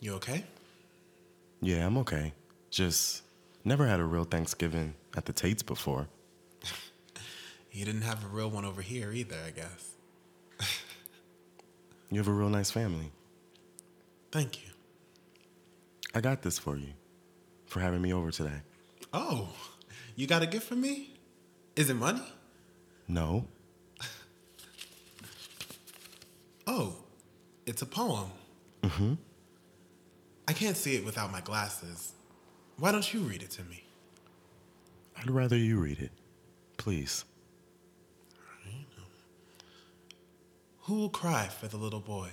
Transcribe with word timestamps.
You 0.00 0.14
okay? 0.14 0.44
Yeah, 1.60 1.86
I'm 1.86 1.96
okay. 1.98 2.32
Just 2.70 3.22
never 3.64 3.86
had 3.86 4.00
a 4.00 4.04
real 4.04 4.24
Thanksgiving 4.24 4.94
at 5.16 5.24
the 5.24 5.32
Tates 5.32 5.62
before. 5.62 6.08
You 7.70 7.84
didn't 7.84 8.02
have 8.02 8.24
a 8.24 8.28
real 8.28 8.50
one 8.50 8.64
over 8.64 8.80
here 8.82 9.12
either, 9.12 9.36
I 9.46 9.50
guess. 9.50 9.90
You 12.10 12.18
have 12.18 12.26
a 12.26 12.32
real 12.32 12.48
nice 12.48 12.70
family. 12.70 13.12
Thank 14.32 14.64
you. 14.64 14.70
I 16.14 16.20
got 16.22 16.42
this 16.42 16.58
for 16.58 16.76
you 16.76 16.88
for 17.66 17.80
having 17.80 18.00
me 18.00 18.12
over 18.12 18.30
today. 18.32 18.62
Oh, 19.12 19.50
you 20.16 20.26
got 20.26 20.42
a 20.42 20.46
gift 20.46 20.66
for 20.66 20.74
me? 20.76 21.14
Is 21.76 21.90
it 21.90 21.94
money? 21.94 22.22
No, 23.06 23.46
Oh, 26.66 26.96
it's 27.66 27.82
a 27.82 27.86
poem. 27.86 28.30
Mm-hmm. 28.82 29.14
I 30.48 30.54
can't 30.54 30.78
see 30.78 30.96
it 30.96 31.04
without 31.04 31.30
my 31.30 31.42
glasses. 31.42 32.14
Why 32.78 32.90
don't 32.90 33.12
you 33.12 33.20
read 33.20 33.42
it 33.42 33.50
to 33.50 33.62
me? 33.64 33.84
I'd 35.18 35.30
rather 35.30 35.56
you 35.56 35.78
read 35.78 35.98
it. 35.98 36.10
Please. 36.78 37.26
Who 40.82 40.94
will 40.94 41.10
cry 41.10 41.48
for 41.48 41.68
the 41.68 41.76
little 41.76 42.00
boy, 42.00 42.30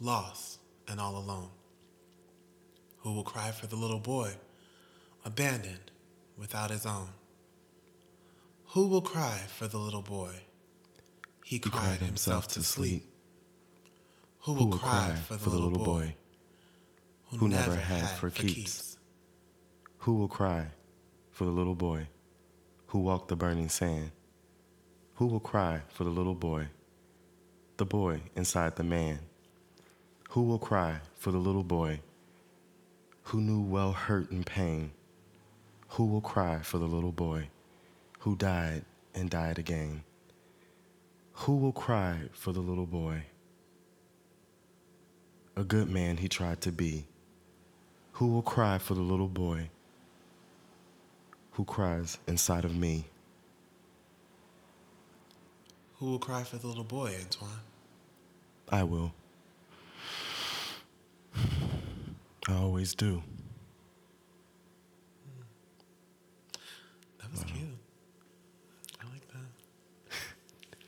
lost 0.00 0.60
and 0.86 1.00
all 1.00 1.16
alone? 1.16 1.48
Who 2.98 3.14
will 3.14 3.24
cry 3.24 3.50
for 3.50 3.66
the 3.66 3.74
little 3.74 3.98
boy, 3.98 4.34
abandoned 5.24 5.90
without 6.38 6.70
his 6.70 6.86
own? 6.86 7.08
Who 8.74 8.86
will 8.86 9.00
cry 9.00 9.40
for 9.48 9.66
the 9.66 9.78
little 9.78 10.02
boy? 10.02 10.34
He 11.44 11.58
cried, 11.58 11.98
himself 11.98 12.46
to 12.48 12.62
sleep. 12.62 13.10
Who 14.42 14.52
will, 14.52 14.78
cry, 14.78 15.16
for 15.26 15.34
the, 15.34 15.50
little, 15.50 15.70
boy, 15.70 16.14
who 17.34 17.48
never 17.48 17.74
had 17.74 18.08
for 18.08 18.30
keeps? 18.30 18.96
Who 19.98 20.14
will 20.14 20.28
cry 20.28 20.68
for 21.32 21.44
the 21.44 21.50
little 21.50 21.74
boy 21.74 22.06
who 22.86 23.00
walked 23.00 23.28
the 23.28 23.36
burning 23.36 23.68
sand? 23.68 24.12
Who 25.14 25.26
will 25.26 25.40
cry 25.40 25.82
for 25.88 26.04
the 26.04 26.10
little 26.10 26.34
boy, 26.34 26.68
the 27.78 27.84
boy 27.84 28.20
inside 28.36 28.76
the 28.76 28.84
man? 28.84 29.18
Who 30.30 30.42
will 30.42 30.58
cry 30.58 31.00
for 31.16 31.32
the 31.32 31.38
little 31.38 31.64
boy 31.64 32.00
who 33.24 33.40
knew 33.40 33.60
well 33.60 33.92
hurt 33.92 34.30
and 34.30 34.46
pain? 34.46 34.92
Who 35.90 36.06
will 36.06 36.20
cry 36.20 36.60
for 36.62 36.78
the 36.78 36.86
little 36.86 37.12
boy 37.12 37.48
who 38.20 38.36
died 38.36 38.84
and 39.14 39.28
died 39.28 39.58
again? 39.58 40.04
Who 41.32 41.56
will 41.56 41.72
cry 41.72 42.20
for 42.32 42.52
the 42.52 42.60
little 42.60 42.86
boy? 42.86 43.24
A 45.56 45.64
good 45.64 45.88
man 45.88 46.18
he 46.18 46.28
tried 46.28 46.60
to 46.62 46.70
be. 46.72 47.06
Who 48.16 48.28
will 48.28 48.40
cry 48.40 48.78
for 48.78 48.94
the 48.94 49.02
little 49.02 49.28
boy 49.28 49.68
who 51.50 51.66
cries 51.66 52.16
inside 52.26 52.64
of 52.64 52.74
me? 52.74 53.04
Who 55.96 56.06
will 56.06 56.18
cry 56.18 56.42
for 56.42 56.56
the 56.56 56.66
little 56.66 56.82
boy, 56.82 57.14
Antwone? 57.20 57.50
I 58.70 58.84
will. 58.84 59.12
I 62.48 62.54
always 62.54 62.94
do. 62.94 63.22
That 67.20 67.30
was 67.30 67.44
cute. 67.44 67.68
I 68.98 69.04
like 69.12 69.28
that. 69.28 70.16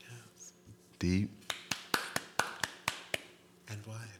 yes. 0.01 0.53
Deep. 0.97 1.29
And 3.67 3.85
wide. 3.85 4.19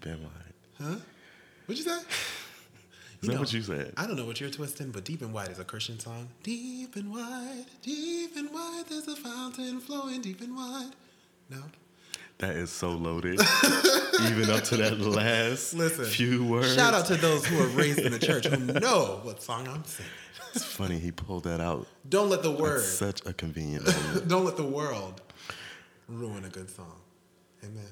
Deep 0.00 0.12
and 0.12 0.22
wide. 0.22 0.32
Huh? 0.80 0.96
What'd 1.66 1.84
you 1.84 1.90
say? 1.90 2.00
Is 3.22 3.28
that 3.28 3.38
what 3.38 3.52
you 3.52 3.60
said? 3.60 3.92
I 3.98 4.06
don't 4.06 4.16
know 4.16 4.24
what 4.24 4.40
you're 4.40 4.50
twisting, 4.50 4.90
but 4.90 5.04
Deep 5.04 5.20
and 5.20 5.34
Wide 5.34 5.50
is 5.50 5.58
a 5.58 5.64
Christian 5.64 5.98
song. 6.00 6.28
Deep 6.42 6.96
and 6.96 7.12
wide, 7.12 7.66
deep 7.82 8.34
and 8.34 8.50
wide, 8.50 8.84
there's 8.88 9.08
a 9.08 9.16
fountain 9.16 9.78
flowing 9.78 10.22
deep 10.22 10.40
and 10.40 10.56
wide. 10.56 10.92
No? 11.50 11.58
That 12.38 12.56
is 12.56 12.70
so 12.70 12.92
loaded. 12.92 13.38
Even 14.22 14.48
up 14.48 14.64
to 14.64 14.76
that 14.78 14.98
last 14.98 15.74
Listen, 15.74 16.06
few 16.06 16.46
words. 16.46 16.74
Shout 16.74 16.94
out 16.94 17.04
to 17.06 17.16
those 17.16 17.44
who 17.44 17.62
are 17.62 17.66
raised 17.66 17.98
in 17.98 18.12
the 18.12 18.18
church 18.18 18.46
who 18.46 18.56
know 18.80 19.20
what 19.22 19.42
song 19.42 19.68
I'm 19.68 19.84
singing. 19.84 20.10
It's 20.54 20.64
funny 20.64 20.98
he 20.98 21.12
pulled 21.12 21.44
that 21.44 21.60
out. 21.60 21.86
Don't 22.08 22.30
let 22.30 22.42
the 22.42 22.50
word, 22.50 22.82
such 22.82 23.20
a 23.26 23.34
convenient 23.34 23.84
moment. 24.06 24.28
don't 24.28 24.46
let 24.46 24.56
the 24.56 24.64
world 24.64 25.20
ruin 26.08 26.46
a 26.46 26.48
good 26.48 26.70
song. 26.70 26.96
Amen. 27.62 27.84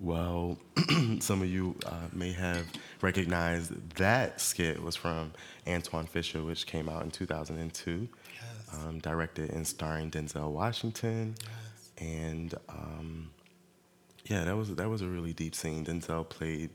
Well, 0.00 0.58
some 1.20 1.40
of 1.40 1.48
you 1.48 1.76
uh, 1.86 2.08
may 2.12 2.32
have 2.32 2.66
recognized 3.00 3.72
that 3.96 4.40
skit 4.40 4.82
was 4.82 4.96
from 4.96 5.32
Antwone 5.66 6.06
Fisher, 6.06 6.42
which 6.42 6.66
came 6.66 6.88
out 6.88 7.02
in 7.04 7.10
2002, 7.10 8.08
Yes. 8.34 8.42
um, 8.84 8.98
directed 8.98 9.50
and 9.50 9.66
starring 9.66 10.10
Denzel 10.10 10.50
Washington. 10.50 11.34
yes. 11.40 11.90
And 12.06 12.54
um, 12.68 13.30
yeah, 14.26 14.44
that 14.44 14.56
was 14.56 14.74
that 14.74 14.88
was 14.88 15.00
a 15.00 15.06
really 15.06 15.32
deep 15.32 15.54
scene. 15.54 15.84
Denzel 15.84 16.28
played 16.28 16.70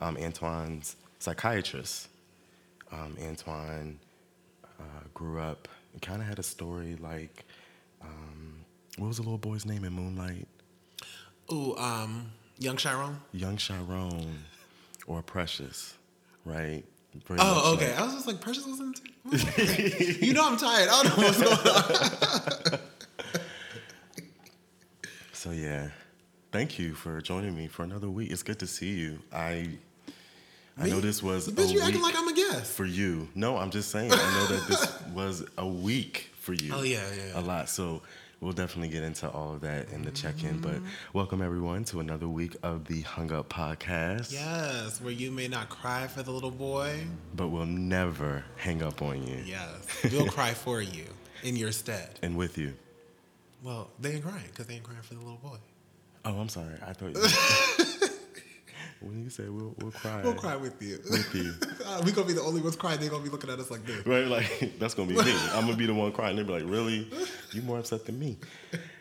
um, 0.00 0.16
Antwone's 0.16 0.96
psychiatrist. 1.20 2.08
Um, 2.90 3.16
Antoine 3.22 3.98
uh, 4.80 4.82
grew 5.14 5.40
up 5.40 5.68
and 5.92 6.02
kind 6.02 6.20
of 6.20 6.26
had 6.28 6.38
a 6.38 6.42
story 6.42 6.96
like, 7.00 7.44
um, 8.02 8.64
what 8.98 9.06
was 9.08 9.16
the 9.18 9.22
little 9.22 9.38
boy's 9.38 9.64
name 9.64 9.84
in 9.84 9.92
Moonlight? 9.92 10.46
Ooh, 11.52 11.76
um, 11.76 12.30
Young 12.58 12.76
Chiron? 12.76 13.18
Young 13.32 13.56
Chiron 13.56 14.38
or 15.06 15.22
Precious, 15.22 15.94
right? 16.44 16.82
Very 17.26 17.38
Oh, 17.42 17.74
okay. 17.74 17.90
like- 17.92 18.00
I 18.00 18.04
was 18.04 18.14
just 18.14 18.26
like, 18.26 18.40
Precious 18.40 18.66
was 18.66 18.80
in 18.80 18.94
it? 19.32 20.20
You 20.22 20.32
know 20.34 20.46
I'm 20.46 20.56
tired. 20.56 20.88
I 20.90 21.02
don't 21.02 21.16
know 21.18 21.24
what's 21.24 21.42
going 21.42 22.74
on. 22.74 22.80
So 25.32 25.50
yeah, 25.50 25.88
thank 26.52 26.78
you 26.78 26.94
for 26.94 27.20
joining 27.20 27.54
me 27.54 27.66
for 27.66 27.82
another 27.82 28.08
week. 28.08 28.30
It's 28.30 28.42
good 28.42 28.58
to 28.60 28.66
see 28.66 28.94
you. 28.94 29.18
I 29.30 29.68
I 30.78 30.88
know 30.88 31.00
this 31.00 31.22
was 31.22 31.48
Bitch, 31.48 31.68
a 31.68 31.72
you 31.74 31.80
acting 31.82 31.96
week 31.96 32.02
like 32.02 32.16
I'm 32.16 32.28
a 32.28 32.32
guest. 32.34 32.72
for 32.72 32.86
you. 32.86 33.28
No, 33.34 33.58
I'm 33.58 33.70
just 33.70 33.90
saying. 33.90 34.10
I 34.10 34.16
know 34.16 34.56
that 34.56 34.66
this 34.68 35.02
was 35.14 35.44
a 35.58 35.66
week 35.66 36.30
for 36.40 36.54
you. 36.54 36.72
Oh, 36.74 36.82
yeah, 36.82 37.02
yeah. 37.14 37.38
A 37.38 37.42
lot. 37.42 37.68
So 37.68 38.00
we'll 38.44 38.52
definitely 38.52 38.88
get 38.88 39.02
into 39.02 39.28
all 39.30 39.54
of 39.54 39.62
that 39.62 39.90
in 39.90 40.02
the 40.02 40.10
check-in. 40.10 40.58
But 40.58 40.74
Mm-hmm. 40.74 40.86
welcome 41.14 41.40
everyone 41.40 41.84
to 41.84 42.00
another 42.00 42.28
week 42.28 42.56
of 42.62 42.84
the 42.84 43.00
Hung 43.00 43.32
Up 43.32 43.48
Podcast. 43.48 44.32
Yes, 44.32 45.00
where 45.00 45.12
you 45.12 45.30
may 45.30 45.48
not 45.48 45.70
cry 45.70 46.06
for 46.06 46.22
the 46.22 46.30
little 46.30 46.50
boy. 46.50 47.04
But 47.34 47.48
we'll 47.48 47.64
never 47.64 48.44
hang 48.56 48.82
up 48.82 49.00
on 49.00 49.26
you 49.26 49.38
Yes, 49.46 49.86
we'll 50.12 50.26
cry 50.26 50.52
for 50.52 50.82
you 50.82 51.04
in 51.42 51.56
your 51.56 51.72
stead. 51.72 52.10
and 52.22 52.36
with 52.36 52.58
you. 52.58 52.74
Well, 53.62 53.88
they 53.98 54.12
ain't 54.12 54.24
crying 54.24 54.44
because 54.50 54.66
they 54.66 54.74
ain't 54.74 54.82
crying 54.84 55.00
for 55.02 55.14
the 55.14 55.20
little 55.20 55.38
boy. 55.42 55.56
Oh, 56.26 56.38
I'm 56.38 56.48
sorry. 56.50 56.74
I 56.86 56.92
thought 56.92 57.14
you. 57.14 57.83
when 59.04 59.22
you 59.22 59.30
say 59.30 59.48
we'll, 59.48 59.74
we'll 59.78 59.90
cry. 59.92 60.22
We'll 60.22 60.34
cry 60.34 60.56
with 60.56 60.80
you. 60.82 60.98
With 61.10 61.34
you. 61.34 61.52
Uh, 61.86 62.00
we 62.02 62.12
gonna 62.12 62.26
be 62.26 62.32
the 62.32 62.40
only 62.40 62.62
ones 62.62 62.76
crying. 62.76 62.98
They 62.98 63.08
gonna 63.08 63.22
be 63.22 63.28
looking 63.28 63.50
at 63.50 63.58
us 63.60 63.70
like 63.70 63.84
this. 63.84 64.06
Right, 64.06 64.26
like 64.26 64.72
that's 64.78 64.94
gonna 64.94 65.08
be 65.08 65.14
me. 65.16 65.34
I'm 65.52 65.66
gonna 65.66 65.76
be 65.76 65.84
the 65.86 65.92
one 65.92 66.10
crying. 66.12 66.34
They'll 66.36 66.46
be 66.46 66.52
like, 66.54 66.64
"Really? 66.64 67.06
You 67.52 67.60
more 67.62 67.78
upset 67.78 68.06
than 68.06 68.18
me?" 68.18 68.38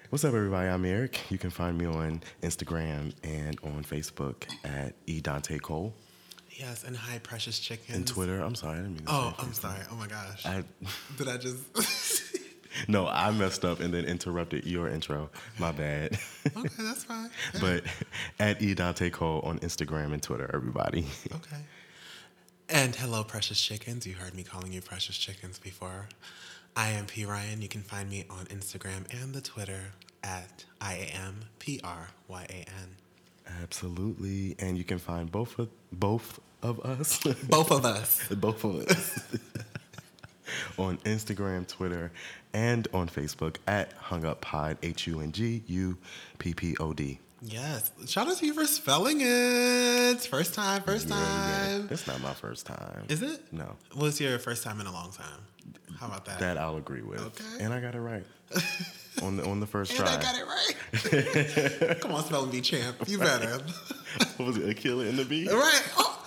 What's 0.10 0.26
up, 0.26 0.34
everybody? 0.34 0.68
I'm 0.68 0.84
Eric. 0.84 1.22
You 1.32 1.38
can 1.38 1.50
find 1.50 1.78
me 1.78 1.86
on 1.86 2.22
Instagram 2.42 3.14
and 3.24 3.58
on 3.64 3.84
Facebook 3.86 4.44
at 4.66 4.94
e 5.08 5.22
Dante 5.22 5.58
Cole 5.60 5.94
Yes, 6.52 6.84
and 6.84 6.96
hi, 6.96 7.20
precious 7.20 7.58
chickens. 7.58 7.96
and 7.96 8.06
Twitter. 8.06 8.42
I'm 8.42 8.54
sorry, 8.56 8.80
I 8.80 8.82
didn't 8.82 8.98
mean 8.98 9.06
to 9.06 9.12
Oh, 9.12 9.34
say 9.40 9.44
I'm 9.46 9.54
sorry. 9.54 9.80
Oh 9.92 9.96
my 9.96 10.08
gosh. 10.08 10.46
I 10.46 10.64
Did 11.18 11.30
I 11.30 11.38
just? 11.38 11.64
no, 12.88 13.08
I 13.08 13.32
messed 13.32 13.66
up 13.66 13.80
and 13.80 13.94
then 13.94 14.06
interrupted 14.06 14.66
your 14.66 14.88
intro. 14.88 15.30
My 15.60 15.72
bad. 15.72 16.18
okay, 16.58 16.70
that's 16.80 17.04
fine. 17.04 17.30
but 17.62 17.84
at 18.40 18.62
e 18.62 18.74
Dante 18.74 19.10
Cole 19.10 19.42
on 19.44 19.60
Instagram 19.60 20.14
and 20.14 20.22
Twitter, 20.22 20.50
everybody. 20.54 21.06
Okay. 21.34 21.62
And 22.70 22.96
hello, 22.96 23.24
precious 23.24 23.62
chickens. 23.62 24.08
You 24.08 24.14
heard 24.14 24.34
me 24.34 24.44
calling 24.44 24.74
you 24.74 24.82
precious 24.82 25.18
chickens 25.18 25.60
before. 25.60 26.08
I 26.76 26.90
am 26.90 27.06
P 27.06 27.26
Ryan. 27.26 27.62
You 27.62 27.68
can 27.68 27.82
find 27.82 28.10
me 28.10 28.26
on 28.30 28.46
Instagram 28.46 29.06
and 29.22 29.34
the 29.34 29.42
Twitter 29.42 29.94
at 30.24 30.66
I 30.82 31.12
am 31.14 31.42
P 31.60 31.80
R 31.84 32.08
Y 32.28 32.46
A 32.50 32.54
N. 32.54 32.96
Absolutely, 33.62 34.56
and 34.60 34.78
you 34.78 34.84
can 34.84 34.98
find 34.98 35.32
both 35.32 35.60
of 35.60 35.70
both 35.92 36.40
of 36.64 36.80
us. 36.80 37.20
Both 37.50 37.72
of 37.72 37.86
us. 37.86 38.28
both 38.30 38.64
of 38.64 38.76
us 38.88 39.20
on 40.78 40.98
Instagram, 41.00 41.68
Twitter, 41.68 42.12
and 42.54 42.88
on 42.94 43.08
Facebook 43.10 43.58
at 43.68 43.94
Hung 43.94 44.26
Up 44.26 44.42
Pod, 44.42 44.78
H 44.84 45.08
U 45.08 45.20
N 45.22 45.32
G 45.32 45.64
U 45.68 45.98
P 46.40 46.54
P 46.54 46.76
O 46.80 46.94
D. 46.94 47.20
Yes. 47.46 47.92
Shout 48.08 48.28
out 48.30 48.38
to 48.38 48.46
you 48.46 48.54
for 48.54 48.66
spelling 48.66 49.18
it. 49.22 50.22
First 50.22 50.54
time, 50.54 50.82
first 50.84 51.10
Yeah, 51.10 51.16
yeah. 51.20 51.68
time. 51.80 51.88
That's 51.88 52.08
not 52.08 52.22
my 52.22 52.34
first 52.34 52.66
time. 52.66 53.04
Is 53.10 53.22
it? 53.22 53.42
No, 53.52 53.76
What's 53.96 54.22
your 54.22 54.40
first 54.40 54.64
time 54.64 54.80
in 54.80 54.88
a 54.88 54.92
long 54.94 55.12
time? 55.12 55.42
How 56.00 56.08
about 56.08 56.26
that? 56.26 56.40
that 56.40 56.58
I'll 56.58 56.78
agree 56.78 57.02
with. 57.02 57.20
Okay. 57.22 57.64
And 57.64 57.74
I 57.74 57.80
got 57.82 57.96
it 57.96 58.00
right. 58.00 58.24
on 59.22 59.38
the 59.38 59.46
on 59.46 59.60
the 59.60 59.66
first 59.68 59.92
and 59.92 60.00
try. 60.00 60.16
I 60.18 60.22
got 60.22 60.36
it 60.36 60.46
right. 60.46 62.00
Come 62.02 62.12
on, 62.14 62.24
spelling 62.24 62.50
bee 62.52 62.62
champ. 62.62 62.96
You 63.08 63.18
better. 63.18 63.58
what 64.38 64.46
was 64.48 64.58
it? 64.58 64.78
Akeelah 64.78 65.10
and 65.10 65.18
the 65.18 65.26
bee. 65.26 65.48
right. 65.50 65.84
Oh. 65.98 66.23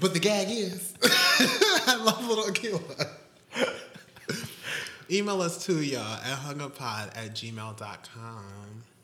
But 0.00 0.14
the 0.14 0.20
gag 0.20 0.48
is, 0.50 0.94
I 1.02 2.00
love 2.02 2.26
little 2.26 2.44
Akeelah. 2.44 3.08
Email 5.10 5.42
us 5.42 5.64
too, 5.64 5.82
y'all, 5.82 6.00
at 6.14 6.38
hunguppod 6.38 7.16
at 7.16 7.34
gmail.com. 7.34 8.44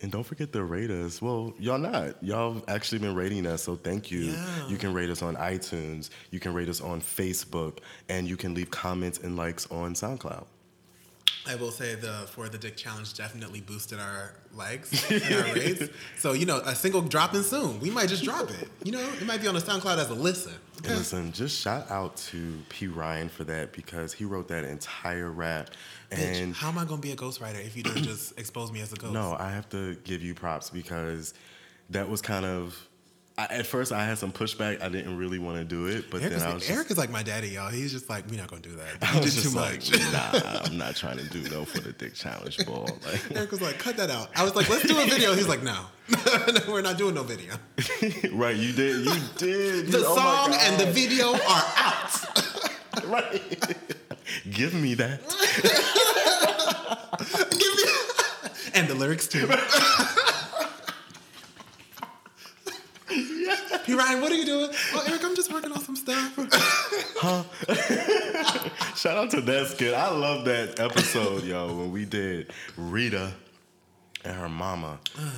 And 0.02 0.10
don't 0.10 0.22
forget 0.24 0.50
to 0.54 0.64
rate 0.64 0.90
us. 0.90 1.20
Well, 1.20 1.52
y'all 1.58 1.76
not. 1.78 2.22
Y'all 2.22 2.54
have 2.54 2.64
actually 2.68 3.00
been 3.00 3.14
rating 3.14 3.46
us, 3.46 3.62
so 3.62 3.76
thank 3.76 4.10
you. 4.10 4.20
Yeah. 4.20 4.68
You 4.68 4.78
can 4.78 4.94
rate 4.94 5.10
us 5.10 5.20
on 5.20 5.36
iTunes. 5.36 6.08
You 6.30 6.40
can 6.40 6.54
rate 6.54 6.70
us 6.70 6.80
on 6.80 7.02
Facebook, 7.02 7.78
and 8.08 8.26
you 8.26 8.38
can 8.38 8.54
leave 8.54 8.70
comments 8.70 9.18
and 9.18 9.36
likes 9.36 9.70
on 9.70 9.92
SoundCloud. 9.94 10.46
I 11.48 11.54
will 11.54 11.70
say 11.70 11.94
the 11.94 12.26
for 12.30 12.48
the 12.48 12.58
dick 12.58 12.76
challenge 12.76 13.14
definitely 13.14 13.60
boosted 13.60 13.98
our 13.98 14.34
likes 14.54 15.10
and 15.10 15.34
our 15.34 15.54
rates. 15.54 15.84
So 16.18 16.32
you 16.32 16.46
know, 16.46 16.58
a 16.58 16.74
single 16.74 17.00
dropping 17.02 17.42
soon. 17.42 17.80
We 17.80 17.90
might 17.90 18.08
just 18.08 18.22
drop 18.24 18.50
it. 18.50 18.68
You 18.84 18.92
know, 18.92 19.00
it 19.00 19.26
might 19.26 19.40
be 19.40 19.48
on 19.48 19.54
the 19.54 19.60
SoundCloud 19.60 19.98
as 19.98 20.10
a 20.10 20.14
listen. 20.14 20.54
And 20.84 20.96
listen, 20.96 21.32
just 21.32 21.60
shout 21.60 21.90
out 21.90 22.16
to 22.16 22.58
P 22.68 22.86
Ryan 22.86 23.28
for 23.28 23.44
that 23.44 23.72
because 23.72 24.12
he 24.12 24.24
wrote 24.24 24.48
that 24.48 24.64
entire 24.64 25.30
rap. 25.30 25.70
Bitch, 26.10 26.42
And 26.42 26.54
how 26.54 26.68
am 26.68 26.78
I 26.78 26.84
gonna 26.84 27.00
be 27.00 27.12
a 27.12 27.16
ghostwriter 27.16 27.64
if 27.64 27.76
you 27.76 27.82
don't 27.82 28.02
just 28.02 28.38
expose 28.38 28.72
me 28.72 28.80
as 28.80 28.92
a 28.92 28.96
ghost? 28.96 29.12
no, 29.12 29.36
I 29.38 29.50
have 29.50 29.68
to 29.70 29.94
give 30.04 30.22
you 30.22 30.34
props 30.34 30.70
because 30.70 31.34
that 31.90 32.08
was 32.08 32.20
kind 32.22 32.44
of. 32.44 32.86
I, 33.40 33.54
at 33.54 33.66
first, 33.66 33.90
I 33.90 34.04
had 34.04 34.18
some 34.18 34.32
pushback. 34.32 34.82
I 34.82 34.90
didn't 34.90 35.16
really 35.16 35.38
want 35.38 35.56
to 35.56 35.64
do 35.64 35.86
it, 35.86 36.10
but 36.10 36.20
Eric, 36.20 36.34
then 36.34 36.42
I 36.42 36.52
was 36.52 36.68
Eric 36.68 36.82
just, 36.82 36.90
is 36.90 36.98
like 36.98 37.08
my 37.08 37.22
daddy, 37.22 37.48
y'all. 37.48 37.70
He's 37.70 37.90
just 37.90 38.10
like, 38.10 38.28
we're 38.28 38.38
not 38.38 38.48
gonna 38.48 38.60
do 38.60 38.76
that. 38.76 39.02
I 39.02 39.18
was 39.18 39.34
did 39.34 39.42
just 39.42 39.54
too 39.54 39.58
like, 39.58 39.76
much. 39.76 40.12
nah, 40.12 40.60
I'm 40.64 40.76
not 40.76 40.94
trying 40.94 41.16
to 41.16 41.24
do 41.30 41.48
no 41.48 41.64
for 41.64 41.80
the 41.80 41.92
dick 41.92 42.12
challenge 42.14 42.64
ball. 42.66 42.88
Like, 43.10 43.36
Eric 43.36 43.50
was 43.50 43.62
like, 43.62 43.78
cut 43.78 43.96
that 43.96 44.10
out. 44.10 44.28
I 44.36 44.44
was 44.44 44.54
like, 44.54 44.68
let's 44.68 44.86
do 44.86 44.98
a 44.98 45.06
video. 45.06 45.34
He's 45.34 45.48
like, 45.48 45.62
no, 45.62 45.86
no 46.10 46.60
we're 46.68 46.82
not 46.82 46.98
doing 46.98 47.14
no 47.14 47.22
video. 47.22 47.54
right? 48.32 48.56
You 48.56 48.72
did. 48.72 49.06
You 49.06 49.20
did. 49.38 49.86
The 49.86 50.04
oh 50.06 50.16
song 50.16 50.54
and 50.60 50.78
the 50.78 50.86
video 50.92 51.32
are 51.32 51.64
out. 51.76 53.06
right. 53.06 53.42
Give 54.50 54.74
me 54.74 54.94
that. 54.94 55.20
Give 57.50 57.76
me 57.76 57.90
and 58.74 58.88
the 58.88 58.94
lyrics 58.94 59.26
too. 59.28 59.48
P. 63.86 63.94
Ryan, 63.94 64.20
what 64.20 64.32
are 64.32 64.36
you 64.36 64.44
doing? 64.44 64.70
Oh, 64.94 65.04
Eric, 65.08 65.24
I'm 65.24 65.34
just 65.36 65.52
working 65.52 65.72
on 65.72 65.80
some 65.80 65.96
stuff. 65.96 66.36
Huh? 67.20 67.42
Shout 68.96 69.18
out 69.18 69.30
to 69.32 69.42
that 69.42 69.66
skit. 69.68 69.92
I 69.92 70.10
love 70.10 70.46
that 70.46 70.80
episode, 70.80 71.44
yo, 71.44 71.66
when 71.66 71.92
we 71.92 72.06
did 72.06 72.50
Rita 72.78 73.32
and 74.24 74.36
her 74.36 74.48
mama. 74.48 74.98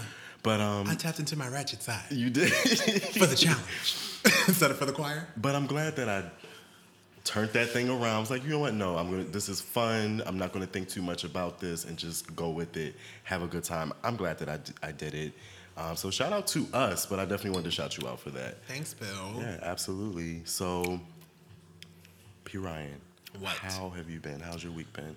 But 0.44 0.60
um, 0.60 0.88
I 0.88 0.96
tapped 0.96 1.20
into 1.20 1.36
my 1.38 1.46
ratchet 1.46 1.84
side 1.84 2.02
you 2.10 2.28
did. 2.28 2.52
for 2.52 3.26
the 3.26 3.36
challenge 3.36 3.96
instead 4.48 4.72
of 4.72 4.76
for 4.76 4.86
the 4.86 4.92
choir. 4.92 5.28
but 5.36 5.54
I'm 5.54 5.68
glad 5.68 5.94
that 5.94 6.08
I 6.08 6.24
turned 7.22 7.50
that 7.50 7.68
thing 7.68 7.88
around. 7.88 8.16
I 8.16 8.18
was 8.18 8.28
like, 8.28 8.42
you 8.42 8.50
know 8.50 8.58
what? 8.58 8.74
No, 8.74 8.96
I'm 8.96 9.08
gonna. 9.08 9.22
This 9.22 9.48
is 9.48 9.60
fun. 9.60 10.20
I'm 10.26 10.38
not 10.38 10.52
gonna 10.52 10.66
think 10.66 10.88
too 10.88 11.00
much 11.00 11.22
about 11.22 11.60
this 11.60 11.84
and 11.84 11.96
just 11.96 12.34
go 12.34 12.50
with 12.50 12.76
it. 12.76 12.96
Have 13.22 13.42
a 13.42 13.46
good 13.46 13.62
time. 13.62 13.92
I'm 14.02 14.16
glad 14.16 14.38
that 14.38 14.48
I, 14.48 14.56
d- 14.56 14.72
I 14.82 14.90
did 14.90 15.14
it. 15.14 15.32
Um, 15.76 15.96
so 15.96 16.10
shout 16.10 16.32
out 16.32 16.46
to 16.48 16.66
us, 16.72 17.06
but 17.06 17.18
I 17.18 17.22
definitely 17.24 17.50
wanted 17.52 17.64
to 17.64 17.70
shout 17.70 17.96
you 17.96 18.06
out 18.08 18.20
for 18.20 18.30
that. 18.30 18.62
Thanks, 18.66 18.92
Bill. 18.94 19.34
Yeah, 19.38 19.58
absolutely. 19.62 20.42
So, 20.44 21.00
P 22.44 22.58
Ryan, 22.58 23.00
What? 23.40 23.52
How 23.54 23.90
have 23.90 24.10
you 24.10 24.20
been? 24.20 24.38
How's 24.40 24.62
your 24.62 24.72
week 24.72 24.92
been? 24.92 25.16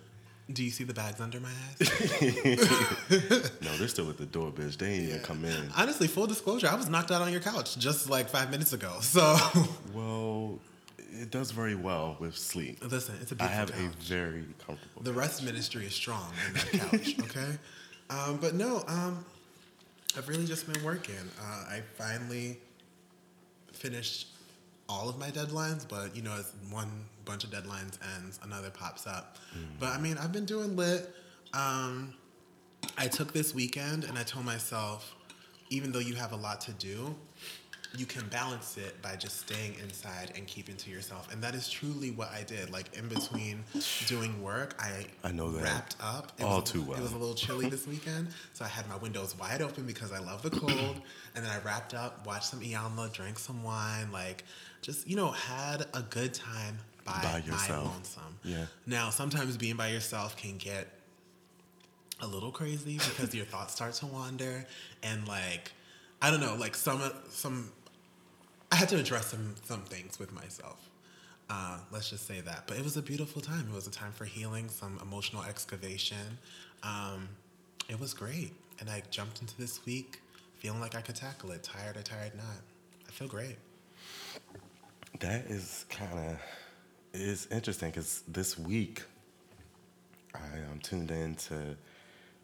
Do 0.53 0.63
you 0.63 0.69
see 0.69 0.83
the 0.83 0.93
bags 0.93 1.19
under 1.19 1.39
my 1.39 1.49
ass? 1.49 1.89
No, 3.61 3.75
they're 3.77 3.87
still 3.87 4.09
at 4.09 4.17
the 4.17 4.27
door, 4.27 4.51
bitch. 4.51 4.77
They 4.77 4.91
ain't 4.93 5.09
even 5.09 5.19
come 5.21 5.43
in. 5.43 5.69
Honestly, 5.75 6.07
full 6.07 6.27
disclosure, 6.27 6.67
I 6.67 6.75
was 6.75 6.87
knocked 6.87 7.11
out 7.11 7.21
on 7.21 7.31
your 7.31 7.41
couch 7.41 7.77
just 7.77 8.09
like 8.09 8.29
five 8.29 8.51
minutes 8.51 8.71
ago. 8.73 8.93
So 9.01 9.35
Well, 9.93 10.59
it 11.19 11.31
does 11.31 11.51
very 11.51 11.75
well 11.75 12.15
with 12.19 12.37
sleep. 12.37 12.77
listen, 12.89 13.15
it's 13.21 13.31
a 13.31 13.35
beautiful 13.35 13.47
I 13.53 13.59
have 13.59 13.71
couch. 13.71 13.81
a 13.81 14.03
very 14.03 14.45
comfortable. 14.65 15.01
the 15.01 15.13
rest 15.13 15.43
ministry 15.43 15.85
is 15.85 15.95
strong 15.95 16.31
in 16.47 16.53
that 16.53 16.89
couch, 16.91 17.15
okay? 17.21 17.57
Um, 18.11 18.37
but 18.37 18.53
no, 18.53 18.83
um, 18.87 19.25
I've 20.17 20.27
really 20.29 20.45
just 20.45 20.71
been 20.71 20.83
working. 20.83 21.15
Uh, 21.39 21.65
I 21.69 21.81
finally 21.97 22.57
finished 23.73 24.27
all 24.88 25.09
of 25.09 25.19
my 25.19 25.29
deadlines, 25.29 25.88
but 25.88 26.15
you 26.15 26.21
know, 26.21 26.33
as 26.33 26.53
one 26.69 26.89
bunch 27.25 27.44
of 27.44 27.50
deadlines 27.50 27.97
ends, 28.17 28.39
another 28.44 28.69
pops 28.69 29.07
up. 29.07 29.38
But 29.79 29.89
I 29.89 29.97
mean, 30.00 30.17
I've 30.17 30.31
been 30.31 30.45
doing 30.45 30.75
lit. 30.75 31.13
Um, 31.53 32.13
I 32.97 33.07
took 33.07 33.33
this 33.33 33.53
weekend 33.53 34.03
and 34.03 34.17
I 34.17 34.23
told 34.23 34.45
myself, 34.45 35.15
even 35.69 35.91
though 35.91 36.00
you 36.00 36.15
have 36.15 36.31
a 36.31 36.35
lot 36.35 36.62
to 36.62 36.71
do, 36.73 37.15
you 37.97 38.06
can 38.06 38.27
balance 38.27 38.77
it 38.77 39.01
by 39.01 39.15
just 39.15 39.39
staying 39.39 39.75
inside 39.81 40.31
and 40.36 40.45
keeping 40.47 40.75
to 40.77 40.89
yourself. 40.89 41.31
And 41.31 41.42
that 41.44 41.56
is 41.56 41.69
truly 41.69 42.12
what 42.12 42.30
I 42.31 42.44
did. 42.44 42.71
Like 42.71 42.97
in 42.97 43.07
between 43.07 43.63
doing 44.07 44.42
work, 44.42 44.75
I 44.80 45.06
I 45.24 45.31
know 45.31 45.51
that. 45.51 45.63
wrapped 45.63 45.95
up. 46.01 46.31
It 46.38 46.44
All 46.44 46.62
was, 46.62 46.71
too 46.71 46.81
It 46.94 47.00
was 47.01 47.12
a 47.13 47.18
little 47.18 47.36
chilly 47.36 47.69
this 47.69 47.88
weekend, 47.94 48.27
so 48.53 48.65
I 48.65 48.68
had 48.68 48.88
my 48.89 48.97
windows 48.97 49.38
wide 49.39 49.62
open 49.62 49.86
because 49.86 50.12
I 50.12 50.19
love 50.19 50.42
the 50.42 50.50
cold. 50.51 51.01
And 51.36 51.44
then 51.44 51.51
I 51.51 51.59
wrapped 51.65 51.94
up, 51.94 52.25
watched 52.25 52.45
some 52.45 52.62
Iyanla, 52.62 53.12
drank 53.12 53.39
some 53.39 53.62
wine, 53.62 54.09
like 54.13 54.45
just 54.81 55.06
you 55.07 55.18
know 55.18 55.31
had 55.31 55.86
a 55.94 56.01
good 56.01 56.33
time 56.33 56.77
by, 57.03 57.19
By 57.21 57.38
yourself. 57.45 57.86
my 57.86 57.91
lonesome. 57.94 58.38
Yeah. 58.44 58.65
Now 58.86 59.09
sometimes 59.09 59.57
being 59.57 59.75
by 59.75 59.89
yourself 59.89 60.38
can 60.38 60.56
get 60.57 60.88
a 62.21 62.27
little 62.27 62.51
crazy 62.51 62.98
because 62.98 63.36
your 63.39 63.45
thoughts 63.45 63.74
start 63.74 63.94
to 63.95 64.06
wander 64.06 64.65
and 65.03 65.27
like 65.27 65.74
I 66.21 66.31
don't 66.31 66.39
know, 66.39 66.56
like 66.56 66.74
some 66.75 67.01
some 67.30 67.69
I 68.71 68.75
had 68.75 68.89
to 68.89 68.97
address 68.97 69.27
some 69.27 69.56
some 69.63 69.81
things 69.81 70.19
with 70.19 70.33
myself. 70.33 70.89
Uh, 71.50 71.77
let's 71.91 72.09
just 72.09 72.25
say 72.27 72.41
that. 72.41 72.63
But 72.67 72.77
it 72.77 72.83
was 72.83 72.97
a 72.97 73.01
beautiful 73.01 73.41
time. 73.41 73.67
It 73.71 73.75
was 73.75 73.88
a 73.88 73.91
time 73.91 74.12
for 74.12 74.25
healing, 74.25 74.67
some 74.67 75.00
emotional 75.01 75.44
excavation. 75.44 76.39
Um, 76.81 77.29
it 77.88 78.00
was 78.00 78.13
great. 78.13 78.51
And 78.79 78.89
I 78.89 79.03
jumped 79.12 79.41
into 79.41 79.56
this 79.57 79.85
week 79.85 80.21
feeling 80.57 80.79
like 80.79 80.95
I 80.95 81.01
could 81.01 81.15
tackle 81.15 81.51
it. 81.51 81.63
Tired 81.63 81.97
or 81.97 82.01
tired 82.01 82.35
not. 82.35 82.62
I 83.07 83.12
feel 83.12 83.27
great. 83.27 83.57
That 85.19 85.45
is 85.45 85.85
kind 85.89 86.17
of 86.17 86.39
is 87.13 87.47
interesting 87.51 87.91
because 87.91 88.23
this 88.27 88.57
week 88.59 89.03
I 90.33 90.57
um, 90.71 90.79
tuned 90.81 91.12
in 91.12 91.35
to 91.35 91.77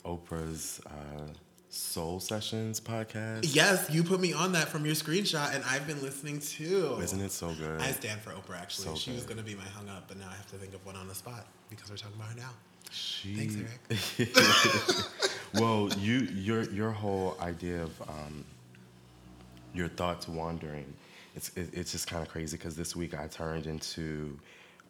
Oprah's 0.06 0.80
uh, 0.86 1.28
Soul 1.72 2.20
Sessions 2.20 2.82
podcast. 2.82 3.56
Yes, 3.56 3.90
you 3.90 4.04
put 4.04 4.20
me 4.20 4.34
on 4.34 4.52
that 4.52 4.68
from 4.68 4.86
your 4.86 4.94
screenshot, 4.94 5.56
and 5.56 5.64
I've 5.64 5.88
been 5.88 6.02
listening 6.02 6.42
too. 6.42 6.98
Isn't 7.02 7.22
it 7.22 7.32
so 7.32 7.54
good? 7.54 7.80
I 7.80 7.92
stand 7.92 8.20
for 8.20 8.32
Oprah, 8.32 8.60
actually. 8.62 8.88
So 8.88 8.96
she 8.96 9.14
was 9.14 9.24
going 9.24 9.38
to 9.38 9.44
be 9.44 9.56
my 9.56 9.64
hung 9.64 9.88
up, 9.88 10.10
but 10.10 10.18
now 10.18 10.28
I 10.30 10.36
have 10.36 10.52
to 10.52 10.58
think 10.58 10.74
of 10.74 10.86
one 10.86 10.98
on 10.98 11.08
the 11.08 11.16
spot 11.16 11.46
because 11.70 11.90
we're 11.90 11.96
talking 11.96 12.18
about 12.18 12.30
her 12.32 12.38
now. 12.38 12.50
She, 12.92 13.36
Thanks, 13.36 13.56
Eric. 14.20 14.36
well, 15.54 15.88
you 15.98 16.20
your 16.34 16.64
your 16.64 16.92
whole 16.92 17.38
idea 17.40 17.84
of 17.84 18.02
um, 18.02 18.44
your 19.74 19.88
thoughts 19.88 20.28
wandering, 20.28 20.94
it's 21.38 21.56
it, 21.56 21.70
it's 21.72 21.94
just 21.94 22.06
kind 22.06 22.22
of 22.22 22.28
crazy 22.28 22.58
because 22.58 22.76
this 22.76 22.98
week 22.98 23.18
I 23.18 23.28
turned 23.28 23.66
into. 23.66 24.38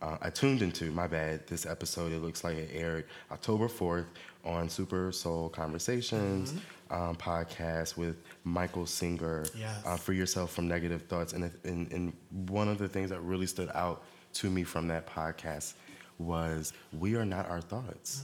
Uh, 0.01 0.17
I 0.21 0.29
tuned 0.29 0.61
into 0.61 0.91
my 0.91 1.07
bad. 1.07 1.45
This 1.47 1.65
episode 1.65 2.11
it 2.11 2.21
looks 2.21 2.43
like 2.43 2.57
it 2.57 2.71
aired 2.73 3.05
October 3.31 3.67
fourth 3.67 4.05
on 4.43 4.67
Super 4.67 5.11
Soul 5.11 5.49
Conversations 5.49 6.55
um, 6.89 7.15
podcast 7.15 7.97
with 7.97 8.17
Michael 8.43 8.85
Singer. 8.85 9.45
Yes. 9.55 9.81
Uh, 9.85 9.95
free 9.97 10.17
yourself 10.17 10.51
from 10.51 10.67
negative 10.67 11.03
thoughts, 11.03 11.33
and, 11.33 11.51
and 11.63 11.91
and 11.91 12.13
one 12.49 12.67
of 12.67 12.77
the 12.77 12.87
things 12.87 13.09
that 13.11 13.21
really 13.21 13.45
stood 13.45 13.69
out 13.75 14.03
to 14.33 14.49
me 14.49 14.63
from 14.63 14.87
that 14.87 15.05
podcast 15.07 15.73
was 16.17 16.73
we 16.97 17.15
are 17.15 17.25
not 17.25 17.49
our 17.49 17.61
thoughts. 17.61 18.23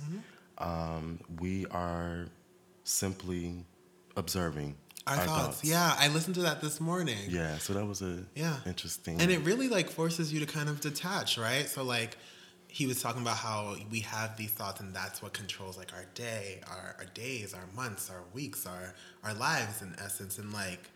Um, 0.58 1.20
we 1.40 1.66
are 1.68 2.26
simply 2.84 3.66
observing 4.16 4.76
Our, 5.08 5.26
thoughts. 5.26 5.64
Yeah, 5.64 5.96
I 5.98 6.08
listened 6.10 6.36
to 6.36 6.42
that 6.42 6.62
this 6.62 6.80
morning. 6.82 7.18
Yeah. 7.30 7.58
So 7.58 7.74
that 7.74 7.86
was 7.86 8.02
a 8.02 8.24
Yeah. 8.36 8.58
interesting. 8.66 9.22
And 9.22 9.32
it 9.32 9.40
really 9.40 9.68
like 9.70 9.90
forces 9.90 10.34
you 10.34 10.40
to 10.40 10.46
kind 10.46 10.70
of 10.70 10.82
detach, 10.82 11.38
right? 11.38 11.68
So 11.68 11.84
like 11.84 12.18
he 12.68 12.86
was 12.86 13.02
talking 13.02 13.22
about 13.22 13.38
how 13.38 13.76
we 13.90 14.02
have 14.02 14.38
these 14.38 14.52
thoughts 14.52 14.80
and 14.82 14.94
that's 14.94 15.22
what 15.22 15.34
controls 15.34 15.78
like 15.78 15.94
our 15.94 16.06
day, 16.14 16.62
our, 16.68 16.96
our 17.00 17.06
days, 17.14 17.54
our 17.54 17.66
months, 17.76 18.10
our 18.10 18.24
weeks, 18.34 18.66
our 18.66 18.94
our 19.24 19.34
lives 19.34 19.82
in 19.82 19.96
essence. 20.04 20.38
And 20.38 20.52
like 20.54 20.90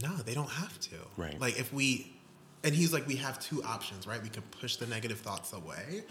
no, 0.00 0.14
they 0.16 0.34
don't 0.34 0.50
have 0.50 0.78
to. 0.80 0.96
Right. 1.16 1.40
Like 1.40 1.58
if 1.58 1.72
we 1.72 2.12
and 2.62 2.74
he's 2.74 2.92
like 2.92 3.06
we 3.06 3.16
have 3.16 3.38
two 3.40 3.62
options, 3.62 4.06
right? 4.06 4.22
We 4.22 4.28
can 4.28 4.42
push 4.60 4.76
the 4.76 4.86
negative 4.86 5.18
thoughts 5.20 5.52
away, 5.52 6.02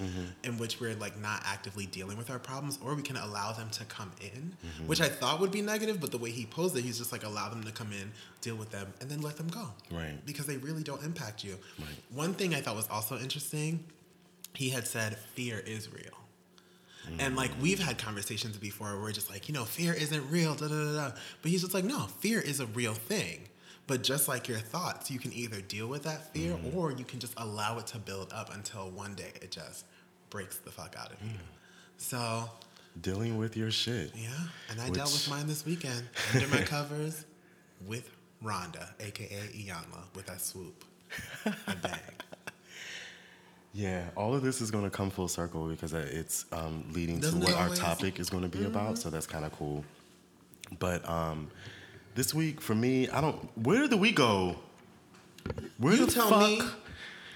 in 0.44 0.58
which 0.58 0.80
we're 0.80 0.96
like 0.96 1.20
not 1.22 1.44
actively 1.46 1.86
dealing 1.86 2.18
with 2.18 2.30
our 2.30 2.40
problems, 2.40 2.80
or 2.84 2.96
we 2.96 3.04
can 3.04 3.18
allow 3.18 3.52
them 3.52 3.70
to 3.72 3.86
come 3.86 4.12
in, 4.22 4.56
which 4.88 5.00
I 5.02 5.10
thought 5.10 5.40
would 5.40 5.52
be 5.52 5.62
negative, 5.62 6.00
but 6.02 6.12
the 6.12 6.18
way 6.18 6.32
he 6.32 6.46
posed 6.46 6.76
it, 6.76 6.82
he's 6.84 6.98
just 6.98 7.12
like 7.12 7.24
allow 7.24 7.50
them 7.50 7.64
to 7.66 7.72
come 7.72 7.92
in, 7.92 8.12
deal 8.42 8.56
with 8.56 8.72
them, 8.72 8.92
and 9.02 9.10
then 9.10 9.22
let 9.22 9.38
them 9.38 9.48
go 9.48 9.68
Right. 9.92 10.18
because 10.26 10.46
they 10.48 10.58
really 10.58 10.82
don't 10.84 11.04
impact 11.04 11.44
you. 11.44 11.58
Right. 11.78 11.88
One 12.14 12.34
thing 12.34 12.56
I 12.56 12.62
thought 12.62 12.76
was 12.76 12.88
also 12.90 13.18
interesting, 13.20 13.84
he 14.56 14.70
had 14.70 14.88
said 14.88 15.18
fear 15.36 15.60
is 15.60 15.92
real. 15.94 16.04
Mm-hmm. 17.08 17.20
And 17.22 17.36
like 17.36 17.52
we've 17.62 17.80
had 17.80 17.98
conversations 17.98 18.58
before 18.58 18.88
where 18.94 19.00
we're 19.02 19.12
just 19.12 19.30
like, 19.30 19.48
you 19.50 19.54
know, 19.54 19.66
fear 19.66 19.94
isn't 19.94 20.30
real, 20.32 20.56
da 20.56 20.68
da 20.68 20.76
da 20.76 20.94
da. 21.10 21.12
But 21.42 21.52
he's 21.52 21.62
just 21.62 21.74
like, 21.74 21.84
no, 21.86 22.08
fear 22.20 22.40
is 22.42 22.60
a 22.60 22.66
real 22.66 22.94
thing. 22.94 23.49
But 23.90 24.04
just 24.04 24.28
like 24.28 24.48
your 24.48 24.60
thoughts, 24.60 25.10
you 25.10 25.18
can 25.18 25.34
either 25.34 25.62
deal 25.62 25.88
with 25.88 26.04
that 26.04 26.32
fear 26.32 26.54
mm-hmm. 26.54 26.78
or 26.78 26.92
you 26.92 27.04
can 27.04 27.20
just 27.20 27.34
allow 27.38 27.80
it 27.80 27.88
to 27.88 27.98
build 27.98 28.32
up 28.32 28.54
until 28.54 28.92
one 28.92 29.16
day 29.16 29.32
it 29.42 29.50
just 29.50 29.84
breaks 30.30 30.58
the 30.58 30.70
fuck 30.70 30.96
out 30.96 31.12
of 31.12 31.18
you. 31.24 31.32
Mm. 31.32 31.98
So 31.98 32.48
dealing 33.02 33.40
with 33.40 33.58
your 33.58 33.72
shit. 33.72 34.12
Yeah. 34.16 34.30
And 34.70 34.80
I 34.80 34.86
which... 34.86 34.94
dealt 34.94 35.12
with 35.12 35.28
mine 35.28 35.48
this 35.48 35.66
weekend 35.66 36.08
under 36.36 36.48
my 36.50 36.62
covers 36.62 37.26
with 37.88 38.08
Rhonda, 38.44 38.90
aka 39.00 39.26
Iyanla, 39.26 40.04
with 40.14 40.28
that 40.28 40.40
swoop. 40.40 40.86
A 41.46 41.76
bang. 41.76 42.00
Yeah, 43.72 44.06
all 44.18 44.34
of 44.34 44.42
this 44.42 44.62
is 44.62 44.72
going 44.72 44.84
to 44.86 44.90
come 44.90 45.12
full 45.12 45.28
circle 45.28 45.68
because 45.68 45.94
it's 45.94 46.48
um, 46.52 46.84
leading 46.92 47.20
Doesn't 47.20 47.40
to 47.40 47.46
what 47.46 47.56
our 47.56 47.70
topic 47.70 48.20
is 48.20 48.28
going 48.28 48.42
to 48.42 48.50
be 48.50 48.60
mm-hmm. 48.60 48.76
about. 48.76 48.98
So 48.98 49.12
that's 49.12 49.28
kind 49.28 49.46
of 49.46 49.52
cool. 49.52 49.86
But 50.80 51.08
um, 51.08 51.52
this 52.16 52.34
week 52.34 52.62
for 52.62 52.76
me, 52.76 53.10
I 53.10 53.22
don't. 53.22 53.36
Where 53.58 53.82
did 53.82 53.90
the 53.92 53.98
week 53.98 54.16
go? 54.16 54.56
Where 55.78 55.96
you 55.96 56.06
the 56.06 56.12
tell 56.12 56.30
fuck 56.30 56.42
me, 56.42 56.62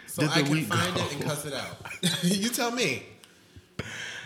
so 0.08 0.22
did 0.22 0.32
I 0.32 0.38
the 0.40 0.44
can 0.44 0.52
week 0.52 0.66
find 0.66 0.96
go? 0.96 1.02
it 1.04 1.14
and 1.14 1.24
cuss 1.24 1.46
it 1.46 1.54
out. 1.54 1.78
you 2.24 2.50
tell 2.50 2.72
me. 2.72 3.04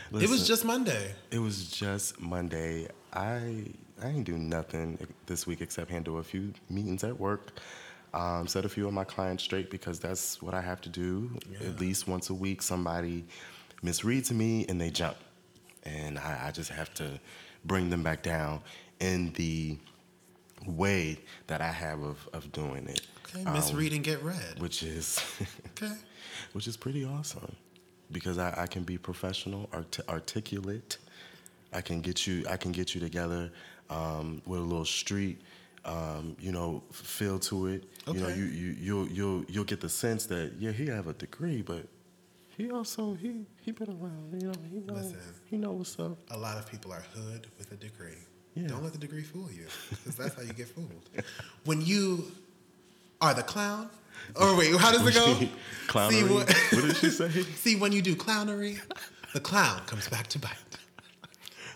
Listen, 0.10 0.28
it 0.28 0.30
was 0.30 0.48
just 0.48 0.64
Monday. 0.66 1.14
It 1.32 1.40
was 1.40 1.70
just 1.70 2.20
Monday. 2.22 2.88
I 3.14 3.66
I 4.02 4.10
ain't 4.10 4.26
do 4.26 4.38
nothing 4.38 4.98
this 5.26 5.46
week 5.46 5.62
except 5.62 5.92
handle 5.92 6.20
a 6.20 6.24
few 6.24 6.54
meetings 6.70 7.04
at 7.04 7.20
work 7.20 7.52
um, 8.14 8.48
set 8.48 8.66
a 8.66 8.70
few 8.70 8.88
of 8.88 8.94
my 8.94 9.04
clients 9.04 9.44
straight 9.44 9.70
because 9.70 10.00
that's 10.00 10.42
what 10.42 10.54
I 10.54 10.62
have 10.62 10.82
to 10.82 10.90
do. 10.90 11.32
Yeah. 11.52 11.70
At 11.70 11.80
least 11.80 12.08
once 12.08 12.30
a 12.30 12.34
week, 12.34 12.62
somebody 12.62 13.26
misreads 13.84 14.32
me 14.32 14.66
and 14.68 14.80
they 14.80 14.90
jump. 14.90 15.18
And 15.84 16.18
I, 16.18 16.48
I 16.48 16.52
just 16.52 16.70
have 16.72 16.94
to 16.96 17.20
bring 17.66 17.90
them 17.90 18.04
back 18.04 18.24
down 18.24 18.62
in 19.00 19.34
the 19.34 19.78
way 20.68 21.20
that 21.48 21.62
I 21.62 21.72
have 21.72 22.02
of, 22.02 22.30
of 22.34 22.52
doing 22.52 22.88
it. 22.88 23.02
Okay, 23.26 23.44
misread 23.52 23.92
um, 23.92 23.96
and 23.96 24.04
get 24.04 24.24
read. 24.24 24.60
Which 24.60 24.84
is 24.84 25.22
okay. 25.82 25.94
Which 26.54 26.68
is 26.68 26.78
pretty 26.78 27.06
awesome 27.06 27.56
because 28.12 28.38
I, 28.38 28.54
I 28.58 28.68
can 28.68 28.84
be 28.84 28.98
professional, 28.98 29.70
art- 29.74 30.00
articulate. 30.08 30.98
I 31.74 31.82
can 31.82 32.02
get 32.02 32.26
you. 32.26 32.46
I 32.50 32.58
can 32.58 32.72
get 32.72 32.96
you 32.96 33.02
together 33.02 33.52
um, 33.90 34.42
with 34.46 34.60
a 34.60 34.64
little 34.64 34.86
street 34.86 35.42
um, 35.88 36.36
you 36.40 36.52
know, 36.52 36.84
feel 36.92 37.40
to 37.40 37.68
it. 37.68 37.86
Okay. 38.08 38.18
You 38.18 38.24
know, 38.24 38.30
you, 38.30 38.46
you 38.46 38.76
you'll 38.80 39.08
you'll 39.08 39.46
you'll 39.48 39.64
get 39.64 39.82
the 39.82 39.90
sense 39.90 40.26
that 40.28 40.54
yeah, 40.60 40.72
he 40.72 40.88
have 40.88 41.08
a 41.08 41.14
degree, 41.14 41.62
but 41.62 41.88
he 42.58 42.70
also 42.72 43.14
he 43.16 43.46
he 43.62 43.72
been 43.72 43.90
around. 43.90 44.42
You 44.42 44.48
know, 44.48 44.54
he 44.70 44.80
know 44.80 44.94
Listen, 44.94 45.18
he 45.46 45.58
know 45.58 45.72
what's 45.72 45.98
up. 46.00 46.18
A 46.32 46.38
lot 46.38 46.58
of 46.58 46.70
people 46.70 46.92
are 46.92 47.04
hood 47.14 47.48
with 47.58 47.72
a 47.72 47.76
degree. 47.76 48.18
Yeah. 48.58 48.68
Don't 48.68 48.84
let 48.84 48.94
the 48.94 48.98
degree 48.98 49.22
fool 49.22 49.50
you, 49.52 49.68
because 49.90 50.16
that's 50.16 50.36
how 50.36 50.42
you 50.42 50.54
get 50.54 50.68
fooled. 50.68 50.90
When 51.66 51.82
you 51.82 52.32
are 53.22 53.34
the 53.34 53.44
clown, 53.44 53.90
or 54.36 54.56
wait, 54.58 54.76
how 54.76 54.92
does 54.92 55.06
it 55.06 55.14
go? 55.14 55.38
clownery. 55.88 56.12
See, 56.12 56.24
what, 56.24 56.52
what 56.72 56.82
did 56.88 56.98
she 56.98 57.10
say? 57.10 57.30
see, 57.56 57.76
when 57.76 57.92
you 57.92 58.02
do 58.02 58.16
clownery, 58.16 58.80
the 59.34 59.40
clown 59.40 59.82
comes 59.86 60.10
back 60.10 60.28
to 60.28 60.40
bite. 60.40 60.52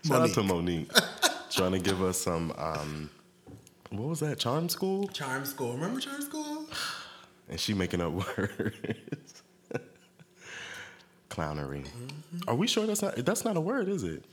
Shout 0.06 0.22
Mo'Nique. 0.22 0.30
out 0.30 0.34
to 0.34 0.42
Mo'Nique, 0.42 1.52
trying 1.52 1.74
to 1.74 1.80
give 1.80 2.02
us 2.02 2.20
some. 2.20 2.52
Um, 2.58 3.10
what 3.92 4.08
was 4.10 4.20
that? 4.22 4.40
Charm 4.40 4.68
School? 4.70 5.08
Charm 5.10 5.46
School. 5.46 5.74
Remember 5.74 6.00
Charm 6.00 6.22
School? 6.22 6.66
and 7.50 7.60
she 7.60 7.74
making 7.74 8.02
up 8.02 8.12
words. 8.14 9.44
Clownery. 11.30 11.84
Mm-hmm. 11.86 12.50
Are 12.50 12.56
we 12.56 12.68
sure 12.68 12.86
that's 12.88 13.02
not 13.02 13.16
that's 13.18 13.46
not 13.46 13.56
a 13.56 13.62
word, 13.62 13.88
is 13.88 14.04
it? 14.04 14.26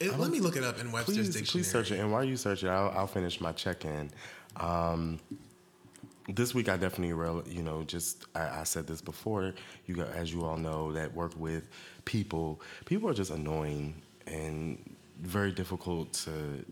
It 0.00 0.18
let 0.18 0.30
me 0.30 0.40
look 0.40 0.56
it 0.56 0.64
up 0.64 0.78
in 0.80 0.92
Webster's 0.92 1.16
please, 1.16 1.34
dictionary. 1.34 1.62
Please 1.62 1.70
search 1.70 1.90
it. 1.90 2.00
And 2.00 2.12
while 2.12 2.24
you 2.24 2.36
search 2.36 2.64
it, 2.64 2.68
I'll, 2.68 2.90
I'll 2.90 3.06
finish 3.06 3.40
my 3.40 3.52
check-in. 3.52 4.10
Um, 4.56 5.20
this 6.28 6.54
week, 6.54 6.68
I 6.68 6.76
definitely, 6.76 7.08
you 7.52 7.62
know, 7.62 7.82
just 7.84 8.24
I, 8.34 8.60
I, 8.60 8.64
said 8.64 8.86
this 8.86 9.00
before. 9.00 9.54
You, 9.86 9.94
got, 9.94 10.08
as 10.08 10.32
you 10.32 10.44
all 10.44 10.56
know, 10.56 10.92
that 10.92 11.14
work 11.14 11.32
with 11.36 11.68
people. 12.04 12.60
People 12.84 13.08
are 13.08 13.14
just 13.14 13.30
annoying 13.30 14.02
and 14.26 14.96
very 15.20 15.52
difficult 15.52 16.12
to 16.12 16.64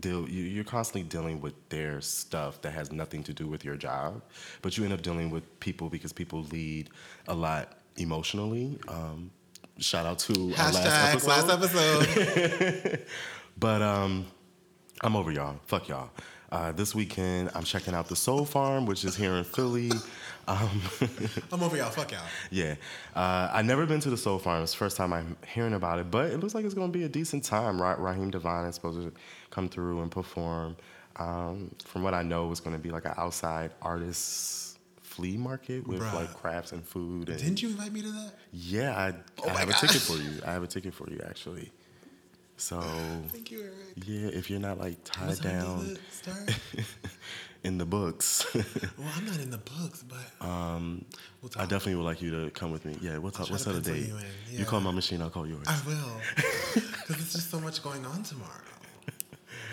deal 0.00 0.28
you're 0.28 0.64
constantly 0.64 1.02
dealing 1.02 1.40
with 1.40 1.54
their 1.68 2.00
stuff 2.00 2.60
that 2.62 2.72
has 2.72 2.90
nothing 2.90 3.22
to 3.22 3.32
do 3.34 3.46
with 3.46 3.62
your 3.62 3.76
job 3.76 4.22
but 4.62 4.76
you 4.76 4.84
end 4.84 4.92
up 4.92 5.02
dealing 5.02 5.30
with 5.30 5.60
people 5.60 5.90
because 5.90 6.12
people 6.12 6.42
lead 6.44 6.88
a 7.28 7.34
lot 7.34 7.78
emotionally 7.98 8.78
um, 8.88 9.30
shout 9.82 10.06
out 10.06 10.18
to 10.20 10.32
Hashtag 10.32 10.74
last 10.74 11.28
episode, 11.28 11.28
last 11.28 12.06
episode. 12.06 13.06
but 13.58 13.82
um, 13.82 14.26
i'm 15.02 15.16
over 15.16 15.30
y'all 15.30 15.56
fuck 15.66 15.88
y'all 15.88 16.10
uh, 16.52 16.70
this 16.70 16.94
weekend, 16.94 17.50
I'm 17.54 17.64
checking 17.64 17.94
out 17.94 18.08
the 18.08 18.14
Soul 18.14 18.44
Farm, 18.44 18.84
which 18.84 19.06
is 19.06 19.16
here 19.16 19.32
in 19.32 19.44
Philly. 19.44 19.90
Um, 20.48 20.82
I'm 21.52 21.62
over 21.62 21.76
y'all. 21.76 21.90
Fuck 21.90 22.10
y'all. 22.10 22.20
Yeah. 22.50 22.74
Uh, 23.14 23.48
I've 23.52 23.64
never 23.64 23.86
been 23.86 24.00
to 24.00 24.10
the 24.10 24.16
Soul 24.16 24.40
Farm. 24.40 24.64
It's 24.64 24.72
the 24.72 24.78
first 24.78 24.96
time 24.96 25.12
I'm 25.12 25.36
hearing 25.46 25.74
about 25.74 26.00
it, 26.00 26.10
but 26.10 26.32
it 26.32 26.40
looks 26.40 26.52
like 26.52 26.64
it's 26.64 26.74
going 26.74 26.90
to 26.90 26.98
be 26.98 27.04
a 27.04 27.08
decent 27.08 27.44
time. 27.44 27.80
Right? 27.80 27.96
Raheem 27.96 28.32
DeVaughn 28.32 28.66
is 28.66 28.74
supposed 28.74 29.00
to 29.00 29.12
come 29.50 29.68
through 29.68 30.02
and 30.02 30.10
perform. 30.10 30.76
Um, 31.14 31.70
from 31.84 32.02
what 32.02 32.12
I 32.12 32.24
know, 32.24 32.50
it's 32.50 32.58
going 32.58 32.74
to 32.74 32.82
be 32.82 32.90
like 32.90 33.04
an 33.04 33.14
outside 33.18 33.70
artist 33.82 34.71
flea 35.12 35.36
market 35.36 35.86
with 35.86 36.00
Bruh. 36.00 36.14
like 36.14 36.32
crafts 36.34 36.72
and 36.72 36.82
food. 36.84 37.28
And 37.28 37.38
Didn't 37.38 37.62
you 37.62 37.68
invite 37.68 37.92
me 37.92 38.00
to 38.02 38.10
that? 38.12 38.32
Yeah, 38.52 38.96
I, 38.96 39.14
oh 39.42 39.48
I 39.48 39.58
have 39.60 39.68
gosh. 39.68 39.82
a 39.82 39.86
ticket 39.86 40.02
for 40.02 40.16
you. 40.16 40.40
I 40.46 40.52
have 40.52 40.62
a 40.62 40.66
ticket 40.66 40.94
for 40.94 41.08
you, 41.10 41.20
actually. 41.28 41.70
So 42.56 42.80
thank 43.28 43.50
you, 43.50 43.62
Eric. 43.62 43.74
Yeah, 44.06 44.28
if 44.28 44.48
you're 44.48 44.60
not 44.60 44.78
like 44.78 44.96
tied 45.04 45.40
down 45.40 45.98
in 47.64 47.76
the 47.76 47.84
books. 47.84 48.46
well, 48.54 48.64
I'm 49.16 49.26
not 49.26 49.38
in 49.40 49.50
the 49.50 49.58
books, 49.58 50.02
but 50.02 50.46
um, 50.46 51.04
we'll 51.42 51.50
I 51.56 51.62
definitely 51.62 51.96
would 51.96 52.04
like 52.04 52.22
you 52.22 52.30
to 52.30 52.50
come 52.50 52.72
with 52.72 52.84
me. 52.84 52.96
Yeah, 53.00 53.18
we'll 53.18 53.32
talk. 53.32 53.50
What's 53.50 53.64
the 53.64 53.80
date? 53.80 54.08
You, 54.08 54.16
yeah. 54.50 54.58
you, 54.60 54.64
call 54.64 54.80
my 54.80 54.92
machine, 54.92 55.20
I'll 55.20 55.30
call 55.30 55.46
yours. 55.46 55.66
I 55.66 55.78
will, 55.86 56.20
because 56.74 57.06
there's 57.08 57.32
just 57.32 57.50
so 57.50 57.60
much 57.60 57.82
going 57.82 58.06
on 58.06 58.22
tomorrow. 58.22 58.50
Oh 59.08 59.12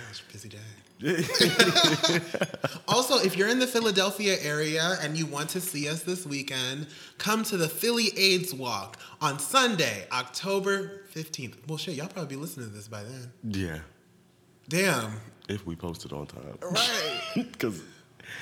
gosh, 0.08 0.24
busy 0.32 0.50
day. 0.50 0.58
also, 2.88 3.18
if 3.20 3.38
you're 3.38 3.48
in 3.48 3.60
the 3.60 3.68
Philadelphia 3.68 4.36
area 4.42 4.98
and 5.02 5.16
you 5.18 5.26
want 5.26 5.50
to 5.52 5.62
see 5.62 5.88
us 5.88 6.04
this 6.04 6.26
weekend, 6.26 6.88
come 7.18 7.44
to 7.44 7.56
the 7.56 7.70
Philly 7.70 8.12
AIDS 8.18 8.54
Walk 8.54 8.98
on 9.22 9.40
Sunday, 9.40 10.06
October 10.12 11.04
15th. 11.16 11.56
Well, 11.68 11.78
shit, 11.78 11.96
y'all 11.96 12.08
probably 12.08 12.36
be 12.36 12.42
listening 12.42 12.68
to 12.68 12.76
this 12.76 12.90
by 12.90 13.04
then. 13.04 13.32
Yeah. 13.44 13.80
Damn. 14.68 15.14
If 15.48 15.66
we 15.66 15.78
post 15.78 16.04
it 16.04 16.12
on 16.12 16.28
time. 16.28 16.58
Right. 16.62 17.22
Because 17.52 17.82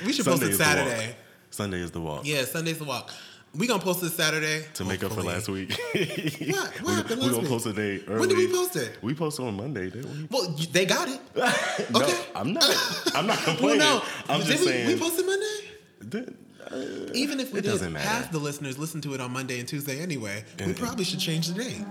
we 0.04 0.12
should 0.12 0.26
Sunday 0.26 0.48
post 0.48 0.60
it 0.60 0.64
Saturday. 0.64 1.16
Sunday 1.52 1.80
is 1.80 1.92
the 1.92 2.02
walk. 2.02 2.26
Yeah, 2.26 2.44
Sunday's 2.46 2.80
the 2.80 2.86
walk. 2.86 3.12
We 3.56 3.66
gonna 3.66 3.82
post 3.82 4.02
this 4.02 4.14
Saturday 4.14 4.66
to 4.76 4.86
make 4.86 5.04
up 5.04 5.14
for 5.14 5.24
last 5.24 5.50
week. 5.50 5.72
what? 5.72 6.82
What 6.82 6.94
happened 6.94 7.22
last 7.22 7.32
we, 7.32 7.36
gonna 7.36 7.48
post 7.48 7.66
a 7.66 7.74
day 7.74 8.04
early. 8.08 8.20
When 8.20 8.30
did 8.30 8.38
we 8.38 8.48
post 8.48 8.76
it? 8.76 8.98
We 9.02 9.16
posted 9.16 9.46
on 9.46 9.58
Monday, 9.58 9.90
didn't 9.90 10.12
we? 10.12 10.28
Well, 10.30 10.56
they 10.72 10.86
got 10.86 11.08
it. 11.08 11.20
no, 11.92 12.02
okay. 12.02 12.20
I'm 12.36 12.54
not. 12.54 12.64
I'm 13.16 13.26
not 13.26 13.40
complaining. 13.40 13.80
well, 13.80 14.00
no. 14.00 14.06
I'm 14.30 14.42
did 14.42 14.48
just 14.48 14.60
we, 14.60 14.68
saying. 14.68 14.88
We 14.88 15.00
posted 15.00 15.26
Monday. 15.26 15.60
Did, 16.08 16.38
uh, 16.72 17.14
Even 17.14 17.40
if 17.40 17.54
we 17.54 17.62
didn't 17.62 17.96
half 17.96 18.32
the 18.32 18.40
listeners 18.40 18.78
listen 18.78 19.02
to 19.02 19.14
it 19.14 19.22
on 19.22 19.32
Monday 19.32 19.60
and 19.60 19.68
Tuesday 19.68 20.02
anyway. 20.02 20.44
And, 20.60 20.68
we 20.68 20.74
probably 20.74 21.06
should 21.06 21.20
change 21.20 21.48
the 21.48 21.64
date. 21.64 21.84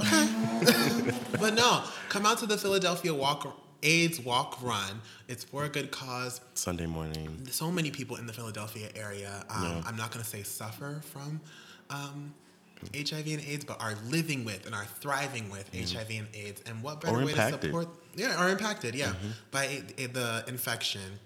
Okay. 0.00 1.18
but 1.40 1.54
no, 1.54 1.82
come 2.08 2.26
out 2.26 2.38
to 2.38 2.46
the 2.46 2.58
Philadelphia 2.58 3.14
Walk 3.14 3.46
AIDS 3.84 4.20
Walk 4.20 4.60
Run. 4.62 5.02
It's 5.28 5.44
for 5.44 5.64
a 5.64 5.68
good 5.68 5.90
cause. 5.90 6.40
Sunday 6.54 6.86
morning. 6.86 7.46
So 7.50 7.70
many 7.70 7.90
people 7.90 8.16
in 8.16 8.26
the 8.26 8.32
Philadelphia 8.32 8.88
area, 8.96 9.44
um. 9.50 9.82
I'm 9.86 9.96
not 9.96 10.10
going 10.10 10.24
to 10.24 10.28
say 10.28 10.42
suffer 10.42 11.00
from 11.04 11.40
um, 11.90 12.34
HIV 12.94 13.26
and 13.26 13.40
AIDS, 13.46 13.64
but 13.64 13.80
are 13.80 13.94
living 14.08 14.44
with 14.44 14.66
and 14.66 14.74
are 14.74 14.86
thriving 14.86 15.50
with 15.50 15.70
mm-hmm. 15.72 15.96
HIV 15.96 16.10
and 16.10 16.28
AIDS. 16.34 16.62
And 16.66 16.82
what 16.82 17.00
better 17.00 17.14
or 17.14 17.24
way 17.24 17.32
impacted. 17.32 17.60
to 17.60 17.66
support? 17.68 17.88
Yeah, 18.16 18.36
are 18.36 18.48
impacted, 18.48 18.94
yeah, 18.94 19.08
mm-hmm. 19.08 19.28
by 19.50 19.82
the 19.96 20.44
infection. 20.48 21.20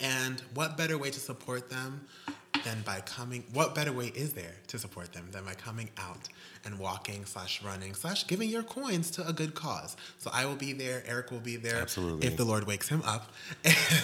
And 0.00 0.40
what 0.54 0.76
better 0.76 0.96
way 0.96 1.10
to 1.10 1.20
support 1.20 1.68
them 1.68 2.06
than 2.64 2.82
by 2.82 3.00
coming? 3.00 3.44
What 3.52 3.74
better 3.74 3.92
way 3.92 4.12
is 4.14 4.32
there 4.32 4.54
to 4.68 4.78
support 4.78 5.12
them 5.12 5.28
than 5.32 5.44
by 5.44 5.54
coming 5.54 5.90
out 5.98 6.28
and 6.64 6.78
walking 6.78 7.24
slash 7.24 7.62
running 7.62 7.94
slash 7.94 8.26
giving 8.26 8.48
your 8.50 8.62
coins 8.62 9.10
to 9.12 9.26
a 9.26 9.32
good 9.32 9.54
cause. 9.54 9.96
So 10.18 10.30
I 10.32 10.44
will 10.44 10.56
be 10.56 10.72
there. 10.72 11.02
Eric 11.06 11.30
will 11.30 11.40
be 11.40 11.56
there. 11.56 11.76
Absolutely. 11.76 12.26
If 12.26 12.36
the 12.36 12.44
Lord 12.44 12.66
wakes 12.66 12.88
him 12.88 13.02
up. 13.04 13.32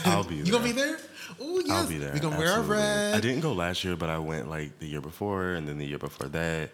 I'll 0.05 0.25
be 0.25 0.37
there. 0.37 0.37
You 0.47 0.53
gonna 0.53 0.65
be 0.65 0.73
there? 0.73 0.99
Oh 1.41 1.61
yes. 1.61 1.71
I'll 1.71 1.89
be 1.89 1.99
there. 1.99 2.13
We 2.13 2.21
gonna 2.21 2.37
Absolutely. 2.37 2.77
wear 2.77 2.83
our 2.83 3.11
red. 3.11 3.15
I 3.15 3.21
didn't 3.21 3.41
go 3.41 3.53
last 3.53 3.85
year, 3.85 3.97
but 3.97 4.09
I 4.09 4.19
went 4.19 4.49
like 4.49 4.79
the 4.79 4.87
year 4.87 5.01
before 5.01 5.55
and 5.55 5.69
then 5.69 5.79
the 5.79 5.87
year 5.87 5.99
before 5.99 6.29
that. 6.29 6.71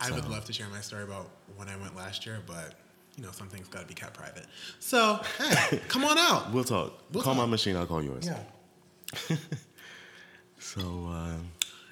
I 0.00 0.08
so. 0.08 0.14
would 0.14 0.28
love 0.28 0.44
to 0.46 0.52
share 0.52 0.68
my 0.68 0.80
story 0.80 1.04
about 1.04 1.30
when 1.56 1.68
I 1.68 1.76
went 1.76 1.96
last 1.96 2.26
year, 2.26 2.40
but 2.46 2.74
you 3.16 3.22
know, 3.22 3.30
something's 3.30 3.68
gotta 3.68 3.86
be 3.86 3.94
kept 3.94 4.14
private. 4.14 4.46
So 4.80 5.20
hey, 5.38 5.80
come 5.88 6.04
on 6.04 6.18
out. 6.18 6.52
We'll 6.52 6.64
talk. 6.64 6.98
We'll 7.12 7.22
call 7.22 7.34
talk. 7.34 7.44
my 7.44 7.50
machine, 7.50 7.76
I'll 7.76 7.86
call 7.86 8.02
yours. 8.02 8.26
Yeah. 8.26 9.36
so 10.64 10.80
uh, 11.10 11.34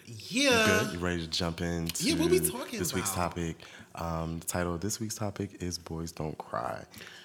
Yeah. 0.06 0.66
Good. 0.84 0.92
You 0.94 0.98
ready 0.98 1.20
to 1.22 1.28
jump 1.28 1.60
into 1.60 2.04
yeah, 2.04 2.14
what 2.16 2.30
we 2.30 2.40
talking 2.40 2.78
this 2.78 2.90
about? 2.90 2.96
week's 2.96 3.14
topic? 3.14 3.56
Um, 3.94 4.38
the 4.40 4.46
title 4.46 4.74
of 4.74 4.80
this 4.80 4.98
week's 5.00 5.14
topic 5.14 5.62
is 5.62 5.78
"Boys 5.78 6.12
Don't 6.12 6.36
Cry." 6.38 6.82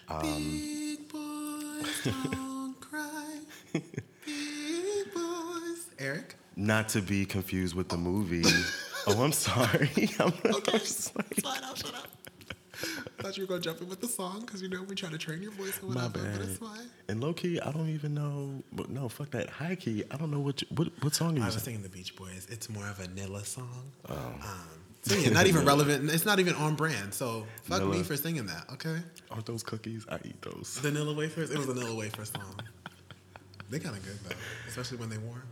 Um, 0.09 0.21
Big 0.21 1.07
boys 1.09 2.03
don't 2.03 2.75
cry. 2.81 3.39
Big 3.73 5.13
boys. 5.13 5.85
Eric. 5.99 6.35
not 6.55 6.89
to 6.89 7.01
be 7.01 7.25
confused 7.25 7.75
with 7.75 7.87
the 7.89 7.97
movie. 7.97 8.43
oh, 9.07 9.23
I'm 9.23 9.31
sorry. 9.31 9.89
I'm, 10.19 10.27
Okay. 10.45 10.71
I'm 10.73 10.79
just 10.79 11.15
like- 11.15 11.39
Slide 11.39 11.61
out, 11.63 11.77
shut 11.77 11.95
up. 11.95 12.07
Thought 13.19 13.37
you 13.37 13.43
were 13.43 13.47
gonna 13.47 13.61
jump 13.61 13.81
in 13.81 13.89
with 13.89 14.01
the 14.01 14.07
song 14.07 14.41
because 14.41 14.61
you 14.61 14.69
know 14.69 14.83
we 14.83 14.95
try 14.95 15.09
to 15.09 15.17
train 15.17 15.41
your 15.41 15.51
voice 15.51 15.79
or 15.81 15.87
My 15.87 16.05
whatever, 16.05 16.25
but 16.25 16.39
bad. 16.39 16.41
it's 16.49 16.57
fine. 16.57 16.89
And 17.09 17.21
low 17.21 17.33
key, 17.33 17.59
I 17.59 17.71
don't 17.71 17.89
even 17.89 18.13
know. 18.13 18.63
But 18.71 18.89
no, 18.89 19.09
fuck 19.09 19.31
that. 19.31 19.49
High 19.49 19.75
key, 19.75 20.03
I 20.11 20.17
don't 20.17 20.29
know 20.31 20.39
what 20.39 20.61
you, 20.61 20.67
what 20.75 20.89
what 21.03 21.15
song 21.15 21.29
are 21.29 21.31
I 21.31 21.37
you 21.39 21.45
was 21.45 21.53
singing? 21.55 21.63
singing 21.63 21.81
the 21.83 21.89
Beach 21.89 22.15
Boys. 22.15 22.47
It's 22.49 22.69
more 22.69 22.87
of 22.87 22.99
a 22.99 23.07
Nilla 23.07 23.43
song. 23.45 23.91
Oh. 24.09 24.15
Um, 24.15 24.41
so 25.03 25.15
yeah, 25.15 25.29
not 25.29 25.47
even 25.47 25.65
relevant. 25.65 26.09
It's 26.11 26.25
not 26.25 26.39
even 26.39 26.53
on 26.55 26.75
brand. 26.75 27.13
So 27.13 27.45
fuck 27.63 27.83
me 27.85 28.03
for 28.03 28.15
singing 28.17 28.45
that. 28.47 28.65
Okay. 28.73 28.97
Aren't 29.31 29.45
those 29.45 29.63
cookies? 29.63 30.05
I 30.09 30.17
eat 30.25 30.41
those. 30.41 30.77
Vanilla 30.81 31.13
wafers. 31.13 31.49
It 31.49 31.57
was 31.57 31.67
a 31.69 31.73
Vanilla 31.73 31.95
wafer 31.95 32.25
song. 32.25 32.59
They 33.69 33.79
kind 33.79 33.95
of 33.97 34.03
good 34.05 34.19
though, 34.27 34.35
especially 34.67 34.97
when 34.97 35.09
they 35.09 35.17
warm. 35.17 35.43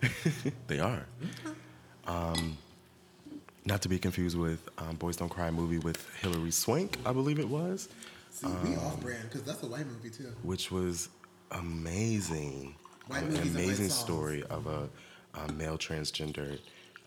They 0.68 0.78
are. 0.78 1.04
Um, 2.06 2.56
not 3.68 3.82
to 3.82 3.88
be 3.88 3.98
confused 3.98 4.36
with 4.36 4.66
um, 4.78 4.96
Boys 4.96 5.16
Don't 5.16 5.28
Cry 5.28 5.50
movie 5.50 5.78
with 5.78 6.08
Hilary 6.20 6.50
Swank, 6.50 6.96
I 7.04 7.12
believe 7.12 7.38
it 7.38 7.48
was, 7.48 7.88
See, 8.30 8.46
we 8.64 8.74
off 8.76 8.98
brand 9.00 9.22
because 9.24 9.42
that's 9.42 9.62
a 9.62 9.66
white 9.66 9.86
movie 9.86 10.10
too. 10.10 10.32
which 10.42 10.70
was 10.70 11.10
amazing. 11.52 12.74
White 13.06 13.22
An 13.24 13.36
amazing 13.36 13.88
story 13.90 14.42
of 14.44 14.66
a, 14.66 14.88
a 15.40 15.52
male 15.52 15.78
transgender 15.78 16.58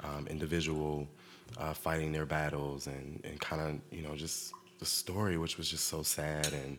um, 0.02 0.28
individual 0.28 1.08
uh, 1.58 1.74
fighting 1.74 2.12
their 2.12 2.26
battles 2.26 2.88
and, 2.88 3.22
and 3.24 3.40
kind 3.40 3.62
of, 3.62 3.96
you 3.96 4.04
know, 4.04 4.16
just 4.16 4.54
the 4.80 4.86
story, 4.86 5.38
which 5.38 5.58
was 5.58 5.70
just 5.70 5.86
so 5.86 6.02
sad. 6.02 6.52
And 6.54 6.78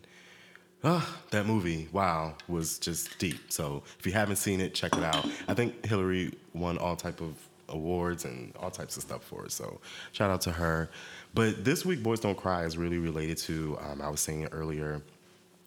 ah, 0.83 1.17
that 1.31 1.45
movie, 1.45 1.87
wow, 1.93 2.35
was 2.47 2.79
just 2.79 3.17
deep. 3.17 3.39
So 3.49 3.83
if 3.99 4.05
you 4.05 4.11
haven't 4.11 4.37
seen 4.37 4.59
it, 4.59 4.73
check 4.73 4.95
it 4.95 5.03
out. 5.03 5.25
I 5.47 5.53
think 5.53 5.85
Hilary 5.85 6.33
won 6.53 6.77
all 6.77 6.95
type 6.97 7.21
of 7.21 7.35
awards 7.69 8.25
and 8.25 8.53
all 8.59 8.69
types 8.71 8.97
of 8.97 9.03
stuff 9.03 9.23
for 9.23 9.45
it. 9.45 9.51
So 9.51 9.79
shout 10.11 10.29
out 10.29 10.41
to 10.41 10.51
her. 10.51 10.89
But 11.33 11.63
this 11.63 11.85
week, 11.85 12.03
Boys 12.03 12.19
Don't 12.19 12.37
Cry 12.37 12.63
is 12.65 12.77
really 12.77 12.97
related 12.97 13.37
to, 13.39 13.77
um, 13.81 14.01
I 14.01 14.09
was 14.09 14.19
saying 14.19 14.47
earlier, 14.51 15.01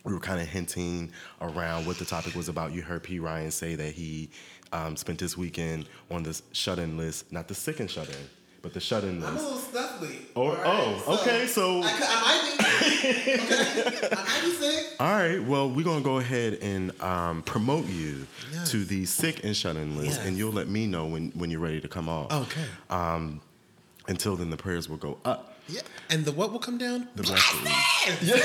we 0.04 0.12
were 0.12 0.20
kind 0.20 0.40
of 0.40 0.46
hinting 0.46 1.10
around 1.40 1.86
what 1.86 1.98
the 1.98 2.04
topic 2.04 2.34
was 2.34 2.48
about. 2.48 2.72
You 2.72 2.82
heard 2.82 3.02
P. 3.02 3.18
Ryan 3.18 3.50
say 3.50 3.74
that 3.74 3.92
he 3.92 4.30
um, 4.72 4.94
spent 4.96 5.18
this 5.18 5.36
weekend 5.36 5.88
on 6.10 6.22
the 6.22 6.40
shut-in 6.52 6.96
list, 6.96 7.32
not 7.32 7.48
the 7.48 7.54
sick 7.54 7.80
and 7.80 7.90
shut-in, 7.90 8.14
but 8.62 8.72
the 8.72 8.78
shut-in 8.80 9.20
list. 9.20 9.32
I'm 9.32 9.38
a 9.38 9.42
little 9.42 9.58
stuffly. 9.58 10.16
Or- 10.36 10.58
oh, 10.64 11.18
okay, 11.20 11.46
so- 11.48 11.80
I, 11.82 11.86
I 11.88 12.20
might 12.22 12.55
be. 12.55 12.55
Okay, 12.82 13.38
I 14.12 14.24
might 14.24 14.42
be 14.44 14.50
sick. 14.52 14.86
All 15.00 15.12
right, 15.12 15.42
well, 15.42 15.68
we're 15.70 15.84
gonna 15.84 16.00
go 16.02 16.18
ahead 16.18 16.58
and 16.62 16.92
um, 17.02 17.42
promote 17.42 17.86
you 17.86 18.26
Yes. 18.52 18.70
to 18.70 18.84
the 18.84 19.04
sick 19.06 19.44
and 19.44 19.56
shut-in 19.56 19.96
list, 19.96 20.18
Yes. 20.18 20.26
and 20.26 20.36
you'll 20.38 20.52
let 20.52 20.68
me 20.68 20.86
know 20.86 21.06
when, 21.06 21.30
when 21.32 21.50
you're 21.50 21.60
ready 21.60 21.80
to 21.80 21.88
come 21.88 22.08
off. 22.08 22.32
Okay. 22.32 22.64
Until 24.08 24.36
then, 24.36 24.50
the 24.50 24.56
prayers 24.56 24.88
will 24.88 24.98
go 24.98 25.18
up. 25.24 25.54
Yeah, 25.68 25.80
and 26.10 26.24
the 26.24 26.30
what 26.30 26.52
will 26.52 26.60
come 26.60 26.78
down? 26.78 27.08
The 27.16 27.24
blessings. 27.24 27.68
Yeah. 28.22 28.36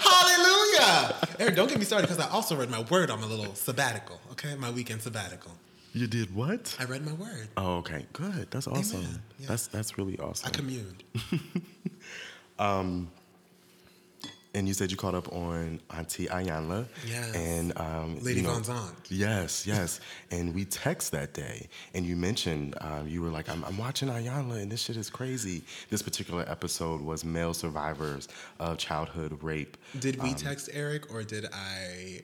Hallelujah. 0.00 1.14
Eric, 1.38 1.54
don't 1.54 1.68
get 1.68 1.78
me 1.78 1.84
started 1.84 2.08
because 2.08 2.18
I 2.24 2.28
also 2.30 2.56
read 2.56 2.68
my 2.70 2.80
word 2.90 3.08
on 3.10 3.20
my 3.20 3.26
little 3.28 3.54
sabbatical. 3.54 4.20
Okay, 4.32 4.56
my 4.56 4.70
weekend 4.72 5.00
sabbatical. 5.02 5.52
You 5.92 6.08
did 6.08 6.34
what? 6.34 6.76
I 6.80 6.84
read 6.86 7.06
my 7.06 7.12
word. 7.12 7.48
Oh, 7.56 7.76
okay, 7.78 8.04
good. 8.12 8.48
That's 8.50 8.66
awesome. 8.66 9.20
Yeah. 9.38 9.46
That's 9.48 9.68
that's 9.68 9.96
really 9.96 10.18
awesome. 10.18 10.48
I 10.48 10.50
communed. 10.50 11.04
and 14.54 14.66
you 14.66 14.74
said 14.74 14.90
you 14.90 14.96
caught 14.96 15.14
up 15.14 15.32
on 15.32 15.80
Auntie 15.90 16.26
Iyanla. 16.26 16.86
Yes. 17.06 17.34
And 17.34 17.78
um, 17.78 18.18
Lady 18.20 18.40
you 18.40 18.46
know, 18.46 18.54
Von's 18.54 18.68
aunt. 18.68 18.94
Yes, 19.08 19.66
yes. 19.66 20.00
and 20.30 20.54
we 20.54 20.64
text 20.64 21.12
that 21.12 21.34
day, 21.34 21.68
and 21.94 22.04
you 22.06 22.16
mentioned 22.16 22.74
um, 22.80 23.06
you 23.08 23.22
were 23.22 23.28
like, 23.30 23.48
I'm, 23.48 23.64
"I'm 23.64 23.76
watching 23.78 24.08
Iyanla, 24.08 24.62
and 24.62 24.72
this 24.72 24.82
shit 24.82 24.96
is 24.96 25.10
crazy." 25.10 25.62
This 25.90 26.02
particular 26.02 26.44
episode 26.48 27.00
was 27.00 27.24
male 27.24 27.54
survivors 27.54 28.28
of 28.58 28.78
childhood 28.78 29.42
rape. 29.42 29.76
Did 30.00 30.18
Um, 30.20 30.28
we 30.28 30.34
text 30.34 30.68
Eric 30.72 31.12
or 31.12 31.22
did 31.22 31.46
I 31.52 32.22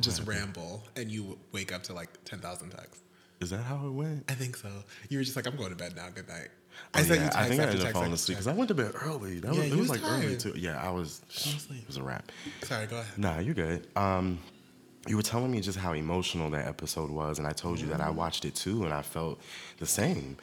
just 0.00 0.26
ramble 0.26 0.82
and 0.96 1.10
you 1.10 1.38
wake 1.52 1.72
up 1.72 1.82
to 1.84 1.92
like 1.92 2.08
10,000 2.24 2.70
texts? 2.70 3.02
Is 3.40 3.50
that 3.50 3.62
how 3.62 3.86
it 3.86 3.90
went? 3.90 4.24
I 4.30 4.34
think 4.34 4.56
so. 4.56 4.68
You 5.08 5.18
were 5.18 5.24
just 5.24 5.36
like, 5.36 5.46
I'm 5.46 5.56
going 5.56 5.68
to 5.70 5.76
bed 5.76 5.94
now. 5.94 6.08
Good 6.12 6.26
night. 6.26 6.48
Oh, 6.94 7.02
sent 7.02 7.20
yeah, 7.20 7.30
I 7.34 7.48
think 7.48 7.60
I 7.60 7.64
ended 7.64 7.84
up 7.84 7.92
falling 7.92 8.12
asleep 8.12 8.38
because. 8.38 8.46
I 8.46 8.54
went 8.54 8.68
to 8.68 8.74
bed 8.74 8.92
early. 9.02 9.40
That 9.40 9.54
Yeah, 9.54 9.60
was, 9.62 9.72
it 9.72 9.76
was 9.76 9.88
was 9.90 10.02
like 10.02 10.10
early 10.10 10.36
too. 10.36 10.54
Yeah, 10.56 10.82
I 10.82 10.90
was. 10.90 11.20
asleep. 11.28 11.82
It 11.82 11.86
was 11.86 11.96
a 11.96 12.02
wrap. 12.02 12.32
Sorry, 12.62 12.86
go 12.86 12.98
ahead. 12.98 13.18
Nah, 13.18 13.38
you're 13.38 13.54
good. 13.54 13.86
Um, 13.96 14.38
you 15.06 15.16
were 15.16 15.22
telling 15.22 15.50
me 15.50 15.60
just 15.60 15.78
how 15.78 15.92
emotional 15.92 16.50
that 16.50 16.66
episode 16.66 17.10
was, 17.10 17.38
and 17.38 17.46
I 17.46 17.52
told 17.52 17.80
you 17.80 17.86
that 17.88 18.00
I 18.00 18.10
watched 18.10 18.44
it 18.44 18.54
too, 18.54 18.84
and 18.84 18.92
I 18.92 19.02
felt 19.02 19.40
the 19.78 19.86
same. 19.86 20.36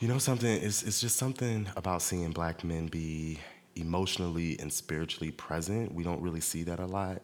You 0.00 0.08
know, 0.08 0.18
something. 0.18 0.50
It's 0.50 0.82
it's 0.82 1.00
just 1.00 1.16
something 1.16 1.68
about 1.76 2.02
seeing 2.02 2.32
black 2.32 2.64
men 2.64 2.86
be 2.88 3.38
emotionally 3.76 4.58
and 4.58 4.72
spiritually 4.72 5.30
present. 5.30 5.94
We 5.94 6.02
don't 6.02 6.20
really 6.20 6.40
see 6.40 6.64
that 6.64 6.80
a 6.80 6.86
lot. 6.86 7.22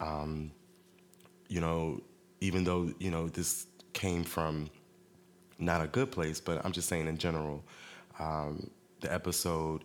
Um, 0.00 0.52
you 1.48 1.60
know, 1.60 2.00
even 2.40 2.64
though 2.64 2.92
you 2.98 3.10
know 3.10 3.28
this 3.28 3.66
came 3.92 4.24
from 4.24 4.70
not 5.62 5.82
a 5.82 5.86
good 5.86 6.10
place, 6.10 6.40
but 6.40 6.64
I'm 6.64 6.72
just 6.72 6.88
saying 6.88 7.06
in 7.06 7.18
general, 7.18 7.62
um, 8.18 8.70
the 9.00 9.12
episode, 9.12 9.84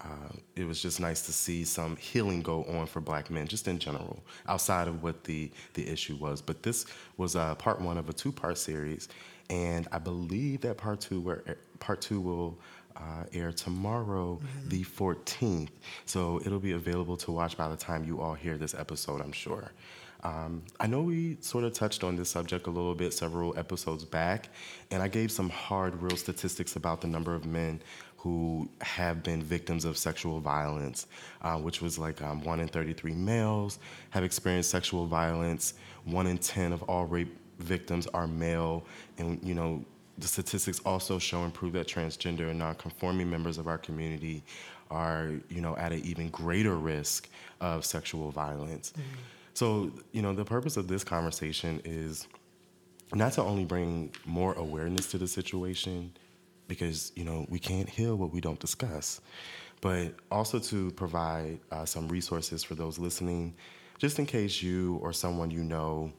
uh, 0.00 0.32
it 0.56 0.66
was 0.66 0.80
just 0.80 1.00
nice 1.00 1.22
to 1.26 1.32
see 1.32 1.64
some 1.64 1.96
healing 1.96 2.42
go 2.42 2.64
on 2.64 2.86
for 2.86 3.00
black 3.00 3.30
men, 3.30 3.46
just 3.46 3.66
in 3.68 3.78
general, 3.78 4.22
outside 4.46 4.88
of 4.88 5.02
what 5.02 5.24
the, 5.24 5.50
the 5.74 5.88
issue 5.88 6.16
was. 6.16 6.40
But 6.40 6.62
this 6.62 6.86
was 7.16 7.36
uh, 7.36 7.54
part 7.56 7.80
one 7.80 7.98
of 7.98 8.08
a 8.08 8.12
two 8.12 8.32
part 8.32 8.58
series, 8.58 9.08
and 9.50 9.88
I 9.92 9.98
believe 9.98 10.60
that 10.62 10.76
part 10.76 11.00
two, 11.00 11.20
where 11.20 11.42
part 11.80 12.00
two 12.00 12.20
will 12.20 12.58
uh, 12.96 13.24
air 13.32 13.52
tomorrow, 13.52 14.40
the 14.66 14.82
14th. 14.84 15.68
So 16.04 16.40
it'll 16.44 16.58
be 16.58 16.72
available 16.72 17.16
to 17.18 17.32
watch 17.32 17.56
by 17.56 17.68
the 17.68 17.76
time 17.76 18.04
you 18.04 18.20
all 18.20 18.34
hear 18.34 18.56
this 18.56 18.74
episode, 18.74 19.20
I'm 19.20 19.32
sure. 19.32 19.72
Um, 20.24 20.62
I 20.80 20.86
know 20.86 21.02
we 21.02 21.36
sort 21.40 21.64
of 21.64 21.72
touched 21.72 22.02
on 22.02 22.16
this 22.16 22.28
subject 22.28 22.66
a 22.66 22.70
little 22.70 22.94
bit 22.94 23.12
several 23.12 23.56
episodes 23.56 24.04
back, 24.04 24.48
and 24.90 25.02
I 25.02 25.08
gave 25.08 25.30
some 25.30 25.48
hard, 25.48 26.00
real 26.02 26.16
statistics 26.16 26.76
about 26.76 27.00
the 27.00 27.06
number 27.06 27.34
of 27.34 27.46
men 27.46 27.80
who 28.16 28.68
have 28.80 29.22
been 29.22 29.40
victims 29.40 29.84
of 29.84 29.96
sexual 29.96 30.40
violence, 30.40 31.06
uh, 31.42 31.56
which 31.56 31.80
was 31.80 31.98
like 31.98 32.20
um, 32.20 32.42
1 32.42 32.60
in 32.60 32.66
33 32.66 33.12
males 33.12 33.78
have 34.10 34.24
experienced 34.24 34.70
sexual 34.70 35.06
violence, 35.06 35.74
1 36.04 36.26
in 36.26 36.36
10 36.36 36.72
of 36.72 36.82
all 36.84 37.04
rape 37.06 37.36
victims 37.60 38.08
are 38.08 38.26
male, 38.26 38.84
and 39.18 39.38
you 39.42 39.54
know, 39.54 39.84
the 40.18 40.26
statistics 40.26 40.80
also 40.84 41.18
show 41.20 41.44
and 41.44 41.54
prove 41.54 41.72
that 41.74 41.86
transgender 41.86 42.50
and 42.50 42.58
non-conforming 42.58 43.30
members 43.30 43.56
of 43.56 43.68
our 43.68 43.78
community 43.78 44.42
are, 44.90 45.32
you 45.48 45.60
know, 45.60 45.76
at 45.76 45.92
an 45.92 46.00
even 46.04 46.28
greater 46.30 46.76
risk 46.76 47.28
of 47.60 47.84
sexual 47.84 48.32
violence. 48.32 48.92
So, 49.58 49.90
you 50.12 50.22
know, 50.22 50.34
the 50.34 50.44
purpose 50.44 50.76
of 50.76 50.86
this 50.86 51.02
conversation 51.02 51.80
is 51.84 52.28
not 53.12 53.32
to 53.32 53.42
only 53.42 53.64
bring 53.64 54.12
more 54.24 54.52
awareness 54.52 55.10
to 55.10 55.18
the 55.18 55.26
situation, 55.26 56.12
because, 56.68 57.10
you 57.16 57.24
know, 57.24 57.44
we 57.48 57.58
can't 57.58 57.88
heal 57.88 58.14
what 58.14 58.32
we 58.32 58.40
don't 58.40 58.60
discuss, 58.60 59.20
but 59.80 60.14
also 60.30 60.60
to 60.60 60.92
provide 60.92 61.58
uh, 61.72 61.84
some 61.84 62.06
resources 62.06 62.62
for 62.62 62.76
those 62.76 63.00
listening, 63.00 63.52
just 63.98 64.20
in 64.20 64.26
case 64.26 64.62
you 64.62 65.00
or 65.02 65.12
someone 65.12 65.50
you 65.50 65.64
know 65.64 66.12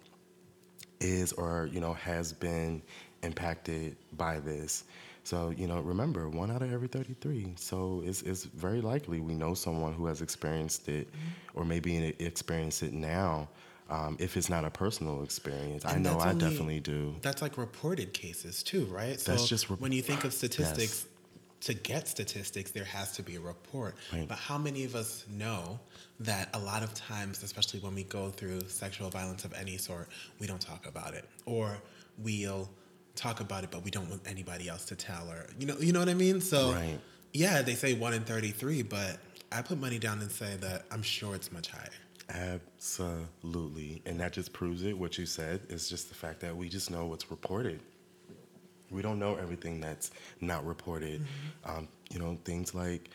is 0.99 1.31
or, 1.31 1.69
you 1.71 1.79
know, 1.79 1.93
has 1.93 2.33
been 2.33 2.81
impacted 3.23 3.95
by 4.17 4.41
this. 4.41 4.83
So, 5.29 5.53
you 5.55 5.67
know, 5.67 5.79
remember, 5.81 6.27
one 6.27 6.49
out 6.49 6.63
of 6.63 6.73
every 6.73 6.87
33. 6.87 7.53
So 7.55 8.01
it's, 8.03 8.23
it's 8.23 8.45
very 8.45 8.81
likely 8.81 9.19
we 9.19 9.35
know 9.35 9.53
someone 9.53 9.93
who 9.93 10.07
has 10.07 10.23
experienced 10.23 10.89
it 10.89 11.07
or 11.53 11.63
maybe 11.63 11.97
in- 11.97 12.15
experienced 12.17 12.81
it 12.81 12.93
now, 12.93 13.47
um, 13.91 14.17
if 14.19 14.35
it's 14.37 14.49
not 14.49 14.65
a 14.65 14.71
personal 14.71 15.21
experience. 15.21 15.85
I 15.85 15.99
know 15.99 16.17
I 16.17 16.31
only- 16.31 16.41
definitely 16.49 16.79
do. 16.79 17.15
That's 17.21 17.43
like 17.43 17.59
reported 17.59 18.11
cases 18.11 18.63
too, 18.63 18.85
right? 18.85 19.19
That's 19.19 19.47
just 19.47 19.69
rep- 19.69 19.79
when 19.79 19.91
you 19.91 20.01
think 20.01 20.23
of 20.23 20.33
statistics. 20.33 21.05
To 21.63 21.73
get 21.75 22.07
statistics, 22.07 22.71
there 22.71 22.85
has 22.85 23.11
to 23.17 23.21
be 23.21 23.35
a 23.35 23.39
report. 23.41 23.95
Right. 24.13 24.25
But 24.27 24.37
how 24.37 24.57
many 24.57 24.85
of 24.85 24.95
us 24.95 25.25
know 25.29 25.79
that 26.21 26.49
a 26.53 26.59
lot 26.59 26.81
of 26.83 26.93
times, 26.95 27.43
especially 27.43 27.81
when 27.81 27.93
we 27.93 28.05
go 28.05 28.29
through 28.29 28.61
sexual 28.69 29.09
violence 29.09 29.43
of 29.43 29.53
any 29.53 29.77
sort, 29.77 30.07
we 30.39 30.47
don't 30.47 30.61
talk 30.61 30.87
about 30.87 31.13
it, 31.13 31.25
or 31.45 31.77
we'll 32.17 32.69
talk 33.19 33.39
about 33.39 33.63
it, 33.63 33.71
but 33.71 33.83
we 33.83 33.91
don't 33.91 34.09
want 34.09 34.21
anybody 34.25 34.69
else 34.69 34.85
to 34.85 34.95
tell, 34.95 35.29
or 35.29 35.47
you 35.59 35.65
know, 35.67 35.77
you 35.79 35.91
know 35.93 35.99
what 35.99 36.09
I 36.09 36.13
mean? 36.13 36.41
So, 36.41 36.71
Right. 36.71 36.99
yeah, 37.33 37.61
they 37.61 37.75
say 37.75 37.93
one 37.93 38.13
in 38.13 38.23
thirty-three, 38.23 38.83
but 38.83 39.19
I 39.51 39.61
put 39.61 39.77
money 39.79 39.99
down 39.99 40.19
and 40.21 40.31
say 40.31 40.55
that 40.57 40.85
I'm 40.91 41.01
sure 41.03 41.35
it's 41.35 41.51
much 41.51 41.67
higher. 41.69 41.89
Absolutely. 42.29 44.01
And 44.05 44.19
that 44.19 44.33
just 44.33 44.53
proves 44.53 44.83
it. 44.83 44.97
What 44.97 45.17
you 45.17 45.25
said 45.25 45.61
is 45.69 45.89
just 45.89 46.09
the 46.09 46.15
fact 46.15 46.39
that 46.41 46.55
we 46.55 46.69
just 46.69 46.91
know 46.91 47.05
what's 47.07 47.29
reported. 47.31 47.79
We 48.91 49.01
don't 49.01 49.19
know 49.19 49.35
everything 49.35 49.81
that's 49.81 50.11
not 50.39 50.65
reported. 50.65 51.21
Mm-hmm. 51.21 51.77
Um, 51.77 51.87
you 52.11 52.19
know, 52.19 52.37
things 52.45 52.73
like 52.73 53.09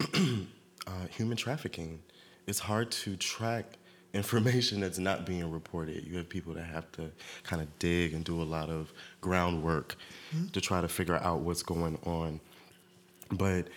uh, 0.14 1.06
human 1.10 1.36
trafficking. 1.36 2.02
It's 2.46 2.58
hard 2.58 2.90
to 2.92 3.16
track 3.16 3.78
information 4.16 4.80
that's 4.80 4.98
not 4.98 5.26
being 5.26 5.48
reported. 5.50 6.04
You 6.04 6.16
have 6.16 6.28
people 6.28 6.54
that 6.54 6.64
have 6.64 6.90
to 6.92 7.10
kind 7.44 7.62
of 7.62 7.78
dig 7.78 8.14
and 8.14 8.24
do 8.24 8.42
a 8.42 8.44
lot 8.44 8.70
of 8.70 8.92
groundwork 9.20 9.96
mm-hmm. 10.34 10.46
to 10.48 10.60
try 10.60 10.80
to 10.80 10.88
figure 10.88 11.16
out 11.16 11.40
what's 11.40 11.62
going 11.62 11.98
on. 12.04 12.40
But 13.30 13.68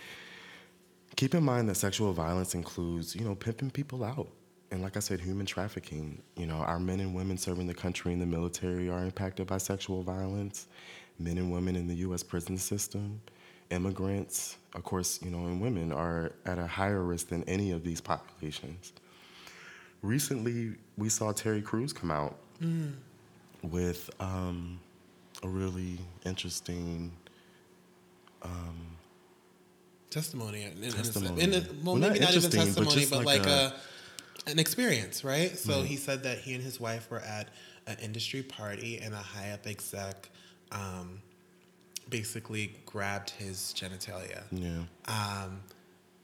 keep 1.16 1.34
in 1.34 1.44
mind 1.44 1.68
that 1.68 1.76
sexual 1.76 2.12
violence 2.12 2.54
includes, 2.54 3.14
you 3.14 3.24
know, 3.24 3.34
pimping 3.34 3.70
people 3.70 4.02
out. 4.02 4.28
And 4.70 4.82
like 4.82 4.96
I 4.96 5.00
said, 5.00 5.20
human 5.20 5.46
trafficking. 5.46 6.22
You 6.36 6.46
know, 6.46 6.56
our 6.56 6.78
men 6.78 7.00
and 7.00 7.14
women 7.14 7.36
serving 7.36 7.66
the 7.66 7.74
country 7.74 8.12
in 8.12 8.20
the 8.20 8.26
military 8.26 8.88
are 8.88 9.04
impacted 9.04 9.46
by 9.46 9.58
sexual 9.58 10.02
violence. 10.02 10.66
Men 11.18 11.38
and 11.38 11.52
women 11.52 11.76
in 11.76 11.86
the 11.86 11.96
U.S. 11.96 12.22
prison 12.22 12.56
system, 12.56 13.20
immigrants, 13.70 14.56
of 14.74 14.84
course, 14.84 15.20
you 15.22 15.30
know, 15.30 15.46
and 15.46 15.60
women 15.60 15.92
are 15.92 16.32
at 16.46 16.58
a 16.58 16.66
higher 16.66 17.02
risk 17.02 17.28
than 17.28 17.44
any 17.44 17.72
of 17.72 17.84
these 17.84 18.00
populations. 18.00 18.92
Recently, 20.02 20.74
we 20.96 21.08
saw 21.08 21.32
Terry 21.32 21.62
Crews 21.62 21.92
come 21.92 22.10
out 22.10 22.38
mm. 22.62 22.92
with 23.62 24.10
um, 24.18 24.80
a 25.42 25.48
really 25.48 25.98
interesting 26.24 27.12
um, 28.42 28.96
testimony. 30.10 30.64
In, 30.64 30.90
testimony. 30.90 31.42
In 31.42 31.54
a, 31.54 31.60
well, 31.60 31.66
well, 31.84 31.96
maybe 31.96 32.20
not, 32.20 32.34
not 32.34 32.36
even 32.36 32.50
testimony, 32.50 33.06
but, 33.06 33.18
but 33.18 33.24
like, 33.24 33.40
like 33.40 33.46
a, 33.46 33.74
a, 34.46 34.50
an 34.50 34.58
experience, 34.58 35.22
right? 35.24 35.56
So 35.56 35.82
he 35.82 35.96
said 35.96 36.22
that 36.22 36.38
he 36.38 36.54
and 36.54 36.62
his 36.62 36.80
wife 36.80 37.10
were 37.10 37.20
at 37.20 37.48
an 37.86 37.96
industry 38.02 38.42
party 38.42 38.98
and 38.98 39.12
a 39.14 39.18
high 39.18 39.50
up 39.50 39.66
exec 39.66 40.30
um, 40.72 41.20
basically 42.08 42.74
grabbed 42.86 43.30
his 43.30 43.74
genitalia. 43.76 44.42
Yeah. 44.50 44.82
Um, 45.08 45.60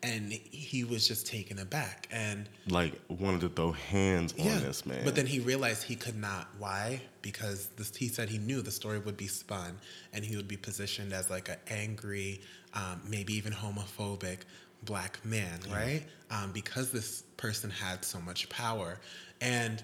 and 0.06 0.32
he 0.32 0.84
was 0.84 1.06
just 1.06 1.26
taken 1.26 1.58
aback 1.58 2.08
and 2.12 2.48
like 2.68 2.94
wanted 3.08 3.40
to 3.40 3.48
throw 3.48 3.72
hands 3.72 4.34
yeah, 4.36 4.54
on 4.54 4.62
this 4.62 4.86
man. 4.86 5.04
But 5.04 5.16
then 5.16 5.26
he 5.26 5.40
realized 5.40 5.82
he 5.82 5.96
could 5.96 6.16
not. 6.16 6.48
Why? 6.58 7.00
Because 7.22 7.66
this, 7.76 7.94
he 7.94 8.08
said 8.08 8.28
he 8.28 8.38
knew 8.38 8.62
the 8.62 8.70
story 8.70 9.00
would 9.00 9.16
be 9.16 9.26
spun 9.26 9.78
and 10.12 10.24
he 10.24 10.36
would 10.36 10.48
be 10.48 10.56
positioned 10.56 11.12
as 11.12 11.28
like 11.28 11.48
an 11.48 11.56
angry, 11.68 12.40
um, 12.74 13.00
maybe 13.08 13.34
even 13.34 13.52
homophobic 13.52 14.38
black 14.84 15.18
man, 15.24 15.58
yeah. 15.68 15.74
right? 15.74 16.02
Um, 16.30 16.52
because 16.52 16.92
this 16.92 17.22
person 17.36 17.68
had 17.68 18.04
so 18.04 18.20
much 18.20 18.48
power. 18.48 19.00
And 19.40 19.82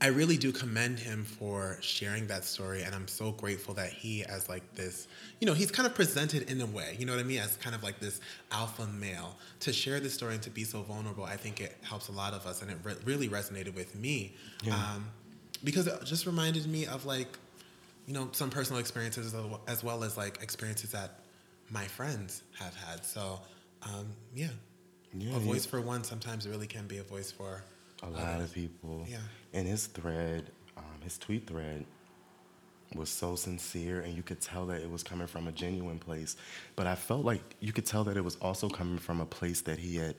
I 0.00 0.08
really 0.08 0.36
do 0.36 0.52
commend 0.52 1.00
him 1.00 1.24
for 1.24 1.76
sharing 1.80 2.28
that 2.28 2.44
story, 2.44 2.82
and 2.82 2.94
I'm 2.94 3.08
so 3.08 3.32
grateful 3.32 3.74
that 3.74 3.90
he, 3.90 4.24
as 4.24 4.48
like 4.48 4.74
this, 4.76 5.08
you 5.40 5.46
know, 5.46 5.54
he's 5.54 5.72
kind 5.72 5.88
of 5.88 5.94
presented 5.94 6.48
in 6.48 6.60
a 6.60 6.66
way, 6.66 6.96
you 6.98 7.04
know 7.04 7.12
what 7.12 7.20
I 7.20 7.24
mean, 7.24 7.40
as 7.40 7.56
kind 7.56 7.74
of 7.74 7.82
like 7.82 7.98
this 7.98 8.20
alpha 8.52 8.86
male 8.86 9.36
to 9.60 9.72
share 9.72 9.98
this 9.98 10.14
story 10.14 10.34
and 10.34 10.42
to 10.44 10.50
be 10.50 10.62
so 10.62 10.82
vulnerable. 10.82 11.24
I 11.24 11.36
think 11.36 11.60
it 11.60 11.76
helps 11.82 12.08
a 12.08 12.12
lot 12.12 12.32
of 12.32 12.46
us, 12.46 12.62
and 12.62 12.70
it 12.70 12.76
re- 12.84 12.94
really 13.04 13.28
resonated 13.28 13.74
with 13.74 13.96
me 13.96 14.34
yeah. 14.62 14.74
um, 14.74 15.08
because 15.64 15.88
it 15.88 16.04
just 16.04 16.26
reminded 16.26 16.66
me 16.68 16.86
of 16.86 17.04
like, 17.04 17.36
you 18.06 18.14
know, 18.14 18.28
some 18.30 18.50
personal 18.50 18.78
experiences 18.78 19.34
as 19.66 19.82
well 19.82 20.04
as 20.04 20.16
like 20.16 20.40
experiences 20.42 20.92
that 20.92 21.24
my 21.70 21.84
friends 21.84 22.44
have 22.56 22.74
had. 22.76 23.04
So, 23.04 23.40
um, 23.82 24.06
yeah. 24.32 24.46
yeah, 25.12 25.34
a 25.34 25.40
voice 25.40 25.64
yeah. 25.64 25.70
for 25.72 25.80
one 25.80 26.04
sometimes 26.04 26.46
really 26.46 26.68
can 26.68 26.86
be 26.86 26.98
a 26.98 27.02
voice 27.02 27.32
for 27.32 27.64
a 28.02 28.10
lot 28.10 28.40
of 28.40 28.52
people. 28.52 29.06
Yeah. 29.08 29.18
And 29.52 29.66
his 29.66 29.86
thread, 29.86 30.50
um, 30.76 31.00
his 31.02 31.18
tweet 31.18 31.46
thread, 31.46 31.84
was 32.94 33.10
so 33.10 33.36
sincere, 33.36 34.00
and 34.00 34.14
you 34.14 34.22
could 34.22 34.40
tell 34.40 34.66
that 34.66 34.80
it 34.80 34.90
was 34.90 35.02
coming 35.02 35.26
from 35.26 35.46
a 35.46 35.52
genuine 35.52 35.98
place. 35.98 36.36
But 36.76 36.86
I 36.86 36.94
felt 36.94 37.24
like 37.24 37.42
you 37.60 37.72
could 37.72 37.86
tell 37.86 38.04
that 38.04 38.16
it 38.16 38.24
was 38.24 38.36
also 38.36 38.68
coming 38.68 38.98
from 38.98 39.20
a 39.20 39.26
place 39.26 39.60
that 39.62 39.78
he 39.78 39.96
had 39.96 40.14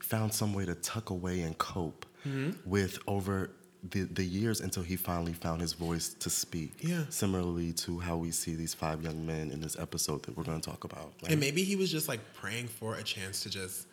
found 0.00 0.32
some 0.32 0.54
way 0.54 0.64
to 0.64 0.74
tuck 0.76 1.10
away 1.10 1.40
and 1.40 1.56
cope 1.58 2.06
mm-hmm. 2.26 2.52
with 2.64 2.98
over 3.06 3.50
the, 3.90 4.02
the 4.04 4.24
years 4.24 4.60
until 4.60 4.82
he 4.82 4.96
finally 4.96 5.32
found 5.32 5.60
his 5.60 5.72
voice 5.72 6.14
to 6.14 6.30
speak. 6.30 6.72
Yeah. 6.80 7.04
Similarly 7.10 7.72
to 7.74 7.98
how 7.98 8.16
we 8.16 8.30
see 8.30 8.54
these 8.54 8.74
five 8.74 9.02
young 9.02 9.26
men 9.26 9.50
in 9.50 9.60
this 9.60 9.78
episode 9.78 10.22
that 10.24 10.36
we're 10.36 10.44
going 10.44 10.60
to 10.60 10.70
talk 10.70 10.84
about. 10.84 11.12
Like, 11.22 11.32
and 11.32 11.40
maybe 11.40 11.62
he 11.62 11.76
was 11.76 11.90
just 11.90 12.08
like 12.08 12.20
praying 12.34 12.68
for 12.68 12.94
a 12.94 13.02
chance 13.02 13.42
to 13.42 13.50
just 13.50 13.86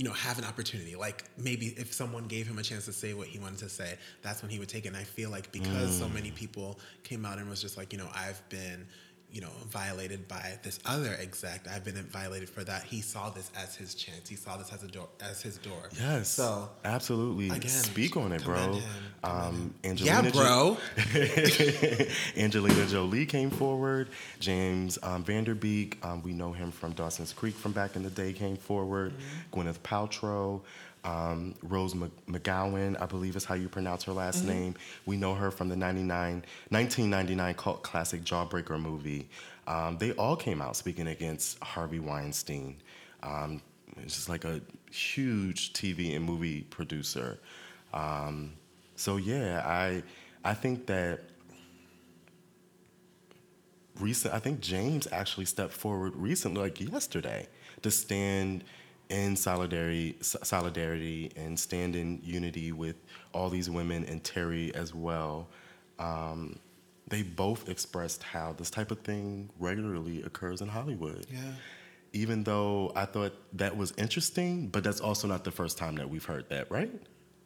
you 0.00 0.06
know, 0.06 0.14
have 0.14 0.38
an 0.38 0.46
opportunity. 0.46 0.96
Like 0.96 1.24
maybe 1.36 1.74
if 1.76 1.92
someone 1.92 2.26
gave 2.26 2.46
him 2.46 2.58
a 2.58 2.62
chance 2.62 2.86
to 2.86 2.92
say 2.92 3.12
what 3.12 3.26
he 3.26 3.38
wanted 3.38 3.58
to 3.58 3.68
say, 3.68 3.98
that's 4.22 4.40
when 4.40 4.50
he 4.50 4.58
would 4.58 4.70
take 4.70 4.86
it. 4.86 4.88
And 4.88 4.96
I 4.96 5.04
feel 5.04 5.28
like 5.28 5.52
because 5.52 5.90
mm. 5.90 5.98
so 5.98 6.08
many 6.08 6.30
people 6.30 6.78
came 7.02 7.26
out 7.26 7.36
and 7.36 7.50
was 7.50 7.60
just 7.60 7.76
like, 7.76 7.92
you 7.92 7.98
know, 7.98 8.08
I've 8.14 8.40
been 8.48 8.86
you 9.32 9.40
know, 9.40 9.50
violated 9.68 10.26
by 10.26 10.58
this 10.62 10.80
other 10.84 11.16
exec. 11.20 11.66
I've 11.70 11.84
been 11.84 11.94
violated 12.10 12.48
for 12.48 12.64
that. 12.64 12.82
He 12.82 13.00
saw 13.00 13.30
this 13.30 13.50
as 13.56 13.76
his 13.76 13.94
chance. 13.94 14.28
He 14.28 14.36
saw 14.36 14.56
this 14.56 14.72
as 14.72 14.82
a 14.82 14.88
door, 14.88 15.08
as 15.20 15.40
his 15.40 15.58
door. 15.58 15.88
Yes. 15.98 16.28
So 16.28 16.68
absolutely. 16.84 17.46
Again, 17.46 17.70
Speak 17.70 18.16
on 18.16 18.32
it, 18.32 18.44
bro. 18.44 18.74
Him, 18.74 18.82
um, 19.22 19.74
Angelina 19.84 20.22
yeah, 20.24 20.30
bro. 20.30 20.76
Jo- 21.14 22.06
Angelina 22.36 22.86
Jolie 22.86 23.26
came 23.26 23.50
forward. 23.50 24.08
James 24.40 24.98
um, 25.02 25.22
Van 25.22 25.44
Der 25.44 25.54
Beek, 25.54 25.98
um, 26.04 26.22
we 26.22 26.32
know 26.32 26.52
him 26.52 26.70
from 26.72 26.92
Dawson's 26.92 27.32
Creek 27.32 27.54
from 27.54 27.72
back 27.72 27.96
in 27.96 28.02
the 28.02 28.10
day, 28.10 28.32
came 28.32 28.56
forward. 28.56 29.12
Mm-hmm. 29.12 29.60
Gwyneth 29.60 29.78
Paltrow. 29.80 30.62
Um, 31.04 31.54
Rose 31.62 31.94
McGowan, 31.94 33.00
I 33.00 33.06
believe 33.06 33.34
is 33.34 33.44
how 33.44 33.54
you 33.54 33.68
pronounce 33.68 34.04
her 34.04 34.12
last 34.12 34.40
mm-hmm. 34.40 34.48
name. 34.48 34.74
We 35.06 35.16
know 35.16 35.34
her 35.34 35.50
from 35.50 35.68
the 35.68 35.76
99, 35.76 36.44
1999 36.68 37.54
cult 37.54 37.82
classic 37.82 38.22
Jawbreaker 38.22 38.80
movie. 38.80 39.28
Um, 39.66 39.96
they 39.98 40.12
all 40.12 40.36
came 40.36 40.60
out 40.60 40.76
speaking 40.76 41.06
against 41.06 41.58
Harvey 41.62 42.00
Weinstein. 42.00 42.76
Um, 43.22 43.62
it's 43.98 44.14
just 44.14 44.28
like 44.28 44.44
a 44.44 44.60
huge 44.90 45.72
TV 45.72 46.14
and 46.16 46.24
movie 46.24 46.62
producer. 46.62 47.38
Um, 47.92 48.52
so 48.96 49.16
yeah, 49.16 49.62
I 49.64 50.02
I 50.44 50.54
think 50.54 50.86
that 50.86 51.20
recent. 53.98 54.34
I 54.34 54.38
think 54.38 54.60
James 54.60 55.06
actually 55.12 55.46
stepped 55.46 55.72
forward 55.72 56.14
recently, 56.16 56.60
like 56.60 56.80
yesterday, 56.80 57.46
to 57.82 57.90
stand 57.90 58.64
in 59.10 59.36
solidarity, 59.36 60.16
solidarity 60.20 61.30
and 61.36 61.58
stand 61.58 61.96
in 61.96 62.20
unity 62.22 62.72
with 62.72 62.96
all 63.32 63.50
these 63.50 63.68
women 63.68 64.04
and 64.04 64.22
Terry 64.24 64.74
as 64.74 64.94
well. 64.94 65.48
Um, 65.98 66.58
they 67.08 67.22
both 67.22 67.68
expressed 67.68 68.22
how 68.22 68.52
this 68.52 68.70
type 68.70 68.90
of 68.90 69.00
thing 69.00 69.50
regularly 69.58 70.22
occurs 70.22 70.60
in 70.60 70.68
Hollywood. 70.68 71.26
Yeah. 71.30 71.40
Even 72.12 72.44
though 72.44 72.92
I 72.96 73.04
thought 73.04 73.32
that 73.54 73.76
was 73.76 73.92
interesting, 73.98 74.68
but 74.68 74.82
that's 74.82 75.00
also 75.00 75.28
not 75.28 75.44
the 75.44 75.50
first 75.50 75.76
time 75.76 75.96
that 75.96 76.08
we've 76.08 76.24
heard 76.24 76.48
that, 76.48 76.70
right? 76.70 76.90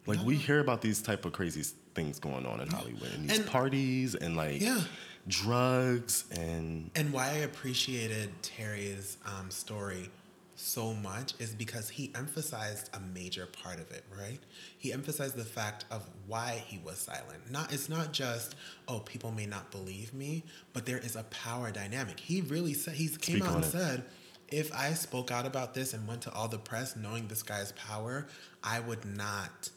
Like 0.07 0.19
no. 0.19 0.25
we 0.25 0.37
hear 0.37 0.61
about 0.61 0.83
these 0.83 1.01
type 1.03 1.25
of 1.25 1.33
crazy 1.33 1.63
things 1.95 2.19
going 2.19 2.47
on 2.47 2.61
in 2.61 2.69
Hollywood 2.69 3.13
and 3.15 3.29
these 3.29 3.39
and, 3.39 3.47
parties 3.47 4.15
and 4.15 4.37
like 4.37 4.61
yeah. 4.61 4.81
drugs 5.29 6.25
and 6.37 6.91
and 6.95 7.13
why 7.13 7.29
I 7.29 7.39
appreciated 7.39 8.31
Terry's 8.43 9.17
um, 9.25 9.51
story 9.51 10.11
so 10.57 10.95
much 10.95 11.35
is 11.39 11.55
because 11.55 11.89
he 11.89 12.13
emphasized 12.15 12.91
a 12.95 13.01
major 13.01 13.47
part 13.47 13.81
of 13.81 13.91
it, 13.91 14.05
right? 14.17 14.39
He 14.79 14.93
emphasized 14.93 15.37
the 15.37 15.45
fact 15.45 15.85
of 15.91 16.09
why 16.27 16.63
he 16.67 16.79
was 16.79 16.99
silent. 16.99 17.51
Not 17.51 17.73
it's 17.73 17.89
not 17.89 18.13
just, 18.13 18.55
oh, 18.87 19.01
people 19.01 19.33
may 19.33 19.47
not 19.47 19.71
believe 19.71 20.15
me, 20.15 20.45
but 20.73 20.87
there 20.87 20.99
is 20.99 21.17
a 21.17 21.25
power 21.25 21.71
dynamic. 21.71 22.21
He 22.21 22.41
really 22.41 22.75
said 22.75 22.95
he 22.95 23.09
came 23.09 23.39
Speak 23.39 23.45
out 23.45 23.57
and 23.57 23.65
it. 23.65 23.69
said, 23.69 24.05
if 24.49 24.73
I 24.75 24.93
spoke 24.93 25.31
out 25.33 25.47
about 25.47 25.75
this 25.75 25.95
and 25.95 26.07
went 26.07 26.23
to 26.23 26.33
all 26.33 26.49
the 26.49 26.59
press 26.59 26.95
knowing 26.95 27.27
this 27.27 27.43
guy's 27.43 27.73
power, 27.73 28.27
I 28.63 28.81
would 28.81 29.05
not 29.05 29.71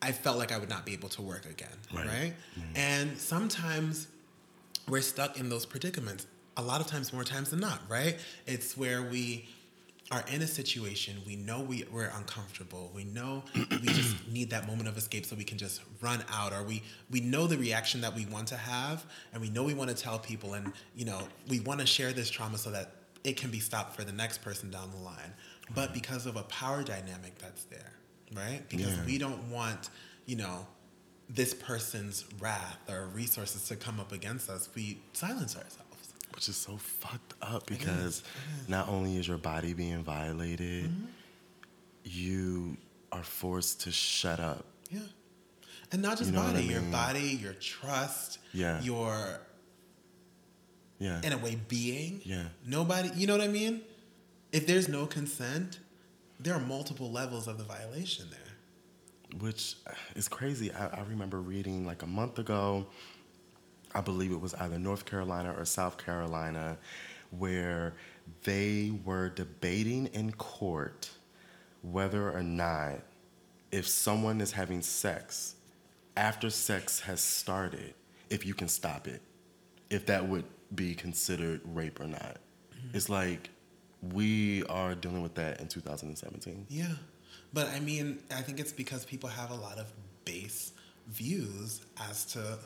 I 0.00 0.12
felt 0.12 0.38
like 0.38 0.52
I 0.52 0.58
would 0.58 0.68
not 0.68 0.86
be 0.86 0.92
able 0.92 1.08
to 1.10 1.22
work 1.22 1.44
again, 1.44 1.68
right? 1.92 2.06
right? 2.06 2.34
Mm-hmm. 2.58 2.76
And 2.76 3.18
sometimes 3.18 4.06
we're 4.88 5.00
stuck 5.00 5.38
in 5.38 5.48
those 5.48 5.66
predicaments. 5.66 6.26
A 6.56 6.62
lot 6.62 6.80
of 6.80 6.86
times, 6.86 7.12
more 7.12 7.24
times 7.24 7.50
than 7.50 7.60
not, 7.60 7.80
right? 7.88 8.16
It's 8.46 8.76
where 8.76 9.02
we 9.02 9.48
are 10.10 10.24
in 10.32 10.40
a 10.40 10.46
situation 10.46 11.20
we 11.26 11.36
know 11.36 11.60
we, 11.60 11.84
we're 11.92 12.10
uncomfortable. 12.16 12.90
We 12.94 13.04
know 13.04 13.42
we 13.54 13.88
just 13.88 14.28
need 14.32 14.50
that 14.50 14.66
moment 14.66 14.88
of 14.88 14.96
escape 14.96 15.26
so 15.26 15.36
we 15.36 15.44
can 15.44 15.58
just 15.58 15.82
run 16.00 16.24
out 16.32 16.52
or 16.52 16.62
we 16.62 16.82
we 17.10 17.20
know 17.20 17.46
the 17.46 17.58
reaction 17.58 18.00
that 18.00 18.14
we 18.14 18.26
want 18.26 18.48
to 18.48 18.56
have 18.56 19.04
and 19.32 19.42
we 19.42 19.50
know 19.50 19.64
we 19.64 19.74
want 19.74 19.90
to 19.90 19.96
tell 19.96 20.18
people 20.18 20.54
and 20.54 20.72
you 20.96 21.04
know 21.04 21.20
we 21.48 21.60
want 21.60 21.80
to 21.80 21.86
share 21.86 22.12
this 22.12 22.30
trauma 22.30 22.56
so 22.56 22.70
that 22.70 22.92
it 23.24 23.36
can 23.36 23.50
be 23.50 23.58
stopped 23.58 23.94
for 23.94 24.04
the 24.04 24.12
next 24.12 24.38
person 24.38 24.70
down 24.70 24.90
the 24.90 25.02
line. 25.04 25.34
But 25.74 25.92
because 25.92 26.24
of 26.24 26.36
a 26.36 26.42
power 26.44 26.82
dynamic 26.82 27.38
that's 27.38 27.64
there 27.64 27.92
right? 28.34 28.62
Because 28.68 28.96
yeah. 28.96 29.04
we 29.04 29.18
don't 29.18 29.50
want 29.50 29.90
you 30.26 30.36
know 30.36 30.66
this 31.28 31.52
person's 31.52 32.24
wrath 32.40 32.78
or 32.88 33.06
resources 33.08 33.68
to 33.68 33.76
come 33.76 34.00
up 34.00 34.12
against 34.12 34.48
us 34.48 34.68
we 34.74 34.98
silence 35.12 35.56
ourselves 35.56 35.87
which 36.38 36.48
is 36.48 36.54
so 36.54 36.76
fucked 36.76 37.34
up 37.42 37.66
because 37.66 38.22
not 38.68 38.88
only 38.88 39.16
is 39.16 39.26
your 39.26 39.38
body 39.38 39.74
being 39.74 40.04
violated, 40.04 40.84
mm-hmm. 40.84 41.06
you 42.04 42.76
are 43.10 43.24
forced 43.24 43.80
to 43.80 43.90
shut 43.90 44.38
up. 44.38 44.64
Yeah. 44.88 45.00
And 45.90 46.00
not 46.00 46.16
just 46.16 46.30
you 46.30 46.36
know 46.36 46.44
body, 46.44 46.58
I 46.58 46.60
mean? 46.60 46.70
your 46.70 46.80
body, 46.82 47.40
your 47.42 47.54
trust, 47.54 48.38
yeah. 48.52 48.80
your 48.82 49.40
Yeah. 51.00 51.20
In 51.24 51.32
a 51.32 51.38
way, 51.38 51.58
being. 51.66 52.20
Yeah. 52.22 52.44
Nobody, 52.64 53.10
you 53.16 53.26
know 53.26 53.36
what 53.36 53.42
I 53.42 53.48
mean? 53.48 53.80
If 54.52 54.64
there's 54.64 54.88
no 54.88 55.06
consent, 55.06 55.80
there 56.38 56.54
are 56.54 56.60
multiple 56.60 57.10
levels 57.10 57.48
of 57.48 57.58
the 57.58 57.64
violation 57.64 58.26
there. 58.30 59.40
Which 59.40 59.74
is 60.14 60.28
crazy. 60.28 60.70
I, 60.70 60.86
I 60.86 61.02
remember 61.02 61.40
reading 61.40 61.84
like 61.84 62.04
a 62.04 62.06
month 62.06 62.38
ago, 62.38 62.86
I 63.98 64.00
believe 64.00 64.30
it 64.30 64.40
was 64.40 64.54
either 64.54 64.78
North 64.78 65.04
Carolina 65.04 65.52
or 65.58 65.64
South 65.64 65.98
Carolina, 65.98 66.78
where 67.30 67.94
they 68.44 68.92
were 69.04 69.28
debating 69.28 70.06
in 70.12 70.30
court 70.30 71.10
whether 71.82 72.30
or 72.30 72.44
not 72.44 73.00
if 73.72 73.88
someone 73.88 74.40
is 74.40 74.52
having 74.52 74.82
sex 74.82 75.56
after 76.16 76.48
sex 76.48 77.00
has 77.00 77.20
started, 77.20 77.92
if 78.30 78.46
you 78.46 78.54
can 78.54 78.68
stop 78.68 79.08
it, 79.08 79.20
if 79.90 80.06
that 80.06 80.28
would 80.28 80.44
be 80.76 80.94
considered 80.94 81.60
rape 81.64 81.98
or 82.00 82.06
not. 82.06 82.36
Mm-hmm. 82.76 82.96
It's 82.96 83.08
like 83.08 83.50
we 84.12 84.62
are 84.66 84.94
dealing 84.94 85.22
with 85.22 85.34
that 85.34 85.60
in 85.60 85.66
2017. 85.66 86.66
Yeah. 86.68 86.86
But 87.52 87.66
I 87.70 87.80
mean, 87.80 88.20
I 88.30 88.42
think 88.42 88.60
it's 88.60 88.72
because 88.72 89.04
people 89.04 89.28
have 89.28 89.50
a 89.50 89.56
lot 89.56 89.76
of 89.76 89.92
base 90.24 90.70
views 91.08 91.80
as 92.08 92.24
to 92.26 92.58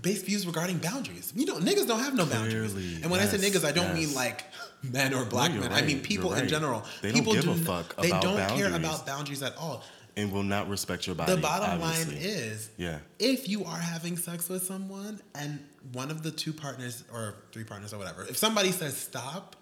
base 0.00 0.22
views 0.22 0.46
regarding 0.46 0.78
boundaries. 0.78 1.32
You 1.36 1.46
know, 1.46 1.56
niggas 1.58 1.86
don't 1.86 2.00
have 2.00 2.14
no 2.14 2.26
boundaries. 2.26 2.72
Clearly, 2.72 3.02
and 3.02 3.10
when 3.10 3.20
yes, 3.20 3.32
I 3.34 3.36
say 3.36 3.50
niggas, 3.50 3.64
I 3.64 3.72
don't 3.72 3.96
yes. 3.96 4.08
mean 4.08 4.14
like 4.14 4.44
men 4.82 5.14
or 5.14 5.24
black 5.24 5.52
No, 5.52 5.60
men. 5.60 5.70
you're 5.70 5.78
I 5.78 5.82
mean 5.82 6.00
people 6.00 6.30
you're 6.30 6.42
in 6.42 6.48
general. 6.48 6.84
They 7.02 7.08
don't 7.12 7.18
people 7.18 7.34
give 7.34 7.44
do 7.44 7.52
a 7.52 7.56
fuck 7.56 7.96
They 7.96 8.10
don't 8.10 8.48
care 8.56 8.74
about 8.74 9.06
boundaries 9.06 9.42
at 9.42 9.56
all. 9.56 9.82
And 10.16 10.30
will 10.30 10.44
not 10.44 10.68
respect 10.68 11.08
your 11.08 11.16
body. 11.16 11.34
The 11.34 11.40
bottom 11.40 11.82
obviously. 11.82 12.14
line 12.14 12.22
is 12.24 12.70
Yeah. 12.76 12.98
if 13.18 13.48
you 13.48 13.64
are 13.64 13.78
having 13.78 14.16
sex 14.16 14.48
with 14.48 14.62
someone 14.64 15.20
and 15.34 15.58
one 15.92 16.10
of 16.12 16.22
the 16.22 16.30
two 16.30 16.52
partners 16.52 17.02
or 17.12 17.34
three 17.50 17.64
partners 17.64 17.92
or 17.92 17.98
whatever, 17.98 18.22
if 18.22 18.36
somebody 18.36 18.70
says 18.70 18.96
stop, 18.96 19.56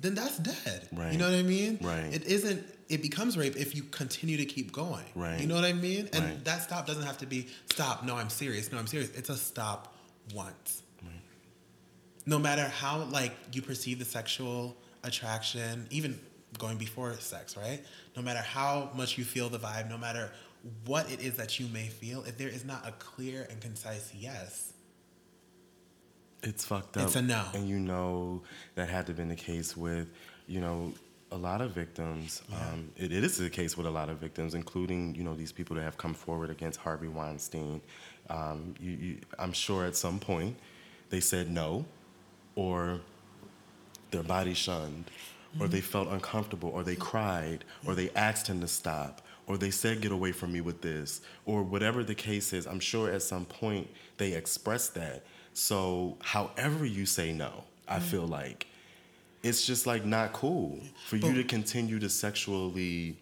then 0.00 0.14
that's 0.14 0.38
dead. 0.38 0.88
Right. 0.92 1.12
You 1.12 1.18
know 1.18 1.26
what 1.30 1.38
I 1.38 1.42
mean? 1.42 1.78
Right. 1.82 2.12
It 2.12 2.24
isn't 2.24 2.64
it 2.88 3.02
becomes 3.02 3.36
rape 3.36 3.56
if 3.56 3.74
you 3.74 3.82
continue 3.82 4.36
to 4.36 4.44
keep 4.44 4.70
going. 4.72 5.04
Right. 5.14 5.40
You 5.40 5.46
know 5.46 5.56
what 5.56 5.64
I 5.64 5.72
mean? 5.72 6.08
And 6.12 6.24
Right. 6.24 6.44
that 6.44 6.62
stop 6.62 6.86
doesn't 6.86 7.02
have 7.02 7.18
to 7.18 7.26
be 7.26 7.48
stop, 7.72 8.04
no, 8.04 8.16
I'm 8.16 8.30
serious, 8.30 8.70
no, 8.70 8.78
I'm 8.78 8.86
serious. 8.86 9.10
It's 9.10 9.28
a 9.28 9.36
stop 9.36 9.94
once. 10.34 10.82
Right. 11.02 11.10
No 12.26 12.38
matter 12.38 12.62
how 12.68 13.02
like 13.04 13.32
you 13.52 13.62
perceive 13.62 13.98
the 13.98 14.04
sexual 14.04 14.76
attraction, 15.02 15.86
even 15.90 16.20
going 16.58 16.78
before 16.78 17.12
sex, 17.14 17.56
right? 17.56 17.84
No 18.16 18.22
matter 18.22 18.40
how 18.40 18.90
much 18.94 19.18
you 19.18 19.24
feel 19.24 19.48
the 19.48 19.58
vibe, 19.58 19.88
no 19.88 19.98
matter 19.98 20.30
what 20.84 21.10
it 21.10 21.20
is 21.20 21.36
that 21.36 21.58
you 21.60 21.66
may 21.68 21.88
feel, 21.88 22.22
if 22.24 22.38
there 22.38 22.48
is 22.48 22.64
not 22.64 22.86
a 22.86 22.92
clear 22.92 23.46
and 23.50 23.60
concise 23.60 24.12
yes, 24.14 24.72
It's 26.46 26.64
fucked 26.64 26.96
up. 26.96 27.04
It's 27.04 27.16
a 27.16 27.22
no. 27.22 27.44
And 27.54 27.68
you 27.68 27.78
know 27.78 28.42
that 28.76 28.88
had 28.88 29.06
to 29.06 29.10
have 29.10 29.16
been 29.16 29.28
the 29.28 29.34
case 29.34 29.76
with, 29.76 30.12
you 30.46 30.60
know, 30.60 30.92
a 31.32 31.36
lot 31.36 31.60
of 31.60 31.72
victims. 31.72 32.40
Um, 32.52 32.90
it, 32.96 33.10
it 33.10 33.24
is 33.24 33.36
the 33.36 33.50
case 33.50 33.76
with 33.76 33.86
a 33.86 33.90
lot 33.90 34.08
of 34.08 34.18
victims, 34.18 34.54
including, 34.54 35.14
you 35.16 35.24
know, 35.24 35.34
these 35.34 35.50
people 35.50 35.74
that 35.76 35.82
have 35.82 35.98
come 35.98 36.14
forward 36.14 36.50
against 36.50 36.78
Harvey 36.78 37.08
Weinstein. 37.08 37.80
Um, 38.30 38.74
you, 38.80 38.92
you, 38.92 39.18
I'm 39.38 39.52
sure 39.52 39.84
at 39.84 39.96
some 39.96 40.20
point 40.20 40.56
they 41.10 41.20
said 41.20 41.50
no, 41.50 41.84
or 42.54 43.00
their 44.12 44.22
body 44.22 44.54
shunned, 44.54 45.10
or 45.58 45.66
they 45.66 45.80
felt 45.80 46.08
uncomfortable, 46.08 46.70
or 46.70 46.84
they 46.84 46.96
cried, 46.96 47.64
or 47.84 47.94
they 47.96 48.10
asked 48.10 48.46
him 48.46 48.60
to 48.60 48.68
stop, 48.68 49.22
or 49.48 49.58
they 49.58 49.70
said, 49.70 50.00
get 50.00 50.12
away 50.12 50.30
from 50.30 50.52
me 50.52 50.60
with 50.60 50.80
this, 50.80 51.22
or 51.44 51.62
whatever 51.64 52.04
the 52.04 52.14
case 52.14 52.52
is. 52.52 52.66
I'm 52.66 52.80
sure 52.80 53.10
at 53.10 53.22
some 53.22 53.46
point 53.46 53.88
they 54.16 54.32
expressed 54.32 54.94
that. 54.94 55.24
So, 55.56 56.18
however 56.20 56.84
you 56.84 57.06
say 57.06 57.32
no, 57.32 57.64
I 57.88 57.98
mm. 57.98 58.02
feel 58.02 58.26
like 58.26 58.66
it's 59.42 59.66
just 59.66 59.86
like 59.86 60.04
not 60.04 60.34
cool 60.34 60.78
for 61.06 61.16
you 61.16 61.32
to 61.32 61.44
continue 61.44 61.98
to 61.98 62.10
sexually 62.10 63.16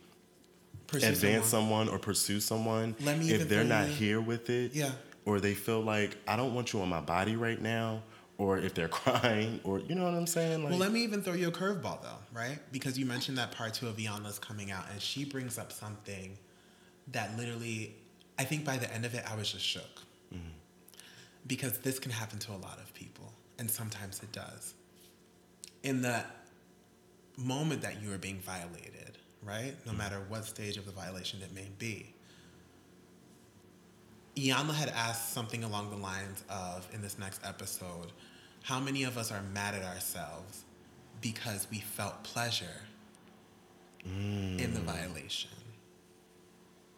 advance 0.92 1.46
someone. 1.46 1.86
someone 1.86 1.88
or 1.88 1.98
pursue 1.98 2.40
someone 2.40 2.96
Let 3.00 3.18
me 3.18 3.30
if 3.30 3.48
they're 3.48 3.62
not 3.62 3.88
you- 3.88 3.94
here 3.94 4.20
with 4.20 4.50
it 4.50 4.74
Yeah. 4.74 4.92
or 5.24 5.40
they 5.40 5.54
feel 5.54 5.80
like 5.80 6.16
i 6.28 6.36
don't 6.36 6.54
want 6.54 6.72
you 6.72 6.80
on 6.82 6.88
my 6.88 7.00
body 7.00 7.34
right 7.34 7.60
now 7.60 8.02
or 8.38 8.58
if 8.58 8.74
they're 8.74 8.88
crying 9.02 9.60
or 9.64 9.80
you 9.80 9.96
know 9.96 10.04
what 10.04 10.14
i'm 10.14 10.26
saying 10.26 10.62
like 10.62 10.70
Well, 10.70 10.78
let 10.78 10.92
me 10.92 11.02
even 11.02 11.20
throw 11.22 11.34
you 11.34 11.48
a 11.48 11.52
curveball 11.52 12.00
though, 12.02 12.18
right? 12.32 12.58
Because 12.70 12.96
you 12.98 13.06
mentioned 13.06 13.38
that 13.38 13.50
part 13.52 13.74
two 13.74 13.88
of 13.88 13.96
Iyanla's 13.96 14.38
coming 14.38 14.70
out, 14.70 14.84
and 14.92 15.00
she 15.00 15.24
brings 15.24 15.58
up 15.58 15.72
something 15.72 16.36
that 17.12 17.36
literally, 17.36 17.94
I 18.38 18.44
think 18.44 18.64
by 18.64 18.76
the 18.76 18.92
end 18.92 19.04
of 19.04 19.14
it, 19.14 19.24
I 19.30 19.34
was 19.36 19.50
just 19.52 19.64
shook. 19.64 19.82
Mm-hmm. 20.32 20.48
Because 21.46 21.78
this 21.78 21.98
can 21.98 22.10
happen 22.10 22.38
to 22.40 22.52
a 22.52 22.56
lot 22.58 22.78
of 22.78 22.92
people, 22.94 23.32
and 23.58 23.70
sometimes 23.70 24.22
it 24.22 24.32
does. 24.32 24.74
In 25.82 26.00
the 26.00 26.24
moment 27.36 27.82
that 27.82 28.02
you 28.02 28.12
are 28.12 28.18
being 28.18 28.38
violated, 28.38 29.18
right? 29.42 29.74
No 29.84 29.92
hmm. 29.92 29.98
matter 29.98 30.20
what 30.28 30.44
stage 30.44 30.76
of 30.76 30.86
the 30.86 30.92
violation 30.92 31.40
it 31.42 31.54
may 31.54 31.68
be. 31.78 32.14
Iyanla 34.36 34.74
had 34.74 34.88
asked 34.88 35.32
something 35.32 35.62
along 35.62 35.90
the 35.90 35.96
lines 35.96 36.42
of, 36.48 36.88
in 36.92 37.02
this 37.02 37.18
next 37.18 37.40
episode, 37.44 38.10
how 38.62 38.80
many 38.80 39.04
of 39.04 39.16
us 39.16 39.30
are 39.30 39.42
mad 39.52 39.74
at 39.74 39.84
ourselves 39.84 40.64
because 41.20 41.68
we 41.70 41.78
felt 41.78 42.24
pleasure 42.24 42.82
hmm. 44.02 44.58
in 44.58 44.74
the 44.74 44.80
violation? 44.80 45.50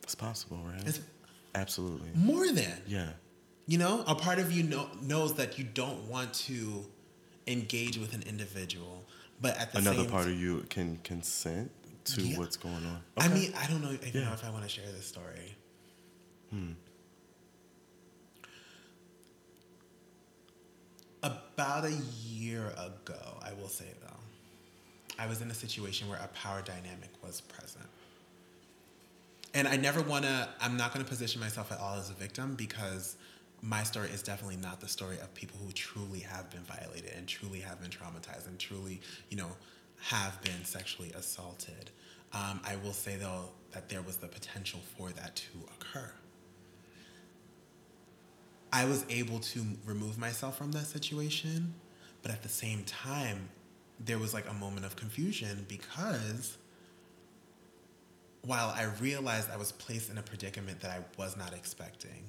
it's 0.06 0.14
possible 0.14 0.58
right 0.64 0.86
It's 0.86 1.00
absolutely 1.56 2.10
more 2.14 2.46
than. 2.46 2.80
yeah 2.86 3.10
You 3.66 3.78
know, 3.78 4.04
a 4.06 4.14
part 4.14 4.38
of 4.38 4.52
you 4.52 4.62
know, 4.62 4.88
knows 5.02 5.34
that 5.34 5.58
you 5.58 5.64
don't 5.64 6.08
want 6.08 6.32
to 6.34 6.86
engage 7.48 7.98
with 7.98 8.14
an 8.14 8.22
individual, 8.22 9.04
but 9.40 9.58
at 9.58 9.72
the 9.72 9.78
same 9.78 9.84
time 9.84 9.94
another 9.94 10.08
part 10.10 10.26
of 10.26 10.38
you 10.38 10.64
can 10.68 10.98
consent 11.02 11.70
to 12.04 12.22
Yeah. 12.22 12.38
what's 12.38 12.56
going 12.56 12.74
on 12.86 13.02
I 13.16 13.26
mean, 13.28 13.52
I 13.56 13.66
don't 13.66 13.82
know 13.82 13.90
if, 13.90 14.14
Yeah. 14.14 14.24
know 14.24 14.32
if 14.32 14.44
I 14.44 14.50
want 14.50 14.62
to 14.62 14.68
share 14.68 14.90
this 14.92 15.06
story. 15.06 15.56
Hmm. 16.50 16.72
About 21.22 21.84
a 21.84 21.92
year 22.24 22.68
ago, 22.68 23.38
I 23.42 23.52
will 23.54 23.68
say 23.68 23.86
though, 24.00 24.12
I 25.18 25.26
was 25.26 25.40
in 25.40 25.50
a 25.50 25.54
situation 25.54 26.08
where 26.08 26.20
a 26.20 26.28
power 26.28 26.62
dynamic 26.62 27.10
was 27.22 27.40
present. 27.40 27.86
And 29.54 29.66
I 29.66 29.76
never 29.76 30.02
want 30.02 30.24
to, 30.24 30.48
I'm 30.60 30.76
not 30.76 30.92
going 30.92 31.04
to 31.04 31.08
position 31.08 31.40
myself 31.40 31.72
at 31.72 31.80
all 31.80 31.96
as 31.96 32.10
a 32.10 32.12
victim 32.12 32.54
because 32.54 33.16
my 33.62 33.82
story 33.82 34.08
is 34.08 34.22
definitely 34.22 34.56
not 34.56 34.80
the 34.80 34.88
story 34.88 35.16
of 35.18 35.32
people 35.34 35.58
who 35.64 35.72
truly 35.72 36.20
have 36.20 36.50
been 36.50 36.62
violated 36.62 37.12
and 37.16 37.26
truly 37.26 37.60
have 37.60 37.80
been 37.80 37.90
traumatized 37.90 38.46
and 38.46 38.58
truly, 38.58 39.00
you 39.30 39.36
know, 39.36 39.50
have 40.00 40.40
been 40.42 40.64
sexually 40.64 41.12
assaulted. 41.12 41.90
Um, 42.32 42.60
I 42.64 42.76
will 42.76 42.92
say 42.92 43.16
though 43.16 43.50
that 43.72 43.88
there 43.88 44.02
was 44.02 44.18
the 44.18 44.28
potential 44.28 44.80
for 44.96 45.10
that 45.10 45.36
to 45.36 45.58
occur. 45.80 46.10
I 48.72 48.84
was 48.84 49.04
able 49.08 49.38
to 49.38 49.64
remove 49.86 50.18
myself 50.18 50.58
from 50.58 50.72
that 50.72 50.86
situation, 50.86 51.74
but 52.22 52.30
at 52.30 52.42
the 52.42 52.48
same 52.48 52.84
time, 52.84 53.48
there 53.98 54.18
was 54.18 54.34
like 54.34 54.48
a 54.50 54.52
moment 54.52 54.84
of 54.84 54.96
confusion 54.96 55.64
because 55.68 56.58
while 58.42 58.68
I 58.68 58.84
realized 59.00 59.50
I 59.50 59.56
was 59.56 59.72
placed 59.72 60.10
in 60.10 60.18
a 60.18 60.22
predicament 60.22 60.80
that 60.80 60.90
I 60.90 60.98
was 61.18 61.36
not 61.36 61.54
expecting, 61.54 62.24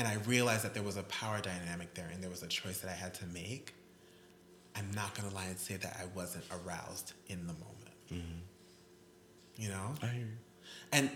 and 0.00 0.08
I 0.08 0.14
realized 0.26 0.64
that 0.64 0.72
there 0.74 0.82
was 0.82 0.96
a 0.96 1.02
power 1.04 1.40
dynamic 1.40 1.94
there 1.94 2.08
and 2.12 2.22
there 2.22 2.30
was 2.30 2.42
a 2.42 2.46
choice 2.48 2.78
that 2.80 2.90
I 2.90 2.94
had 2.94 3.12
to 3.14 3.26
make, 3.26 3.74
I'm 4.74 4.90
not 4.96 5.14
gonna 5.14 5.32
lie 5.34 5.44
and 5.46 5.58
say 5.58 5.76
that 5.76 5.96
I 6.02 6.06
wasn't 6.16 6.44
aroused 6.58 7.12
in 7.28 7.46
the 7.46 7.52
moment. 7.52 8.26
You 9.56 9.68
know? 9.68 9.94
I 10.02 10.06
hear 10.06 10.20
you. 10.22 10.26
And 10.92 11.10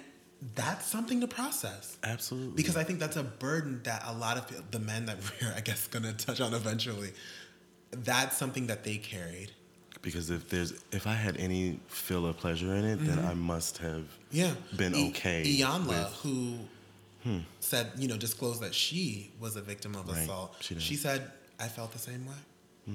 that's 0.55 0.87
something 0.87 1.21
to 1.23 1.27
process. 1.27 1.97
absolutely 2.05 2.55
Because 2.57 2.77
I 2.77 2.85
think 2.85 2.99
that's 2.99 3.17
a 3.17 3.23
burden 3.23 3.81
that 3.85 4.03
a 4.07 4.13
lot 4.13 4.37
of 4.37 4.71
the 4.71 4.79
men 4.79 5.07
that 5.07 5.17
we're, 5.43 5.53
I 5.57 5.61
guess, 5.61 5.87
gonna 5.89 6.13
touch 6.13 6.41
on 6.43 6.53
eventually, 6.55 7.13
that's 7.91 8.37
something 8.37 8.67
that 8.67 8.85
they 8.85 8.97
carried. 8.99 9.51
because 10.03 10.29
if 10.29 10.51
there's 10.51 10.73
if 10.93 11.07
i 11.07 11.15
had 11.15 11.37
any 11.39 11.79
feel 11.87 12.27
of 12.27 12.37
pleasure 12.37 12.75
in 12.75 12.85
it 12.85 12.97
then 13.09 13.19
i 13.25 13.33
must 13.35 13.79
have 13.79 14.03
Mm-hmm. 14.03 14.37
Yeah. 14.43 14.53
been 14.77 14.95
okay 15.11 15.41
Iyanla, 15.47 15.87
with- 15.87 16.13
who 16.23 16.59
said, 17.61 17.91
you 17.97 18.09
know, 18.09 18.17
disclosed 18.17 18.61
that 18.63 18.75
she 18.75 19.31
was 19.41 19.57
a 19.57 19.63
victim 19.63 19.95
of 19.95 20.09
Right. 20.09 20.19
assault, 20.23 20.57
She 20.61 20.79
she, 20.79 20.97
said, 20.97 21.31
I 21.59 21.69
felt 21.69 21.93
the 21.93 21.99
same 21.99 22.27
way. 22.27 22.95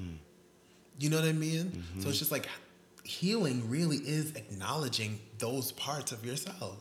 You 0.99 1.09
know 1.09 1.17
what 1.19 1.27
I 1.27 1.33
mean? 1.33 1.83
So 1.99 2.09
it's 2.09 2.19
just 2.19 2.31
like 2.31 2.47
healing 3.03 3.69
really 3.69 3.97
is 3.97 4.35
acknowledging 4.35 5.19
those 5.39 5.71
parts 5.71 6.11
of 6.11 6.25
yourself, 6.25 6.77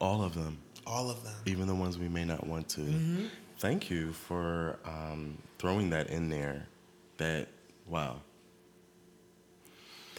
all 0.00 0.22
of 0.22 0.34
them 0.34 0.58
all 0.86 1.10
of 1.10 1.22
them. 1.24 1.34
even 1.46 1.66
the 1.66 1.74
ones 1.74 1.98
we 1.98 2.08
may 2.08 2.24
not 2.24 2.46
want 2.46 2.68
to. 2.70 2.82
Mm-hmm. 2.82 3.24
Thank 3.58 3.90
you 3.90 4.12
for 4.12 4.78
um, 4.84 5.38
throwing 5.58 5.90
that 5.90 6.10
in 6.10 6.28
there. 6.28 6.66
That, 7.16 7.48
wow. 7.86 8.16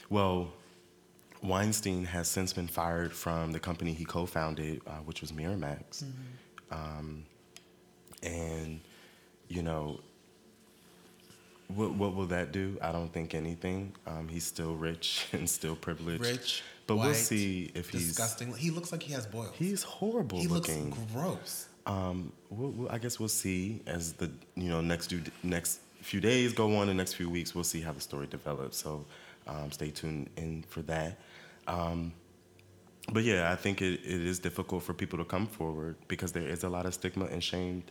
Well, 0.10 0.52
Weinstein 1.44 2.06
has 2.06 2.28
since 2.28 2.54
been 2.54 2.68
fired 2.68 3.14
from 3.14 3.52
the 3.52 3.60
company 3.60 3.94
he 3.94 4.06
co 4.06 4.26
founded, 4.26 4.82
uh, 4.88 4.92
which 5.06 5.22
was 5.22 5.32
Miramax. 5.32 6.04
Um, 6.72 7.26
and 8.24 8.80
you 9.48 9.62
know, 9.62 10.00
what 11.68 11.94
what 11.94 12.16
will 12.16 12.28
that 12.28 12.52
do? 12.52 12.78
I 12.82 12.92
don't 12.92 13.12
think 13.12 13.34
anything. 13.36 13.94
Um, 14.06 14.28
he's 14.28 14.46
still 14.46 14.76
rich 14.76 15.28
and 15.34 15.50
still 15.50 15.76
privileged. 15.76 16.22
Rich, 16.22 16.64
but 16.88 16.98
white, 16.98 17.06
we'll 17.06 17.14
see 17.16 17.72
if 17.74 17.90
he's 17.90 18.08
disgusting. 18.08 18.54
He 18.54 18.72
looks 18.72 18.92
like 18.92 19.04
he 19.04 19.14
has 19.14 19.26
boils. 19.26 19.54
He's 19.56 19.84
horrible 19.84 20.40
he 20.40 20.48
looking. 20.48 20.90
looks 20.92 21.12
gross. 21.14 21.68
Um, 21.88 22.32
we'll, 22.50 22.72
we'll, 22.72 22.90
I 22.90 22.98
guess 22.98 23.20
we'll 23.20 23.30
see 23.30 23.82
as 23.86 24.14
the 24.14 24.32
you 24.56 24.70
know 24.70 24.82
next 24.82 25.08
do, 25.08 25.22
next 25.44 25.82
few 26.06 26.22
days 26.22 26.54
go 26.54 26.76
on, 26.78 26.88
the 26.88 26.94
next 26.94 27.14
few 27.14 27.30
weeks, 27.30 27.56
we'll 27.56 27.64
see 27.64 27.82
how 27.82 27.92
the 27.92 28.02
story 28.02 28.28
develops. 28.28 28.78
So 28.78 29.06
um, 29.48 29.72
stay 29.72 29.90
tuned 29.90 30.30
in 30.38 30.64
for 30.68 30.82
that. 30.84 31.18
Um, 31.68 32.14
but 33.12 33.24
yeah, 33.24 33.52
I 33.52 33.56
think 33.56 33.82
it, 33.82 34.02
it 34.04 34.22
is 34.22 34.40
difficult 34.40 34.84
for 34.84 34.94
people 34.94 35.20
to 35.20 35.26
come 35.26 35.46
forward 35.48 35.96
because 36.08 36.32
there 36.32 36.48
is 36.48 36.64
a 36.64 36.70
lot 36.70 36.86
of 36.86 36.94
stigma 36.94 37.26
and 37.26 37.44
shame 37.44 37.84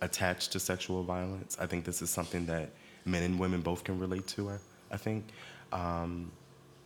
attached 0.00 0.52
to 0.52 0.60
sexual 0.60 1.02
violence. 1.02 1.56
I 1.60 1.66
think 1.66 1.84
this 1.84 2.02
is 2.02 2.10
something 2.10 2.46
that 2.46 2.70
men 3.04 3.22
and 3.22 3.38
women 3.38 3.60
both 3.60 3.84
can 3.84 3.98
relate 3.98 4.26
to. 4.28 4.50
I, 4.50 4.58
I 4.90 4.96
think. 4.96 5.24
Um, 5.72 6.32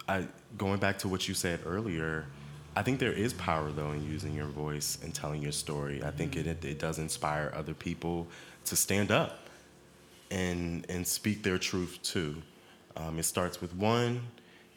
I 0.09 0.27
going 0.59 0.81
back 0.81 0.99
to 0.99 1.09
what 1.09 1.29
you 1.29 1.35
said 1.35 1.61
earlier. 1.65 2.27
I 2.77 2.83
think 2.83 3.01
there 3.01 3.13
is 3.13 3.33
power 3.35 3.71
though 3.73 3.93
in 3.93 4.05
using 4.11 4.35
your 4.35 4.47
voice 4.47 4.99
and 5.03 5.15
telling 5.15 5.43
your 5.43 5.53
story. 5.53 6.03
I 6.05 6.11
think 6.11 6.37
it, 6.37 6.47
it, 6.65 6.79
does 6.79 6.99
inspire 6.99 7.53
other 7.55 7.75
people 7.75 8.29
to 8.67 8.77
stand 8.77 9.11
up 9.11 9.49
and 10.31 10.87
and 10.89 11.07
speak 11.07 11.43
their 11.43 11.59
truth 11.59 11.99
too. 12.03 12.43
Um, 12.97 13.19
it 13.19 13.25
starts 13.25 13.61
with 13.61 13.75
one, 13.75 14.23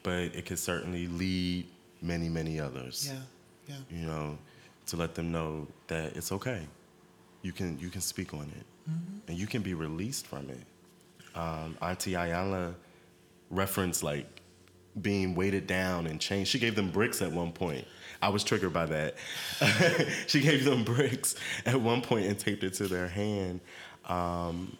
but 0.04 0.36
it 0.36 0.46
can 0.46 0.58
certainly 0.58 1.08
lead 1.08 1.66
many 2.04 2.30
many 2.30 2.60
others. 2.60 3.12
Yeah, 3.12 3.76
yeah. 3.90 4.00
You 4.00 4.06
know, 4.06 4.38
to 4.88 4.98
let 4.98 5.16
them 5.16 5.32
know 5.32 5.68
that 5.88 6.16
it's 6.16 6.32
okay. 6.32 6.68
You 7.42 7.52
can 7.52 7.80
you 7.80 7.90
can 7.90 8.02
speak 8.02 8.34
on 8.34 8.52
it, 8.58 8.66
mm-hmm. 8.90 9.18
and 9.28 9.38
you 9.38 9.48
can 9.48 9.62
be 9.62 9.74
released 9.74 10.28
from 10.28 10.50
it. 10.50 10.66
Um, 11.36 11.78
Auntie 11.82 12.12
Iyanla 12.12 12.76
referenced 13.50 14.04
like 14.04 14.42
being 15.02 15.34
weighted 15.36 15.68
down 15.68 16.08
and 16.08 16.20
chained. 16.20 16.48
She 16.48 16.60
gave 16.60 16.76
them 16.76 16.92
bricks 16.92 17.22
at 17.22 17.32
one 17.32 17.52
point. 17.52 17.86
I 18.22 18.30
was 18.30 18.44
triggered 18.44 18.74
by 18.74 18.86
that. 18.86 19.16
she 20.28 20.40
gave 20.40 20.66
them 20.66 20.84
bricks 20.84 21.36
at 21.66 21.80
one 21.82 22.02
point 22.02 22.26
and 22.26 22.38
taped 22.38 22.64
it 22.64 22.76
to 22.76 22.88
their 22.88 23.08
hand 23.08 23.60
um, 24.06 24.78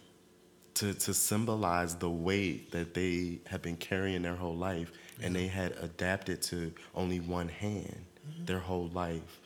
to, 0.74 0.94
to 0.94 1.12
symbolize 1.14 1.96
the 1.96 2.10
weight 2.10 2.70
that 2.70 2.94
they 2.94 3.40
had 3.46 3.60
been 3.60 3.76
carrying 3.76 4.22
their 4.22 4.36
whole 4.36 4.56
life. 4.56 4.92
And 5.22 5.34
they 5.34 5.46
had 5.46 5.72
adapted 5.80 6.42
to 6.42 6.72
only 6.94 7.20
one 7.20 7.48
hand 7.48 8.04
mm-hmm. 8.28 8.44
their 8.46 8.58
whole 8.58 8.88
life. 8.88 9.40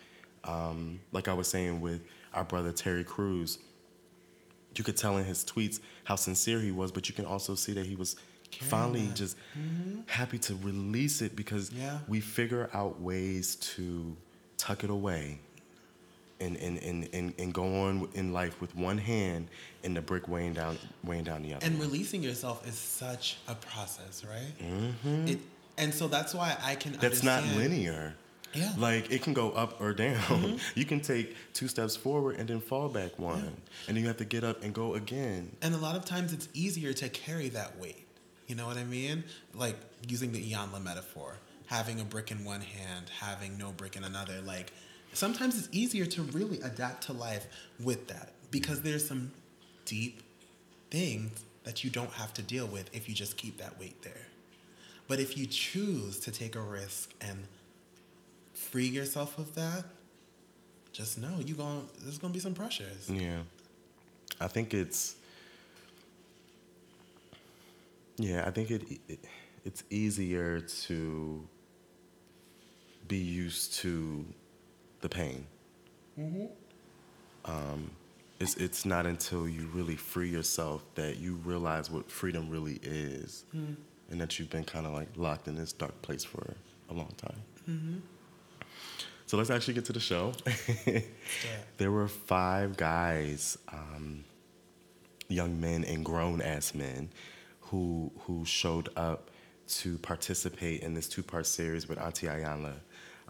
Um, 0.45 1.01
like 1.13 1.29
I 1.29 1.35
was 1.35 1.49
saying 1.49 1.81
with 1.81 2.03
our 2.33 2.45
brother 2.45 2.73
Terry 2.73 3.05
Crews, 3.05 3.59
you 4.75 4.85
could 4.85 4.97
tell 4.97 5.17
in 5.17 5.25
his 5.25 5.45
tweets 5.45 5.81
how 6.05 6.17
sincere 6.17 6.61
he 6.61 6.71
was, 6.71 6.93
but 6.93 7.09
you 7.09 7.15
can 7.15 7.25
also 7.25 7.55
see 7.55 7.73
that 7.73 7.87
he 7.87 7.97
was 7.97 8.17
finally 8.61 9.07
that. 9.07 9.17
just 9.17 9.37
mm-hmm. 9.59 10.01
happy 10.07 10.39
to 10.39 10.55
release 10.57 11.21
it 11.21 11.37
because 11.37 11.71
yeah. 11.73 11.99
we 12.09 12.21
figure 12.21 12.71
out 12.73 13.01
ways 13.01 13.57
to 13.57 14.17
tuck 14.57 14.85
it 14.85 14.91
away 14.91 15.39
and, 16.41 16.57
and, 16.57 16.79
and, 16.79 17.09
and, 17.13 17.35
and 17.39 17.53
go 17.53 17.65
on 17.83 18.09
in 18.15 18.33
life 18.33 18.61
with 18.61 18.75
one 18.77 18.99
hand 18.99 19.49
and 19.85 19.97
the 19.97 20.01
brick 20.01 20.29
weighing 20.29 20.53
down 20.53 20.79
weighing 21.05 21.25
down 21.25 21.43
the 21.43 21.55
other. 21.55 21.67
And 21.67 21.81
releasing 21.81 22.23
yourself 22.23 22.67
is 22.67 22.77
such 22.77 23.39
a 23.49 23.55
process, 23.55 24.25
right? 24.25 24.71
Mm-hmm. 24.71 25.29
It, 25.29 25.39
and 25.79 25.95
so 25.95 26.09
that's 26.09 26.35
why 26.35 26.57
I 26.62 26.75
can. 26.75 26.93
That's 26.93 27.25
understand. 27.25 27.47
not 27.47 27.57
linear. 27.57 28.14
Yeah. 28.55 28.73
Like 28.79 29.11
it 29.11 29.23
can 29.23 29.35
go 29.35 29.51
up 29.51 29.81
or 29.81 29.93
down. 29.93 30.17
Mm-hmm. 30.17 30.57
You 30.75 30.85
can 30.85 31.01
take 31.01 31.37
two 31.53 31.69
steps 31.69 31.97
forward 31.97 32.37
and 32.37 32.49
then 32.49 32.61
fall 32.61 32.88
back 32.88 33.19
one. 33.19 33.38
Yeah. 33.38 33.51
And 33.88 33.97
then 33.97 34.03
you 34.03 34.09
have 34.09 34.17
to 34.19 34.25
get 34.25 34.45
up 34.45 34.62
and 34.62 34.73
go 34.75 34.95
again. 34.95 35.53
And 35.62 35.75
a 35.75 35.79
lot 35.79 35.97
of 35.97 36.05
times 36.05 36.33
it's 36.33 36.49
easier 36.55 36.93
to 36.95 37.09
carry 37.09 37.49
that 37.51 37.79
weight. 37.79 38.07
You 38.47 38.55
know 38.55 38.67
what 38.67 38.79
I 38.79 38.85
mean? 38.85 39.25
Like 39.55 39.77
using 40.09 40.33
the 40.33 40.51
Iyanla 40.51 40.83
metaphor, 40.83 41.37
having 41.67 42.01
a 42.01 42.05
brick 42.05 42.31
in 42.31 42.45
one 42.45 42.62
hand, 42.62 43.11
having 43.21 43.59
no 43.59 43.73
brick 43.73 43.97
in 43.97 44.05
another. 44.05 44.41
Like 44.41 44.73
sometimes 45.12 45.59
it's 45.59 45.69
easier 45.71 46.07
to 46.07 46.23
really 46.23 46.61
adapt 46.61 47.05
to 47.05 47.12
life 47.12 47.47
with 47.79 48.09
that 48.09 48.33
because 48.51 48.81
there's 48.81 49.07
some 49.07 49.31
deep 49.85 50.23
things 50.91 51.45
that 51.64 51.85
you 51.85 51.91
don't 51.91 52.12
have 52.12 52.33
to 52.35 52.43
deal 52.43 52.67
with 52.67 52.88
if 52.95 53.09
you 53.09 53.14
just 53.14 53.37
keep 53.37 53.59
that 53.59 53.79
weight 53.79 54.01
there. 54.03 54.28
But 55.09 55.21
if 55.21 55.37
you 55.37 55.47
choose 55.47 56.21
to 56.21 56.31
take 56.31 56.55
a 56.55 56.61
risk 56.61 57.12
and 57.21 57.44
free 58.53 58.87
yourself 58.87 59.38
of 59.38 59.55
that, 59.55 59.85
just 60.92 61.18
know 61.18 61.37
you 61.44 61.55
going 61.55 61.88
there's 62.03 62.18
gonna 62.18 62.35
be 62.35 62.40
some 62.40 62.55
pressures. 62.55 63.09
Yeah. 63.09 63.38
I 64.40 64.49
think 64.49 64.75
it's 64.75 65.16
yeah, 68.18 68.44
I 68.47 68.51
think 68.51 68.71
it, 68.71 68.83
it 69.09 69.18
it's 69.64 69.85
easier 69.90 70.61
to 70.61 71.47
be 73.07 73.16
used 73.16 73.75
to 73.75 74.25
the 75.01 75.09
pain. 75.09 75.47
Mm-hmm. 76.18 76.47
Um, 77.44 77.90
it's 78.40 78.57
it's 78.57 78.85
not 78.85 79.07
until 79.07 79.49
you 79.49 79.68
really 79.73 79.97
free 79.97 80.29
yourself 80.29 80.85
that 80.97 81.18
you 81.18 81.37
realize 81.44 81.90
what 81.90 82.11
freedom 82.11 82.51
really 82.51 82.81
is, 82.83 83.44
mm. 83.55 83.77
And 84.11 84.21
that 84.21 84.38
you've 84.38 84.51
been 84.51 84.64
kind 84.64 84.87
of 84.87 84.92
like 84.92 85.09
locked 85.16 85.49
in 85.49 85.55
this 85.55 85.73
dark 85.73 86.01
place 86.03 86.25
for 86.25 86.55
a 86.88 86.94
long 86.94 87.12
time. 87.18 87.42
Mm-hmm. 87.68 87.97
So 89.27 89.37
let's 89.37 89.51
actually 89.51 89.75
get 89.75 89.85
to 89.87 89.92
the 89.92 90.01
show. 90.01 90.33
yeah. 90.87 91.01
There 91.77 91.90
were 91.90 92.09
five 92.09 92.79
guys, 92.79 93.59
um, 93.71 94.25
young 95.29 95.61
men 95.61 95.85
and 95.85 96.03
grown 96.03 96.40
ass 96.40 96.75
men, 96.75 97.11
who 97.61 98.11
who 98.21 98.47
showed 98.47 98.88
up 98.97 99.31
to 99.68 99.99
participate 99.99 100.83
in 100.83 100.94
this 100.94 101.09
two 101.09 101.23
part 101.23 101.44
series 101.47 101.88
with 101.88 101.99
Auntie 101.99 102.27
Iyanla. 102.27 102.73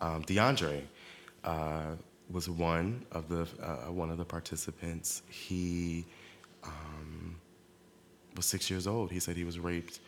Um, 0.00 0.22
DeAndre 0.22 0.82
uh, 1.42 1.96
was 2.30 2.48
one 2.48 3.04
of 3.10 3.28
the 3.28 3.48
uh, 3.60 3.90
one 3.90 4.10
of 4.10 4.18
the 4.18 4.24
participants. 4.24 5.22
He 5.28 6.06
um, 6.62 7.36
was 8.36 8.46
six 8.46 8.70
years 8.70 8.86
old. 8.86 9.10
He 9.10 9.18
said 9.18 9.36
he 9.36 9.42
was 9.42 9.58
raped 9.58 9.98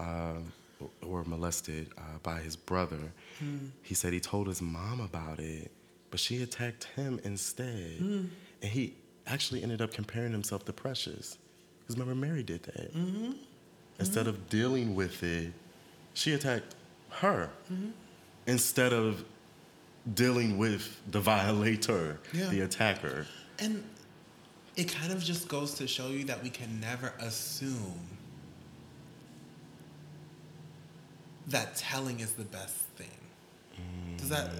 uh, 0.00 0.86
or 1.06 1.24
molested 1.24 1.88
uh, 1.98 2.18
by 2.22 2.40
his 2.40 2.56
brother. 2.56 3.12
Hmm. 3.38 3.66
He 3.82 3.94
said 3.94 4.12
he 4.12 4.20
told 4.20 4.46
his 4.46 4.62
mom 4.62 5.00
about 5.00 5.38
it, 5.38 5.70
but 6.10 6.18
she 6.18 6.42
attacked 6.42 6.84
him 6.96 7.20
instead. 7.24 7.98
Hmm. 7.98 8.24
And 8.62 8.70
he 8.70 8.94
actually 9.26 9.62
ended 9.62 9.82
up 9.82 9.92
comparing 9.92 10.32
himself 10.32 10.64
to 10.66 10.72
Precious. 10.72 11.38
Because 11.80 11.98
remember, 11.98 12.26
Mary 12.26 12.42
did 12.42 12.62
that. 12.64 12.94
Mm-hmm. 12.94 13.32
Instead 13.98 14.26
of 14.26 14.48
dealing 14.48 14.94
with 14.94 15.22
it, 15.22 15.52
she 16.14 16.32
attacked 16.32 16.74
her 17.10 17.50
mm-hmm. 17.70 17.90
instead 18.46 18.92
of 18.92 19.24
dealing 20.14 20.56
with 20.56 21.00
the 21.10 21.20
violator, 21.20 22.18
yeah. 22.32 22.48
the 22.48 22.62
attacker. 22.62 23.26
And 23.58 23.84
it 24.76 24.90
kind 24.90 25.12
of 25.12 25.22
just 25.22 25.48
goes 25.48 25.74
to 25.74 25.86
show 25.86 26.08
you 26.08 26.24
that 26.24 26.42
we 26.42 26.48
can 26.48 26.80
never 26.80 27.12
assume 27.20 28.00
that 31.48 31.76
telling 31.76 32.20
is 32.20 32.32
the 32.32 32.44
best 32.44 32.76
thing. 32.96 33.08
Mm. 33.76 34.18
Does 34.18 34.28
that 34.28 34.50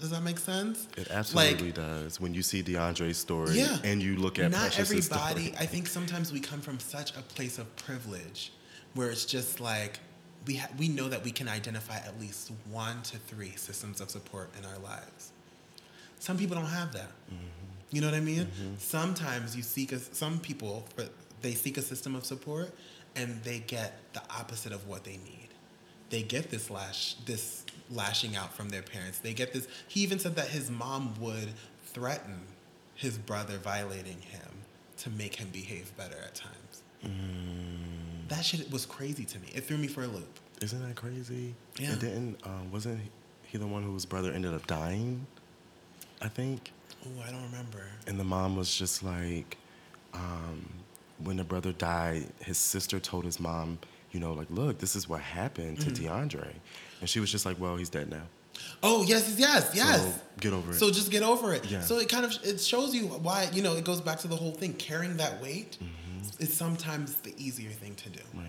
does, 0.00 0.10
that 0.10 0.22
make 0.22 0.38
sense? 0.38 0.88
It 0.96 1.10
absolutely 1.10 1.66
like, 1.66 1.74
does. 1.74 2.20
When 2.20 2.34
you 2.34 2.42
see 2.42 2.62
DeAndre's 2.62 3.16
story 3.16 3.58
yeah, 3.58 3.78
and 3.84 4.02
you 4.02 4.16
look 4.16 4.38
at 4.38 4.50
not 4.50 4.78
everybody. 4.78 5.46
Story. 5.46 5.54
I 5.58 5.66
think 5.66 5.86
sometimes 5.86 6.32
we 6.32 6.40
come 6.40 6.60
from 6.60 6.78
such 6.78 7.16
a 7.16 7.22
place 7.22 7.58
of 7.58 7.74
privilege 7.76 8.52
where 8.94 9.10
it's 9.10 9.24
just 9.24 9.60
like 9.60 10.00
we 10.46 10.56
ha- 10.56 10.68
we 10.78 10.88
know 10.88 11.08
that 11.08 11.24
we 11.24 11.30
can 11.30 11.48
identify 11.48 11.96
at 11.96 12.18
least 12.20 12.52
one 12.70 13.02
to 13.02 13.18
three 13.18 13.52
systems 13.56 14.00
of 14.00 14.10
support 14.10 14.50
in 14.58 14.64
our 14.64 14.78
lives. 14.78 15.32
Some 16.18 16.38
people 16.38 16.56
don't 16.56 16.66
have 16.66 16.92
that. 16.92 17.10
Mm-hmm. 17.32 17.46
You 17.90 18.00
know 18.00 18.08
what 18.08 18.16
I 18.16 18.20
mean? 18.20 18.46
Mm-hmm. 18.46 18.74
Sometimes 18.78 19.56
you 19.56 19.62
seek 19.62 19.92
a, 19.92 19.98
some 19.98 20.38
people 20.40 20.86
they 21.42 21.52
seek 21.52 21.78
a 21.78 21.82
system 21.82 22.14
of 22.14 22.24
support 22.24 22.72
and 23.14 23.42
they 23.44 23.60
get 23.60 23.98
the 24.12 24.22
opposite 24.30 24.72
of 24.72 24.86
what 24.88 25.04
they 25.04 25.18
need. 25.18 25.45
They 26.10 26.22
get 26.22 26.50
this 26.50 26.70
lash 26.70 27.14
this 27.26 27.64
lashing 27.90 28.36
out 28.36 28.52
from 28.54 28.68
their 28.68 28.82
parents. 28.82 29.18
They 29.18 29.32
get 29.32 29.52
this. 29.52 29.68
He 29.88 30.00
even 30.00 30.18
said 30.18 30.36
that 30.36 30.48
his 30.48 30.70
mom 30.70 31.14
would 31.20 31.50
threaten 31.84 32.40
his 32.94 33.18
brother 33.18 33.58
violating 33.58 34.20
him 34.20 34.50
to 34.98 35.10
make 35.10 35.34
him 35.36 35.48
behave 35.52 35.94
better 35.96 36.16
at 36.24 36.34
times. 36.34 36.82
Mm. 37.04 38.28
That 38.28 38.44
shit 38.44 38.70
was 38.72 38.86
crazy 38.86 39.24
to 39.24 39.38
me. 39.38 39.48
It 39.54 39.64
threw 39.64 39.76
me 39.76 39.86
for 39.86 40.02
a 40.02 40.06
loop. 40.06 40.40
Isn't 40.60 40.86
that 40.86 40.96
crazy? 40.96 41.54
Yeah. 41.78 41.92
And 41.92 42.00
didn't 42.00 42.46
um, 42.46 42.72
wasn't 42.72 43.00
he 43.42 43.58
the 43.58 43.66
one 43.66 43.82
whose 43.82 44.04
brother 44.04 44.32
ended 44.32 44.54
up 44.54 44.66
dying? 44.66 45.26
I 46.22 46.28
think. 46.28 46.72
Oh, 47.04 47.22
I 47.22 47.30
don't 47.30 47.44
remember. 47.44 47.84
And 48.06 48.18
the 48.18 48.24
mom 48.24 48.56
was 48.56 48.74
just 48.74 49.02
like, 49.02 49.58
um, 50.14 50.68
when 51.22 51.36
the 51.36 51.44
brother 51.44 51.72
died, 51.72 52.26
his 52.40 52.58
sister 52.58 52.98
told 52.98 53.24
his 53.24 53.38
mom, 53.38 53.78
you 54.16 54.20
know, 54.20 54.32
like, 54.32 54.50
look, 54.50 54.78
this 54.78 54.96
is 54.96 55.08
what 55.08 55.20
happened 55.20 55.80
to 55.80 55.90
mm-hmm. 55.90 56.06
DeAndre, 56.06 56.52
and 57.00 57.08
she 57.08 57.20
was 57.20 57.30
just 57.30 57.46
like, 57.46 57.60
well, 57.60 57.76
he's 57.76 57.90
dead 57.90 58.08
now. 58.08 58.22
Oh 58.82 59.04
yes, 59.06 59.36
yes, 59.38 59.72
yes. 59.74 60.00
So 60.02 60.12
get 60.40 60.52
over 60.54 60.70
it. 60.70 60.74
So 60.74 60.90
just 60.90 61.10
get 61.10 61.22
over 61.22 61.52
it. 61.52 61.70
Yeah. 61.70 61.82
So 61.82 61.98
it 61.98 62.08
kind 62.08 62.24
of 62.24 62.34
it 62.42 62.58
shows 62.58 62.94
you 62.94 63.06
why 63.06 63.50
you 63.52 63.62
know 63.62 63.76
it 63.76 63.84
goes 63.84 64.00
back 64.00 64.18
to 64.20 64.28
the 64.28 64.36
whole 64.36 64.52
thing 64.52 64.72
carrying 64.72 65.18
that 65.18 65.42
weight. 65.42 65.76
Mm-hmm 65.78 66.06
it's 66.38 66.54
sometimes 66.54 67.16
the 67.16 67.34
easier 67.38 67.70
thing 67.70 67.94
to 67.94 68.08
do. 68.10 68.20
Right. 68.34 68.44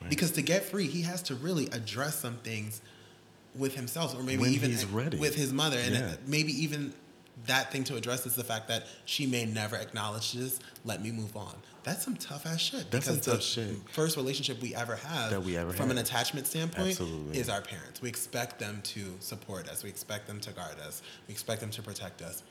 right. 0.00 0.10
Because 0.10 0.32
to 0.32 0.42
get 0.42 0.64
free, 0.64 0.86
he 0.86 1.02
has 1.02 1.22
to 1.24 1.34
really 1.34 1.66
address 1.66 2.16
some 2.16 2.36
things 2.38 2.82
with 3.54 3.74
himself, 3.74 4.18
or 4.18 4.22
maybe 4.22 4.42
When 4.42 4.50
even 4.52 4.70
with 5.18 5.34
his 5.34 5.52
mother, 5.52 5.78
and 5.78 5.94
Yeah. 5.94 6.14
maybe 6.26 6.52
even 6.62 6.94
that 7.46 7.72
thing 7.72 7.84
to 7.84 7.96
address 7.96 8.26
is 8.26 8.34
the 8.34 8.44
fact 8.44 8.68
that 8.68 8.86
she 9.04 9.26
may 9.26 9.44
never 9.44 9.76
acknowledge 9.76 10.32
this. 10.32 10.60
Let 10.84 11.02
me 11.02 11.10
move 11.10 11.36
on. 11.36 11.54
That's 11.84 12.04
some 12.04 12.16
tough 12.16 12.46
ass 12.46 12.60
shit. 12.60 12.90
That's 12.90 13.06
some 13.06 13.20
tough 13.20 13.42
shit. 13.42 13.76
First 13.90 14.16
relationship 14.16 14.60
we 14.62 14.74
ever 14.74 14.94
have 14.96 15.30
That 15.30 15.42
we 15.42 15.56
ever 15.56 15.72
from 15.72 15.90
an 15.90 15.98
attachment 15.98 16.46
standpoint 16.46 16.90
Absolutely. 16.90 17.38
is 17.38 17.48
our 17.48 17.60
parents. 17.60 18.00
We 18.00 18.08
expect 18.08 18.58
them 18.58 18.80
to 18.84 19.14
support 19.18 19.68
us. 19.68 19.82
We 19.82 19.90
expect 19.90 20.28
them 20.28 20.38
to 20.40 20.52
guard 20.52 20.78
us. 20.86 21.02
We 21.26 21.32
expect 21.32 21.60
them 21.60 21.70
to 21.70 21.82
protect 21.82 22.22
us. 22.22 22.42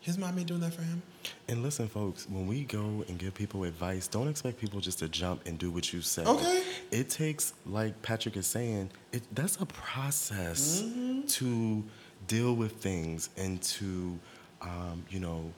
His 0.00 0.18
mom 0.18 0.38
ain't 0.38 0.46
doing 0.46 0.60
that 0.60 0.72
for 0.72 0.82
him. 0.82 1.02
And 1.48 1.64
listen, 1.64 1.88
folks, 1.88 2.28
when 2.28 2.46
we 2.46 2.62
go 2.62 3.04
and 3.08 3.18
give 3.18 3.34
people 3.34 3.64
advice, 3.64 4.06
don't 4.06 4.28
expect 4.28 4.60
people 4.60 4.78
just 4.78 5.00
to 5.00 5.08
jump 5.08 5.44
and 5.46 5.58
do 5.58 5.70
what 5.70 5.92
you 5.92 6.00
say. 6.00 6.22
Okay. 6.24 6.62
It 6.92 7.10
takes, 7.10 7.54
like 7.64 8.00
Patrick 8.02 8.36
is 8.36 8.46
saying, 8.46 8.90
it 9.12 9.22
that's 9.32 9.56
a 9.56 9.66
process 9.66 10.82
mm-hmm. 10.82 11.22
to 11.22 11.82
deal 12.26 12.54
with 12.54 12.72
things 12.72 13.30
and 13.36 13.60
to, 13.62 14.18
um, 14.62 15.04
you 15.10 15.20
know, 15.20 15.52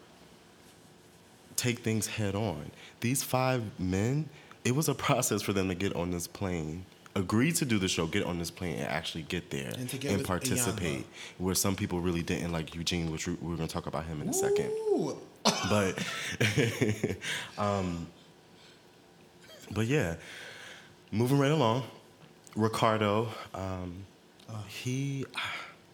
take 1.57 1.81
things 1.81 2.07
head 2.07 2.35
on. 2.35 2.71
These 3.01 3.23
five 3.23 3.63
men, 3.81 4.29
it 4.65 4.75
was 4.75 4.89
a 4.89 4.95
process 4.95 5.43
for 5.43 5.53
them 5.53 5.69
to 5.69 5.75
get 5.75 5.95
on 5.97 6.11
this 6.11 6.27
plane. 6.27 6.85
Agree 7.15 7.51
to 7.53 7.65
do 7.65 7.79
the 7.79 7.89
show, 7.89 8.07
get 8.07 8.23
on 8.25 8.39
this 8.39 8.51
plane, 8.51 8.77
and 8.77 8.87
actually 8.87 9.23
get 9.23 9.51
there 9.51 9.73
And 9.77 9.89
to 9.89 9.97
get 9.99 10.17
with 10.19 10.27
participate. 10.27 11.01
Iyanla. 11.01 11.39
Where 11.39 11.55
some 11.55 11.75
people 11.75 12.01
really 12.01 12.23
didn't, 12.23 12.53
like 12.53 12.75
Eugene, 12.75 13.11
which 13.11 13.27
we- 13.27 13.35
we're 13.35 13.57
going 13.57 13.67
to 13.69 13.73
talk 13.75 13.87
about 13.87 14.05
him 14.05 14.21
in 14.23 14.29
a 14.29 14.33
second 14.33 14.71
but 15.71 15.99
um, 17.59 18.07
but 19.73 19.87
yeah, 19.87 20.17
moving 21.11 21.39
right 21.39 21.51
along. 21.51 21.85
Ricardo, 22.55 23.29
um, 23.55 24.05
he 24.69 25.25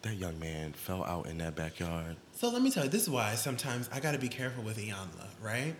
that 0.05 0.17
young 0.17 0.39
man 0.39 0.71
fell 0.73 1.03
out 1.03 1.25
in 1.25 1.39
that 1.39 1.55
backyard. 1.55 2.15
So 2.33 2.49
let 2.49 2.61
me 2.61 2.69
tell 2.69 2.83
you, 2.83 2.89
this 2.89 3.01
is 3.01 3.09
why 3.09 3.33
sometimes 3.33 3.89
I 3.91 3.99
got 3.99 4.11
to 4.11 4.19
be 4.19 4.29
careful 4.29 4.63
with 4.63 4.77
Iyanla, 4.77 5.27
right? 5.41 5.75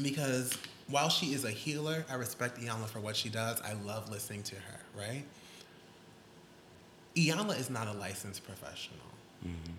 Because 0.00 0.56
while 0.88 1.08
she 1.08 1.34
is 1.34 1.44
a 1.44 1.50
healer, 1.50 2.04
I 2.08 2.14
respect 2.14 2.60
Iyanla 2.60 2.86
for 2.86 3.00
what 3.00 3.16
she 3.16 3.28
does. 3.28 3.60
I 3.60 3.72
love 3.72 4.08
listening 4.10 4.44
to 4.44 4.54
her, 4.54 4.80
right? 4.96 5.24
Iyanla 7.16 7.58
is 7.58 7.68
not 7.68 7.88
a 7.88 7.92
licensed 7.92 8.46
professional. 8.46 9.00
Mm-hmm. 9.44 9.72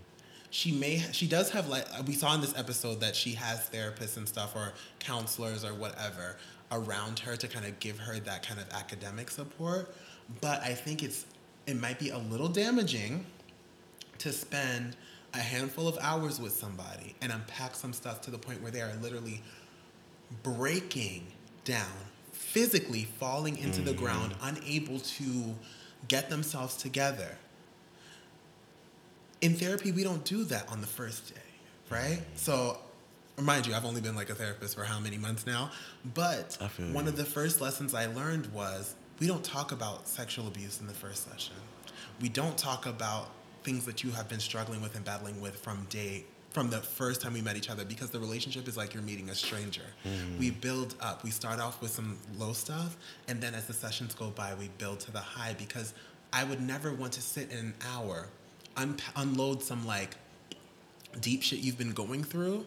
She 0.50 0.74
may, 0.74 0.98
she 1.14 1.26
does 1.26 1.50
have 1.52 1.70
like 1.70 1.86
uh, 1.98 2.04
we 2.06 2.14
saw 2.14 2.36
in 2.36 2.42
this 2.42 2.56
episode 2.58 3.00
that 3.00 3.16
she 3.16 3.32
has 3.32 3.70
therapists 3.70 4.18
and 4.18 4.28
stuff 4.28 4.56
or 4.58 4.74
counselors 5.00 5.64
or 5.64 5.74
whatever 5.74 6.36
around 6.72 7.20
her 7.20 7.38
to 7.38 7.48
kind 7.48 7.66
of 7.66 7.80
give 7.80 7.98
her 7.98 8.20
that 8.20 8.46
kind 8.46 8.60
of 8.60 8.70
academic 8.74 9.32
support. 9.32 9.96
But 10.42 10.62
I 10.62 10.74
think 10.74 11.02
it's 11.02 11.26
it 11.66 11.80
might 11.80 11.98
be 11.98 12.10
a 12.10 12.18
little 12.18 12.50
damaging 12.50 13.26
to 14.24 14.32
spend 14.32 14.96
a 15.34 15.40
handful 15.40 15.86
of 15.86 15.98
hours 16.00 16.40
with 16.40 16.54
somebody 16.54 17.14
and 17.22 17.30
unpack 17.30 17.76
some 17.76 17.92
stuff 17.92 18.22
to 18.22 18.32
the 18.32 18.38
point 18.38 18.62
where 18.62 18.72
they 18.72 18.80
are 18.80 18.94
literally 19.02 19.42
breaking 20.44 21.28
down, 21.66 21.92
physically 22.32 23.04
falling 23.20 23.58
into 23.58 23.82
the 23.82 23.92
mm-hmm. 23.92 24.04
ground, 24.04 24.36
unable 24.42 25.00
to 25.00 25.56
get 26.08 26.30
themselves 26.30 26.78
together. 26.78 27.38
In 29.42 29.56
therapy, 29.56 29.92
we 29.92 30.06
don't 30.06 30.24
do 30.24 30.46
that 30.46 30.70
on 30.70 30.80
the 30.80 30.88
first 30.88 31.34
day, 31.36 31.42
right? 31.90 32.20
Mm-hmm. 32.20 32.38
So, 32.38 32.78
mind 33.42 33.68
you, 33.68 33.74
I've 33.74 33.84
only 33.84 34.00
been 34.00 34.16
like 34.16 34.30
a 34.30 34.36
therapist 34.36 34.76
for 34.76 34.86
how 34.86 35.02
many 35.02 35.18
months 35.18 35.46
now? 35.46 35.70
But 36.14 36.58
one 36.94 37.04
you. 37.04 37.10
of 37.10 37.18
the 37.18 37.26
first 37.26 37.60
lessons 37.60 37.94
I 37.94 38.06
learned 38.06 38.48
was 38.54 38.96
we 39.20 39.28
don't 39.28 39.44
talk 39.44 39.74
about 39.74 40.08
sexual 40.08 40.48
abuse 40.48 40.80
in 40.80 40.88
the 40.88 40.94
first 40.94 41.30
session. 41.30 41.56
We 42.22 42.30
don't 42.30 42.58
talk 42.58 42.86
about 42.86 43.30
things 43.64 43.86
that 43.86 44.04
you 44.04 44.12
have 44.12 44.28
been 44.30 44.40
struggling 44.40 44.82
with 44.82 44.96
and 44.96 45.06
battling 45.06 45.42
with 45.42 45.56
from 45.56 45.86
day 45.90 46.26
from 46.52 46.70
the 46.70 46.80
first 46.80 47.20
time 47.20 47.34
we 47.34 47.42
met 47.42 47.58
each 47.58 47.70
other 47.70 47.84
because 47.84 48.12
the 48.12 48.20
relationship 48.20 48.68
is 48.68 48.78
like 48.78 48.94
you're 48.94 49.02
meeting 49.02 49.30
a 49.30 49.36
stranger. 49.36 49.82
Mm. 50.06 50.38
We 50.38 50.52
build 50.52 50.94
up. 51.02 51.24
We 51.24 51.32
start 51.32 51.60
off 51.60 51.82
with 51.82 51.90
some 51.90 52.18
low 52.38 52.54
stuff 52.54 52.96
and 53.28 53.42
then 53.42 53.56
as 53.56 53.66
the 53.66 53.74
sessions 53.74 54.14
go 54.14 54.30
by 54.30 54.54
we 54.54 54.70
build 54.78 55.00
to 55.02 55.12
the 55.12 55.20
high 55.20 55.56
because 55.58 55.94
I 56.32 56.44
would 56.44 56.62
never 56.62 56.94
want 56.94 57.14
to 57.14 57.22
sit 57.22 57.52
in 57.52 57.58
an 57.58 57.74
hour 57.94 58.28
un- 58.78 58.98
unload 59.16 59.64
some 59.64 59.86
like 59.86 60.16
deep 61.22 61.44
shit 61.44 61.60
you've 61.60 61.78
been 61.78 61.92
going 61.94 62.24
through 62.24 62.66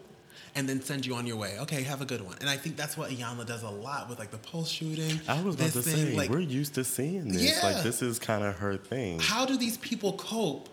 and 0.55 0.67
then 0.67 0.81
send 0.81 1.05
you 1.05 1.15
on 1.15 1.27
your 1.27 1.37
way. 1.37 1.57
Okay, 1.59 1.83
have 1.83 2.01
a 2.01 2.05
good 2.05 2.21
one. 2.21 2.37
And 2.41 2.49
I 2.49 2.57
think 2.57 2.75
that's 2.75 2.97
what 2.97 3.09
Iyanla 3.09 3.45
does 3.45 3.63
a 3.63 3.69
lot 3.69 4.09
with 4.09 4.19
like 4.19 4.31
the 4.31 4.37
pulse 4.37 4.69
shooting. 4.69 5.19
I 5.27 5.41
was 5.41 5.55
about 5.55 5.71
to 5.71 5.81
thing, 5.81 6.07
say 6.07 6.15
like 6.15 6.29
we're 6.29 6.39
used 6.39 6.75
to 6.75 6.83
seeing 6.83 7.29
this. 7.29 7.43
Yeah. 7.43 7.67
Like 7.67 7.83
this 7.83 8.01
is 8.01 8.19
kind 8.19 8.43
of 8.43 8.57
her 8.57 8.75
thing. 8.75 9.19
how 9.19 9.45
do 9.45 9.57
these 9.57 9.77
people 9.77 10.13
cope? 10.13 10.69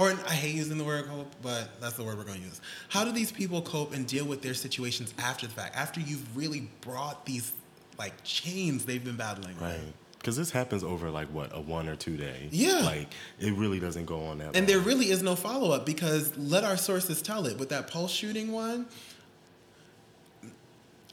Or 0.00 0.12
I 0.26 0.32
hate 0.32 0.54
using 0.54 0.78
the 0.78 0.84
word 0.84 1.06
cope, 1.08 1.30
but 1.42 1.78
that's 1.78 1.92
the 1.92 2.02
word 2.02 2.16
we're 2.16 2.24
going 2.24 2.38
to 2.38 2.44
use. 2.44 2.62
How 2.88 3.04
do 3.04 3.12
these 3.12 3.30
people 3.30 3.60
cope 3.60 3.92
and 3.92 4.06
deal 4.06 4.24
with 4.24 4.40
their 4.40 4.54
situations 4.54 5.12
after 5.18 5.46
the 5.46 5.52
fact? 5.52 5.76
After 5.76 6.00
you've 6.00 6.34
really 6.34 6.70
brought 6.80 7.26
these 7.26 7.52
like 7.98 8.14
chains 8.24 8.86
they've 8.86 9.04
been 9.04 9.18
battling 9.18 9.52
with. 9.56 9.62
Right. 9.62 9.92
Because 10.16 10.38
this 10.38 10.50
happens 10.50 10.82
over 10.82 11.10
like 11.10 11.28
what 11.28 11.54
a 11.54 11.60
one 11.60 11.86
or 11.86 11.96
two 11.96 12.16
day. 12.16 12.48
Yeah. 12.50 12.80
Like 12.80 13.08
it 13.40 13.52
really 13.52 13.78
doesn't 13.78 14.06
go 14.06 14.24
on 14.24 14.38
that. 14.38 14.56
And 14.56 14.56
long. 14.56 14.66
there 14.66 14.78
really 14.78 15.10
is 15.10 15.22
no 15.22 15.36
follow 15.36 15.70
up 15.70 15.84
because 15.84 16.34
let 16.38 16.64
our 16.64 16.78
sources 16.78 17.20
tell 17.20 17.44
it. 17.44 17.58
With 17.58 17.68
that 17.68 17.86
pulse 17.88 18.10
shooting 18.10 18.52
one, 18.52 18.86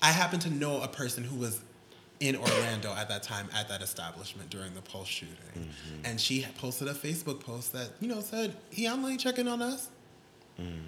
I 0.02 0.12
happen 0.12 0.40
to 0.40 0.50
know 0.50 0.82
a 0.82 0.88
person 0.88 1.26
who 1.26 1.36
was 1.36 1.60
in 2.20 2.36
Orlando 2.36 2.94
at 2.96 3.08
that 3.10 3.22
time 3.24 3.48
at 3.56 3.70
that 3.70 3.82
establishment 3.82 4.50
during 4.50 4.74
the 4.74 4.82
pulse 4.82 5.08
shooting. 5.08 5.36
Mm-hmm. 5.56 6.06
And 6.06 6.20
she 6.20 6.46
posted 6.58 6.88
a 6.88 6.94
Facebook 6.94 7.40
post 7.40 7.74
that, 7.74 7.92
you 8.00 8.08
know, 8.08 8.22
said, 8.22 8.56
Iyanla 8.74 9.12
ain't 9.12 9.20
checking 9.20 9.48
on 9.48 9.62
us. 9.62 9.90
Mm. 10.60 10.80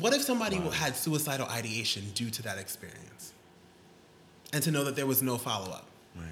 What 0.00 0.12
if 0.14 0.22
somebody 0.22 0.56
had 0.56 0.96
suicidal 0.96 1.46
ideation 1.48 2.02
due 2.14 2.30
to 2.30 2.42
that 2.42 2.58
experience? 2.58 3.32
And 4.52 4.62
to 4.64 4.70
know 4.70 4.84
that 4.84 4.96
there 4.96 5.06
was 5.06 5.22
no 5.22 5.36
follow 5.38 5.70
up, 5.70 5.86
Right. 6.16 6.24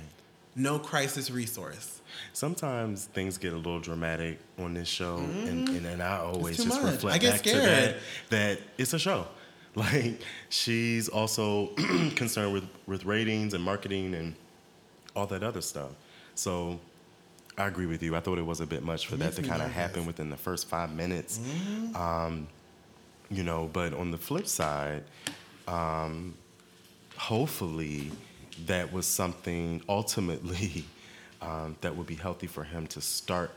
no 0.55 0.79
crisis 0.79 1.31
resource. 1.31 2.01
Sometimes 2.33 3.05
things 3.07 3.37
get 3.39 3.53
a 3.53 3.57
little 3.57 3.79
dramatic 3.81 4.39
on 4.59 4.75
this 4.75 4.89
show, 4.89 5.17
and, 5.19 5.69
and, 5.69 5.87
and 5.87 6.03
I 6.03 6.19
always 6.19 6.59
Mm-hmm. 6.59 6.69
just 6.71 6.83
much. 6.83 6.93
reflect 6.93 7.23
back 7.25 7.43
to 7.43 7.53
that 7.57 7.97
that 8.31 8.59
it's 8.79 8.95
a 8.95 8.99
show. 8.99 9.27
Like 9.95 10.23
she's 10.49 11.11
also 11.11 11.67
concerned 12.17 12.55
with 12.55 12.65
with 12.87 13.05
ratings 13.05 13.53
and 13.53 13.63
marketing 13.63 14.15
and 14.15 14.35
all 15.15 15.27
that 15.27 15.43
other 15.43 15.61
stuff. 15.61 15.91
So 16.35 16.81
I 17.59 17.67
agree 17.67 17.85
with 17.85 18.03
you. 18.03 18.17
I 18.17 18.21
thought 18.21 18.39
it 18.39 18.47
was 18.47 18.61
a 18.61 18.67
bit 18.67 18.83
much 18.83 19.07
for 19.07 19.17
It 19.17 19.19
that 19.19 19.35
to 19.35 19.43
kind 19.43 19.61
of. 19.61 19.69
Mm-hmm. 19.69 19.79
happen 19.79 20.07
within 20.07 20.31
the 20.31 20.37
first 20.37 20.67
five 20.67 20.95
minutes. 20.95 21.41
Um, 21.95 22.49
you 23.31 23.43
know, 23.43 23.69
but 23.73 23.93
on 23.93 24.11
the 24.11 24.19
flip 24.19 24.47
side, 24.47 25.05
um, 25.69 26.35
hopefully 27.17 28.11
that 28.67 28.93
was 28.93 29.07
something 29.07 29.83
ultimately 29.89 30.85
um, 31.43 31.77
that 31.81 31.97
would 31.97 32.07
be 32.07 32.15
healthy 32.15 32.47
for 32.47 32.65
him 32.65 32.87
to 32.89 33.01
start 33.01 33.51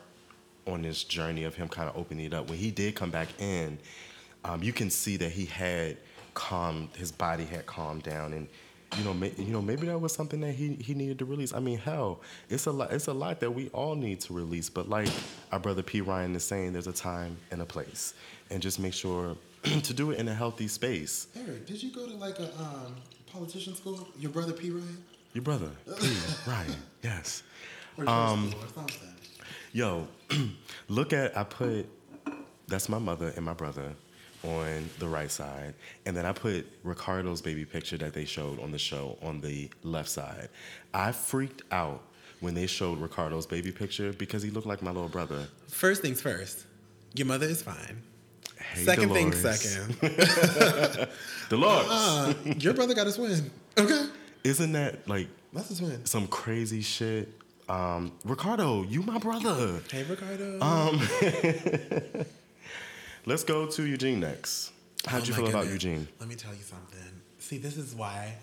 on 0.67 0.81
this 0.81 1.03
journey 1.03 1.43
of 1.43 1.55
him 1.55 1.67
kind 1.67 1.89
of 1.89 1.97
opening 1.97 2.25
it 2.25 2.33
up. 2.33 2.49
When 2.49 2.57
he 2.57 2.71
did 2.71 2.95
come 2.95 3.09
back 3.09 3.27
in, 3.39 3.79
um, 4.43 4.63
you 4.63 4.73
can 4.73 4.89
see 4.89 5.17
that 5.17 5.31
he 5.31 5.45
had 5.45 5.97
calmed, 6.39 6.87
his 6.95 7.11
body 7.11 7.43
had 7.43 7.65
calmed 7.65 8.03
down, 8.03 8.31
and 8.31 8.47
you 8.97 9.03
know, 9.03 9.13
may, 9.13 9.31
you 9.37 9.51
know, 9.51 9.61
maybe 9.61 9.85
that 9.87 9.99
was 9.99 10.13
something 10.13 10.39
that 10.39 10.53
he 10.53 10.75
he 10.75 10.93
needed 10.93 11.19
to 11.19 11.25
release. 11.25 11.53
I 11.53 11.59
mean, 11.59 11.77
hell, 11.77 12.21
it's 12.49 12.65
a 12.65 12.71
lot, 12.71 12.91
it's 12.93 13.07
a 13.07 13.13
lot 13.13 13.41
that 13.41 13.51
we 13.51 13.67
all 13.69 13.93
need 13.93 14.21
to 14.21 14.33
release. 14.33 14.69
But 14.69 14.87
like 14.87 15.09
our 15.51 15.59
brother 15.59 15.83
P 15.83 15.99
Ryan 15.99 16.33
is 16.35 16.45
saying, 16.45 16.71
there's 16.73 16.87
a 16.87 16.93
time 16.93 17.37
and 17.51 17.61
a 17.61 17.65
place, 17.65 18.13
and 18.49 18.61
just 18.61 18.79
make 18.79 18.93
sure 18.93 19.35
to 19.63 19.93
do 19.93 20.11
it 20.11 20.19
in 20.19 20.29
a 20.29 20.33
healthy 20.33 20.69
space. 20.69 21.27
Eric, 21.35 21.67
did 21.67 21.83
you 21.83 21.91
go 21.91 22.07
to 22.07 22.13
like 22.15 22.39
a 22.39 22.49
um, 22.57 22.95
politician 23.31 23.75
school? 23.75 24.07
Your 24.17 24.31
brother 24.31 24.53
P. 24.53 24.71
Ryan? 24.71 25.03
Your 25.33 25.43
brother, 25.43 25.71
P 25.99 26.07
Ryan, 26.47 26.75
yes. 27.03 27.43
Um, 28.07 28.49
school 28.49 28.63
or 28.63 28.73
something? 28.73 29.09
Yo, 29.73 30.07
look 30.87 31.11
at 31.11 31.37
I 31.37 31.43
put 31.43 31.85
that's 32.67 32.87
my 32.87 32.99
mother 32.99 33.33
and 33.35 33.43
my 33.43 33.53
brother 33.53 33.93
on 34.43 34.89
the 34.99 35.07
right 35.07 35.29
side, 35.31 35.73
and 36.05 36.15
then 36.15 36.25
I 36.25 36.31
put 36.31 36.65
Ricardo's 36.83 37.41
baby 37.41 37.65
picture 37.65 37.97
that 37.97 38.13
they 38.13 38.25
showed 38.25 38.59
on 38.59 38.71
the 38.71 38.77
show 38.79 39.17
on 39.21 39.41
the 39.41 39.69
left 39.83 40.09
side. 40.09 40.49
I 40.93 41.11
freaked 41.11 41.63
out 41.71 42.01
when 42.39 42.53
they 42.53 42.65
showed 42.67 42.99
Ricardo's 42.99 43.45
baby 43.45 43.71
picture 43.71 44.13
because 44.13 44.41
he 44.41 44.49
looked 44.49 44.67
like 44.67 44.81
my 44.81 44.91
little 44.91 45.09
brother. 45.09 45.47
First 45.67 46.01
things 46.01 46.21
first, 46.21 46.65
your 47.15 47.27
mother 47.27 47.47
is 47.47 47.61
fine. 47.61 48.01
Hey, 48.73 48.83
second 48.83 49.11
thing 49.11 49.33
second. 49.33 49.97
Dolores, 51.49 51.87
Uh, 51.89 52.33
your 52.57 52.73
brother 52.73 52.93
got 52.93 53.07
a 53.07 53.13
twin. 53.13 53.49
Okay. 53.77 54.05
isn't 54.43 54.71
that 54.73 55.07
like 55.07 55.27
That's 55.53 55.71
a 55.71 55.77
twin. 55.77 56.05
some 56.05 56.27
crazy 56.27 56.81
shit? 56.81 57.29
Um, 57.67 58.13
Ricardo, 58.25 58.83
you 58.83 59.01
my 59.03 59.17
brother. 59.19 59.81
Hey, 59.91 60.03
Ricardo. 60.03 60.59
Um, 60.61 60.99
let's 63.29 63.43
go 63.43 63.65
to 63.67 63.83
Eugene 63.83 64.19
next. 64.19 64.71
How'd 65.05 65.21
Oh 65.21 65.25
you 65.25 65.33
feel 65.33 65.47
about. 65.47 65.67
Eugene? 65.67 66.07
Let 66.19 66.27
me 66.27 66.35
tell 66.35 66.53
you 66.53 66.63
something. 66.63 66.99
See, 67.37 67.57
this 67.57 67.77
is 67.77 67.95
why 67.95 68.33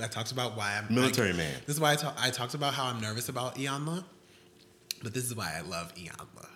I 0.00 0.06
talked 0.06 0.32
about 0.32 0.56
why 0.56 0.78
I'm 0.78 0.94
military 0.94 1.32
man. 1.32 1.54
This 1.66 1.76
is 1.76 1.80
why 1.80 1.92
I, 1.92 1.96
talk, 1.96 2.16
I 2.18 2.30
talked 2.30 2.54
about 2.54 2.72
how 2.72 2.86
I'm 2.86 3.00
nervous 3.00 3.28
about 3.28 3.56
Iyanla, 3.56 4.04
but 5.02 5.12
this 5.12 5.24
is 5.24 5.34
why 5.34 5.52
I 5.56 5.60
love 5.62 5.94
Iyanla 5.94 6.46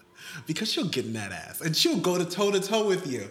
because 0.47 0.71
she'll 0.71 0.89
get 0.89 1.05
in 1.05 1.13
that 1.15 1.33
ass 1.33 1.61
and 1.61 1.77
she'll 1.77 1.99
go 1.99 2.19
to 2.19 2.25
toe 2.25 2.51
to 2.51 2.61
toe 2.61 2.87
with 2.87 3.07
you. 3.07 3.29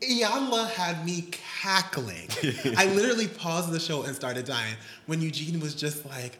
Iyanla 0.00 0.70
had 0.70 1.04
me 1.04 1.28
cackling. 1.30 2.28
I 2.76 2.86
literally 2.94 3.28
paused 3.28 3.70
the 3.70 3.80
show 3.80 4.02
and 4.02 4.14
started 4.14 4.44
dying 4.44 4.74
when 5.06 5.20
Eugene 5.20 5.60
was 5.60 5.74
just 5.74 6.04
like, 6.06 6.38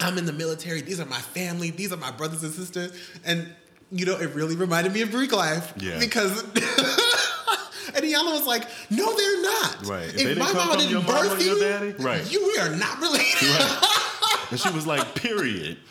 I'm 0.00 0.16
in 0.16 0.26
the 0.26 0.32
military. 0.32 0.80
These 0.80 1.00
are 1.00 1.06
my 1.06 1.20
family. 1.20 1.70
These 1.70 1.92
are 1.92 1.96
my 1.96 2.12
brothers 2.12 2.44
and 2.44 2.52
sisters. 2.52 2.92
And, 3.24 3.48
you 3.90 4.06
know, 4.06 4.16
it 4.18 4.34
really 4.34 4.56
reminded 4.56 4.92
me 4.92 5.02
of 5.02 5.10
Greek 5.10 5.32
life. 5.32 5.72
Yeah. 5.78 5.98
Because. 5.98 6.42
and 7.94 8.04
Iyanla 8.04 8.32
was 8.32 8.46
like, 8.46 8.64
no, 8.90 9.16
they're 9.16 9.42
not. 9.42 9.86
Right. 9.86 10.08
If 10.08 10.20
If, 10.20 10.38
my 10.38 10.52
mama 10.52 10.76
didn't 10.76 11.06
birth 11.06 11.44
your 11.44 11.56
you, 11.56 11.60
daddy, 11.60 11.90
right. 12.02 12.30
you 12.32 12.46
we 12.46 12.58
are 12.58 12.74
not 12.74 13.00
related. 13.00 13.42
Right. 13.42 14.46
and 14.50 14.60
she 14.60 14.70
was 14.70 14.86
like, 14.86 15.14
period. 15.14 15.78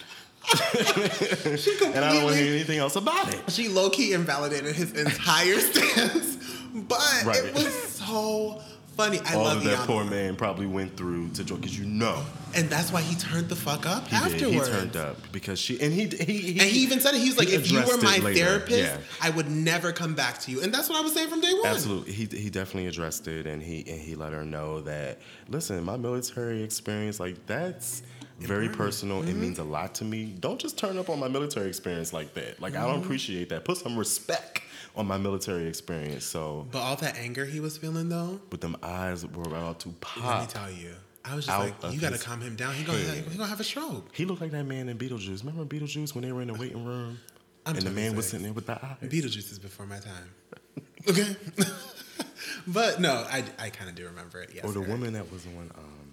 And 0.48 2.06
I 2.06 2.14
don't 2.14 2.24
want 2.24 2.36
to 2.36 2.42
hear 2.42 2.54
anything 2.54 2.80
else 2.80 2.96
about 2.96 3.34
it. 3.34 3.42
she 3.52 3.68
low 3.68 3.90
key 3.90 4.14
invalidated 4.14 4.76
his 4.76 4.94
entire 4.94 5.60
stance, 5.60 6.38
but 6.74 7.24
Right. 7.26 7.44
it 7.44 7.54
was 7.54 7.74
so 7.74 8.62
funny. 8.98 9.20
I 9.26 9.36
All 9.36 9.44
love 9.44 9.58
of 9.58 9.64
that 9.66 9.88
poor 9.88 10.04
man 10.04 10.36
probably 10.36 10.66
went 10.66 10.98
through 10.98 11.30
to 11.30 11.44
join 11.44 11.60
because 11.62 11.78
you 11.78 11.86
know 11.86 12.24
and 12.56 12.70
that's 12.70 12.92
why 12.92 13.02
he 13.02 13.16
turned 13.16 13.50
the 13.50 13.56
fuck 13.56 13.86
up 13.86 14.08
he 14.08 14.16
afterwards. 14.16 14.40
did. 14.42 14.54
He 14.54 14.60
turned 14.60 14.96
up 14.98 15.18
because 15.32 15.60
she 15.60 15.80
and 15.80 15.94
he 15.94 16.08
he, 16.08 16.38
he 16.40 16.60
And 16.60 16.62
he 16.70 16.80
even 16.80 17.00
said 17.00 17.14
it. 17.16 17.20
He 17.22 17.30
was 17.30 17.38
like, 17.38 17.50
he 17.50 17.56
"If 17.56 17.72
you 17.72 17.80
were 17.80 17.98
my 18.02 18.20
therapist, 18.34 18.78
Yeah. 18.80 18.98
I 19.22 19.30
would 19.30 19.50
never 19.50 19.92
come 19.92 20.16
back 20.16 20.40
to 20.42 20.52
you." 20.52 20.62
And 20.62 20.74
that's 20.74 20.90
what 20.90 20.98
I 20.98 21.02
was 21.02 21.14
saying 21.14 21.30
from 21.30 21.42
day 21.42 21.54
one. 21.54 21.68
Absolutely, 21.68 22.14
he 22.14 22.26
he 22.26 22.50
definitely 22.50 22.88
addressed 22.88 23.28
it, 23.28 23.46
and 23.46 23.62
he 23.62 23.80
and 23.88 24.00
he 24.02 24.16
let 24.16 24.34
her 24.34 24.44
know 24.46 24.82
that 24.82 25.20
listen, 25.48 25.82
my 25.84 25.98
military 25.98 26.64
experience, 26.64 27.20
like 27.20 27.46
that's 27.46 28.02
very 28.40 28.70
personal. 28.70 29.20
Mm-hmm. 29.22 29.30
It 29.30 29.36
means 29.36 29.60
a 29.60 29.64
lot 29.64 29.96
to 29.96 30.06
me. 30.06 30.26
Don't 30.40 30.60
just 30.60 30.78
turn 30.78 30.98
up 31.00 31.10
on 31.10 31.20
my 31.20 31.28
military 31.28 31.68
experience 31.68 32.14
like 32.14 32.34
that. 32.36 32.60
Like 32.62 32.74
I 32.76 32.78
Mm-hmm. 32.82 32.88
don't 32.92 33.04
appreciate 33.04 33.50
that. 33.50 33.66
Put 33.66 33.78
some 33.78 33.98
respect 33.98 34.62
on 34.98 35.08
my 35.08 35.18
military 35.18 35.68
experience. 35.68 36.26
So, 36.26 36.68
But 36.72 36.80
all 36.80 36.96
that 36.98 37.18
anger 37.18 37.46
he 37.46 37.60
was 37.60 37.78
feeling, 37.78 38.10
though, 38.10 38.40
but 38.50 38.62
them 38.62 38.76
eyes 38.84 39.26
were 39.26 39.44
about 39.44 39.80
to 39.82 39.90
pop. 40.02 40.26
let 40.26 40.42
me 40.42 40.48
tell 40.48 40.72
you, 40.72 40.94
I 41.24 41.36
was 41.36 41.46
just 41.46 41.58
like, 41.58 41.94
"You 41.94 42.00
got 42.02 42.14
to 42.14 42.20
calm 42.20 42.42
him 42.42 42.56
down. 42.56 42.74
He 42.74 42.84
gonna 42.84 43.00
he 43.00 43.38
gonna 43.38 43.48
have 43.50 43.60
a 43.60 43.64
stroke." 43.64 44.14
He 44.16 44.26
looked 44.26 44.42
like 44.42 44.52
that 44.52 44.66
man 44.66 44.90
in 44.90 44.98
Beetlejuice. 44.98 45.46
Remember 45.46 45.64
Beetlejuice 45.66 46.14
when 46.16 46.24
they 46.24 46.32
were 46.32 46.42
in 46.42 46.48
the 46.48 46.54
waiting 46.54 46.84
room, 46.86 47.20
I'm 47.66 47.76
and 47.76 47.86
the 47.86 47.92
man 47.92 48.16
was 48.16 48.28
sitting 48.30 48.44
there 48.44 48.54
with 48.54 48.66
the 48.66 48.74
eyes. 48.84 48.98
Beetlejuice 49.04 49.52
is 49.52 49.60
before 49.60 49.86
my 49.86 50.00
time. 50.00 50.30
Okay, 51.10 51.38
but 52.68 53.00
no, 53.00 53.26
I, 53.32 53.44
I 53.58 53.70
kind 53.70 53.90
of 53.90 53.96
do 53.96 54.06
remember 54.08 54.42
it. 54.42 54.50
Yes. 54.54 54.66
Or 54.66 54.72
the 54.74 54.82
woman 54.82 55.14
that 55.14 55.32
was 55.32 55.46
on. 55.46 55.72
Um, 55.78 56.12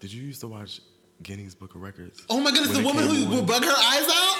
did 0.00 0.12
you 0.12 0.22
used 0.24 0.40
to 0.40 0.48
watch 0.48 0.80
Guinness 1.22 1.54
Book 1.54 1.74
of 1.76 1.82
Records? 1.82 2.20
Oh 2.28 2.40
my 2.40 2.50
goodness, 2.50 2.74
When 2.74 2.82
the 2.82 2.88
woman 2.88 3.06
who 3.08 3.36
would 3.36 3.46
bug 3.46 3.62
her 3.64 3.70
eyes 3.70 4.08
out. 4.10 4.38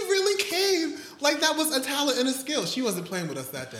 She 0.00 0.08
really 0.10 0.42
came 0.42 0.98
like 1.20 1.40
that 1.40 1.56
was 1.56 1.74
a 1.76 1.80
talent 1.80 2.18
and 2.18 2.28
a 2.28 2.32
skill. 2.32 2.64
She 2.66 2.82
wasn't 2.82 3.06
playing 3.06 3.28
with 3.28 3.38
us 3.38 3.48
that 3.48 3.70
day. 3.70 3.78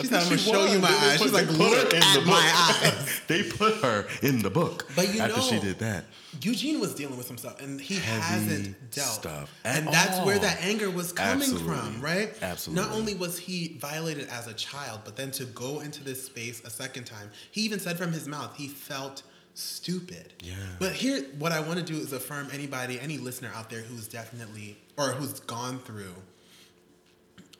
She's 0.00 0.10
said, 0.10 0.22
"I'm 0.22 0.24
gonna 0.28 0.38
She 0.38 0.50
show 0.50 0.66
you 0.66 0.80
my 0.80 0.88
They 0.90 0.94
eyes." 0.96 1.18
put- 1.18 1.22
She's 1.22 1.32
like, 1.32 1.46
they 1.46 1.56
put 1.56 1.70
her 1.76 1.84
"Look 1.84 1.94
at 1.94 2.26
my 2.26 2.52
eyes." 2.82 3.20
they 3.28 3.42
put 3.44 3.74
her 3.76 4.06
in 4.22 4.42
the 4.42 4.50
book. 4.50 4.88
But 4.96 5.14
you 5.14 5.20
after 5.20 5.40
she 5.40 5.54
know- 5.56 5.62
did 5.62 5.78
that, 5.78 6.04
Eugene 6.42 6.80
was 6.80 6.94
dealing 6.96 7.16
with 7.16 7.28
some 7.28 7.38
stuff, 7.38 7.60
and 7.60 7.80
he 7.80 7.94
hasn't 7.94 8.90
dealt. 8.90 9.06
stuff 9.06 9.54
and 9.64 9.86
that's 9.86 10.18
where 10.26 10.36
that 10.40 10.60
anger 10.62 10.90
was 10.90 11.12
coming 11.12 11.42
Absolutely. 11.42 11.76
from, 11.76 12.00
right? 12.00 12.34
Absolutely. 12.42 12.84
Not 12.84 12.92
only 12.92 13.14
was 13.14 13.38
he 13.38 13.76
violated 13.80 14.26
as 14.30 14.48
a 14.48 14.54
child, 14.54 15.02
but 15.04 15.14
then 15.14 15.30
to 15.32 15.44
go 15.44 15.78
into 15.78 16.02
this 16.02 16.24
space 16.26 16.60
a 16.64 16.70
second 16.70 17.04
time, 17.04 17.30
he 17.52 17.60
even 17.60 17.78
said 17.78 17.96
from 17.96 18.10
his 18.10 18.26
mouth 18.26 18.56
he 18.56 18.66
felt 18.66 19.22
stupid. 19.54 20.32
Yeah. 20.42 20.54
But 20.78 20.92
here, 20.92 21.24
what 21.38 21.52
I 21.52 21.60
want 21.60 21.78
to 21.78 21.84
do 21.84 21.96
is 21.96 22.12
affirm 22.12 22.48
anybody, 22.52 23.00
any 23.00 23.18
listener 23.18 23.50
out 23.54 23.70
there 23.70 23.80
who's 23.80 24.08
definitely 24.08 24.76
or 24.96 25.10
who's 25.10 25.40
gone 25.40 25.78
through 25.78 26.14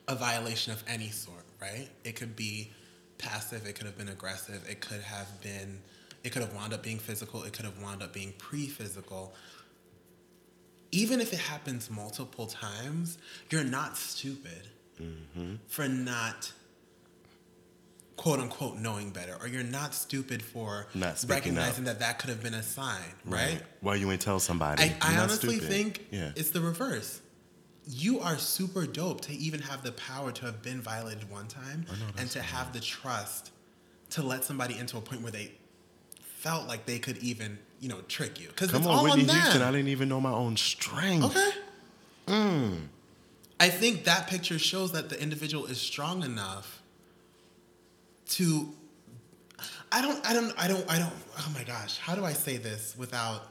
a 0.07 0.15
violation 0.15 0.73
of 0.73 0.83
any 0.87 1.09
sort, 1.09 1.45
right? 1.61 1.89
It 2.05 2.17
could 2.17 2.37
be 2.37 2.71
passive, 3.19 3.67
it 3.67 3.75
could 3.75 3.87
have 3.87 3.97
been 3.97 4.09
aggressive, 4.09 4.63
it 4.69 4.81
could 4.81 5.01
have 5.01 5.41
been, 5.41 5.81
it 6.23 6.31
could 6.31 6.43
have 6.43 6.55
wound 6.55 6.73
up 6.75 6.83
being 6.83 6.99
physical, 6.99 7.43
it 7.45 7.53
could 7.53 7.65
have 7.65 7.81
wound 7.81 8.03
up 8.03 8.13
being 8.13 8.35
pre 8.39 8.67
physical. 8.67 9.35
Even 10.91 11.21
if 11.21 11.33
it 11.33 11.41
happens 11.41 11.91
multiple 11.91 12.47
times, 12.47 13.19
you're 13.51 13.65
not 13.65 13.97
stupid 13.97 14.69
mm-hmm. 15.01 15.55
for 15.67 15.89
not 15.89 16.53
quote 18.17 18.41
unquote 18.41 18.77
knowing 18.77 19.11
better, 19.11 19.37
or 19.41 19.49
you're 19.49 19.63
not 19.63 19.95
stupid 19.95 20.43
for 20.43 20.87
Not 20.95 21.25
recognizing 21.29 21.85
that 21.85 22.01
that 22.01 22.19
could 22.19 22.31
have 22.31 22.43
been 22.43 22.55
a 22.55 22.63
sign, 22.63 23.03
right? 23.25 23.61
Why 23.81 23.97
you 23.97 24.11
ain't 24.11 24.21
tell 24.21 24.41
somebody? 24.41 24.83
I, 24.83 24.97
I 25.01 25.17
honestly 25.19 25.57
stupid. 25.57 25.69
think 25.69 26.07
yeah. 26.11 26.33
it's 26.37 26.51
the 26.51 26.61
reverse. 26.61 27.21
You 27.87 28.21
are 28.21 28.39
super 28.39 28.87
dope 28.87 29.21
to 29.23 29.33
even 29.35 29.61
have 29.61 29.83
the 29.83 29.93
power 29.93 30.33
to 30.33 30.47
have 30.47 30.63
been 30.63 30.81
violated 30.81 31.31
one 31.31 31.49
time 31.49 31.85
and 32.17 32.31
to 32.31 32.41
have 32.41 32.73
the 32.73 32.81
trust 32.81 33.51
to 34.11 34.23
let 34.23 34.45
somebody 34.45 34.79
into 34.79 34.97
a 34.97 35.03
point 35.03 35.21
where 35.21 35.33
they 35.33 35.53
felt 36.21 36.67
like 36.67 36.87
they 36.87 36.99
could 36.99 37.19
even, 37.19 37.59
you 37.81 37.91
know, 37.91 38.01
trick 38.09 38.41
you. 38.41 38.49
Because 38.49 38.71
Come 38.71 38.83
it's 38.83 38.89
on, 38.89 38.97
all 38.99 39.05
Whitney 39.05 39.23
on 39.23 39.27
them. 39.27 39.37
Houston. 39.37 39.63
I 39.63 39.71
didn't 39.71 39.89
even 39.89 40.09
know 40.09 40.21
my 40.21 40.31
own 40.31 40.57
strength. 40.57 41.25
Okay. 41.27 41.51
Mm. 42.27 42.77
I 43.61 43.69
think 43.69 44.05
that 44.05 44.29
picture 44.29 44.59
shows 44.59 44.93
that 44.93 45.11
the 45.11 45.21
individual 45.21 45.67
is 45.67 45.79
strong 45.79 46.23
enough 46.23 46.83
to 48.31 48.69
I 49.93 50.03
don't 50.03 50.27
I 50.27 50.33
don't 50.33 50.53
I 50.59 50.69
don't 50.69 50.91
I 50.91 50.99
don't 50.99 51.13
oh 51.39 51.53
my 51.55 51.65
gosh, 51.65 51.99
how 51.99 52.15
do 52.15 52.25
I 52.25 52.33
say 52.33 52.57
this 52.57 52.95
without 52.97 53.49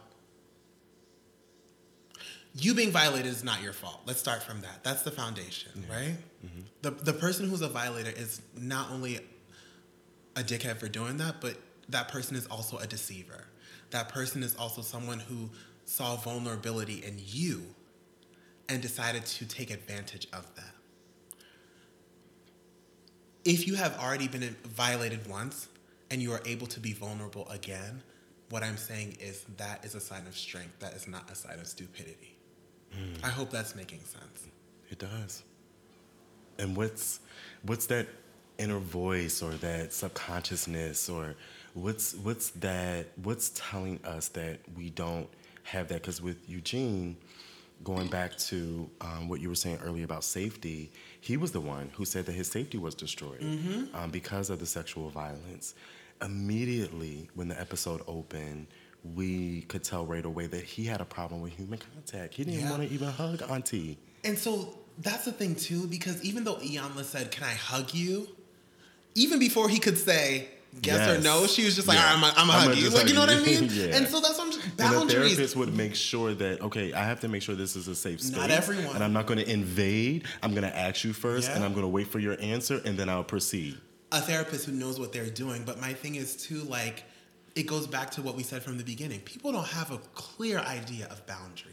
you 2.55 2.75
being 2.75 2.91
violated 2.91 3.27
is 3.27 3.43
not 3.43 3.63
your 3.63 3.73
fault. 3.73 4.01
Let's 4.05 4.19
start 4.19 4.43
from 4.43 4.61
that. 4.61 4.83
That's 4.83 5.01
the 5.01 5.11
foundation, 5.11 5.85
right? 5.89 6.15
Mm-hmm. 6.45 6.61
The 6.81 6.91
the 6.91 7.13
person 7.13 7.49
who's 7.49 7.61
a 7.61 7.69
violator 7.69 8.11
is 8.11 8.41
not 8.55 8.91
only 8.91 9.19
a 10.35 10.41
dickhead 10.41 10.77
for 10.77 10.87
doing 10.87 11.17
that, 11.17 11.41
but 11.41 11.57
that 11.89 12.09
person 12.09 12.35
is 12.35 12.45
also 12.47 12.77
a 12.77 12.87
deceiver. 12.87 13.45
That 13.91 14.09
person 14.09 14.43
is 14.43 14.55
also 14.55 14.81
someone 14.81 15.19
who 15.19 15.49
saw 15.85 16.15
vulnerability 16.15 17.03
in 17.03 17.19
you 17.19 17.63
and 18.69 18.81
decided 18.81 19.25
to 19.25 19.45
take 19.45 19.69
advantage 19.71 20.27
of 20.33 20.45
that. 20.55 20.72
If 23.45 23.67
you 23.67 23.75
have 23.75 23.97
already 23.99 24.27
been 24.27 24.55
violated 24.63 25.27
once 25.27 25.67
and 26.09 26.21
you 26.21 26.31
are 26.31 26.41
able 26.45 26.67
to 26.67 26.79
be 26.79 26.93
vulnerable 26.93 27.47
again, 27.49 28.01
what 28.49 28.63
I'm 28.63 28.77
saying 28.77 29.17
is 29.19 29.45
that 29.57 29.83
is 29.83 29.95
a 29.95 29.99
sign 29.99 30.27
of 30.27 30.37
strength. 30.37 30.79
That 30.79 30.93
is 30.93 31.07
not 31.07 31.29
a 31.29 31.35
sign 31.35 31.59
of 31.59 31.67
stupidity. 31.67 32.37
Hmm. 32.91 33.25
I 33.25 33.29
hope 33.29 33.49
that's 33.49 33.75
making 33.75 33.99
sense. 33.99 34.47
It 34.89 34.99
does. 34.99 35.43
And 36.59 36.77
what's 36.77 37.19
what's 37.63 37.87
that 37.87 38.07
inner 38.59 38.77
voice 38.79 39.41
or 39.41 39.51
that 39.53 39.91
subconsciousness 39.91 41.09
or 41.09 41.35
what's 41.73 42.13
what's 42.13 42.51
that 42.51 43.07
what's 43.23 43.51
telling 43.55 43.99
us 44.05 44.27
that 44.29 44.59
we 44.77 44.91
don't 44.91 45.27
have 45.63 45.87
that 45.87 46.01
because 46.01 46.21
with 46.21 46.47
Eugene 46.47 47.17
going 47.83 48.07
back 48.07 48.37
to 48.37 48.89
um, 49.01 49.27
what 49.27 49.41
you 49.41 49.49
were 49.49 49.55
saying 49.55 49.77
earlier 49.83 50.05
about 50.05 50.23
safety 50.23 50.91
he 51.21 51.35
was 51.37 51.51
the 51.51 51.59
one 51.59 51.89
who 51.95 52.05
said 52.05 52.25
that 52.25 52.31
his 52.33 52.47
safety 52.49 52.77
was 52.77 52.95
destroyed 52.95 53.41
um, 53.93 54.09
because 54.11 54.49
of 54.49 54.59
the 54.59 54.65
sexual 54.65 55.09
violence 55.09 55.75
immediately 56.21 57.29
when 57.35 57.47
the 57.47 57.59
episode 57.59 58.01
opened 58.07 58.67
we 59.15 59.61
could 59.63 59.83
tell 59.83 60.05
right 60.05 60.25
away 60.25 60.47
that 60.47 60.63
he 60.63 60.85
had 60.85 61.01
a 61.01 61.05
problem 61.05 61.41
with 61.41 61.51
human 61.53 61.77
contact 61.93 62.33
he 62.35 62.43
didn't 62.43 62.61
Yeah. 62.61 62.69
want 62.71 62.83
to 62.87 62.93
even 62.93 63.09
hug 63.09 63.41
auntie 63.49 63.97
And 64.23 64.37
so 64.37 64.77
that's 64.99 65.25
the 65.25 65.31
thing 65.33 65.55
too, 65.55 65.87
because 65.87 66.23
even 66.23 66.43
though 66.45 66.55
Iyanla 66.55 67.03
said, 67.03 67.29
"Can 67.31 67.43
I 67.43 67.55
hug 67.55 67.93
you?" 67.93 68.27
Even 69.15 69.37
before 69.39 69.67
he 69.67 69.79
could 69.79 69.97
say 69.97 70.47
yes, 70.81 71.17
or 71.17 71.21
no, 71.21 71.45
she 71.47 71.65
was 71.65 71.75
just 71.75 71.87
like, 71.87 71.97
Yeah. 71.97 72.13
"All 72.15 72.21
right, 72.21 72.33
I'm 72.35 72.49
I'ma 72.49 72.53
hug 72.59 72.77
you." 72.77 72.89
Like, 72.89 73.07
you 73.07 73.13
know 73.13 73.21
what 73.21 73.29
I 73.29 73.39
mean? 73.39 73.69
Yeah. 73.71 73.95
And 73.97 74.07
so 74.07 74.19
that's 74.19 74.37
what 74.37 74.47
I'm 74.47 74.51
just, 74.51 74.65
And 74.79 75.09
a 75.09 75.13
therapist 75.13 75.55
would 75.55 75.75
make 75.75 75.95
sure 75.95 76.33
that 76.33 76.61
okay, 76.61 76.93
I 76.93 77.03
have 77.05 77.19
to 77.21 77.27
make 77.27 77.41
sure 77.41 77.55
this 77.55 77.75
is 77.75 77.87
a 77.87 77.95
safe 77.95 78.21
space. 78.21 78.35
Not 78.35 78.49
everyone. 78.51 78.95
And 78.95 79.03
I'm 79.03 79.13
not 79.13 79.25
going 79.25 79.39
to 79.39 79.49
invade. 79.49 80.25
I'm 80.41 80.51
going 80.51 80.63
to 80.63 80.75
ask 80.77 81.03
you 81.03 81.13
first, 81.13 81.49
Yeah. 81.49 81.55
and 81.55 81.63
I'm 81.65 81.71
going 81.73 81.83
to 81.83 81.87
wait 81.89 82.07
for 82.07 82.19
your 82.19 82.37
answer, 82.41 82.81
and 82.85 82.97
then 82.97 83.09
I'll 83.09 83.23
proceed. 83.23 83.77
a 84.11 84.21
therapist 84.21 84.65
who 84.67 84.71
knows 84.73 84.99
what 84.99 85.11
they're 85.11 85.29
doing. 85.29 85.63
But 85.65 85.79
my 85.81 85.93
thing 85.93 86.15
is 86.15 86.35
too, 86.35 86.61
like, 86.63 87.03
it 87.55 87.63
goes 87.65 87.87
back 87.87 88.11
to 88.11 88.21
what 88.21 88.35
we 88.35 88.43
said 88.43 88.61
from 88.61 88.77
the 88.77 88.83
beginning. 88.83 89.19
People 89.21 89.51
don't 89.51 89.67
have 89.67 89.89
a 89.91 89.97
clear 90.13 90.59
idea 90.59 91.07
of 91.07 91.25
boundaries. 91.25 91.72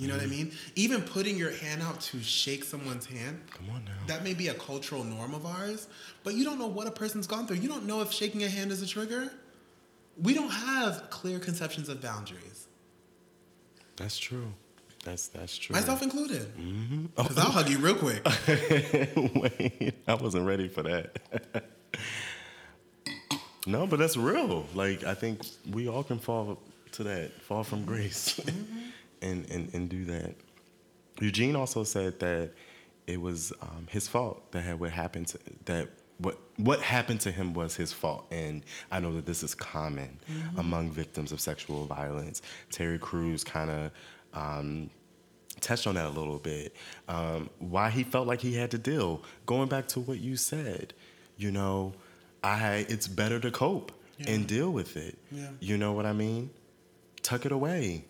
You 0.00 0.08
know 0.08 0.14
what 0.14 0.22
I 0.22 0.26
Mm-hmm. 0.26 0.34
mean? 0.48 0.52
Even 0.76 1.02
putting 1.02 1.36
your 1.36 1.50
hand 1.52 1.82
out 1.82 2.00
to 2.00 2.22
shake 2.22 2.64
someone's 2.64 3.04
hand, 3.04 3.38
Come 3.50 3.68
on 3.74 3.84
now. 3.84 3.92
that 4.06 4.24
may 4.24 4.32
be 4.32 4.48
a 4.48 4.54
cultural 4.54 5.04
norm 5.04 5.34
of 5.34 5.44
ours, 5.44 5.88
but 6.24 6.34
you 6.34 6.42
don't 6.44 6.58
know 6.58 6.68
what 6.68 6.86
a 6.86 6.90
person's 6.90 7.26
gone 7.26 7.46
through. 7.46 7.58
You 7.58 7.68
don't 7.68 7.84
know 7.86 8.00
if 8.00 8.10
shaking 8.10 8.42
a 8.42 8.48
hand 8.48 8.72
is 8.72 8.80
a 8.80 8.86
trigger. 8.86 9.30
We 10.22 10.32
don't 10.32 10.48
have 10.50 11.10
clear 11.10 11.38
conceptions 11.38 11.90
of 11.90 12.00
boundaries. 12.00 12.66
That's 13.96 14.16
true. 14.18 14.46
That's 15.04 15.28
that's 15.28 15.56
true. 15.58 15.74
Myself 15.74 16.02
included. 16.02 16.46
Mm-hmm. 16.56 17.06
Because 17.16 17.36
I'll 17.36 17.50
hug 17.50 17.68
you 17.68 17.78
real 17.78 17.94
quick. 17.94 18.22
Wait, 19.34 19.94
I 20.08 20.14
wasn't 20.14 20.46
ready 20.46 20.68
for 20.68 20.82
that. 20.84 21.18
no, 23.66 23.86
but 23.86 23.98
that's 23.98 24.16
real. 24.16 24.66
Like 24.74 25.04
I 25.04 25.14
think 25.14 25.42
we 25.70 25.88
all 25.88 26.02
can 26.04 26.18
fall 26.18 26.58
to 26.92 27.04
that, 27.04 27.32
fall 27.42 27.64
from 27.64 27.84
grace, 27.84 28.40
mm-hmm. 28.40 28.78
And, 29.22 29.48
and 29.50 29.72
and 29.74 29.88
do 29.88 30.04
that. 30.06 30.34
Eugene 31.20 31.56
also 31.56 31.84
said 31.84 32.18
that 32.20 32.50
it 33.06 33.20
was 33.20 33.52
um, 33.60 33.86
his 33.90 34.08
fault 34.08 34.50
that 34.52 34.62
had 34.62 34.78
what 34.78 34.90
happened 34.90 35.28
to 35.28 35.38
that 35.64 35.88
what 36.18 36.38
what 36.56 36.80
happened 36.80 37.20
to 37.20 37.30
him 37.30 37.54
was 37.54 37.74
his 37.74 37.92
fault 37.92 38.26
and 38.30 38.62
i 38.92 39.00
know 39.00 39.12
that 39.12 39.26
this 39.26 39.42
is 39.42 39.54
common 39.54 40.18
mm-hmm. 40.30 40.58
among 40.58 40.90
victims 40.90 41.32
of 41.32 41.40
sexual 41.40 41.86
violence 41.86 42.42
terry 42.70 42.98
crews 42.98 43.42
kind 43.42 43.70
of 43.70 43.90
um, 44.32 44.88
touched 45.60 45.86
on 45.86 45.96
that 45.96 46.06
a 46.06 46.10
little 46.10 46.38
bit 46.38 46.74
um, 47.08 47.50
why 47.58 47.90
he 47.90 48.04
felt 48.04 48.26
like 48.26 48.40
he 48.40 48.54
had 48.54 48.70
to 48.70 48.78
deal 48.78 49.22
going 49.46 49.68
back 49.68 49.88
to 49.88 50.00
what 50.00 50.20
you 50.20 50.36
said 50.36 50.92
you 51.36 51.50
know 51.50 51.92
i 52.44 52.86
it's 52.88 53.08
better 53.08 53.40
to 53.40 53.50
cope 53.50 53.92
yeah. 54.18 54.30
and 54.30 54.46
deal 54.46 54.70
with 54.70 54.96
it 54.96 55.18
yeah. 55.32 55.48
you 55.58 55.76
know 55.76 55.92
what 55.92 56.06
i 56.06 56.12
mean 56.12 56.50
tuck 57.22 57.44
it 57.44 57.52
away 57.52 58.04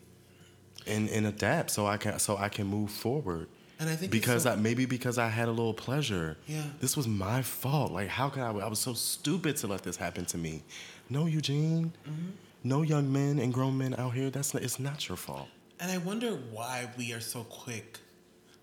and, 0.90 1.08
and 1.08 1.26
adapt 1.26 1.70
so 1.70 1.86
i 1.86 1.96
can 1.96 2.18
so 2.18 2.36
i 2.36 2.48
can 2.48 2.66
move 2.66 2.90
forward 2.90 3.46
and 3.80 3.88
I 3.88 3.96
think 3.96 4.12
because 4.12 4.42
so, 4.42 4.52
I, 4.52 4.56
maybe 4.56 4.84
because 4.84 5.16
I 5.16 5.28
had 5.28 5.48
a 5.48 5.50
little 5.50 5.72
pleasure. 5.72 6.36
Yeah. 6.46 6.64
This 6.80 6.98
was 6.98 7.08
my 7.08 7.40
fault. 7.40 7.92
Like, 7.92 8.08
how 8.08 8.28
could 8.28 8.42
I? 8.42 8.50
I 8.50 8.68
was 8.68 8.78
so 8.78 8.92
stupid 8.92 9.56
to 9.56 9.68
let 9.68 9.82
this 9.82 9.96
happen 9.96 10.26
to 10.26 10.36
me. 10.36 10.62
No, 11.08 11.24
Eugene. 11.24 11.94
Mm-hmm. 12.06 12.30
No 12.62 12.82
young 12.82 13.10
men 13.10 13.38
and 13.38 13.54
grown 13.54 13.78
men 13.78 13.94
out 13.96 14.12
here. 14.12 14.28
That's 14.28 14.52
not, 14.52 14.62
it's 14.62 14.78
not 14.78 15.08
your 15.08 15.16
fault. 15.16 15.48
And 15.80 15.90
I 15.90 15.96
wonder 15.96 16.32
why 16.52 16.90
we 16.98 17.14
are 17.14 17.20
so 17.20 17.44
quick 17.44 17.98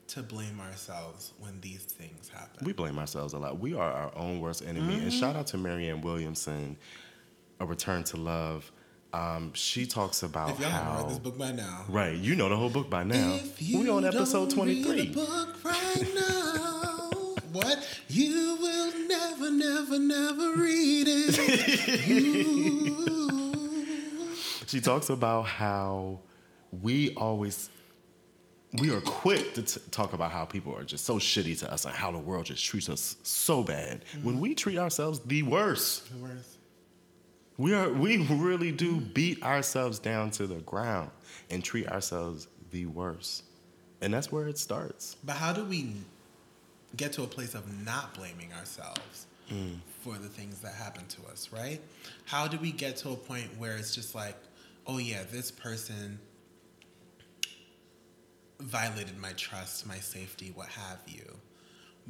to 0.10 0.22
blame 0.22 0.60
ourselves 0.62 1.34
when 1.40 1.60
these 1.62 1.82
things 1.82 2.30
happen. 2.30 2.64
We 2.64 2.74
blame 2.74 3.00
ourselves 3.00 3.34
a 3.34 3.40
lot. 3.40 3.60
We 3.60 3.74
are 3.74 3.92
our 3.92 4.16
own 4.16 4.40
worst 4.40 4.64
enemy. 4.64 4.94
Mm-hmm. 4.94 5.04
And 5.04 5.14
shout 5.14 5.36
out 5.36 5.48
to 5.48 5.58
Marianne 5.58 6.02
Williamson, 6.02 6.78
A 7.60 7.66
Return 7.66 8.04
to 8.06 8.18
Love. 8.18 8.72
Um, 9.14 9.54
she 9.54 9.86
talks 9.86 10.24
about 10.24 10.50
if 10.52 10.60
y'all 10.60 10.70
how 10.70 10.98
read 10.98 11.10
this 11.10 11.20
book 11.20 11.38
by 11.38 11.52
now, 11.52 11.86
right? 11.88 12.16
You 12.16 12.36
know 12.36 12.50
the 12.50 12.58
whole 12.58 12.70
book 12.70 12.90
by 12.90 13.04
now. 13.04 13.40
we 13.60 13.90
on 13.90 14.04
episode 14.06 14.50
twenty 14.50 14.84
three. 14.84 15.08
book 15.08 15.56
right 15.64 16.08
now, 16.14 17.10
what 17.54 17.88
you 18.10 18.58
will 18.60 18.92
never, 19.08 19.50
never, 19.50 19.98
never 20.00 20.54
read 20.56 21.08
it. 21.08 21.34
she 24.68 24.82
talks 24.82 25.10
about 25.10 25.44
how 25.44 26.20
we 26.82 27.14
always 27.16 27.70
we 28.74 28.94
are 28.94 29.02
quick 29.02 29.54
to 29.54 29.62
t- 29.64 29.80
talk 29.92 30.14
about 30.14 30.32
how 30.32 30.46
people 30.46 30.76
are 30.76 30.84
just 30.84 31.06
so 31.06 31.16
shitty 31.16 31.58
to 31.60 31.72
us 31.72 31.86
and 31.86 31.96
how 31.96 32.12
the 32.12 32.18
world 32.18 32.46
just 32.46 32.64
treats 32.64 32.90
us 32.90 33.16
so 33.24 33.64
bad 33.64 34.04
mm-hmm. 34.04 34.26
when 34.26 34.40
we 34.40 34.54
treat 34.54 34.78
ourselves 34.78 35.20
the 35.22 35.44
worst. 35.44 36.12
The 36.12 36.24
worst. 36.24 36.57
We 37.58 37.74
are 37.74 37.90
we 37.90 38.18
really 38.18 38.72
do 38.72 39.00
beat 39.00 39.44
ourselves 39.44 40.00
down 40.00 40.32
to 40.32 40.48
the 40.48 40.60
ground 40.62 41.10
and 41.50 41.64
treat 41.64 41.88
ourselves 41.88 42.48
the 42.72 42.86
worst. 42.86 43.44
And 44.02 44.14
that's 44.14 44.32
where 44.32 44.48
it 44.48 44.60
starts. 44.60 45.18
But 45.24 45.38
how 45.38 45.54
do 45.54 45.64
we 45.64 45.94
get 46.96 47.14
to 47.14 47.24
a 47.24 47.28
place 47.28 47.56
of 47.56 47.84
not 47.84 48.14
blaming 48.14 48.54
ourselves 48.54 49.26
mm. 49.52 49.78
for 50.02 50.14
the 50.14 50.28
things 50.28 50.60
that 50.62 50.74
happen 50.74 51.06
to 51.08 51.32
us, 51.32 51.50
right? 51.52 51.82
How 52.26 52.48
do 52.48 52.58
we 52.58 52.72
get 52.72 52.98
to 52.98 53.10
a 53.10 53.16
point 53.16 53.50
where 53.58 53.76
it's 53.76 53.94
just 53.94 54.16
like, 54.16 54.36
oh 54.86 55.00
yeah, 55.00 55.24
this 55.32 55.52
person 55.52 56.20
violated 58.60 59.18
my 59.18 59.34
trust, 59.34 59.86
my 59.86 59.98
safety, 59.98 60.52
what 60.56 60.68
have 60.68 61.00
you, 61.08 61.38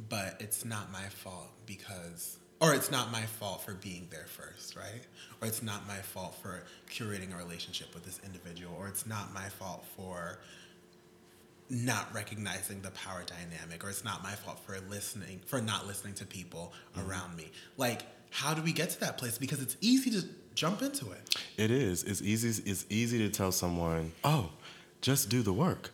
but 0.08 0.36
it's 0.40 0.64
not 0.64 0.90
my 0.92 1.06
fault 1.08 1.50
because 1.66 2.37
or 2.60 2.74
it's 2.74 2.90
not 2.90 3.12
my 3.12 3.22
fault 3.22 3.62
for 3.62 3.74
being 3.74 4.08
there 4.10 4.26
first, 4.26 4.76
right? 4.76 5.02
Or 5.40 5.48
it's 5.48 5.62
not 5.62 5.86
my 5.86 5.96
fault 5.96 6.34
for 6.42 6.64
curating 6.90 7.32
a 7.32 7.36
relationship 7.36 7.94
with 7.94 8.04
this 8.04 8.20
individual, 8.24 8.74
or 8.78 8.88
it's 8.88 9.06
not 9.06 9.32
my 9.32 9.48
fault 9.48 9.84
for 9.96 10.38
not 11.70 12.12
recognizing 12.14 12.80
the 12.80 12.90
power 12.92 13.22
dynamic, 13.26 13.84
or 13.84 13.90
it's 13.90 14.04
not 14.04 14.22
my 14.22 14.32
fault 14.32 14.58
for 14.64 14.78
listening, 14.88 15.40
for 15.46 15.60
not 15.60 15.86
listening 15.86 16.14
to 16.14 16.26
people 16.26 16.72
mm-hmm. 16.96 17.08
around 17.08 17.36
me. 17.36 17.50
Like, 17.76 18.02
how 18.30 18.54
do 18.54 18.62
we 18.62 18.72
get 18.72 18.90
to 18.90 19.00
that 19.00 19.18
place? 19.18 19.38
Because 19.38 19.62
it's 19.62 19.76
easy 19.80 20.10
to 20.10 20.24
jump 20.54 20.82
into 20.82 21.12
it. 21.12 21.36
It 21.56 21.70
is. 21.70 22.02
It's 22.04 22.22
easy. 22.22 22.62
It's 22.68 22.86
easy 22.90 23.18
to 23.18 23.30
tell 23.30 23.52
someone, 23.52 24.12
"Oh, 24.24 24.50
just 25.00 25.28
do 25.28 25.42
the 25.42 25.52
work." 25.52 25.90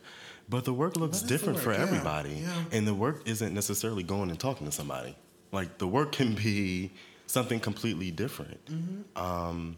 But 0.47 0.65
the 0.65 0.73
work 0.73 0.95
looks 0.95 1.21
different 1.21 1.55
work? 1.55 1.63
for 1.63 1.71
everybody, 1.73 2.33
yeah. 2.33 2.47
Yeah. 2.47 2.77
and 2.77 2.87
the 2.87 2.93
work 2.93 3.27
isn't 3.27 3.53
necessarily 3.53 4.03
going 4.03 4.29
and 4.29 4.39
talking 4.39 4.67
to 4.67 4.71
somebody. 4.71 5.15
Like 5.51 5.77
the 5.77 5.87
work 5.87 6.11
can 6.11 6.33
be 6.35 6.91
something 7.27 7.59
completely 7.59 8.11
different. 8.11 8.63
Mm-hmm. 8.65 9.21
Um, 9.21 9.77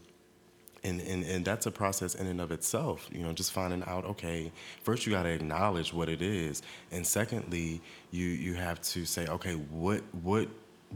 and, 0.83 1.01
and, 1.01 1.23
and 1.23 1.45
that's 1.45 1.65
a 1.65 1.71
process 1.71 2.15
in 2.15 2.27
and 2.27 2.39
of 2.39 2.51
itself 2.51 3.09
you 3.11 3.19
know 3.19 3.33
just 3.33 3.51
finding 3.51 3.83
out 3.83 4.05
okay 4.05 4.51
first 4.83 5.05
you 5.05 5.11
got 5.11 5.23
to 5.23 5.29
acknowledge 5.29 5.93
what 5.93 6.09
it 6.09 6.21
is 6.21 6.61
and 6.91 7.05
secondly 7.05 7.81
you 8.11 8.27
you 8.27 8.53
have 8.53 8.79
to 8.81 9.05
say 9.05 9.27
okay 9.27 9.53
what 9.53 10.01
what 10.21 10.47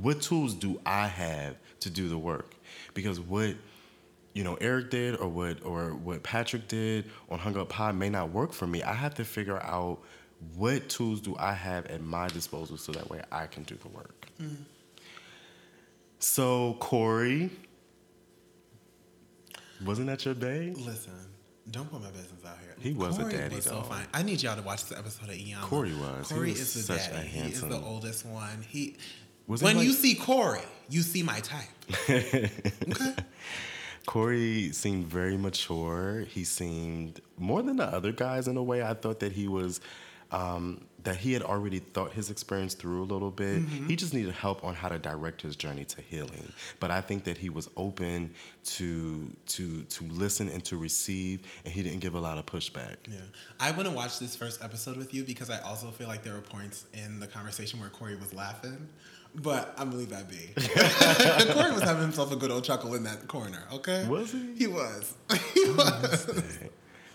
what 0.01 0.21
tools 0.21 0.53
do 0.53 0.79
i 0.85 1.07
have 1.07 1.55
to 1.79 1.89
do 1.89 2.07
the 2.07 2.17
work 2.17 2.55
because 2.93 3.19
what 3.19 3.55
you 4.33 4.43
know 4.43 4.55
eric 4.61 4.89
did 4.89 5.17
or 5.17 5.27
what 5.27 5.63
or 5.65 5.95
what 5.95 6.23
patrick 6.23 6.67
did 6.67 7.09
on 7.29 7.39
hung 7.39 7.57
up 7.57 7.71
high 7.71 7.91
may 7.91 8.09
not 8.09 8.31
work 8.31 8.53
for 8.53 8.67
me 8.67 8.81
i 8.83 8.93
have 8.93 9.13
to 9.13 9.25
figure 9.25 9.61
out 9.63 9.99
what 10.55 10.89
tools 10.89 11.21
do 11.21 11.35
i 11.39 11.53
have 11.53 11.85
at 11.87 12.01
my 12.01 12.27
disposal 12.29 12.77
so 12.77 12.91
that 12.91 13.09
way 13.09 13.21
i 13.31 13.45
can 13.45 13.63
do 13.63 13.75
the 13.75 13.89
work 13.89 14.27
mm. 14.41 14.55
So 16.21 16.75
Corey, 16.79 17.49
wasn't 19.83 20.07
that 20.07 20.23
your 20.23 20.35
babe? 20.35 20.77
Listen, 20.77 21.13
don't 21.71 21.89
put 21.91 21.99
my 21.99 22.11
business 22.11 22.45
out 22.45 22.57
here. 22.61 22.75
He 22.79 22.93
was 22.93 23.17
Corey 23.17 23.33
a 23.33 23.37
daddy 23.37 23.55
was 23.55 23.65
dog. 23.65 23.85
So 23.85 23.89
fine. 23.89 24.05
I 24.13 24.21
need 24.21 24.41
y'all 24.43 24.55
to 24.55 24.61
watch 24.61 24.85
this 24.85 24.97
episode 24.97 25.29
of 25.29 25.35
Iyanla. 25.35 25.61
Corey 25.61 25.93
was. 25.95 26.31
Corey 26.31 26.51
was 26.51 26.75
is 26.75 26.87
the 26.87 26.95
daddy. 26.95 27.27
He 27.27 27.51
is 27.51 27.61
the 27.61 27.81
oldest 27.81 28.25
one. 28.25 28.63
He. 28.69 28.97
Was 29.47 29.63
when 29.63 29.77
like, 29.77 29.87
you 29.87 29.93
see 29.93 30.13
Corey, 30.13 30.61
you 30.89 31.01
see 31.01 31.23
my 31.23 31.39
type. 31.39 31.67
okay. 32.09 33.15
Corey 34.05 34.71
seemed 34.71 35.07
very 35.07 35.37
mature. 35.37 36.25
He 36.29 36.43
seemed 36.43 37.19
more 37.37 37.63
than 37.63 37.77
the 37.77 37.85
other 37.85 38.11
guys 38.11 38.47
in 38.47 38.57
a 38.57 38.63
way. 38.63 38.83
I 38.83 38.93
thought 38.93 39.19
that 39.21 39.31
he 39.31 39.47
was 39.47 39.81
um, 40.31 40.81
that 41.03 41.17
he 41.17 41.33
had 41.33 41.41
already 41.41 41.79
thought 41.79 42.11
his 42.11 42.29
experience 42.29 42.73
through 42.73 43.03
a 43.03 43.05
little 43.05 43.31
bit. 43.31 43.59
Mm-hmm. 43.59 43.87
He 43.87 43.95
just 43.95 44.13
needed 44.13 44.33
help 44.33 44.63
on 44.63 44.75
how 44.75 44.89
to 44.89 44.99
direct 44.99 45.41
his 45.41 45.55
journey 45.55 45.83
to 45.85 46.01
healing. 46.01 46.51
But 46.79 46.91
I 46.91 47.01
think 47.01 47.23
that 47.25 47.37
he 47.37 47.49
was 47.49 47.69
open 47.75 48.33
to 48.63 49.31
to 49.47 49.83
to 49.83 50.03
listen 50.05 50.49
and 50.49 50.63
to 50.65 50.77
receive, 50.77 51.41
and 51.65 51.73
he 51.73 51.83
didn't 51.83 51.99
give 51.99 52.15
a 52.15 52.19
lot 52.19 52.37
of 52.37 52.45
pushback. 52.45 52.97
Yeah, 53.09 53.17
I 53.59 53.71
want 53.71 53.85
to 53.85 53.93
watch 53.93 54.19
this 54.19 54.35
first 54.35 54.63
episode 54.63 54.97
with 54.97 55.13
you 55.13 55.23
because 55.23 55.49
I 55.49 55.59
also 55.59 55.91
feel 55.91 56.07
like 56.07 56.23
there 56.23 56.33
were 56.33 56.41
points 56.41 56.85
in 56.93 57.19
the 57.19 57.27
conversation 57.27 57.79
where 57.79 57.89
Corey 57.89 58.15
was 58.15 58.33
laughing. 58.33 58.87
But 59.33 59.73
I'm 59.77 59.89
gonna 59.89 59.99
leave 59.99 60.09
that 60.09 60.29
be. 60.29 60.49
Corey 61.53 61.71
was 61.71 61.83
having 61.83 62.01
himself 62.01 62.33
a 62.33 62.35
good 62.35 62.51
old 62.51 62.65
chuckle 62.65 62.95
in 62.95 63.03
that 63.03 63.27
corner. 63.27 63.63
Okay, 63.73 64.05
was 64.07 64.31
he? 64.31 64.53
He 64.55 64.67
was. 64.67 65.13
he 65.53 65.69
was. 65.71 66.27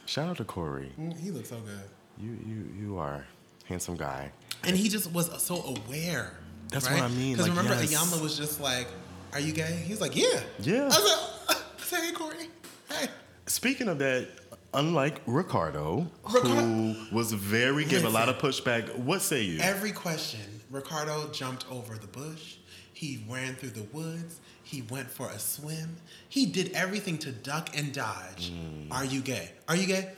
Shout 0.06 0.28
out 0.28 0.36
to 0.38 0.44
Corey. 0.44 0.92
Mm, 0.98 1.18
he 1.18 1.30
looks 1.30 1.50
so 1.50 1.56
good. 1.56 1.82
You 2.18 2.38
you 2.46 2.68
you 2.78 2.98
are 2.98 3.24
handsome 3.64 3.96
guy. 3.96 4.32
And 4.64 4.76
he 4.76 4.88
just 4.88 5.12
was 5.12 5.30
so 5.42 5.62
aware. 5.62 6.32
That's 6.70 6.86
right? 6.86 7.00
what 7.00 7.10
I 7.10 7.14
mean. 7.14 7.32
Because 7.32 7.48
like, 7.48 7.56
remember, 7.56 7.82
yes. 7.82 7.94
Iyanla 7.94 8.22
was 8.22 8.36
just 8.36 8.60
like, 8.60 8.88
"Are 9.32 9.40
you 9.40 9.52
gay?" 9.52 9.82
He's 9.86 10.00
like, 10.00 10.16
"Yeah." 10.16 10.40
Yeah. 10.60 10.82
I 10.82 10.86
was 10.86 11.38
like, 11.48 12.00
"Hey, 12.02 12.12
Corey." 12.12 12.48
Hey. 12.88 13.08
Speaking 13.46 13.88
of 13.88 13.98
that, 14.00 14.28
unlike 14.74 15.20
Ricardo, 15.26 16.06
Ricardo 16.24 16.48
who 16.48 17.14
was 17.14 17.32
very 17.32 17.84
gave 17.84 18.04
a 18.04 18.08
lot 18.08 18.28
of 18.28 18.38
pushback, 18.38 18.96
what 18.98 19.22
say 19.22 19.42
you? 19.42 19.60
Every 19.60 19.92
question, 19.92 20.40
Ricardo 20.70 21.28
jumped 21.32 21.64
over 21.70 21.96
the 21.96 22.06
bush. 22.08 22.56
He 22.92 23.22
ran 23.28 23.54
through 23.54 23.70
the 23.70 23.84
woods. 23.92 24.40
He 24.62 24.82
went 24.82 25.10
for 25.10 25.28
a 25.28 25.38
swim. 25.38 25.96
He 26.28 26.46
did 26.46 26.72
everything 26.72 27.18
to 27.18 27.30
duck 27.30 27.76
and 27.76 27.92
dodge. 27.92 28.50
Mm. 28.50 28.90
Are 28.90 29.04
you 29.04 29.20
gay? 29.20 29.52
Are 29.68 29.76
you 29.76 29.86
gay? 29.86 30.12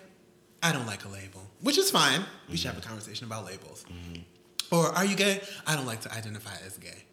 I 0.63 0.73
don't 0.73 0.87
like 0.87 1.05
a 1.05 1.09
label, 1.09 1.43
which 1.61 1.79
is 1.79 1.91
fine. 1.91 2.21
We 2.21 2.25
mm-hmm. 2.25 2.55
should 2.55 2.71
have 2.73 2.79
a 2.79 2.87
conversation 2.87 3.27
about 3.27 3.45
labels. 3.47 3.85
Mm-hmm. 3.89 4.75
Or 4.75 4.87
are 4.87 5.05
you 5.05 5.17
gay? 5.17 5.41
I 5.67 5.77
don't 5.77 5.87
like 5.87 6.01
to 6.03 6.13
identify 6.13 6.55
as 6.65 6.77
gay. 6.79 7.05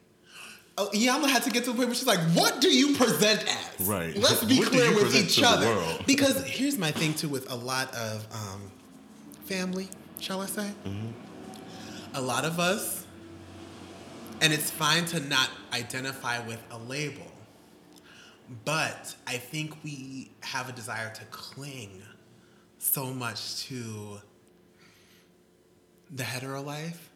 Oh, 0.78 0.90
Iyanla 0.94 1.30
had 1.30 1.44
to 1.44 1.50
get 1.50 1.64
to 1.64 1.70
the 1.70 1.76
point 1.78 1.88
where 1.88 1.96
she's 1.96 2.08
like, 2.08 2.20
"What 2.32 2.60
do 2.60 2.70
you 2.70 2.96
present 2.96 3.46
as?" 3.48 3.88
Right. 3.88 4.16
Let's 4.16 4.44
be 4.44 4.62
clear 4.62 4.94
with 4.94 5.16
each 5.16 5.42
other. 5.42 5.74
because 6.06 6.44
here's 6.46 6.78
my 6.78 6.92
thing 6.92 7.14
too, 7.14 7.30
with 7.30 7.50
a 7.50 7.56
lot 7.56 7.96
of 7.96 8.28
um, 8.34 8.72
family, 9.46 9.88
shall 10.20 10.42
I 10.42 10.48
say? 10.48 10.70
Mm-hmm. 10.86 11.12
A 12.16 12.22
lot 12.22 12.44
of 12.44 12.60
us, 12.60 13.06
and 14.42 14.52
it's 14.52 14.70
fine 14.70 15.06
to 15.06 15.22
not 15.22 15.50
identify 15.72 16.46
with 16.46 16.62
a 16.72 16.78
label, 16.78 17.32
but 18.66 19.16
I 19.26 19.38
think 19.38 19.82
we 19.82 20.32
have 20.42 20.68
a 20.68 20.74
desire 20.74 21.12
to 21.14 21.26
cling 21.26 22.04
so 22.80 23.14
much 23.14 23.66
to 23.68 24.20
the 26.14 26.24
hetero 26.24 26.62
life 26.62 27.10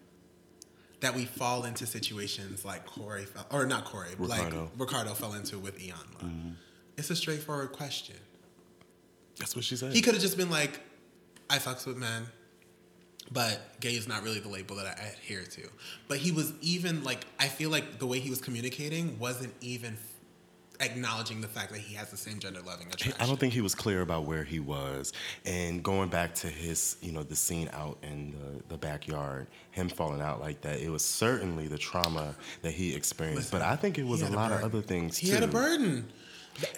that 1.01 1.15
we 1.15 1.25
fall 1.25 1.63
into 1.65 1.85
situations 1.85 2.65
like 2.65 2.85
Corey 2.85 3.25
fell, 3.25 3.45
or 3.51 3.65
not 3.65 3.85
Corey, 3.85 4.09
Ricardo. 4.17 4.61
like 4.61 4.69
Ricardo 4.77 5.13
fell 5.13 5.33
into 5.33 5.57
with 5.57 5.79
Iyanla. 5.79 6.23
Mm-hmm. 6.23 6.49
It's 6.97 7.09
a 7.09 7.15
straightforward 7.15 7.71
question. 7.71 8.17
That's 9.37 9.55
what 9.55 9.63
she 9.63 9.77
said. 9.77 9.93
He 9.93 10.01
could 10.01 10.13
have 10.13 10.21
just 10.21 10.35
been 10.37 10.49
like, 10.49 10.81
"I 11.49 11.57
fucks 11.57 11.85
with 11.85 11.97
men." 11.97 12.27
but 13.31 13.79
gay 13.79 13.91
is 13.91 14.07
not 14.07 14.23
really 14.23 14.39
the 14.39 14.49
label 14.49 14.75
that 14.77 14.85
I 14.87 15.07
adhere 15.13 15.43
to. 15.43 15.69
But 16.07 16.17
he 16.17 16.31
was 16.31 16.53
even 16.61 17.03
like 17.03 17.25
I 17.39 17.47
feel 17.47 17.69
like 17.69 17.99
the 17.99 18.07
way 18.07 18.19
he 18.19 18.29
was 18.29 18.41
communicating 18.41 19.19
wasn't 19.19 19.53
even 19.61 19.97
acknowledging 20.79 21.41
the 21.41 21.47
fact 21.47 21.71
that 21.71 21.79
he 21.79 21.93
has 21.95 22.09
the 22.09 22.17
same 22.17 22.39
gender 22.39 22.61
loving 22.61 22.87
attraction. 22.87 23.13
I 23.19 23.25
don't 23.25 23.39
think 23.39 23.53
he 23.53 23.61
was 23.61 23.75
clear 23.75 24.01
about 24.01 24.25
where 24.25 24.43
he 24.43 24.59
was. 24.59 25.13
And 25.45 25.83
going 25.83 26.09
back 26.09 26.33
to 26.35 26.47
his, 26.47 26.97
you 27.01 27.11
know, 27.11 27.23
the 27.23 27.35
scene 27.35 27.69
out 27.73 27.97
in 28.01 28.31
the, 28.31 28.63
the 28.69 28.77
backyard, 28.77 29.47
him 29.71 29.89
falling 29.89 30.21
out 30.21 30.39
like 30.39 30.61
that, 30.61 30.79
it 30.79 30.89
was 30.89 31.03
certainly 31.03 31.67
the 31.67 31.77
trauma 31.77 32.35
that 32.61 32.71
he 32.71 32.95
experienced. 32.95 33.53
Listen, 33.53 33.59
but 33.59 33.67
I 33.67 33.75
think 33.75 33.97
it 33.97 34.05
was 34.05 34.21
a 34.21 34.31
lot 34.31 34.51
a 34.51 34.55
of 34.55 34.63
other 34.63 34.81
things 34.81 35.17
he 35.17 35.27
too. 35.27 35.33
He 35.33 35.39
had 35.39 35.49
a 35.49 35.51
burden. 35.51 36.07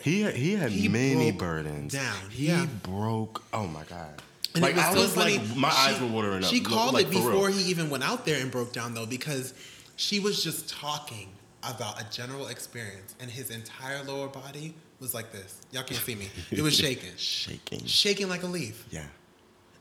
He 0.01 0.21
had, 0.21 0.35
he 0.35 0.53
had 0.53 0.71
he 0.71 0.87
many 0.87 1.31
burdens. 1.31 1.93
Down. 1.93 2.29
He 2.29 2.47
yeah. 2.47 2.67
broke. 2.83 3.43
Oh 3.53 3.67
my 3.67 3.83
god. 3.85 4.21
And 4.53 4.63
like, 4.63 4.73
it 4.73 4.77
was 4.77 4.85
I 4.85 4.93
was 4.93 5.13
funny. 5.15 5.37
like, 5.37 5.55
my 5.55 5.69
she, 5.69 5.77
eyes 5.77 6.01
were 6.01 6.07
watering 6.07 6.43
up. 6.43 6.49
She 6.49 6.59
called 6.59 6.93
like, 6.93 7.07
it 7.07 7.11
before 7.11 7.49
he 7.49 7.69
even 7.69 7.89
went 7.89 8.03
out 8.03 8.25
there 8.25 8.41
and 8.41 8.51
broke 8.51 8.73
down, 8.73 8.93
though, 8.93 9.05
because 9.05 9.53
she 9.95 10.19
was 10.19 10.43
just 10.43 10.69
talking 10.69 11.29
about 11.63 12.01
a 12.01 12.05
general 12.11 12.47
experience, 12.47 13.15
and 13.19 13.29
his 13.29 13.51
entire 13.51 14.03
lower 14.03 14.27
body 14.27 14.73
was 14.99 15.13
like 15.13 15.31
this. 15.31 15.61
Y'all 15.71 15.83
can't 15.83 15.99
see 16.01 16.15
me. 16.15 16.29
It 16.51 16.61
was 16.61 16.75
shaking, 16.75 17.11
shaking, 17.17 17.85
shaking 17.85 18.29
like 18.29 18.43
a 18.43 18.47
leaf. 18.47 18.85
Yeah. 18.89 19.05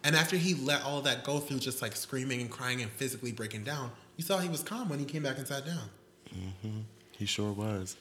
And 0.03 0.17
after 0.17 0.37
he 0.37 0.55
let 0.55 0.83
all 0.83 1.03
that 1.03 1.25
go 1.25 1.39
through, 1.39 1.59
just 1.59 1.83
like 1.83 1.95
screaming 1.95 2.41
and 2.41 2.51
crying 2.51 2.81
and 2.81 2.91
physically 2.91 3.33
breaking 3.33 3.65
down, 3.65 3.91
you 4.17 4.25
saw 4.25 4.39
he 4.39 4.49
was 4.49 4.63
calm 4.63 4.89
when 4.89 4.99
he 4.99 5.05
came 5.05 5.23
back 5.23 5.39
and 5.39 5.47
sat 5.47 5.67
down. 5.67 5.91
Mm-hmm. 6.35 6.79
He 7.13 7.27
sure 7.27 7.53
was. 7.53 7.97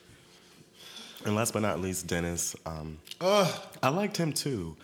And 1.25 1.35
last 1.35 1.51
but 1.51 1.61
not 1.61 1.81
least, 1.81 2.07
Dennis. 2.07 2.55
Um, 2.65 2.99
Ugh. 3.19 3.61
I 3.83 3.89
liked 3.89 4.15
him 4.15 4.31
too. 4.31 4.77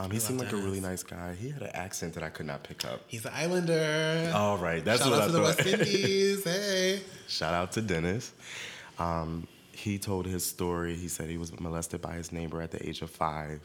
Um, 0.00 0.10
he 0.10 0.18
seemed 0.18 0.40
like 0.40 0.48
Dennis. 0.50 0.64
a 0.64 0.66
really 0.66 0.80
nice 0.80 1.02
guy. 1.02 1.34
He 1.34 1.50
had 1.50 1.62
an 1.62 1.70
accent 1.74 2.14
that 2.14 2.22
I 2.22 2.30
could 2.30 2.46
not 2.46 2.62
pick 2.62 2.84
up. 2.86 3.02
He's 3.06 3.24
an 3.26 3.32
islander. 3.34 4.32
All 4.34 4.56
right, 4.56 4.82
that's 4.84 5.02
Shout 5.02 5.10
what 5.10 5.20
out 5.20 5.24
I 5.24 5.26
to 5.26 5.32
thought. 5.32 5.56
the 5.56 5.64
West 5.64 5.66
Indies. 5.66 6.44
hey. 6.44 7.00
Shout 7.28 7.52
out 7.52 7.72
to 7.72 7.82
Dennis. 7.82 8.32
Um, 8.98 9.46
he 9.72 9.98
told 9.98 10.26
his 10.26 10.44
story. 10.44 10.94
He 10.94 11.08
said 11.08 11.28
he 11.28 11.38
was 11.38 11.58
molested 11.60 12.00
by 12.00 12.12
his 12.14 12.32
neighbor 12.32 12.60
at 12.62 12.70
the 12.70 12.86
age 12.88 13.02
of 13.02 13.10
five, 13.10 13.60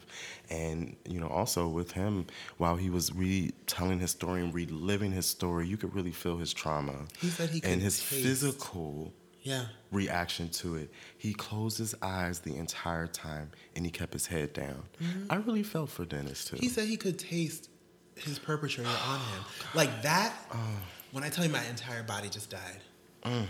and 0.50 0.96
you 1.08 1.20
know, 1.20 1.28
also 1.28 1.68
with 1.68 1.92
him, 1.92 2.26
while 2.58 2.76
he 2.76 2.90
was 2.90 3.14
retelling 3.14 4.00
his 4.00 4.10
story 4.10 4.42
and 4.42 4.52
reliving 4.54 5.12
his 5.12 5.26
story, 5.26 5.66
you 5.66 5.76
could 5.76 5.94
really 5.94 6.12
feel 6.12 6.36
his 6.36 6.52
trauma. 6.52 7.06
He 7.18 7.28
said 7.28 7.50
he 7.50 7.62
and 7.64 7.80
his 7.80 7.98
taste. 7.98 8.22
physical 8.22 9.12
yeah. 9.46 9.66
reaction 9.92 10.48
to 10.48 10.74
it. 10.74 10.90
He 11.16 11.32
closed 11.32 11.78
his 11.78 11.94
eyes 12.02 12.40
the 12.40 12.56
entire 12.56 13.06
time 13.06 13.50
and 13.76 13.84
he 13.84 13.90
kept 13.90 14.12
his 14.12 14.26
head 14.26 14.52
down. 14.52 14.82
Mm-hmm. 15.00 15.32
I 15.32 15.36
really 15.36 15.62
felt 15.62 15.88
for 15.88 16.04
Dennis 16.04 16.44
too. 16.44 16.56
He 16.56 16.68
said 16.68 16.88
he 16.88 16.96
could 16.96 17.18
taste 17.18 17.70
his 18.16 18.38
perpetrator 18.38 18.90
on 19.06 19.20
him. 19.20 19.44
Like 19.74 20.02
that, 20.02 20.34
oh. 20.52 20.58
when 21.12 21.22
I 21.22 21.28
tell 21.28 21.44
you 21.44 21.50
my 21.50 21.64
entire 21.66 22.02
body 22.02 22.28
just 22.28 22.50
died. 22.50 22.80
Mm. 23.24 23.46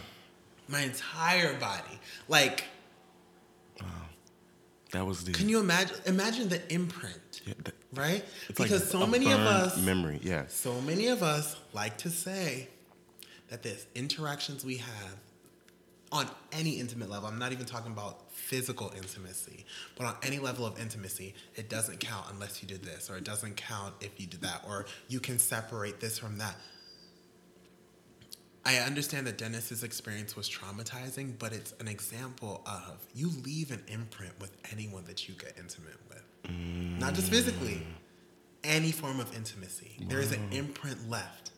My 0.69 0.81
entire 0.81 1.55
body. 1.55 1.99
Like, 2.29 2.65
wow. 3.81 3.89
That 4.93 5.07
was 5.07 5.25
the. 5.25 5.33
Can 5.33 5.49
you 5.49 5.61
imagine? 5.61 5.97
Imagine 6.07 6.49
the 6.49 6.73
imprint, 6.73 7.41
yeah, 7.45 7.55
that, 7.65 7.75
right? 7.93 8.25
Because 8.49 8.71
like 8.71 8.83
so 8.83 9.07
many 9.07 9.33
of 9.33 9.41
us 9.41 9.77
memory, 9.79 10.21
yeah. 10.23 10.45
So 10.49 10.81
many 10.81 11.09
of 11.09 11.23
us 11.23 11.57
like 11.73 11.99
to 11.99 12.11
say 12.11 12.69
that 13.49 13.63
the 13.63 13.77
interactions 13.95 14.65
we 14.65 14.77
have 14.77 15.17
on 16.13 16.29
any 16.53 16.79
intimate 16.79 17.11
level, 17.11 17.29
I'm 17.29 17.39
not 17.39 17.53
even 17.53 17.67
talking 17.67 17.93
about 17.93 18.31
physical 18.31 18.93
intimacy, 18.97 19.65
but 19.97 20.07
on 20.07 20.15
any 20.23 20.39
level 20.39 20.65
of 20.65 20.81
intimacy, 20.81 21.35
it 21.57 21.69
doesn't 21.69 22.01
count 22.01 22.27
unless 22.31 22.63
you 22.63 22.69
did 22.69 22.85
this, 22.85 23.11
or 23.11 23.17
it 23.17 23.25
doesn't 23.25 23.57
count 23.57 23.95
if 24.01 24.21
you 24.21 24.27
did 24.27 24.41
that, 24.43 24.63
or 24.67 24.87
you 25.09 25.21
can 25.21 25.39
separate 25.39 26.01
this 26.01 26.19
from 26.19 26.39
that. 26.39 26.57
I 28.65 28.79
understand 28.79 29.29
that 29.29 29.39
Dennis's 29.39 29.85
experience 29.85 30.35
was 30.35 30.49
traumatizing, 30.51 31.39
but 31.39 31.53
it's 31.53 31.73
an 31.79 31.87
example 31.87 32.63
of 32.67 33.07
you 33.15 33.31
leave 33.45 33.71
an 33.71 33.83
imprint 33.87 34.33
with 34.41 34.51
anyone 34.73 35.05
that 35.05 35.29
you 35.29 35.35
get 35.35 35.57
intimate 35.57 35.99
with. 36.09 36.25
Mm. 36.49 36.99
Not 36.99 37.15
just 37.15 37.31
physically, 37.31 37.87
any 38.65 38.91
form 38.91 39.21
of 39.21 39.35
intimacy. 39.37 39.93
Wow. 40.01 40.07
There 40.09 40.21
is 40.21 40.33
an 40.33 40.49
imprint 40.51 41.09
left. 41.09 41.53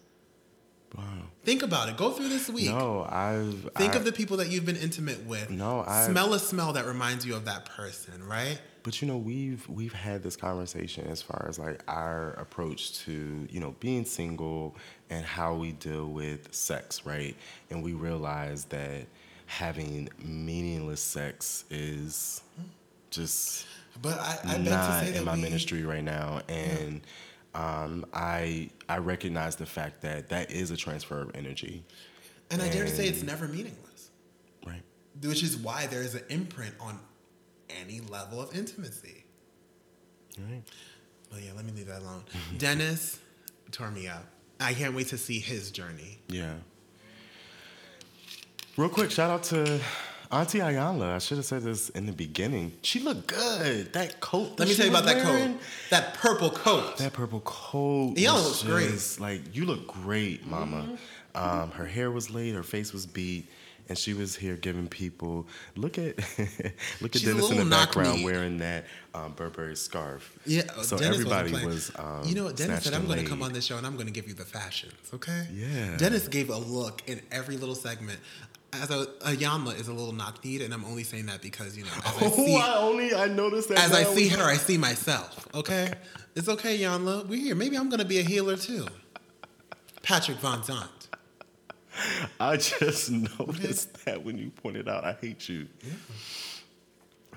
Wow. 0.97 1.05
Think 1.45 1.63
about 1.63 1.89
it. 1.89 1.97
Go 1.97 2.11
through 2.11 2.29
this 2.29 2.49
week. 2.49 2.71
No, 2.71 3.07
I've. 3.09 3.71
Think 3.77 3.95
I, 3.95 3.97
of 3.97 4.05
the 4.05 4.13
people 4.13 4.39
that 4.39 4.51
you've 4.51 4.65
been 4.65 4.77
intimate 4.77 5.25
with. 5.27 5.51
No, 5.51 5.85
I 5.87 6.07
smell 6.07 6.33
a 6.35 6.39
smell 6.39 6.73
that 6.75 6.87
reminds 6.87 7.27
you 7.27 7.35
of 7.35 7.45
that 7.45 7.67
person, 7.67 8.27
right? 8.27 8.59
But 8.83 9.03
you 9.03 9.09
know, 9.09 9.19
we've 9.19 9.69
we've 9.69 9.93
had 9.93 10.23
this 10.23 10.37
conversation 10.37 11.07
as 11.07 11.21
far 11.21 11.47
as 11.49 11.59
like 11.59 11.83
our 11.89 12.33
approach 12.35 12.99
to 13.01 13.47
you 13.51 13.61
know 13.61 13.75
being 13.81 14.05
single 14.05 14.77
and 15.11 15.25
how 15.25 15.55
we 15.55 15.73
deal 15.73 16.07
with 16.07 16.53
sex, 16.55 17.05
right? 17.05 17.37
And 17.71 17.83
we 17.83 17.93
realize 17.93 18.65
that 18.67 19.07
having 19.47 20.09
meaningless 20.25 21.01
sex 21.01 21.65
is 21.71 22.43
just. 23.11 23.67
But 24.01 24.19
I, 24.21 24.39
I 24.45 24.59
not 24.59 25.07
in 25.09 25.25
my 25.25 25.35
we, 25.35 25.43
ministry 25.43 25.85
right 25.85 26.05
now, 26.05 26.41
and. 26.49 26.95
Yeah 26.95 27.09
um, 27.59 28.07
I 28.15 28.71
I 28.89 28.99
recognize 28.99 29.57
the 29.57 29.67
fact 29.67 30.03
that 30.03 30.29
that 30.29 30.51
is 30.51 30.71
a 30.71 30.77
transfer 30.77 31.21
of 31.21 31.33
energy. 31.35 31.85
And, 32.51 32.63
and 32.63 32.71
I 32.71 32.73
dare 32.73 32.85
to 32.85 32.91
say 32.91 33.09
it's 33.09 33.23
never 33.23 33.49
meaningless. 33.49 34.11
Right. 34.65 34.83
Which 35.23 35.43
is 35.43 35.57
why 35.57 35.87
there 35.87 36.03
is 36.03 36.15
an 36.15 36.23
imprint 36.29 36.75
on 36.81 37.01
any 37.69 38.01
level 38.01 38.41
of 38.41 38.57
intimacy. 38.57 39.25
Right. 40.39 40.63
Well, 41.33 41.41
yeah, 41.41 41.51
let 41.57 41.65
me 41.65 41.73
leave 41.73 41.89
that 41.89 42.03
alone. 42.03 42.23
Dennis 42.59 43.19
tore 43.73 43.91
me 43.91 44.07
up. 44.07 44.25
I 44.61 44.73
can't 44.73 44.95
wait 44.95 45.09
to 45.09 45.19
see 45.19 45.41
his 45.41 45.71
journey. 45.71 46.19
Yeah. 46.29 46.55
Real 48.77 48.89
quick, 48.89 49.11
shout 49.11 49.31
out 49.31 49.43
to 49.45 49.81
Auntie 50.31 50.59
Iyanla, 50.59 51.15
I 51.15 51.19
should 51.19 51.39
have 51.39 51.47
said 51.47 51.63
this 51.63 51.89
in 51.91 52.05
the 52.05 52.13
beginning. 52.13 52.73
She 52.83 53.01
looked 53.01 53.29
good. 53.29 53.93
That 53.95 54.21
coat. 54.21 54.59
Let 54.59 54.69
me 54.69 54.75
tell 54.75 54.87
you 54.87 54.93
about 54.93 55.07
wearing, 55.07 55.25
that 55.25 55.51
coat. 55.51 55.61
That 55.91 56.15
purple 56.15 56.51
coat. 56.51 56.99
That 56.99 57.15
purple 57.15 57.41
coat. 57.41 58.15
Iyanla 58.17 58.45
looks 58.45 58.63
great. 58.63 59.21
Like 59.21 59.57
you 59.57 59.65
look 59.65 59.87
great, 59.87 60.47
Mama. 60.47 60.99
Mm-hmm. 61.35 61.61
Um, 61.61 61.71
her 61.71 61.87
hair 61.87 62.11
was 62.11 62.31
laid. 62.31 62.55
Her 62.55 62.63
face 62.63 62.93
was 62.93 63.07
beat. 63.07 63.47
And 63.89 63.97
she 63.97 64.13
was 64.13 64.37
here 64.37 64.57
giving 64.57 64.87
people 64.87 65.47
look 65.75 65.97
at 65.97 66.19
look 67.01 67.17
at 67.17 67.23
She's 67.23 67.25
Dennis 67.25 67.51
in 67.51 67.57
the 67.57 67.65
background 67.65 68.23
wearing 68.23 68.59
that 68.59 68.85
um, 69.15 69.33
Burberry 69.33 69.77
scarf. 69.77 70.39
Yeah, 70.45 70.65
so 70.83 70.99
Dennis 70.99 71.21
everybody 71.21 71.53
was. 71.65 71.91
Um, 71.97 72.21
you 72.27 72.35
know 72.35 72.45
what? 72.45 72.57
Dennis 72.57 72.85
said, 72.85 72.93
"I'm 72.93 73.07
going 73.07 73.25
to 73.25 73.25
come 73.25 73.43
on 73.43 73.55
this 73.55 73.65
show 73.65 73.79
and 73.79 73.87
I'm 73.87 73.95
going 73.95 74.05
to 74.07 74.13
give 74.13 74.29
you 74.29 74.35
the 74.35 74.45
fashions." 74.45 74.93
Okay. 75.15 75.47
Yeah. 75.55 75.97
Dennis 75.97 76.29
gave 76.29 76.51
a 76.51 76.59
look 76.59 77.03
in 77.07 77.23
every 77.33 77.57
little 77.57 77.75
segment 77.75 78.19
as 78.73 78.91
a, 78.91 79.03
a 79.23 79.33
Iyanla 79.37 79.79
is 79.79 79.89
a 79.89 79.93
little 79.93 80.13
knock 80.13 80.45
kneed, 80.45 80.63
and 80.63 80.73
I'm 80.73 80.85
only 80.85 81.05
saying 81.05 81.27
that 81.27 81.43
because 81.43 81.77
you 81.77 81.85
know. 81.85 81.91
As 82.05 82.23
I 82.23 82.27
oh, 82.27 82.31
see, 82.31 82.57
oh, 82.57 82.61
I 82.61 82.79
only 82.79 83.15
I 83.15 83.27
noticed 83.27 83.69
that. 83.71 83.79
As 83.79 83.93
I 83.93 84.05
see 84.05 84.29
her, 84.29 84.45
I 84.45 84.57
see 84.57 84.77
myself. 84.77 85.49
Okay, 85.55 85.93
it's 86.35 86.49
okay, 86.49 86.79
Iyanla. 86.79 87.27
We're 87.27 87.41
here. 87.41 87.55
Maybe 87.55 87.77
I'm 87.77 87.89
gonna 87.89 88.05
be 88.05 88.19
a 88.19 88.23
healer 88.23 88.57
too. 88.57 88.87
Patrick 90.03 90.39
Vanzant. 90.39 90.89
I 92.39 92.57
just 92.57 93.11
noticed 93.39 94.05
that 94.05 94.25
when 94.25 94.39
you 94.39 94.51
pointed 94.51 94.89
out, 94.89 95.05
I 95.05 95.17
hate 95.21 95.49
you. 95.49 95.67
Yeah. 95.83 95.93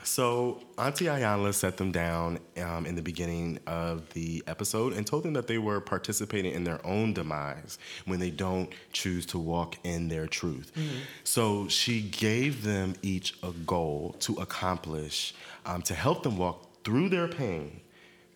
So 0.03 0.61
Auntie 0.77 1.05
Iyanla 1.05 1.53
set 1.53 1.77
them 1.77 1.91
down 1.91 2.39
um, 2.61 2.85
in 2.85 2.95
the 2.95 3.01
beginning 3.01 3.59
of 3.67 4.11
the 4.13 4.43
episode 4.47 4.93
and 4.93 5.05
told 5.05 5.23
them 5.23 5.33
that 5.33 5.47
they 5.47 5.57
were 5.57 5.79
participating 5.79 6.53
in 6.53 6.63
their 6.63 6.85
own 6.85 7.13
demise 7.13 7.77
when 8.05 8.19
they 8.19 8.29
don't 8.29 8.69
choose 8.93 9.25
to 9.27 9.39
walk 9.39 9.77
in 9.83 10.07
their 10.07 10.27
truth. 10.27 10.71
Mm-hmm. 10.75 10.97
So 11.23 11.67
she 11.67 12.01
gave 12.01 12.63
them 12.63 12.95
each 13.01 13.35
a 13.43 13.51
goal 13.51 14.15
to 14.21 14.35
accomplish 14.35 15.33
um, 15.65 15.81
to 15.83 15.93
help 15.93 16.23
them 16.23 16.37
walk 16.37 16.83
through 16.83 17.09
their 17.09 17.27
pain 17.27 17.81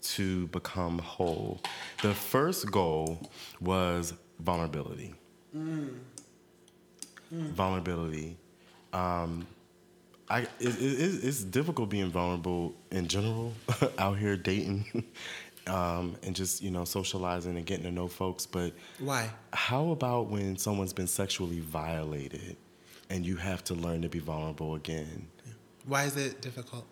to 0.01 0.47
become 0.47 0.99
whole. 0.99 1.61
The 2.01 2.13
first 2.13 2.71
goal 2.71 3.19
was 3.59 4.13
vulnerability. 4.39 5.15
Mm. 5.55 5.95
Mm. 7.33 7.49
Vulnerability. 7.51 8.37
Um, 8.93 9.47
I 10.29 10.39
it, 10.39 10.49
it, 10.59 11.23
it's 11.23 11.43
difficult 11.43 11.89
being 11.89 12.09
vulnerable 12.09 12.75
in 12.91 13.07
general 13.07 13.53
out 13.97 14.17
here 14.17 14.35
dating 14.35 15.03
um, 15.67 16.15
and 16.23 16.35
just 16.35 16.61
you 16.61 16.71
know 16.71 16.85
socializing 16.85 17.57
and 17.57 17.65
getting 17.65 17.85
to 17.85 17.91
know 17.91 18.07
folks. 18.07 18.45
But 18.45 18.73
why? 18.99 19.29
How 19.53 19.91
about 19.91 20.27
when 20.27 20.57
someone's 20.57 20.93
been 20.93 21.07
sexually 21.07 21.59
violated 21.59 22.57
and 23.09 23.25
you 23.25 23.35
have 23.35 23.63
to 23.65 23.75
learn 23.75 24.01
to 24.01 24.09
be 24.09 24.19
vulnerable 24.19 24.75
again? 24.75 25.27
Why 25.85 26.05
is 26.05 26.17
it 26.17 26.41
difficult? 26.41 26.85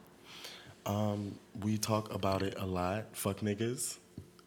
Um, 0.86 1.40
we 1.62 1.78
talk 1.78 2.14
about 2.14 2.44
it 2.44 2.56
a 2.60 2.66
lot. 2.66 3.16
Fuck 3.16 3.40
niggas. 3.40 3.98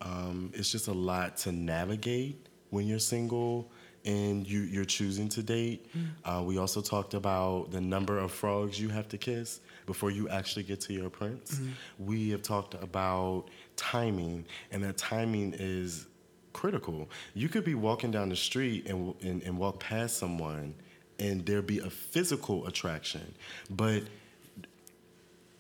Um, 0.00 0.52
it's 0.54 0.70
just 0.70 0.88
a 0.88 0.92
lot 0.92 1.36
to 1.38 1.52
navigate 1.52 2.46
when 2.70 2.86
you're 2.86 2.98
single 2.98 3.70
and 4.06 4.46
you, 4.46 4.60
you're 4.60 4.84
choosing 4.84 5.28
to 5.30 5.42
date. 5.42 5.86
Mm. 5.94 6.06
Uh, 6.24 6.42
we 6.42 6.58
also 6.58 6.80
talked 6.80 7.14
about 7.14 7.72
the 7.72 7.80
number 7.80 8.18
of 8.18 8.30
frogs 8.30 8.80
you 8.80 8.88
have 8.88 9.08
to 9.08 9.18
kiss 9.18 9.60
before 9.84 10.10
you 10.10 10.28
actually 10.28 10.62
get 10.62 10.80
to 10.82 10.92
your 10.92 11.10
prince. 11.10 11.56
Mm. 11.56 11.70
We 11.98 12.30
have 12.30 12.42
talked 12.42 12.74
about 12.74 13.46
timing, 13.74 14.46
and 14.70 14.82
that 14.84 14.96
timing 14.96 15.54
is 15.58 16.06
critical. 16.52 17.10
You 17.34 17.48
could 17.48 17.64
be 17.64 17.74
walking 17.74 18.12
down 18.12 18.28
the 18.28 18.36
street 18.36 18.86
and, 18.86 19.14
and, 19.22 19.42
and 19.42 19.58
walk 19.58 19.80
past 19.80 20.18
someone, 20.18 20.74
and 21.18 21.44
there 21.44 21.60
be 21.60 21.80
a 21.80 21.90
physical 21.90 22.66
attraction, 22.66 23.34
but 23.70 24.02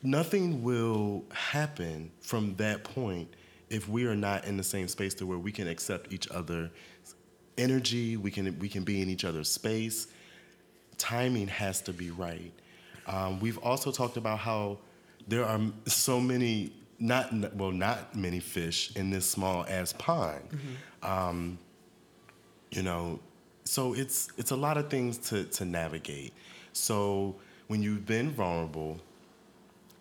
nothing 0.02 0.62
will 0.62 1.24
happen 1.32 2.12
from 2.20 2.54
that 2.56 2.84
point 2.84 3.28
if 3.68 3.88
we 3.88 4.06
are 4.06 4.14
not 4.14 4.44
in 4.44 4.56
the 4.56 4.62
same 4.62 4.86
space 4.86 5.14
to 5.14 5.26
where 5.26 5.38
we 5.38 5.50
can 5.50 5.66
accept 5.66 6.12
each 6.12 6.28
other's 6.30 6.70
energy, 7.58 8.16
we 8.16 8.30
can 8.30 8.58
we 8.58 8.68
can 8.68 8.84
be 8.84 9.02
in 9.02 9.08
each 9.08 9.24
other's 9.24 9.50
space. 9.50 10.08
Timing 10.98 11.48
has 11.48 11.80
to 11.82 11.92
be 11.92 12.10
right. 12.10 12.52
Um, 13.06 13.40
we've 13.40 13.58
also 13.58 13.92
talked 13.92 14.16
about 14.16 14.38
how 14.38 14.78
there 15.28 15.44
are 15.44 15.60
so 15.86 16.20
many 16.20 16.72
not 16.98 17.54
well 17.54 17.72
not 17.72 18.14
many 18.14 18.40
fish 18.40 18.94
in 18.96 19.10
this 19.10 19.28
small 19.28 19.64
ass 19.68 19.92
pond. 19.92 20.42
Mm-hmm. 20.48 21.12
Um, 21.12 21.58
you 22.70 22.82
know, 22.82 23.20
so 23.64 23.94
it's 23.94 24.28
it's 24.36 24.50
a 24.50 24.56
lot 24.56 24.76
of 24.76 24.88
things 24.90 25.18
to 25.30 25.44
to 25.44 25.64
navigate. 25.64 26.32
So 26.72 27.36
when 27.68 27.82
you've 27.82 28.06
been 28.06 28.30
vulnerable, 28.30 29.00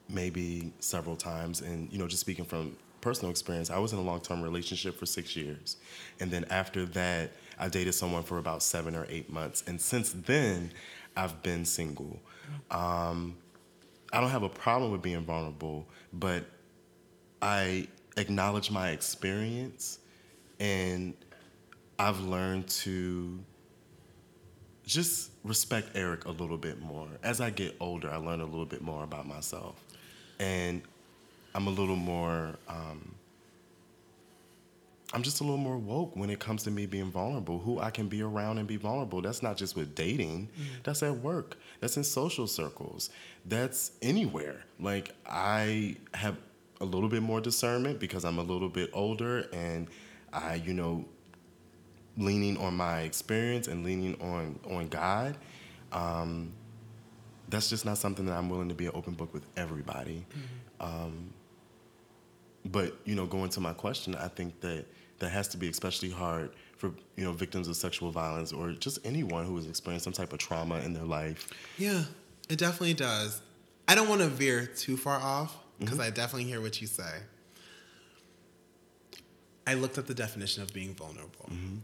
maybe 0.10 0.72
several 0.80 1.16
times, 1.16 1.62
and 1.62 1.92
you 1.92 1.98
know, 1.98 2.08
just 2.08 2.22
speaking 2.22 2.46
from 2.46 2.76
personal 3.02 3.32
experience, 3.32 3.70
I 3.70 3.78
was 3.78 3.94
in 3.94 4.00
a 4.00 4.04
long 4.04 4.20
term 4.20 4.42
relationship 4.42 4.98
for 4.98 5.06
six 5.06 5.36
years, 5.36 5.78
and 6.20 6.32
then 6.32 6.46
after 6.50 6.86
that, 6.88 7.32
I 7.58 7.70
dated 7.70 7.94
someone 7.94 8.24
for 8.24 8.38
about 8.38 8.64
seven 8.64 8.96
or 8.96 9.06
eight 9.10 9.32
months, 9.32 9.64
and 9.68 9.80
since 9.80 10.12
then, 10.12 10.72
I've 11.16 11.42
been 11.44 11.66
single. 11.66 12.20
Um, 12.70 13.38
I 14.12 14.22
don't 14.22 14.30
have 14.30 14.44
a 14.44 14.50
problem 14.50 14.92
with 14.92 15.02
being 15.02 15.22
vulnerable, 15.22 15.88
but 16.14 16.46
I 17.42 17.88
acknowledge 18.18 18.72
my 18.72 18.90
experience, 18.92 20.00
and 20.60 21.14
I've 21.98 22.20
learned 22.20 22.68
to 22.68 23.40
just 24.86 25.32
respect 25.44 25.90
Eric 25.96 26.26
a 26.26 26.32
little 26.32 26.58
bit 26.58 26.82
more. 26.82 27.08
As 27.24 27.42
I 27.42 27.50
get 27.50 27.76
older, 27.80 28.10
I 28.10 28.18
learn 28.18 28.42
a 28.42 28.46
little 28.46 28.66
bit 28.66 28.82
more 28.82 29.04
about 29.04 29.26
myself 29.26 29.84
and 30.40 30.82
I'm 31.54 31.68
a 31.68 31.72
little 31.72 31.96
more. 31.96 32.56
Um, 32.68 33.16
I'm 35.16 35.24
just 35.24 35.40
a 35.40 35.44
little 35.46 35.58
more 35.58 35.78
woke 35.78 36.14
when 36.18 36.30
it 36.30 36.40
comes 36.40 36.64
to 36.64 36.72
me 36.72 36.86
being 36.86 37.10
vulnerable, 37.10 37.58
who 37.58 37.80
I 37.80 37.90
can 37.90 38.10
be 38.10 38.22
around 38.22 38.58
and 38.58 38.68
be 38.68 38.76
vulnerable. 38.76 39.22
That's 39.22 39.42
not 39.42 39.56
just 39.56 39.74
with 39.74 39.96
dating, 39.96 40.50
mm-hmm. 40.50 40.82
that's 40.84 41.02
at 41.04 41.16
work, 41.20 41.58
that's 41.80 41.96
in 41.96 42.04
social 42.04 42.48
circles, 42.48 43.10
that's 43.46 43.94
anywhere. 44.02 44.66
Like, 44.78 45.16
I 45.26 45.96
have 46.14 46.36
a 46.82 46.86
little 46.86 47.08
bit 47.08 47.24
more 47.24 47.40
discernment 47.40 47.98
because 47.98 48.26
I'm 48.26 48.40
a 48.40 48.44
little 48.44 48.68
bit 48.68 48.90
older 48.92 49.48
and 49.54 49.88
I, 50.34 50.56
you 50.56 50.74
know, 50.74 51.06
leaning 52.18 52.58
on 52.58 52.76
my 52.76 53.00
experience 53.02 53.70
and 53.70 53.86
leaning 53.86 54.20
on, 54.20 54.60
on 54.70 54.90
God. 54.90 55.38
Um, 55.94 56.52
that's 57.48 57.70
just 57.70 57.86
not 57.86 57.98
something 57.98 58.26
that 58.26 58.34
I'm 58.34 58.50
willing 58.50 58.68
to 58.68 58.76
be 58.76 58.88
an 58.88 58.92
open 58.94 59.14
book 59.14 59.34
with 59.34 59.46
everybody. 59.56 60.26
Mm-hmm. 60.30 60.86
Um, 60.86 61.34
but 62.66 62.98
you 63.06 63.16
know, 63.16 63.26
going 63.26 63.50
to 63.52 63.62
my 63.62 63.72
question, 63.72 64.14
I 64.16 64.28
think 64.28 64.60
that 64.60 64.86
that 65.20 65.30
has 65.30 65.48
to 65.50 65.58
be 65.58 65.68
especially 65.70 66.10
hard 66.10 66.52
for 66.78 66.92
you 67.16 67.24
know 67.24 67.32
victims 67.32 67.68
of 67.68 67.76
sexual 67.76 68.12
violence 68.12 68.52
or 68.52 68.72
just 68.72 69.00
anyone 69.06 69.46
who 69.46 69.56
has 69.56 69.68
experienced 69.68 70.04
some 70.04 70.14
type 70.14 70.34
of 70.34 70.40
trauma 70.40 70.80
in 70.80 70.94
their 70.94 71.06
life. 71.06 71.50
Yeah, 71.78 72.04
it 72.50 72.58
definitely 72.58 72.94
does. 72.94 73.42
I 73.88 73.96
don't 73.96 74.10
want 74.10 74.22
to 74.22 74.28
veer 74.28 74.66
too 74.66 74.98
far 74.98 75.20
off 75.20 75.58
because 75.80 75.98
mm-hmm. 75.98 76.08
I 76.08 76.10
definitely 76.10 76.50
hear 76.50 76.62
what 76.62 76.82
you 76.82 76.88
say. 76.88 77.22
I 79.68 79.74
looked 79.74 79.98
up 79.98 80.06
the 80.06 80.14
definition 80.14 80.62
of 80.62 80.74
being 80.74 80.94
vulnerable, 80.94 81.50
mm-hmm. 81.52 81.78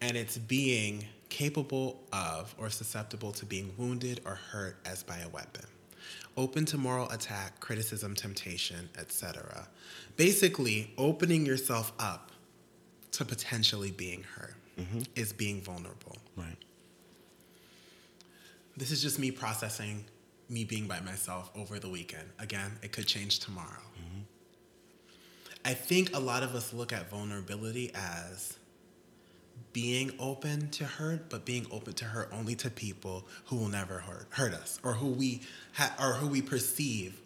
and 0.00 0.16
it's 0.16 0.38
being 0.38 1.06
capable 1.28 2.04
of 2.12 2.54
or 2.58 2.70
susceptible 2.70 3.32
to 3.32 3.44
being 3.44 3.72
wounded 3.76 4.20
or 4.24 4.36
hurt 4.36 4.78
as 4.86 5.02
by 5.02 5.18
a 5.18 5.28
weapon 5.28 5.64
open 6.36 6.64
to 6.64 6.76
moral 6.76 7.08
attack 7.10 7.60
criticism 7.60 8.14
temptation 8.14 8.88
etc 8.98 9.68
basically 10.16 10.92
opening 10.98 11.44
yourself 11.46 11.92
up 11.98 12.30
to 13.12 13.24
potentially 13.24 13.90
being 13.90 14.24
hurt 14.34 14.54
mm-hmm. 14.78 15.00
is 15.14 15.32
being 15.32 15.60
vulnerable. 15.62 16.16
Right. 16.36 16.56
This 18.76 18.90
is 18.90 19.00
just 19.02 19.18
me 19.18 19.30
processing 19.30 20.04
me 20.48 20.64
being 20.64 20.86
by 20.86 21.00
myself 21.00 21.50
over 21.56 21.78
the 21.78 21.88
weekend. 21.88 22.28
Again 22.38 22.72
it 22.82 22.92
could 22.92 23.06
change 23.06 23.40
tomorrow. 23.40 23.82
Mm-hmm. 23.98 24.20
i 25.64 25.72
think 25.74 26.14
a 26.14 26.20
lot 26.20 26.42
of 26.42 26.54
us 26.54 26.72
look 26.72 26.92
at 26.92 27.08
vulnerability 27.10 27.90
as 27.94 28.58
being 29.76 30.10
open 30.18 30.70
to 30.70 30.86
hurt, 30.86 31.28
but 31.28 31.44
being 31.44 31.66
open 31.70 31.92
to 31.92 32.06
hurt 32.06 32.30
only 32.32 32.54
to 32.54 32.70
people 32.70 33.26
who 33.44 33.56
will 33.56 33.68
never 33.68 33.98
hurt 33.98 34.26
hurt 34.30 34.54
us, 34.54 34.80
or 34.82 34.94
who 34.94 35.08
we 35.08 35.42
ha- 35.74 35.94
or 36.00 36.14
who 36.14 36.28
we 36.28 36.40
perceive 36.40 37.20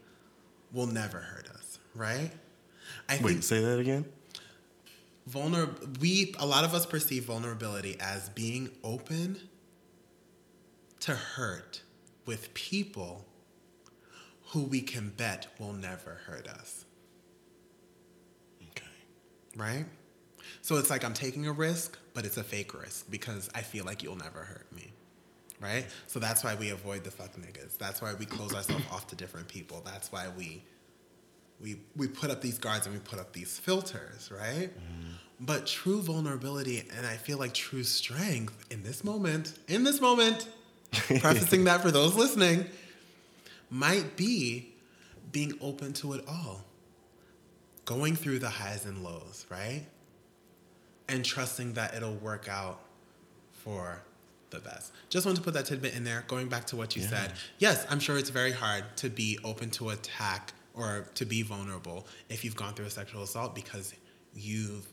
will 0.73 0.89
never 0.89 1.19
hurt 1.19 1.49
us. 1.51 1.79
Right? 1.95 2.33
I 3.09 3.19
Wait, 3.19 3.23
think 3.23 3.43
say 3.45 3.61
that 3.61 3.79
again. 3.79 4.05
Vulner. 5.31 6.01
We 6.01 6.35
a 6.41 6.45
lot 6.45 6.65
of 6.65 6.75
us 6.75 6.87
perceive 6.87 7.27
vulnerability 7.27 7.97
as 8.01 8.31
being 8.31 8.71
open 8.83 9.39
to 10.99 11.15
hurt 11.15 11.83
with 12.27 12.53
people 12.53 13.27
who 14.47 14.65
we 14.65 14.81
can 14.81 15.11
bet 15.17 15.47
will 15.61 15.73
never 15.73 16.19
hurt 16.27 16.49
us. 16.49 16.85
Okay. 18.71 18.87
Right? 19.55 19.85
So 20.71 20.77
it's 20.77 20.89
like 20.89 21.05
I'm 21.05 21.15
taking 21.15 21.49
a 21.49 21.53
risk, 21.53 21.99
but 22.15 22.25
it's 22.25 22.37
a 22.37 22.45
fake 22.45 22.81
risk 22.81 23.11
because 23.11 23.51
I 23.57 23.61
feel 23.61 23.85
like 23.85 24.05
you'll 24.05 24.15
never 24.15 24.39
hurt 24.39 24.73
me. 24.73 24.93
Right? 25.61 25.85
So 26.07 26.21
that's 26.21 26.45
why 26.45 26.55
we 26.55 26.71
avoid 26.71 27.03
the 27.03 27.11
fuck 27.11 27.35
niggas. 27.35 27.77
That's 27.77 28.01
why 28.01 28.15
we 28.15 28.25
close 28.25 28.55
ourselves 28.55 28.85
off 28.93 29.09
to 29.09 29.17
different 29.17 29.49
people. 29.49 29.83
That's 29.85 30.13
why 30.13 30.29
we 30.39 30.63
we 31.61 31.81
we 31.97 32.07
put 32.07 32.31
up 32.31 32.41
these 32.41 32.57
guards 32.57 32.87
and 32.87 32.95
we 32.95 33.01
put 33.01 33.19
up 33.19 33.33
these 33.33 33.59
filters, 33.59 34.31
right? 34.31 34.71
Mm-hmm. 34.71 35.11
But 35.41 35.67
true 35.67 36.03
vulnerability 36.03 36.85
and 36.97 37.05
I 37.05 37.17
feel 37.17 37.39
like 37.39 37.53
true 37.53 37.83
strength 37.83 38.65
in 38.71 38.85
this 38.85 39.03
moment, 39.03 39.59
in 39.67 39.83
this 39.83 40.01
moment, 40.01 40.47
prefacing 40.93 41.65
that 41.65 41.81
for 41.81 41.91
those 41.91 42.15
listening, 42.15 42.65
might 43.71 44.17
be 44.17 44.73
being 45.33 45.53
open 45.61 45.95
to 45.95 46.13
it 46.13 46.25
all. 46.29 46.65
Going 47.87 48.15
through 48.15 48.39
the 48.39 48.51
highs 48.51 48.87
and 48.87 49.03
lows, 49.03 49.47
right? 49.51 49.85
And 51.11 51.25
trusting 51.25 51.75
that 51.75 51.95
it'll 51.95 52.15
work 52.17 52.49
out 52.49 52.81
for 53.53 54.03
the 54.51 54.61
best. 54.61 54.93
Just 55.09 55.27
want 55.27 55.37
to 55.37 55.43
put 55.43 55.55
that 55.55 55.67
tidbit 55.67 55.95
in 55.95 56.05
there. 56.05 56.25
Going 56.29 56.49
back 56.49 56.67
to 56.67 56.77
what 56.77 56.97
you 56.97 57.03
yeah. 57.03 57.09
said, 57.09 57.33
yes, 57.59 57.87
I'm 57.91 58.01
sure 58.01 58.19
it's 58.19 58.31
very 58.31 58.53
hard 58.53 58.85
to 58.97 59.09
be 59.09 59.39
open 59.45 59.71
to 59.71 59.91
attack 59.91 60.53
or 60.75 61.07
to 61.15 61.25
be 61.25 61.43
vulnerable 61.43 62.07
if 62.29 62.45
you've 62.45 62.57
gone 62.57 62.75
through 62.75 62.87
a 62.87 62.91
sexual 62.91 63.23
assault 63.23 63.55
because 63.55 63.95
you've 64.35 64.87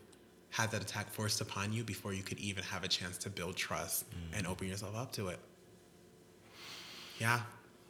had 0.49 0.71
that 0.71 0.81
attack 0.81 1.09
forced 1.11 1.41
upon 1.41 1.71
you 1.71 1.83
before 1.83 2.13
you 2.13 2.23
could 2.23 2.39
even 2.39 2.63
have 2.63 2.83
a 2.83 2.87
chance 2.87 3.17
to 3.19 3.29
build 3.29 3.55
trust 3.55 4.09
mm. 4.09 4.37
and 4.37 4.47
open 4.47 4.67
yourself 4.67 4.95
up 4.95 5.11
to 5.11 5.27
it. 5.27 5.39
Yeah. 7.19 7.41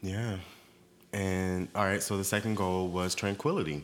Yeah. 0.01 0.37
And 1.13 1.69
all 1.73 1.85
right, 1.85 2.03
so 2.03 2.17
the 2.17 2.23
second 2.23 2.55
goal 2.55 2.89
was 2.89 3.15
tranquility. 3.15 3.83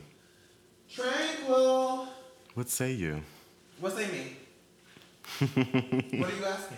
Tranquil. 0.88 2.08
What 2.54 2.68
say 2.68 2.92
you? 2.92 3.22
What 3.80 3.96
they 3.96 4.06
mean? 4.06 4.36
what 6.20 6.32
are 6.32 6.36
you 6.36 6.44
asking? 6.44 6.76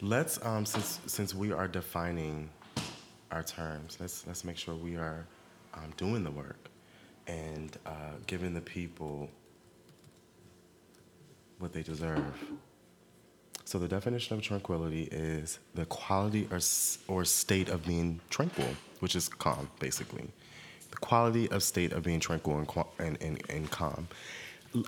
Let's 0.00 0.44
um 0.44 0.66
since 0.66 1.00
since 1.06 1.34
we 1.34 1.52
are 1.52 1.68
defining 1.68 2.50
our 3.30 3.42
terms, 3.42 3.98
let's 4.00 4.26
let's 4.26 4.44
make 4.44 4.56
sure 4.56 4.74
we 4.74 4.96
are 4.96 5.26
um, 5.74 5.92
doing 5.96 6.24
the 6.24 6.30
work 6.30 6.68
and 7.26 7.76
uh, 7.86 8.12
giving 8.26 8.54
the 8.54 8.60
people 8.60 9.28
what 11.58 11.72
they 11.72 11.82
deserve. 11.82 12.24
So 13.64 13.78
the 13.78 13.88
definition 13.88 14.36
of 14.36 14.42
tranquility 14.42 15.04
is 15.10 15.58
the 15.74 15.86
quality 15.86 16.46
or, 16.50 16.60
or 17.08 17.24
state 17.24 17.68
of 17.70 17.84
being 17.86 18.20
tranquil, 18.28 18.68
which 19.00 19.16
is 19.16 19.28
calm, 19.28 19.70
basically. 19.80 20.28
The 20.90 20.96
quality 20.98 21.50
of 21.50 21.62
state 21.62 21.92
of 21.92 22.02
being 22.02 22.20
tranquil 22.20 22.58
and, 22.58 22.68
and, 22.98 23.22
and, 23.22 23.42
and 23.48 23.70
calm. 23.70 24.06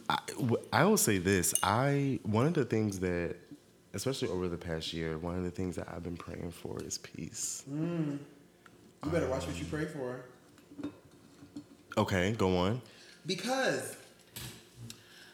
I, 0.08 0.18
I 0.72 0.84
will 0.84 0.96
say 0.96 1.18
this. 1.18 1.54
I 1.62 2.18
one 2.24 2.46
of 2.46 2.54
the 2.54 2.64
things 2.64 3.00
that, 3.00 3.36
especially 3.94 4.28
over 4.28 4.48
the 4.48 4.56
past 4.56 4.92
year, 4.92 5.18
one 5.18 5.36
of 5.36 5.44
the 5.44 5.50
things 5.50 5.76
that 5.76 5.88
I've 5.88 6.02
been 6.02 6.16
praying 6.16 6.50
for 6.50 6.82
is 6.82 6.98
peace. 6.98 7.64
Mm. 7.70 8.18
You 9.04 9.10
better 9.10 9.26
um, 9.26 9.30
watch 9.30 9.46
what 9.46 9.58
you 9.58 9.64
pray 9.66 9.84
for. 9.84 10.24
Okay, 11.98 12.32
go 12.32 12.56
on. 12.56 12.82
Because 13.24 13.96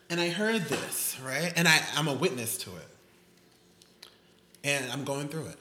And 0.09 0.21
I 0.21 0.29
heard 0.29 0.63
this, 0.67 1.19
right? 1.25 1.53
And 1.57 1.67
I, 1.67 1.81
I'm 1.97 2.07
a 2.07 2.13
witness 2.13 2.59
to 2.59 2.71
it. 2.71 4.09
And 4.63 4.91
I'm 4.93 5.05
going 5.05 5.29
through 5.29 5.47
it. 5.47 5.57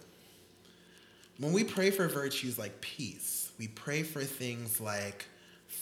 When 1.39 1.54
we 1.54 1.64
pray 1.64 1.89
for 1.89 2.08
virtues 2.08 2.60
like 2.60 2.82
peace, 2.82 3.52
we 3.58 3.68
pray 3.68 4.04
for 4.04 4.24
things 4.24 4.80
like 4.80 5.26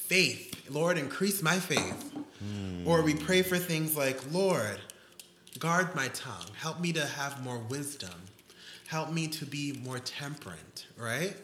faith. 0.10 0.70
Lord, 0.72 0.98
increase 0.98 1.42
my 1.42 1.58
faith. 1.60 2.14
Mm. 2.44 2.88
Or 2.88 3.04
we 3.04 3.14
pray 3.14 3.44
for 3.44 3.58
things 3.58 3.96
like, 3.96 4.20
Lord, 4.34 4.80
guard 5.60 5.96
my 5.96 6.08
tongue. 6.10 6.48
Help 6.58 6.82
me 6.82 6.92
to 6.94 7.06
have 7.06 7.44
more 7.44 7.60
wisdom. 7.60 8.10
Help 8.88 9.12
me 9.12 9.28
to 9.28 9.46
be 9.46 9.80
more 9.84 10.00
temperate, 10.00 10.88
right? 10.98 11.36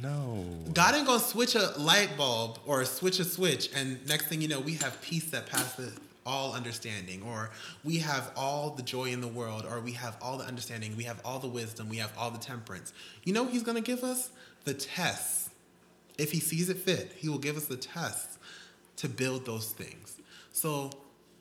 No. 0.00 0.42
God 0.72 0.94
ain't 0.94 1.06
gonna 1.06 1.20
switch 1.20 1.54
a 1.54 1.74
light 1.78 2.16
bulb 2.16 2.58
or 2.64 2.84
switch 2.86 3.20
a 3.20 3.24
switch, 3.24 3.70
and 3.74 4.04
next 4.08 4.26
thing 4.26 4.40
you 4.40 4.48
know, 4.48 4.58
we 4.58 4.74
have 4.76 5.00
peace 5.02 5.30
that 5.30 5.46
passes 5.46 5.94
all 6.24 6.54
understanding, 6.54 7.22
or 7.22 7.50
we 7.84 7.98
have 7.98 8.30
all 8.34 8.70
the 8.70 8.82
joy 8.82 9.10
in 9.10 9.20
the 9.20 9.28
world, 9.28 9.66
or 9.70 9.80
we 9.80 9.92
have 9.92 10.16
all 10.22 10.38
the 10.38 10.44
understanding, 10.44 10.96
we 10.96 11.04
have 11.04 11.20
all 11.24 11.38
the 11.38 11.46
wisdom, 11.46 11.90
we 11.90 11.98
have 11.98 12.12
all 12.16 12.30
the 12.30 12.38
temperance. 12.38 12.94
You 13.24 13.34
know, 13.34 13.44
He's 13.44 13.62
gonna 13.62 13.82
give 13.82 14.02
us 14.02 14.30
the 14.64 14.72
tests. 14.72 15.43
If 16.18 16.32
He 16.32 16.40
sees 16.40 16.68
it 16.68 16.78
fit, 16.78 17.12
He 17.16 17.28
will 17.28 17.38
give 17.38 17.56
us 17.56 17.66
the 17.66 17.76
tests 17.76 18.38
to 18.96 19.08
build 19.08 19.46
those 19.46 19.72
things. 19.72 20.18
So, 20.52 20.90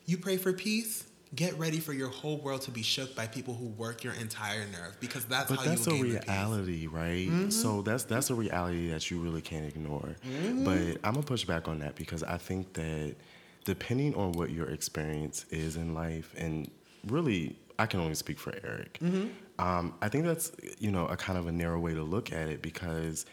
you 0.05 0.17
pray 0.17 0.38
for 0.38 0.51
peace, 0.53 1.05
get 1.36 1.57
ready 1.57 1.80
for 1.80 1.93
your 1.93 2.09
whole 2.09 2.38
world 2.38 2.61
to 2.61 2.71
be 2.71 2.84
shook 2.84 3.15
by 3.15 3.26
people 3.28 3.53
who 3.53 3.65
work 3.65 4.03
your 4.03 4.13
entire 4.13 4.65
nerve 4.67 4.95
because 4.99 5.26
that's 5.26 5.49
but 5.49 5.59
how 5.59 5.65
that's 5.65 5.88
you 5.88 5.93
a 5.93 6.19
reality 6.19 6.88
right 6.88 7.28
mm-hmm. 7.28 7.49
so 7.49 7.82
that's 7.82 8.03
that's 8.03 8.30
a 8.30 8.36
reality 8.36 8.89
that 8.89 9.09
you 9.09 9.19
really 9.19 9.41
can't 9.41 9.65
ignore 9.65 10.15
mm-hmm. 10.26 10.63
but 10.63 10.99
i'm 11.03 11.13
gonna 11.13 11.24
push 11.26 11.43
back 11.43 11.67
on 11.67 11.80
that 11.80 11.95
because 11.95 12.24
i 12.24 12.38
think 12.38 12.71
that 12.74 13.15
depending 13.65 14.13
on 14.15 14.32
what 14.34 14.51
your 14.51 14.69
experience 14.69 15.45
is 15.49 15.76
in 15.76 15.95
life 15.95 16.34
and 16.38 16.69
really 17.07 17.55
i 17.80 17.86
can 17.86 17.99
only 17.99 18.15
speak 18.15 18.38
for 18.38 18.53
eric 18.63 18.99
mm-hmm. 19.01 19.28
um, 19.63 19.93
i 20.01 20.09
think 20.09 20.26
that's 20.26 20.51
you 20.78 20.91
know 20.91 21.07
a 21.07 21.17
kind 21.17 21.39
of 21.39 21.47
a 21.47 21.51
narrow 21.51 21.80
way 21.80 21.95
to 21.95 22.03
look 22.03 22.32
at 22.32 22.47
it 22.47 22.61
because 22.61 23.26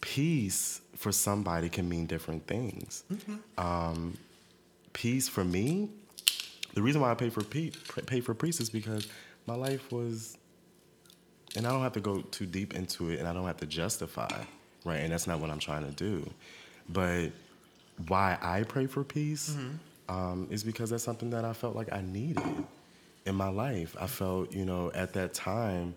peace 0.00 0.80
for 0.96 1.12
somebody 1.12 1.68
can 1.68 1.88
mean 1.88 2.06
different 2.06 2.46
things 2.46 3.04
mm-hmm. 3.12 3.36
um, 3.58 4.16
peace 4.92 5.28
for 5.28 5.44
me 5.44 5.88
the 6.74 6.82
reason 6.82 7.00
why 7.00 7.10
I 7.10 7.14
pay 7.14 7.28
for 7.28 7.42
pay 7.42 8.20
for 8.20 8.34
priests 8.34 8.60
is 8.60 8.70
because 8.70 9.08
my 9.46 9.56
life 9.56 9.90
was, 9.90 10.36
and 11.56 11.66
I 11.66 11.70
don't 11.70 11.82
have 11.82 11.94
to 11.94 12.00
go 12.00 12.20
too 12.20 12.46
deep 12.46 12.74
into 12.74 13.10
it, 13.10 13.18
and 13.18 13.26
I 13.26 13.32
don't 13.32 13.46
have 13.46 13.56
to 13.56 13.66
justify, 13.66 14.44
right? 14.84 14.98
And 14.98 15.12
that's 15.12 15.26
not 15.26 15.40
what 15.40 15.50
I'm 15.50 15.58
trying 15.58 15.84
to 15.86 15.90
do. 15.90 16.30
But 16.88 17.30
why 18.06 18.38
I 18.40 18.62
pray 18.62 18.86
for 18.86 19.02
peace 19.02 19.50
mm-hmm. 19.50 20.14
um, 20.14 20.46
is 20.50 20.62
because 20.62 20.90
that's 20.90 21.02
something 21.02 21.30
that 21.30 21.44
I 21.44 21.52
felt 21.52 21.74
like 21.74 21.92
I 21.92 22.02
needed 22.02 22.64
in 23.26 23.34
my 23.34 23.48
life. 23.48 23.96
I 24.00 24.06
felt, 24.06 24.52
you 24.52 24.64
know, 24.64 24.92
at 24.94 25.14
that 25.14 25.34
time, 25.34 25.94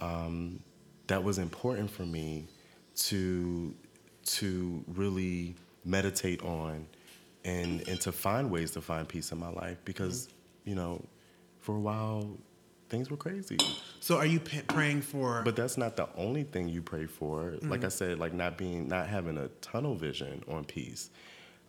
um, 0.00 0.58
that 1.06 1.22
was 1.22 1.38
important 1.38 1.90
for 1.90 2.02
me 2.02 2.48
to 2.96 3.74
to 4.24 4.84
really 4.88 5.54
meditate 5.84 6.42
on 6.42 6.86
and 7.44 7.86
and 7.88 8.00
to 8.00 8.10
find 8.10 8.50
ways 8.50 8.72
to 8.72 8.80
find 8.80 9.08
peace 9.08 9.32
in 9.32 9.38
my 9.38 9.50
life 9.50 9.78
because 9.84 10.26
mm-hmm. 10.26 10.70
you 10.70 10.74
know 10.74 11.02
for 11.60 11.76
a 11.76 11.80
while 11.80 12.28
things 12.88 13.10
were 13.10 13.16
crazy 13.16 13.56
so 14.00 14.16
are 14.16 14.26
you 14.26 14.40
p- 14.40 14.62
praying 14.62 15.00
for 15.00 15.42
but 15.44 15.56
that's 15.56 15.76
not 15.76 15.96
the 15.96 16.08
only 16.16 16.42
thing 16.42 16.68
you 16.68 16.82
pray 16.82 17.06
for 17.06 17.52
mm-hmm. 17.52 17.70
like 17.70 17.84
i 17.84 17.88
said 17.88 18.18
like 18.18 18.32
not 18.32 18.58
being 18.58 18.88
not 18.88 19.06
having 19.06 19.38
a 19.38 19.48
tunnel 19.60 19.94
vision 19.94 20.42
on 20.48 20.64
peace 20.64 21.10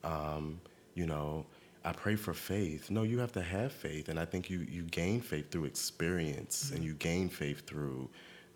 um, 0.04 0.60
you 0.96 1.06
know 1.06 1.46
i 1.86 1.92
pray 1.92 2.16
for 2.16 2.34
faith 2.34 2.90
no 2.90 3.04
you 3.04 3.20
have 3.20 3.32
to 3.32 3.42
have 3.42 3.72
faith 3.72 4.10
and 4.10 4.20
i 4.20 4.26
think 4.26 4.50
you 4.50 4.66
you 4.70 4.84
gain 4.84 5.22
faith 5.22 5.52
through 5.52 5.66
experience 5.66 6.66
mm-hmm. 6.66 6.76
and 6.76 6.86
you 6.86 6.94
gain 6.96 7.30
faith 7.30 7.66
through 7.68 8.10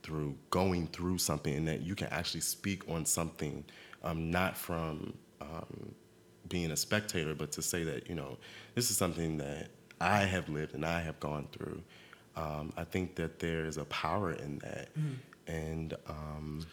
through 0.03 0.35
going 0.49 0.87
through 0.87 1.17
something 1.17 1.55
and 1.55 1.67
that 1.67 1.81
you 1.81 1.95
can 1.95 2.07
actually 2.07 2.41
speak 2.41 2.87
on 2.89 3.05
something 3.05 3.63
um, 4.03 4.31
not 4.31 4.57
from 4.57 5.13
um, 5.41 5.93
being 6.47 6.71
a 6.71 6.77
spectator, 6.77 7.33
but 7.33 7.51
to 7.53 7.61
say 7.61 7.83
that 7.83 8.09
you 8.09 8.15
know 8.15 8.37
this 8.75 8.89
is 8.89 8.97
something 8.97 9.37
that 9.37 9.69
I 9.99 10.19
have 10.19 10.49
lived 10.49 10.73
and 10.73 10.85
I 10.85 11.01
have 11.01 11.19
gone 11.19 11.47
through. 11.51 11.81
Um, 12.35 12.73
I 12.77 12.83
think 12.83 13.15
that 13.15 13.39
there 13.39 13.65
is 13.65 13.77
a 13.77 13.85
power 13.85 14.33
in 14.33 14.59
that, 14.59 14.89
mm. 14.97 15.15
and. 15.47 15.93
Um, 16.07 16.65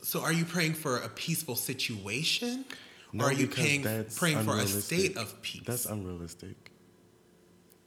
so, 0.00 0.20
are 0.20 0.32
you 0.32 0.44
praying 0.44 0.74
for 0.74 0.98
a 0.98 1.08
peaceful 1.08 1.56
situation, 1.56 2.64
no, 3.12 3.24
or 3.24 3.28
are 3.28 3.32
you 3.32 3.48
praying, 3.48 3.82
praying 4.16 4.44
for 4.44 4.56
a 4.56 4.66
state 4.66 5.16
of 5.16 5.42
peace? 5.42 5.64
That's 5.66 5.86
unrealistic. 5.86 6.70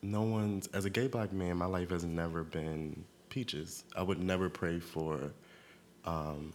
No 0.02 0.24
one's 0.24 0.68
as 0.68 0.86
a 0.86 0.90
gay 0.90 1.08
black 1.08 1.32
man, 1.32 1.58
my 1.58 1.66
life 1.66 1.90
has 1.90 2.04
never 2.04 2.44
been 2.44 3.06
peaches. 3.32 3.84
I 3.96 4.04
would 4.04 4.20
never 4.20 4.50
pray 4.50 4.80
for 4.80 5.32
um, 6.06 6.54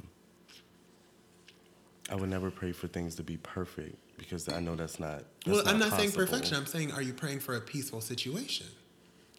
I 2.11 2.15
would 2.15 2.31
never 2.31 2.51
pray 2.51 2.73
for 2.73 2.87
things 2.87 3.17
to 3.17 3.23
be 3.23 3.37
perfect 3.39 3.97
because 4.17 4.49
I 4.49 4.61
know 4.61 4.77
that's 4.77 5.01
not. 5.01 5.25
That's 5.45 5.65
well, 5.65 5.69
I'm 5.69 5.79
not, 5.79 5.93
saying 5.93 6.13
perfection. 6.13 6.57
I'm 6.57 6.67
saying, 6.67 6.93
are 6.93 7.03
you 7.03 7.13
praying 7.13 7.41
for 7.41 7.57
a 7.57 7.61
peaceful 7.61 8.01
situation? 8.01 8.67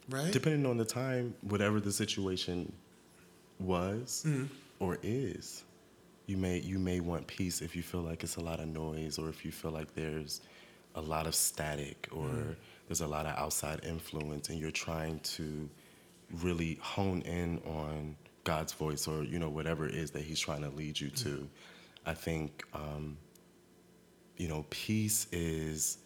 Right. 0.08 0.32
Depending 0.32 0.66
on 0.66 0.76
the 0.76 0.84
time, 0.84 1.34
whatever 1.42 1.80
the 1.80 1.92
situation 1.92 2.72
was 3.58 4.24
mm-hmm. 4.26 4.46
or 4.80 4.98
is, 5.02 5.64
you 6.26 6.36
may 6.36 6.58
you 6.58 6.78
may 6.78 7.00
want 7.00 7.26
peace 7.26 7.62
if 7.62 7.74
you 7.74 7.82
feel 7.82 8.02
like 8.02 8.22
it's 8.22 8.36
a 8.36 8.40
lot 8.40 8.60
of 8.60 8.68
noise 8.68 9.18
or 9.18 9.28
if 9.28 9.44
you 9.44 9.50
feel 9.50 9.70
like 9.70 9.94
there's 9.94 10.40
a 10.94 11.00
lot 11.00 11.26
of 11.26 11.34
static 11.34 12.08
or 12.12 12.26
mm-hmm. 12.26 12.52
there's 12.86 13.00
a 13.00 13.06
lot 13.06 13.26
of 13.26 13.36
outside 13.36 13.80
influence 13.84 14.48
and 14.48 14.58
you're 14.58 14.70
trying 14.70 15.20
to 15.20 15.68
really 16.42 16.78
hone 16.80 17.22
in 17.22 17.58
on 17.66 18.16
God's 18.44 18.72
voice 18.72 19.06
or 19.06 19.24
you 19.24 19.38
know 19.38 19.48
whatever 19.48 19.86
it 19.86 19.94
is 19.94 20.10
that 20.12 20.22
He's 20.22 20.40
trying 20.40 20.62
to 20.62 20.70
lead 20.70 20.98
you 20.98 21.10
to. 21.10 21.48
I 22.06 22.14
think, 22.14 22.64
um, 22.72 23.18
you 24.38 24.48
know, 24.48 24.64
peace 24.70 25.26
is 25.30 25.98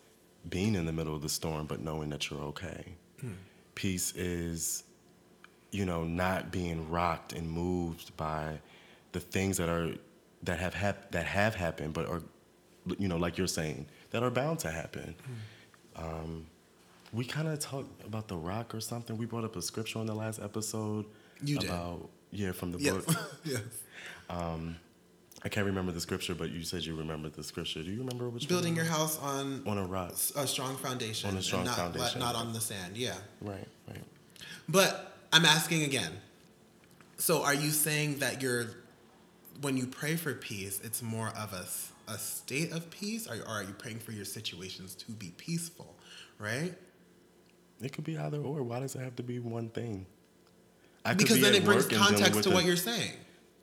being 0.48 0.74
in 0.74 0.84
the 0.86 0.92
middle 0.92 1.14
of 1.14 1.22
the 1.22 1.28
storm, 1.28 1.66
but 1.66 1.80
knowing 1.80 2.10
that 2.10 2.28
you're 2.28 2.40
okay. 2.40 2.96
Mm. 3.24 3.34
Peace 3.76 4.12
is, 4.16 4.82
you 5.70 5.84
know, 5.84 6.04
not 6.04 6.50
being 6.50 6.90
rocked 6.90 7.32
and 7.32 7.48
moved 7.48 8.16
by 8.16 8.60
the 9.12 9.20
things 9.20 9.56
that 9.58 9.68
are 9.68 9.92
that 10.42 10.58
have 10.58 10.74
hap- 10.74 11.12
that 11.12 11.24
have 11.24 11.54
happened, 11.54 11.94
but 11.94 12.06
are, 12.06 12.22
you 12.98 13.06
know, 13.06 13.16
like 13.16 13.38
you're 13.38 13.46
saying, 13.46 13.86
that 14.10 14.24
are 14.24 14.30
bound 14.30 14.58
to 14.60 14.70
happen. 14.70 15.14
Mm. 15.96 16.04
Um, 16.04 16.46
we 17.12 17.24
kind 17.24 17.48
of 17.48 17.58
talked 17.58 18.04
about 18.04 18.28
the 18.28 18.36
rock 18.36 18.74
or 18.74 18.80
something. 18.80 19.16
We 19.16 19.26
brought 19.26 19.44
up 19.44 19.56
a 19.56 19.62
scripture 19.62 19.98
on 19.98 20.06
the 20.06 20.14
last 20.14 20.40
episode. 20.40 21.06
You 21.44 21.58
about 21.58 22.08
did. 22.30 22.40
yeah 22.40 22.52
from 22.52 22.72
the 22.72 22.78
yes. 22.78 23.04
book. 23.04 23.16
yes. 23.44 23.60
Um, 24.30 24.76
I 25.44 25.48
can't 25.48 25.66
remember 25.66 25.90
the 25.90 26.00
scripture, 26.00 26.34
but 26.34 26.50
you 26.50 26.62
said 26.62 26.84
you 26.84 26.94
remember 26.94 27.28
the 27.28 27.42
scripture. 27.42 27.82
Do 27.82 27.90
you 27.90 27.98
remember 27.98 28.28
which 28.28 28.48
Building 28.48 28.76
your 28.76 28.84
house 28.84 29.18
on 29.18 29.62
on 29.66 29.76
a 29.76 29.84
rock, 29.84 30.12
a 30.36 30.46
strong 30.46 30.76
foundation, 30.76 31.30
on 31.30 31.36
a 31.36 31.42
strong 31.42 31.64
not, 31.64 31.76
foundation, 31.76 32.20
not 32.20 32.36
on 32.36 32.52
the 32.52 32.60
sand. 32.60 32.96
Yeah. 32.96 33.14
Right. 33.40 33.66
Right. 33.88 34.04
But 34.68 35.12
I'm 35.32 35.44
asking 35.44 35.82
again. 35.82 36.12
So, 37.18 37.42
are 37.44 37.54
you 37.54 37.70
saying 37.70 38.18
that 38.18 38.42
you're, 38.42 38.66
when 39.60 39.76
you 39.76 39.86
pray 39.86 40.16
for 40.16 40.34
peace, 40.34 40.80
it's 40.82 41.02
more 41.02 41.28
of 41.28 41.52
a, 41.52 42.12
a 42.12 42.18
state 42.18 42.72
of 42.72 42.90
peace, 42.90 43.28
or, 43.28 43.34
or 43.34 43.60
are 43.60 43.62
you 43.62 43.74
praying 43.74 44.00
for 44.00 44.12
your 44.12 44.24
situations 44.24 44.94
to 44.96 45.12
be 45.12 45.32
peaceful? 45.36 45.94
Right. 46.38 46.74
It 47.82 47.92
could 47.92 48.04
be 48.04 48.16
either 48.18 48.38
or. 48.38 48.62
Why 48.62 48.80
does 48.80 48.94
it 48.94 49.00
have 49.00 49.16
to 49.16 49.22
be 49.22 49.38
one 49.38 49.68
thing? 49.68 50.06
I 51.04 51.14
because 51.14 51.40
then 51.40 51.54
it 51.54 51.64
brings 51.64 51.86
context 51.86 52.44
to 52.44 52.50
what 52.50 52.64
you're 52.64 52.76
saying. 52.76 53.12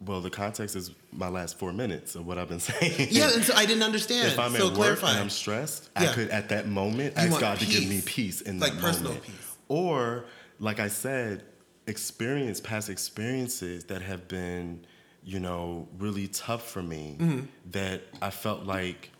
Well, 0.01 0.22
the 0.22 0.30
context 0.30 0.78
is 0.78 0.91
my 1.11 1.28
last 1.28 1.59
four 1.59 1.74
minutes 1.74 2.15
of 2.15 2.26
what 2.26 2.38
I've 2.38 2.47
been 2.47 2.59
saying. 2.59 3.09
Yeah, 3.11 3.32
and 3.34 3.43
so 3.43 3.53
I 3.55 3.65
didn't 3.65 3.84
understand. 3.84 4.28
If 4.28 4.39
I'm 4.39 4.53
so 4.53 4.72
at 4.72 4.78
work 4.78 4.99
and 5.03 5.17
I'm 5.17 5.30
stressed, 5.30 5.89
yeah. 5.99 6.09
I 6.09 6.13
could 6.13 6.30
at 6.30 6.49
that 6.49 6.67
moment 6.67 7.15
you 7.17 7.24
ask 7.24 7.39
God 7.39 7.59
peace. 7.59 7.67
to 7.67 7.80
give 7.80 7.89
me 7.89 8.01
peace 8.01 8.41
in 8.41 8.59
like 8.59 8.74
that 8.74 8.82
personal 8.82 9.11
moment. 9.11 9.26
peace. 9.26 9.57
Or, 9.67 10.26
like 10.59 10.80
I 10.80 10.88
said, 10.88 11.43
experience 11.88 12.61
past 12.61 12.89
experiences 12.89 13.86
that 13.86 14.01
have 14.01 14.28
been, 14.28 14.86
you 15.24 15.39
know, 15.39 15.88
really 15.97 16.28
tough 16.28 16.70
for 16.70 16.82
me. 16.82 17.17
Mm-hmm. 17.20 17.45
That 17.72 18.01
I 18.22 18.30
felt 18.30 18.63
like 18.63 19.11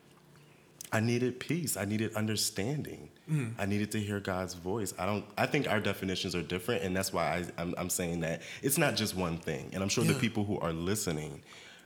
I 0.92 1.00
needed 1.00 1.40
peace. 1.40 1.78
I 1.78 1.86
needed 1.86 2.16
understanding. 2.16 3.10
Mm. 3.30 3.54
I 3.60 3.66
needed 3.66 3.92
to 3.92 4.00
hear 4.00 4.20
God's 4.20 4.56
voice. 4.56 4.94
I 4.98 5.06
don't. 5.06 5.24
I 5.38 5.46
think 5.46 5.70
our 5.70 5.80
definitions 5.80 6.36
are 6.36 6.42
different, 6.42 6.84
and 6.84 6.96
that's 6.96 7.14
why 7.14 7.46
I, 7.58 7.62
am 7.62 7.76
I'm 7.78 7.90
saying 7.90 8.22
that 8.22 8.42
it's 8.64 8.78
not 8.78 8.96
just 8.96 9.16
one 9.16 9.38
thing. 9.38 9.70
And 9.74 9.84
I'm 9.84 9.90
sure 9.90 10.04
yeah. 10.04 10.14
the 10.14 10.20
people 10.20 10.44
who 10.44 10.60
are 10.60 10.74
listening, 10.74 11.44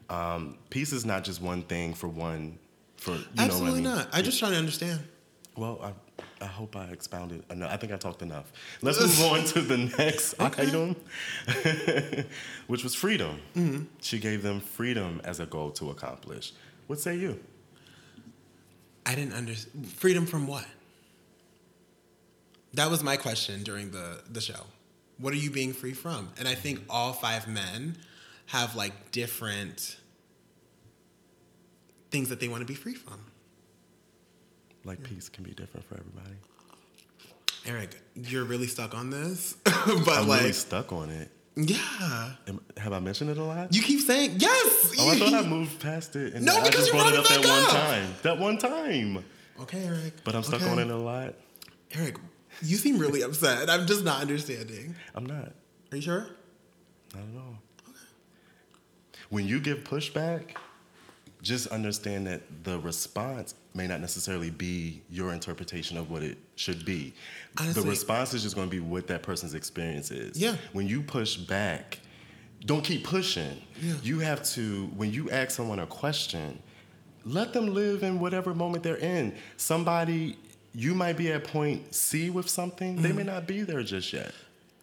um, 0.10 0.58
peace 0.70 0.94
is 0.94 1.06
not 1.06 1.24
just 1.24 1.42
one 1.42 1.64
thing 1.64 1.94
for 1.94 2.08
one. 2.08 2.58
For 2.96 3.12
you 3.12 3.26
absolutely 3.38 3.82
know 3.82 3.90
what 3.90 3.98
I 3.98 3.98
mean? 3.98 4.06
not. 4.06 4.10
I'm 4.14 4.24
just 4.24 4.40
trying 4.40 4.54
to 4.54 4.58
understand. 4.58 5.02
Well, 5.58 5.80
I, 5.84 6.46
I 6.46 6.48
hope 6.48 6.76
I 6.76 6.86
expounded. 6.86 7.44
enough. 7.52 7.72
I 7.72 7.78
think 7.78 7.92
I 7.92 7.98
talked 7.98 8.22
enough. 8.22 8.52
Let's 8.82 9.00
move 9.02 9.22
on 9.32 9.46
to 9.48 9.62
the 9.62 9.78
next 9.78 10.40
okay. 10.40 10.68
item, 10.68 10.96
which 12.68 12.84
was 12.84 12.96
freedom. 12.96 13.40
Mm-hmm. 13.56 13.84
She 14.02 14.18
gave 14.18 14.44
them 14.44 14.62
freedom 14.62 15.22
as 15.26 15.42
a 15.42 15.46
goal 15.46 15.72
to 15.72 15.90
accomplish. 15.90 16.54
What 16.88 17.00
say 17.00 17.18
you? 17.18 17.40
I 19.06 19.16
didn't 19.16 19.34
understand. 19.34 19.88
Freedom 19.90 20.26
from 20.26 20.48
what? 20.48 20.66
That 22.74 22.90
was 22.90 23.04
my 23.04 23.18
question 23.18 23.64
during 23.64 23.92
the 23.92 24.22
the 24.30 24.42
show. 24.42 24.66
What 25.18 25.34
are 25.34 25.38
you 25.38 25.52
being 25.52 25.74
free 25.74 25.94
from? 25.94 26.30
And 26.40 26.48
I 26.48 26.56
think 26.56 26.82
all 26.90 27.14
five 27.14 27.48
men 27.48 27.98
have 28.48 28.76
like 28.76 29.12
different 29.12 29.98
things 32.12 32.30
that 32.30 32.40
they 32.40 32.48
want 32.48 32.62
to 32.62 32.68
be 32.68 32.74
free 32.74 32.96
from. 32.96 33.20
Like 34.86 35.00
yeah. 35.02 35.10
peace 35.10 35.30
can 35.30 35.44
be 35.44 35.52
different 35.52 35.86
for 35.88 35.98
everybody. 35.98 36.36
Eric, 37.66 38.02
you're 38.16 38.44
really 38.44 38.68
stuck 38.68 38.94
on 38.94 39.10
this, 39.10 39.56
but 39.64 40.10
I'm 40.10 40.28
like 40.28 40.42
really 40.42 40.54
stuck 40.54 40.92
on 40.92 41.10
it. 41.10 41.30
Yeah. 41.56 42.32
Am, 42.48 42.62
have 42.78 42.94
I 42.94 43.00
mentioned 43.00 43.30
it 43.30 43.38
a 43.38 43.44
lot? 43.44 43.74
You 43.74 43.82
keep 43.82 44.02
saying 44.02 44.38
yes. 44.38 44.96
Oh, 45.00 45.10
I 45.12 45.20
thought 45.20 45.34
I 45.34 45.48
moved 45.48 45.80
past 45.80 46.16
it. 46.16 46.34
And 46.34 46.46
no, 46.46 46.58
I 46.58 46.64
because 46.64 46.88
just 46.88 46.92
brought 46.92 47.14
it 47.14 47.20
up 47.20 47.28
that 47.28 47.40
up. 47.40 47.46
one 47.46 47.70
time. 47.70 48.14
That 48.24 48.40
one 48.40 48.58
time. 48.58 49.26
Okay, 49.62 49.86
Eric. 49.86 50.24
But 50.24 50.36
I'm 50.36 50.44
stuck 50.44 50.62
okay. 50.62 50.72
on 50.72 50.80
it 50.80 50.90
a 50.90 50.98
lot. 50.98 51.36
Eric, 51.92 52.18
you 52.62 52.78
seem 52.78 52.98
really 52.98 53.22
upset. 53.24 53.70
I'm 53.70 53.86
just 53.86 54.04
not 54.04 54.22
understanding. 54.22 54.96
I'm 55.14 55.26
not. 55.26 55.52
Are 55.92 55.96
you 55.96 56.02
sure? 56.02 56.28
Not 57.14 57.24
at 57.24 57.38
all. 57.38 57.58
Okay. 57.88 57.98
When 59.30 59.48
you 59.48 59.60
give 59.60 59.80
pushback, 59.80 60.56
just 61.44 61.68
understand 61.68 62.26
that 62.26 62.42
the 62.64 62.80
response 62.80 63.54
may 63.74 63.88
not 63.88 64.02
necessarily 64.02 64.50
be 64.50 65.02
your 65.10 65.34
interpretation 65.34 65.98
of 65.98 66.12
what 66.12 66.22
it 66.22 66.38
should 66.56 66.86
be. 66.86 67.14
Honestly, 67.60 67.82
the 67.82 67.90
response 67.90 68.34
is 68.34 68.44
just 68.44 68.56
going 68.56 68.70
to 68.70 68.72
be 68.72 68.80
what 68.80 69.08
that 69.08 69.24
person's 69.24 69.54
experience 69.54 70.12
is. 70.12 70.38
Yeah. 70.40 70.56
When 70.74 70.88
you 70.88 71.02
push 71.02 71.38
back, 71.38 72.00
don't 72.66 72.84
keep 72.84 73.04
pushing. 73.04 73.62
Yeah. 73.82 73.94
You 74.04 74.20
have 74.20 74.44
to, 74.52 74.88
when 74.96 75.12
you 75.12 75.30
ask 75.32 75.52
someone 75.52 75.80
a 75.80 75.88
question, 75.88 76.62
let 77.26 77.54
them 77.54 77.74
live 77.74 78.04
in 78.04 78.20
whatever 78.20 78.54
moment 78.54 78.84
they're 78.84 78.98
in. 78.98 79.36
Somebody, 79.58 80.38
you 80.74 80.94
might 80.94 81.18
be 81.18 81.32
at 81.32 81.44
point 81.44 81.94
C 81.94 82.30
with 82.30 82.50
something, 82.50 82.96
mm-hmm. 82.96 83.04
they 83.04 83.12
may 83.12 83.24
not 83.24 83.48
be 83.48 83.62
there 83.62 83.84
just 83.84 84.14
yet. 84.14 84.34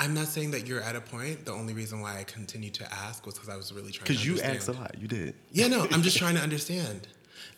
I'm 0.00 0.14
not 0.14 0.28
saying 0.28 0.52
that 0.52 0.66
you're 0.66 0.80
at 0.80 0.96
a 0.96 1.00
point. 1.00 1.44
The 1.44 1.52
only 1.52 1.74
reason 1.74 2.00
why 2.00 2.18
I 2.18 2.24
continued 2.24 2.72
to 2.74 2.90
ask 2.90 3.26
was 3.26 3.34
because 3.34 3.50
I 3.50 3.56
was 3.56 3.70
really 3.70 3.92
trying. 3.92 4.06
To 4.06 4.12
Because 4.12 4.26
you 4.26 4.40
asked 4.40 4.68
a 4.68 4.72
lot. 4.72 4.96
You 4.98 5.06
did. 5.06 5.34
Yeah, 5.52 5.68
no, 5.68 5.86
I'm 5.90 6.00
just 6.00 6.16
trying 6.18 6.36
to 6.36 6.40
understand, 6.40 7.06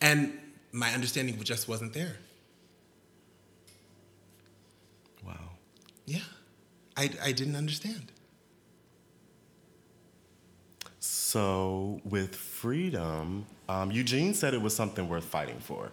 and 0.01 0.37
my 0.73 0.91
understanding 0.91 1.41
just 1.43 1.69
wasn't 1.69 1.93
there. 1.93 2.17
Wow. 5.23 5.51
Yeah, 6.05 6.19
I 6.97 7.11
I 7.23 7.31
didn't 7.31 7.55
understand. 7.55 8.11
So 10.99 12.01
with 12.03 12.35
freedom, 12.35 13.45
um, 13.69 13.91
Eugene 13.91 14.33
said 14.33 14.53
it 14.53 14.61
was 14.61 14.75
something 14.75 15.07
worth 15.07 15.25
fighting 15.25 15.59
for, 15.59 15.91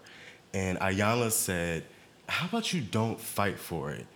and 0.55 0.79
Iyanla 0.81 1.31
said, 1.31 1.85
"How 2.29 2.47
about 2.47 2.73
you 2.73 2.81
don't 2.81 3.21
fight 3.21 3.59
for 3.59 3.93
it? 3.93 4.07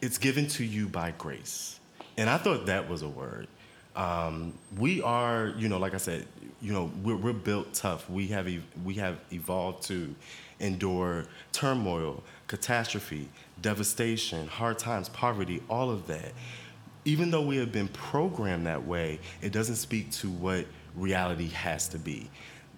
It's 0.00 0.18
given 0.18 0.48
to 0.48 0.64
you 0.64 0.88
by 0.88 1.12
grace." 1.12 1.78
And 2.16 2.30
I 2.30 2.38
thought 2.38 2.66
that 2.66 2.88
was 2.88 3.02
a 3.02 3.08
word. 3.08 3.48
Um, 3.96 4.52
we 4.78 5.00
are, 5.02 5.54
you 5.56 5.68
know, 5.68 5.78
like 5.78 5.94
I 5.94 5.96
said, 5.96 6.26
you 6.60 6.72
know, 6.72 6.90
we're, 7.02 7.16
we're 7.16 7.32
built 7.32 7.72
tough. 7.74 8.08
We 8.08 8.28
have 8.28 8.48
we 8.84 8.94
have 8.94 9.18
evolved 9.32 9.84
to 9.84 10.14
endure 10.60 11.24
turmoil, 11.52 12.22
catastrophe, 12.46 13.28
devastation, 13.60 14.46
hard 14.46 14.78
times, 14.78 15.08
poverty, 15.08 15.62
all 15.68 15.90
of 15.90 16.06
that. 16.06 16.32
Even 17.04 17.30
though 17.30 17.42
we 17.42 17.56
have 17.56 17.72
been 17.72 17.88
programmed 17.88 18.66
that 18.66 18.84
way, 18.84 19.20
it 19.40 19.52
doesn't 19.52 19.76
speak 19.76 20.10
to 20.10 20.28
what 20.28 20.66
reality 20.94 21.48
has 21.48 21.88
to 21.88 21.98
be. 21.98 22.28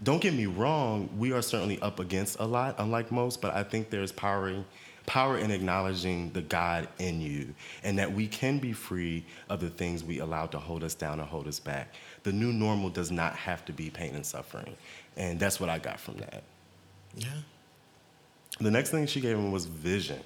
Don't 0.03 0.21
get 0.21 0.35
me 0.35 0.47
wrong, 0.47 1.09
we 1.19 1.33
are 1.33 1.43
certainly 1.43 1.81
up 1.81 1.99
against 1.99 2.39
a 2.39 2.45
lot, 2.45 2.77
unlike 2.79 3.11
most, 3.11 3.41
but 3.41 3.55
I 3.55 3.65
think 3.65 3.91
there's 3.91 4.13
power 4.13 4.65
power 5.09 5.39
in 5.39 5.51
acknowledging 5.51 6.31
the 6.33 6.43
God 6.43 6.87
in 6.99 7.21
you 7.21 7.55
and 7.83 7.99
that 7.99 8.13
we 8.13 8.29
can 8.29 8.59
be 8.59 8.75
free 8.75 9.25
of 9.49 9.59
the 9.59 9.71
things 9.71 10.05
we 10.05 10.19
allow 10.19 10.45
to 10.47 10.59
hold 10.59 10.85
us 10.85 10.95
down 10.95 11.19
and 11.19 11.27
hold 11.27 11.49
us 11.49 11.59
back. 11.59 11.95
The 12.25 12.33
new 12.33 12.53
normal 12.53 12.91
does 12.91 13.11
not 13.11 13.35
have 13.35 13.65
to 13.65 13.73
be 13.73 13.89
pain 13.89 14.15
and 14.15 14.25
suffering. 14.25 14.77
And 15.17 15.41
that's 15.41 15.59
what 15.59 15.71
I 15.71 15.79
got 15.79 15.99
from 15.99 16.19
that. 16.19 16.43
Yeah. 17.17 17.29
The 18.61 18.71
next 18.71 18.91
thing 18.91 19.07
she 19.07 19.23
gave 19.23 19.37
him 19.37 19.51
was 19.51 19.65
vision. 19.65 20.23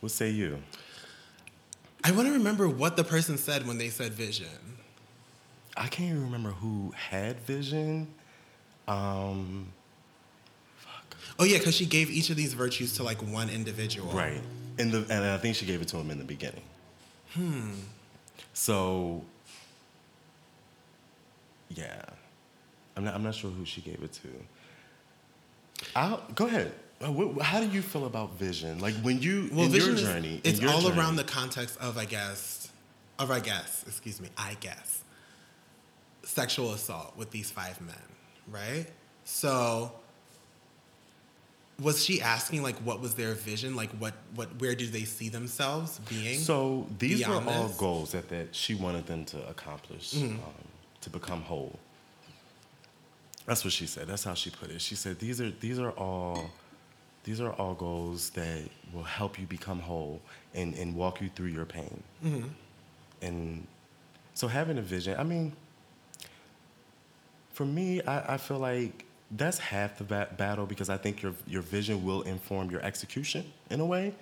What 0.00 0.10
say 0.10 0.30
you? 0.30 0.58
I 2.02 2.10
want 2.10 2.26
to 2.26 2.32
remember 2.32 2.68
what 2.68 2.96
the 2.96 3.04
person 3.04 3.38
said 3.38 3.66
when 3.66 3.78
they 3.78 3.90
said 3.90 4.12
vision. 4.12 4.48
I 5.76 5.86
can't 5.86 6.10
even 6.10 6.24
remember 6.24 6.50
who 6.50 6.92
had 6.96 7.38
vision. 7.40 8.08
Um, 8.88 9.68
Oh 11.38 11.44
yeah, 11.44 11.58
because 11.58 11.74
she 11.74 11.86
gave 11.86 12.10
each 12.10 12.30
of 12.30 12.36
these 12.36 12.54
virtues 12.54 12.94
to 12.94 13.02
like 13.02 13.18
one 13.18 13.48
individual. 13.48 14.12
Right. 14.12 14.40
In 14.78 14.90
the 14.90 14.98
and 15.10 15.24
I 15.24 15.38
think 15.38 15.56
she 15.56 15.66
gave 15.66 15.82
it 15.82 15.88
to 15.88 15.96
him 15.96 16.10
in 16.10 16.18
the 16.18 16.24
beginning. 16.24 16.62
Hmm. 17.34 17.72
So 18.52 19.22
yeah. 21.68 22.02
I'm 22.96 23.04
not 23.04 23.14
I'm 23.14 23.22
not 23.22 23.34
sure 23.34 23.50
who 23.50 23.64
she 23.64 23.80
gave 23.80 24.02
it 24.02 24.12
to. 24.14 24.28
I'll 25.94 26.22
go 26.34 26.46
ahead. 26.46 26.72
Uh, 27.00 27.12
how 27.40 27.60
do 27.60 27.68
you 27.68 27.80
feel 27.80 28.06
about 28.06 28.34
vision? 28.34 28.80
Like 28.80 28.94
when 29.02 29.22
you 29.22 29.48
well, 29.52 29.66
in 29.66 29.72
your 29.72 29.94
journey, 29.94 30.40
is, 30.42 30.54
it's 30.54 30.60
your 30.60 30.72
all 30.72 30.80
journey, 30.80 30.98
around 30.98 31.14
the 31.14 31.22
context 31.22 31.78
of 31.80 31.96
I 31.96 32.04
guess, 32.04 32.72
of 33.20 33.30
I 33.30 33.38
guess, 33.38 33.84
excuse 33.86 34.20
me, 34.20 34.28
I 34.36 34.56
guess, 34.58 35.04
sexual 36.24 36.72
assault 36.72 37.16
with 37.16 37.30
these 37.30 37.52
five 37.52 37.80
men, 37.80 37.94
right? 38.48 38.86
So 39.24 39.92
was 41.80 42.04
she 42.04 42.20
asking 42.20 42.62
like 42.62 42.76
what 42.78 43.00
was 43.00 43.14
their 43.14 43.34
vision? 43.34 43.76
Like 43.76 43.90
what 43.92 44.14
what 44.34 44.48
where 44.60 44.74
do 44.74 44.86
they 44.86 45.04
see 45.04 45.28
themselves 45.28 46.00
being 46.08 46.38
so 46.38 46.86
these 46.98 47.26
were 47.26 47.34
all 47.34 47.68
goals 47.70 48.12
that, 48.12 48.28
that 48.30 48.54
she 48.54 48.74
wanted 48.74 49.06
them 49.06 49.24
to 49.26 49.48
accomplish 49.48 50.14
mm-hmm. 50.14 50.34
um, 50.36 50.54
to 51.02 51.10
become 51.10 51.42
whole. 51.42 51.78
That's 53.46 53.64
what 53.64 53.72
she 53.72 53.86
said. 53.86 54.08
That's 54.08 54.24
how 54.24 54.34
she 54.34 54.50
put 54.50 54.70
it. 54.70 54.80
She 54.80 54.94
said 54.94 55.18
these 55.18 55.40
are 55.40 55.50
these 55.50 55.78
are 55.78 55.90
all 55.92 56.50
these 57.24 57.40
are 57.40 57.52
all 57.52 57.74
goals 57.74 58.30
that 58.30 58.62
will 58.92 59.02
help 59.02 59.38
you 59.38 59.46
become 59.46 59.80
whole 59.80 60.20
and, 60.54 60.74
and 60.74 60.96
walk 60.96 61.20
you 61.20 61.28
through 61.28 61.48
your 61.48 61.66
pain. 61.66 62.02
Mm-hmm. 62.24 62.48
and 63.22 63.66
so 64.34 64.48
having 64.48 64.78
a 64.78 64.82
vision 64.82 65.16
i 65.18 65.22
mean 65.22 65.52
for 67.52 67.64
me 67.64 68.00
I, 68.02 68.34
I 68.34 68.36
feel 68.36 68.58
like 68.58 69.04
that's 69.32 69.58
half 69.58 69.98
the 69.98 70.04
ba- 70.04 70.28
battle 70.36 70.66
because 70.66 70.88
I 70.88 70.96
think 70.96 71.22
your 71.22 71.34
your 71.46 71.62
vision 71.62 72.04
will 72.04 72.22
inform 72.22 72.70
your 72.70 72.82
execution 72.82 73.44
in 73.70 73.80
a 73.80 73.86
way. 73.86 74.14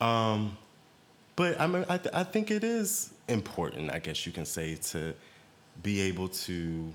Um, 0.00 0.56
but 1.36 1.60
I 1.60 1.66
mean, 1.66 1.84
I, 1.88 1.98
th- 1.98 2.14
I 2.14 2.24
think 2.24 2.50
it 2.50 2.64
is 2.64 3.12
important, 3.28 3.92
I 3.92 3.98
guess 3.98 4.26
you 4.26 4.32
can 4.32 4.44
say, 4.44 4.74
to 4.74 5.14
be 5.82 6.00
able 6.02 6.28
to. 6.28 6.92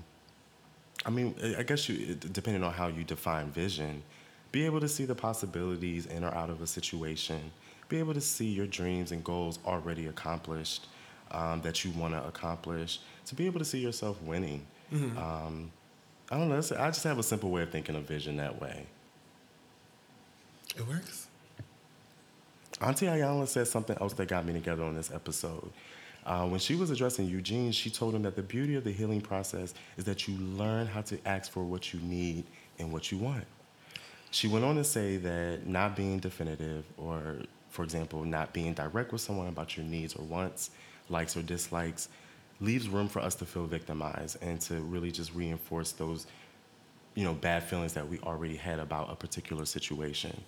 I 1.06 1.10
mean, 1.10 1.34
I 1.58 1.62
guess 1.62 1.88
you, 1.88 2.14
depending 2.14 2.62
on 2.62 2.72
how 2.72 2.88
you 2.88 3.04
define 3.04 3.50
vision, 3.50 4.02
be 4.52 4.64
able 4.64 4.80
to 4.80 4.88
see 4.88 5.04
the 5.04 5.14
possibilities 5.14 6.06
in 6.06 6.24
or 6.24 6.34
out 6.34 6.48
of 6.48 6.62
a 6.62 6.66
situation, 6.66 7.50
be 7.88 7.98
able 7.98 8.14
to 8.14 8.20
see 8.20 8.46
your 8.46 8.66
dreams 8.66 9.12
and 9.12 9.22
goals 9.22 9.58
already 9.66 10.06
accomplished 10.06 10.86
um, 11.30 11.60
that 11.62 11.84
you 11.84 11.90
want 11.92 12.14
to 12.14 12.24
accomplish, 12.26 13.00
to 13.26 13.34
be 13.34 13.46
able 13.46 13.58
to 13.58 13.64
see 13.64 13.80
yourself 13.80 14.20
winning. 14.22 14.66
Mm-hmm. 14.92 15.18
Um, 15.18 15.70
I 16.30 16.38
don't 16.38 16.48
know. 16.48 16.56
I 16.56 16.90
just 16.90 17.04
have 17.04 17.18
a 17.18 17.22
simple 17.22 17.50
way 17.50 17.62
of 17.62 17.70
thinking 17.70 17.96
of 17.96 18.04
vision 18.04 18.36
that 18.36 18.60
way. 18.60 18.86
It 20.76 20.86
works. 20.86 21.28
Auntie 22.80 23.06
Iyanla 23.06 23.46
said 23.46 23.68
something 23.68 23.96
else 24.00 24.14
that 24.14 24.28
got 24.28 24.44
me 24.44 24.52
together 24.52 24.82
on 24.82 24.94
this 24.94 25.10
episode. 25.12 25.70
Uh, 26.26 26.46
when 26.46 26.58
she 26.58 26.74
was 26.74 26.90
addressing 26.90 27.26
Eugene, 27.26 27.70
she 27.70 27.90
told 27.90 28.14
him 28.14 28.22
that 28.22 28.34
the 28.34 28.42
beauty 28.42 28.74
of 28.74 28.84
the 28.84 28.90
healing 28.90 29.20
process 29.20 29.74
is 29.96 30.04
that 30.04 30.26
you 30.26 30.36
learn 30.36 30.86
how 30.86 31.02
to 31.02 31.18
ask 31.26 31.52
for 31.52 31.62
what 31.62 31.92
you 31.92 32.00
need 32.00 32.44
and 32.78 32.92
what 32.92 33.12
you 33.12 33.18
want. 33.18 33.44
She 34.30 34.48
went 34.48 34.64
on 34.64 34.74
to 34.76 34.84
say 34.84 35.18
that 35.18 35.66
not 35.66 35.94
being 35.94 36.18
definitive, 36.18 36.84
or 36.96 37.36
for 37.68 37.84
example, 37.84 38.24
not 38.24 38.52
being 38.52 38.72
direct 38.72 39.12
with 39.12 39.20
someone 39.20 39.48
about 39.48 39.76
your 39.76 39.86
needs 39.86 40.14
or 40.14 40.24
wants, 40.24 40.70
likes 41.08 41.36
or 41.36 41.42
dislikes, 41.42 42.08
leaves 42.60 42.88
room 42.88 43.08
for 43.08 43.20
us 43.20 43.34
to 43.36 43.44
feel 43.44 43.66
victimized 43.66 44.42
and 44.42 44.60
to 44.60 44.74
really 44.80 45.10
just 45.10 45.34
reinforce 45.34 45.92
those 45.92 46.26
you 47.14 47.24
know 47.24 47.34
bad 47.34 47.62
feelings 47.62 47.92
that 47.94 48.08
we 48.08 48.18
already 48.20 48.56
had 48.56 48.78
about 48.78 49.10
a 49.10 49.14
particular 49.14 49.64
situation. 49.64 50.40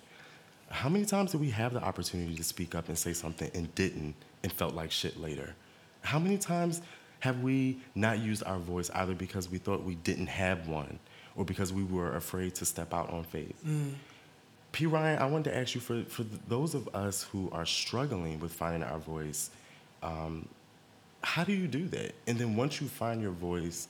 How 0.69 0.89
many 0.89 1.05
times 1.05 1.31
did 1.31 1.39
we 1.39 1.49
have 1.51 1.73
the 1.73 1.81
opportunity 1.81 2.35
to 2.35 2.43
speak 2.43 2.75
up 2.75 2.89
and 2.89 2.97
say 2.97 3.13
something 3.13 3.49
and 3.53 3.73
didn't 3.75 4.15
and 4.43 4.51
felt 4.51 4.73
like 4.73 4.91
shit 4.91 5.19
later? 5.19 5.55
How 6.01 6.19
many 6.19 6.37
times 6.37 6.81
have 7.19 7.41
we 7.41 7.79
not 7.95 8.19
used 8.19 8.43
our 8.43 8.59
voice 8.59 8.89
either 8.91 9.15
because 9.15 9.49
we 9.49 9.57
thought 9.57 9.83
we 9.83 9.95
didn't 9.95 10.27
have 10.27 10.67
one 10.67 10.99
or 11.35 11.45
because 11.45 11.71
we 11.71 11.83
were 11.83 12.15
afraid 12.15 12.53
to 12.55 12.65
step 12.65 12.93
out 12.93 13.09
on 13.09 13.23
faith? 13.23 13.55
Mm. 13.65 13.93
p. 14.73 14.85
Ryan 14.85 15.19
i 15.19 15.25
wanted 15.25 15.51
to 15.51 15.57
ask 15.57 15.73
you 15.73 15.81
for, 15.81 16.03
for 16.03 16.23
those 16.47 16.75
of 16.75 16.93
us 16.93 17.23
who 17.23 17.49
are 17.53 17.65
struggling 17.65 18.39
with 18.39 18.51
finding 18.51 18.83
our 18.83 18.99
voice 18.99 19.49
um, 20.03 20.47
how 21.23 21.43
do 21.43 21.53
you 21.53 21.67
do 21.67 21.87
that? 21.89 22.13
And 22.27 22.37
then 22.37 22.55
once 22.55 22.81
you 22.81 22.87
find 22.87 23.21
your 23.21 23.31
voice, 23.31 23.87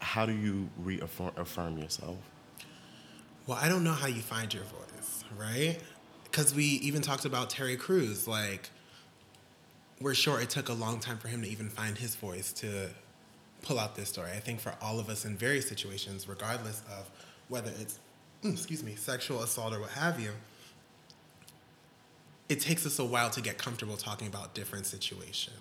how 0.00 0.26
do 0.26 0.32
you 0.32 0.68
reaffirm 0.78 1.78
yourself? 1.78 2.16
Well, 3.46 3.58
I 3.60 3.68
don't 3.68 3.84
know 3.84 3.92
how 3.92 4.06
you 4.06 4.20
find 4.20 4.52
your 4.52 4.64
voice, 4.64 5.24
right? 5.36 5.78
Because 6.24 6.54
we 6.54 6.64
even 6.64 7.02
talked 7.02 7.24
about 7.24 7.50
Terry 7.50 7.76
Crews. 7.76 8.26
Like, 8.26 8.70
we're 10.00 10.14
sure 10.14 10.40
it 10.40 10.50
took 10.50 10.68
a 10.68 10.72
long 10.72 11.00
time 11.00 11.18
for 11.18 11.28
him 11.28 11.42
to 11.42 11.48
even 11.48 11.68
find 11.68 11.98
his 11.98 12.14
voice 12.14 12.52
to 12.54 12.88
pull 13.62 13.78
out 13.78 13.94
this 13.94 14.08
story. 14.08 14.30
I 14.30 14.40
think 14.40 14.60
for 14.60 14.74
all 14.80 14.98
of 14.98 15.08
us 15.08 15.24
in 15.24 15.36
various 15.36 15.68
situations, 15.68 16.28
regardless 16.28 16.82
of 16.90 17.10
whether 17.48 17.70
it's, 17.80 17.98
mm, 18.42 18.52
excuse 18.52 18.82
me, 18.82 18.94
sexual 18.94 19.42
assault 19.42 19.72
or 19.72 19.80
what 19.80 19.90
have 19.90 20.20
you, 20.20 20.30
it 22.48 22.60
takes 22.60 22.84
us 22.84 22.98
a 22.98 23.04
while 23.04 23.30
to 23.30 23.40
get 23.40 23.56
comfortable 23.58 23.96
talking 23.96 24.26
about 24.26 24.54
different 24.54 24.86
situations, 24.86 25.54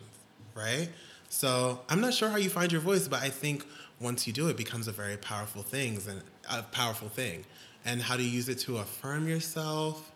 right? 0.55 0.89
So 1.29 1.79
I'm 1.89 2.01
not 2.01 2.13
sure 2.13 2.29
how 2.29 2.37
you 2.37 2.49
find 2.49 2.71
your 2.71 2.81
voice, 2.81 3.07
but 3.07 3.21
I 3.21 3.29
think 3.29 3.65
once 3.99 4.27
you 4.27 4.33
do, 4.33 4.49
it 4.49 4.57
becomes 4.57 4.87
a 4.87 4.91
very 4.91 5.17
powerful 5.17 5.61
thing 5.61 5.99
and 6.09 6.21
a 6.49 6.63
powerful 6.63 7.07
thing. 7.07 7.45
And 7.85 8.01
how 8.01 8.17
do 8.17 8.23
you 8.23 8.29
use 8.29 8.49
it 8.49 8.59
to 8.59 8.77
affirm 8.77 9.27
yourself? 9.27 10.11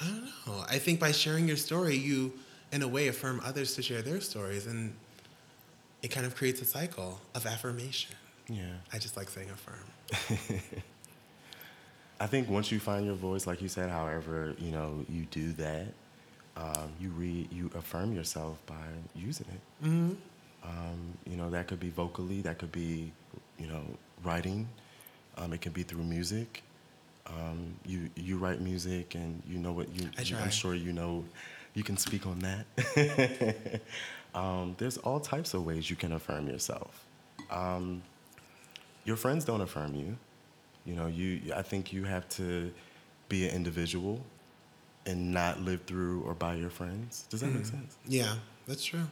I 0.00 0.06
don't 0.06 0.24
know. 0.46 0.64
I 0.68 0.78
think 0.78 0.98
by 0.98 1.12
sharing 1.12 1.46
your 1.46 1.56
story, 1.56 1.96
you, 1.96 2.32
in 2.72 2.82
a 2.82 2.88
way, 2.88 3.08
affirm 3.08 3.40
others 3.44 3.74
to 3.74 3.82
share 3.82 4.00
their 4.00 4.20
stories, 4.20 4.66
and 4.66 4.94
it 6.02 6.08
kind 6.08 6.24
of 6.24 6.34
creates 6.34 6.62
a 6.62 6.64
cycle 6.64 7.20
of 7.34 7.44
affirmation. 7.44 8.16
Yeah. 8.48 8.64
I 8.92 8.98
just 8.98 9.16
like 9.16 9.28
saying 9.28 9.50
affirm. 9.50 10.62
I 12.20 12.26
think 12.26 12.48
once 12.48 12.70
you 12.70 12.78
find 12.78 13.06
your 13.06 13.14
voice, 13.14 13.46
like 13.46 13.62
you 13.62 13.68
said, 13.68 13.90
however, 13.90 14.54
you 14.58 14.70
know, 14.70 15.04
you 15.08 15.24
do 15.30 15.52
that, 15.52 15.86
um, 16.56 16.92
you 17.00 17.08
re 17.10 17.48
you 17.50 17.70
affirm 17.74 18.12
yourself 18.12 18.64
by 18.66 18.74
using 19.14 19.46
it. 19.48 19.86
Mm-hmm. 19.86 20.12
Um, 20.62 21.18
you 21.26 21.36
know, 21.36 21.48
that 21.50 21.66
could 21.66 21.80
be 21.80 21.88
vocally, 21.88 22.42
that 22.42 22.58
could 22.58 22.72
be, 22.72 23.10
you 23.58 23.66
know, 23.66 23.82
writing. 24.22 24.68
Um, 25.38 25.54
it 25.54 25.62
can 25.62 25.72
be 25.72 25.82
through 25.82 26.04
music. 26.04 26.62
Um, 27.26 27.74
you 27.86 28.10
you 28.16 28.36
write 28.36 28.60
music, 28.60 29.14
and 29.14 29.42
you 29.48 29.58
know 29.58 29.72
what 29.72 29.88
you. 29.94 30.10
I'm 30.36 30.50
sure 30.50 30.74
you 30.74 30.92
know. 30.92 31.24
You 31.72 31.84
can 31.84 31.96
speak 31.96 32.26
on 32.26 32.40
that. 32.40 33.80
Um, 34.34 34.76
there's 34.78 34.96
all 34.98 35.20
types 35.20 35.54
of 35.54 35.64
ways 35.64 35.90
you 35.90 35.96
can 35.96 36.12
affirm 36.12 36.48
yourself. 36.48 37.04
Um, 37.50 38.02
your 39.04 39.16
friends 39.16 39.44
don't 39.44 39.60
affirm 39.60 39.94
you. 39.94 40.16
You 40.84 40.94
know, 40.94 41.06
you. 41.06 41.52
I 41.54 41.62
think 41.62 41.92
you 41.92 42.04
have 42.04 42.28
to 42.30 42.72
be 43.28 43.46
an 43.48 43.54
individual 43.54 44.20
and 45.06 45.32
not 45.32 45.60
live 45.60 45.82
through 45.82 46.22
or 46.22 46.34
by 46.34 46.54
your 46.54 46.70
friends. 46.70 47.26
Does 47.30 47.40
that 47.40 47.46
mm-hmm. 47.46 47.56
make 47.56 47.66
sense? 47.66 47.96
Yeah, 48.06 48.34
that's 48.66 48.84
true. 48.84 49.06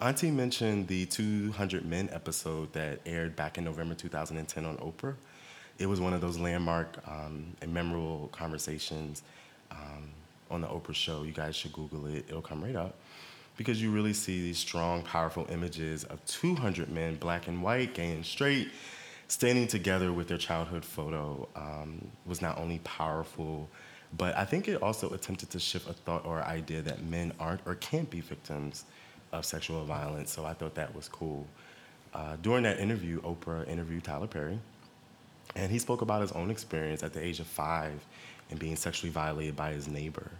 Auntie 0.00 0.30
mentioned 0.30 0.86
the 0.86 1.06
200 1.06 1.84
Men 1.84 2.08
episode 2.12 2.72
that 2.72 3.00
aired 3.04 3.34
back 3.34 3.58
in 3.58 3.64
November 3.64 3.94
2010 3.94 4.64
on 4.64 4.76
Oprah. 4.76 5.14
It 5.78 5.86
was 5.86 6.00
one 6.00 6.12
of 6.12 6.20
those 6.20 6.38
landmark 6.38 6.98
um, 7.08 7.56
and 7.60 7.74
memorable 7.74 8.28
conversations 8.30 9.22
um, 9.72 10.10
on 10.52 10.60
the 10.60 10.68
Oprah 10.68 10.94
show. 10.94 11.24
You 11.24 11.32
guys 11.32 11.56
should 11.56 11.72
Google 11.72 12.06
it, 12.06 12.26
it'll 12.28 12.42
come 12.42 12.62
right 12.62 12.76
up. 12.76 12.94
Because 13.56 13.82
you 13.82 13.90
really 13.90 14.12
see 14.12 14.40
these 14.40 14.58
strong, 14.58 15.02
powerful 15.02 15.48
images 15.50 16.04
of 16.04 16.24
200 16.26 16.88
men, 16.90 17.16
black 17.16 17.48
and 17.48 17.60
white, 17.60 17.92
gay 17.94 18.12
and 18.12 18.24
straight, 18.24 18.68
standing 19.28 19.66
together 19.66 20.12
with 20.12 20.26
their 20.28 20.38
childhood 20.38 20.84
photo 20.84 21.46
um, 21.54 22.08
was 22.26 22.40
not 22.40 22.58
only 22.58 22.78
powerful, 22.80 23.68
but 24.16 24.36
I 24.36 24.44
think 24.44 24.68
it 24.68 24.82
also 24.82 25.10
attempted 25.10 25.50
to 25.50 25.58
shift 25.58 25.88
a 25.88 25.92
thought 25.92 26.24
or 26.24 26.42
idea 26.42 26.80
that 26.82 27.04
men 27.04 27.32
aren't 27.38 27.60
or 27.66 27.74
can't 27.76 28.08
be 28.08 28.20
victims 28.20 28.84
of 29.32 29.44
sexual 29.44 29.84
violence. 29.84 30.32
So 30.32 30.46
I 30.46 30.54
thought 30.54 30.74
that 30.76 30.94
was 30.94 31.08
cool. 31.08 31.46
Uh, 32.14 32.36
during 32.40 32.62
that 32.62 32.80
interview, 32.80 33.20
Oprah 33.20 33.68
interviewed 33.68 34.04
Tyler 34.04 34.26
Perry, 34.26 34.58
and 35.54 35.70
he 35.70 35.78
spoke 35.78 36.00
about 36.00 36.22
his 36.22 36.32
own 36.32 36.50
experience 36.50 37.02
at 37.02 37.12
the 37.12 37.22
age 37.22 37.38
of 37.38 37.46
five 37.46 38.04
and 38.50 38.58
being 38.58 38.76
sexually 38.76 39.10
violated 39.10 39.54
by 39.54 39.72
his 39.72 39.88
neighbor. 39.88 40.30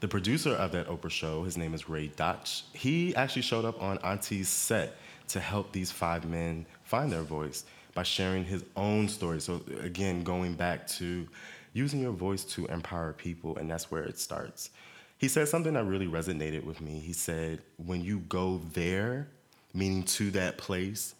The 0.00 0.08
producer 0.08 0.54
of 0.54 0.72
that 0.72 0.88
Oprah 0.88 1.10
show, 1.10 1.44
his 1.44 1.58
name 1.58 1.74
is 1.74 1.90
Ray 1.90 2.08
Dotch, 2.08 2.64
he 2.72 3.14
actually 3.16 3.42
showed 3.42 3.66
up 3.66 3.82
on 3.82 3.98
Auntie's 3.98 4.48
set 4.48 4.96
to 5.28 5.40
help 5.40 5.72
these 5.72 5.90
five 5.90 6.28
men 6.28 6.64
find 6.84 7.12
their 7.12 7.22
voice 7.22 7.64
by 7.94 8.02
sharing 8.02 8.44
his 8.44 8.64
own 8.76 9.08
story. 9.08 9.40
So, 9.40 9.62
again, 9.82 10.22
going 10.22 10.54
back 10.54 10.86
to 10.88 11.26
using 11.72 12.00
your 12.00 12.12
voice 12.12 12.44
to 12.44 12.66
empower 12.66 13.12
people, 13.12 13.56
and 13.56 13.70
that's 13.70 13.90
where 13.90 14.02
it 14.02 14.18
starts. 14.18 14.70
He 15.18 15.28
said 15.28 15.48
something 15.48 15.74
that 15.74 15.84
really 15.84 16.06
resonated 16.06 16.64
with 16.64 16.80
me. 16.80 16.98
He 16.98 17.12
said, 17.12 17.62
when 17.76 18.02
you 18.02 18.18
go 18.20 18.60
there, 18.72 19.28
meaning 19.72 20.02
to 20.04 20.30
that 20.32 20.58
place, 20.58 21.14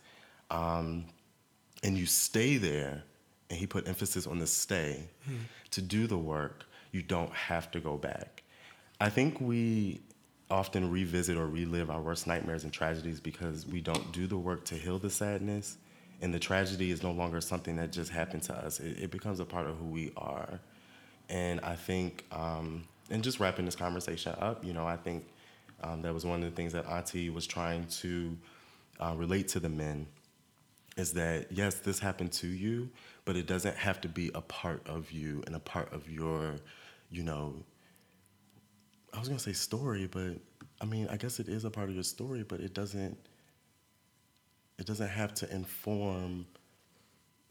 um, 0.50 1.04
and 1.82 1.96
you 1.96 2.06
stay 2.06 2.56
there, 2.56 3.04
and 3.50 3.58
he 3.58 3.66
put 3.66 3.86
emphasis 3.88 4.26
on 4.26 4.38
the 4.38 4.46
stay, 4.46 5.08
hmm. 5.24 5.36
to 5.70 5.80
do 5.80 6.06
the 6.06 6.18
work, 6.18 6.64
you 6.92 7.02
don't 7.02 7.32
have 7.32 7.70
to 7.72 7.80
go 7.80 7.96
back. 7.96 8.42
I 9.00 9.10
think 9.10 9.40
we 9.40 10.00
often 10.50 10.90
revisit 10.90 11.36
or 11.36 11.46
relive 11.46 11.90
our 11.90 12.00
worst 12.00 12.26
nightmares 12.26 12.64
and 12.64 12.72
tragedies 12.72 13.20
because 13.20 13.66
we 13.66 13.80
don't 13.80 14.12
do 14.12 14.26
the 14.26 14.36
work 14.36 14.64
to 14.66 14.74
heal 14.74 14.98
the 14.98 15.10
sadness 15.10 15.78
and 16.24 16.32
the 16.32 16.38
tragedy 16.38 16.90
is 16.90 17.02
no 17.02 17.12
longer 17.12 17.38
something 17.38 17.76
that 17.76 17.92
just 17.92 18.10
happened 18.10 18.42
to 18.42 18.54
us. 18.54 18.80
It, 18.80 18.98
it 18.98 19.10
becomes 19.10 19.40
a 19.40 19.44
part 19.44 19.66
of 19.66 19.76
who 19.76 19.84
we 19.84 20.10
are. 20.16 20.58
And 21.28 21.60
I 21.60 21.76
think, 21.76 22.24
um, 22.32 22.84
and 23.10 23.22
just 23.22 23.40
wrapping 23.40 23.66
this 23.66 23.76
conversation 23.76 24.34
up, 24.38 24.64
you 24.64 24.72
know, 24.72 24.86
I 24.86 24.96
think 24.96 25.26
um, 25.82 26.00
that 26.00 26.14
was 26.14 26.24
one 26.24 26.42
of 26.42 26.48
the 26.48 26.56
things 26.56 26.72
that 26.72 26.86
Auntie 26.86 27.28
was 27.28 27.46
trying 27.46 27.86
to 28.00 28.38
uh, 29.00 29.14
relate 29.14 29.48
to 29.48 29.60
the 29.60 29.68
men 29.68 30.06
is 30.96 31.12
that 31.12 31.52
yes, 31.52 31.74
this 31.80 31.98
happened 31.98 32.32
to 32.32 32.46
you, 32.46 32.88
but 33.26 33.36
it 33.36 33.46
doesn't 33.46 33.76
have 33.76 34.00
to 34.00 34.08
be 34.08 34.30
a 34.34 34.40
part 34.40 34.80
of 34.88 35.12
you 35.12 35.42
and 35.46 35.54
a 35.54 35.60
part 35.60 35.92
of 35.92 36.08
your, 36.10 36.54
you 37.10 37.22
know, 37.22 37.54
I 39.12 39.18
was 39.18 39.28
gonna 39.28 39.38
say 39.38 39.52
story, 39.52 40.08
but 40.10 40.38
I 40.80 40.86
mean, 40.86 41.06
I 41.10 41.18
guess 41.18 41.38
it 41.38 41.48
is 41.48 41.66
a 41.66 41.70
part 41.70 41.90
of 41.90 41.94
your 41.94 42.02
story, 42.02 42.44
but 42.48 42.60
it 42.60 42.72
doesn't 42.72 43.18
it 44.78 44.86
doesn't 44.86 45.08
have 45.08 45.34
to 45.34 45.52
inform 45.52 46.46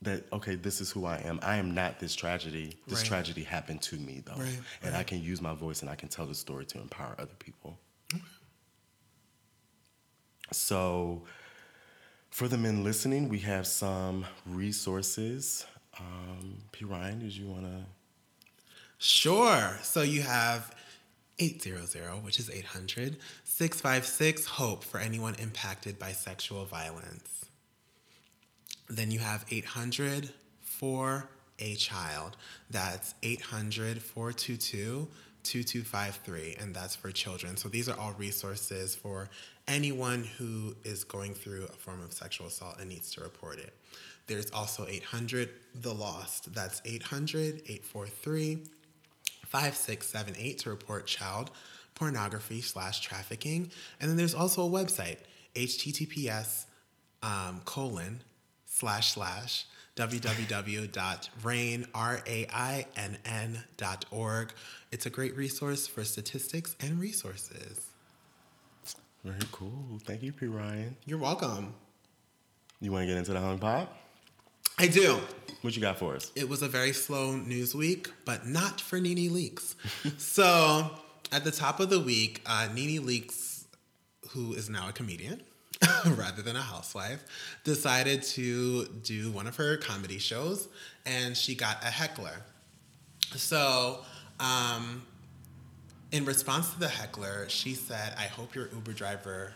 that 0.02 0.26
okay 0.34 0.56
this 0.56 0.82
is 0.82 0.92
who 0.92 1.06
i 1.06 1.18
am. 1.18 1.40
I 1.42 1.56
am 1.58 1.74
not 1.74 2.00
this 2.00 2.16
tragedy. 2.16 2.78
This 2.88 3.00
right. 3.00 3.08
tragedy 3.08 3.44
happened 3.44 3.82
to 3.84 3.96
me 3.96 4.22
though. 4.26 4.36
Right, 4.36 4.60
and 4.82 4.94
right. 4.94 5.00
i 5.00 5.04
can 5.04 5.22
use 5.22 5.42
my 5.42 5.54
voice 5.54 5.82
and 5.82 5.90
i 5.90 5.96
can 5.96 6.10
tell 6.10 6.26
the 6.26 6.36
story 6.36 6.66
to 6.66 6.80
empower 6.80 7.16
other 7.18 7.36
people. 7.40 7.78
Okay. 8.14 8.24
so 10.52 11.24
for 12.30 12.48
the 12.48 12.58
men 12.58 12.84
listening 12.84 13.30
we 13.30 13.40
have 13.40 13.66
some 13.68 14.26
resources. 14.46 15.66
Um, 16.00 16.58
p. 16.72 16.86
Ryan 16.86 17.20
did 17.20 17.36
you 17.36 17.48
want 17.48 17.66
to 17.66 17.86
sure. 18.98 19.78
So 19.84 20.02
you 20.02 20.22
have 20.22 20.76
800, 21.40 22.24
which 22.24 22.40
is 22.40 22.50
800, 22.50 23.18
656 23.44 24.46
HOPE 24.46 24.84
for 24.84 25.00
anyone 25.00 25.36
impacted 25.36 25.98
by 25.98 26.12
sexual 26.12 26.66
violence. 26.66 27.46
Then 28.90 29.12
you 29.12 29.20
have 29.20 29.46
800 29.50 30.30
for 30.62 31.30
a 31.60 31.76
child. 31.76 32.38
That's 32.70 33.16
800 33.24 34.02
422 34.02 35.08
2253, 35.44 36.56
and 36.60 36.74
that's 36.74 36.96
for 36.96 37.12
children. 37.12 37.58
So 37.58 37.68
these 37.68 37.90
are 37.90 38.00
all 38.00 38.14
resources 38.14 38.96
for 38.96 39.30
anyone 39.68 40.24
who 40.38 40.76
is 40.84 41.04
going 41.04 41.34
through 41.34 41.66
a 41.66 41.74
form 41.74 42.02
of 42.02 42.14
sexual 42.14 42.48
assault 42.48 42.78
and 42.80 42.90
needs 42.90 43.12
to 43.16 43.22
report 43.22 43.60
it. 43.60 43.74
There's 44.28 44.50
also 44.52 44.88
800 44.88 45.50
The 45.76 45.94
Lost. 45.94 46.54
That's 46.54 46.82
800 46.86 47.64
843 47.68 48.64
5678 49.54 50.58
to 50.60 50.70
report 50.72 51.06
child 51.06 51.52
pornography 51.94 52.60
slash 52.60 53.02
trafficking. 53.02 53.70
And 54.02 54.10
then 54.10 54.18
there's 54.18 54.34
also 54.34 54.66
a 54.66 54.70
website, 54.70 55.18
https 55.54 56.66
um, 57.22 57.62
colon 57.64 58.24
slash 58.66 59.12
slash 59.12 59.66
www.rainn.org. 59.96 60.94
It's 64.92 65.06
a 65.06 65.10
great 65.12 65.38
resource 65.38 65.86
for 65.86 66.04
statistics 66.04 66.76
and 66.80 67.00
resources. 67.00 67.92
Very 69.24 69.38
cool. 69.52 70.00
Thank 70.04 70.24
you, 70.24 70.34
P. 70.34 70.48
Ryan. 70.48 70.98
You're 71.06 71.20
welcome. 71.20 71.76
You 72.82 72.92
want 72.92 73.04
to 73.04 73.08
get 73.08 73.18
into 73.18 73.34
the 73.34 73.40
hung 73.40 73.60
pop? 73.60 73.96
I 74.80 74.88
do. 74.88 75.20
What 75.64 75.78
you 75.78 75.82
got 75.82 75.98
for 75.98 76.14
us? 76.14 76.30
It 76.36 76.50
was 76.50 76.62
a 76.62 76.68
very 76.68 76.92
slow 76.92 77.38
news 77.38 77.74
week, 77.74 78.10
but 78.26 78.46
not 78.46 78.82
for 78.82 79.00
Nene 79.00 79.32
Leakes. 79.32 79.76
so 80.20 80.92
at 81.32 81.46
the 81.46 81.52
top 81.52 81.80
of 81.80 81.90
the 81.90 82.02
week, 82.02 82.42
uh, 82.46 82.68
Nene 82.74 83.02
Leakes, 83.02 83.64
who 84.32 84.52
is 84.56 84.70
now 84.70 84.90
a 84.90 84.92
comedian 84.92 85.42
rather 86.06 86.42
than 86.42 86.58
a 86.58 86.62
housewife, 86.62 87.24
decided 87.64 88.24
to 88.24 88.88
do 89.04 89.32
one 89.32 89.48
of 89.48 89.56
her 89.56 89.78
comedy 89.78 90.18
shows, 90.18 90.68
and 91.06 91.38
she 91.38 91.56
got 91.56 91.82
a 91.82 91.88
heckler. 91.88 92.42
So, 93.38 94.04
um, 94.42 95.04
in 96.12 96.26
response 96.26 96.74
to 96.74 96.80
the 96.82 96.90
heckler, 96.90 97.48
she 97.48 97.74
said, 97.74 98.14
"I 98.18 98.24
hope 98.24 98.54
your 98.54 98.68
Uber 98.74 98.92
driver 98.92 99.54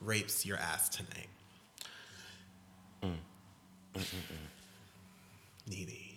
rapes 0.00 0.46
your 0.46 0.56
ass 0.56 0.88
tonight." 0.88 1.28
Mm. 3.02 3.16
Mm-mm-mm. 5.70 6.10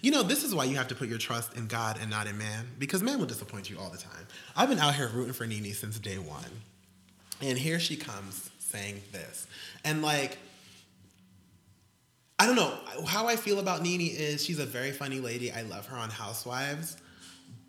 You 0.00 0.10
know, 0.10 0.22
this 0.22 0.44
is 0.44 0.54
why 0.54 0.64
you 0.64 0.76
have 0.76 0.88
to 0.88 0.94
put 0.94 1.08
your 1.08 1.18
trust 1.18 1.56
in 1.56 1.66
God 1.66 1.98
and 2.00 2.10
not 2.10 2.26
in 2.26 2.38
man, 2.38 2.66
because 2.78 3.02
man 3.02 3.18
will 3.18 3.26
disappoint 3.26 3.68
you 3.68 3.78
all 3.78 3.90
the 3.90 3.98
time. 3.98 4.26
I've 4.56 4.68
been 4.68 4.78
out 4.78 4.94
here 4.94 5.08
rooting 5.08 5.32
for 5.32 5.46
Nene 5.46 5.72
since 5.72 5.98
day 5.98 6.18
one. 6.18 6.44
And 7.40 7.56
here 7.56 7.78
she 7.78 7.96
comes 7.96 8.50
saying 8.58 9.00
this. 9.12 9.46
And 9.84 10.02
like, 10.02 10.38
I 12.38 12.46
don't 12.46 12.56
know. 12.56 12.72
How 13.06 13.26
I 13.26 13.36
feel 13.36 13.58
about 13.58 13.82
Nene 13.82 14.12
is 14.12 14.44
she's 14.44 14.58
a 14.58 14.66
very 14.66 14.92
funny 14.92 15.20
lady. 15.20 15.50
I 15.50 15.62
love 15.62 15.86
her 15.86 15.96
on 15.96 16.10
Housewives. 16.10 16.96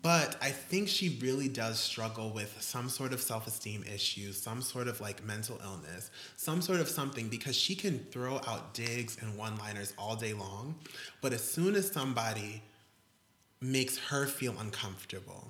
But 0.02 0.36
I 0.40 0.50
think 0.50 0.88
she 0.88 1.18
really 1.20 1.48
does 1.48 1.78
struggle 1.78 2.30
with 2.30 2.56
some 2.60 2.88
sort 2.88 3.12
of 3.12 3.20
self 3.20 3.46
esteem 3.46 3.84
issues, 3.92 4.40
some 4.40 4.62
sort 4.62 4.88
of 4.88 5.00
like 5.00 5.24
mental 5.24 5.60
illness, 5.62 6.10
some 6.36 6.62
sort 6.62 6.80
of 6.80 6.88
something 6.88 7.28
because 7.28 7.54
she 7.54 7.74
can 7.74 7.98
throw 8.10 8.36
out 8.46 8.72
digs 8.72 9.18
and 9.20 9.36
one 9.36 9.58
liners 9.58 9.92
all 9.98 10.16
day 10.16 10.32
long. 10.32 10.74
But 11.20 11.34
as 11.34 11.44
soon 11.44 11.74
as 11.74 11.90
somebody 11.90 12.62
makes 13.60 13.98
her 13.98 14.26
feel 14.26 14.54
uncomfortable, 14.58 15.48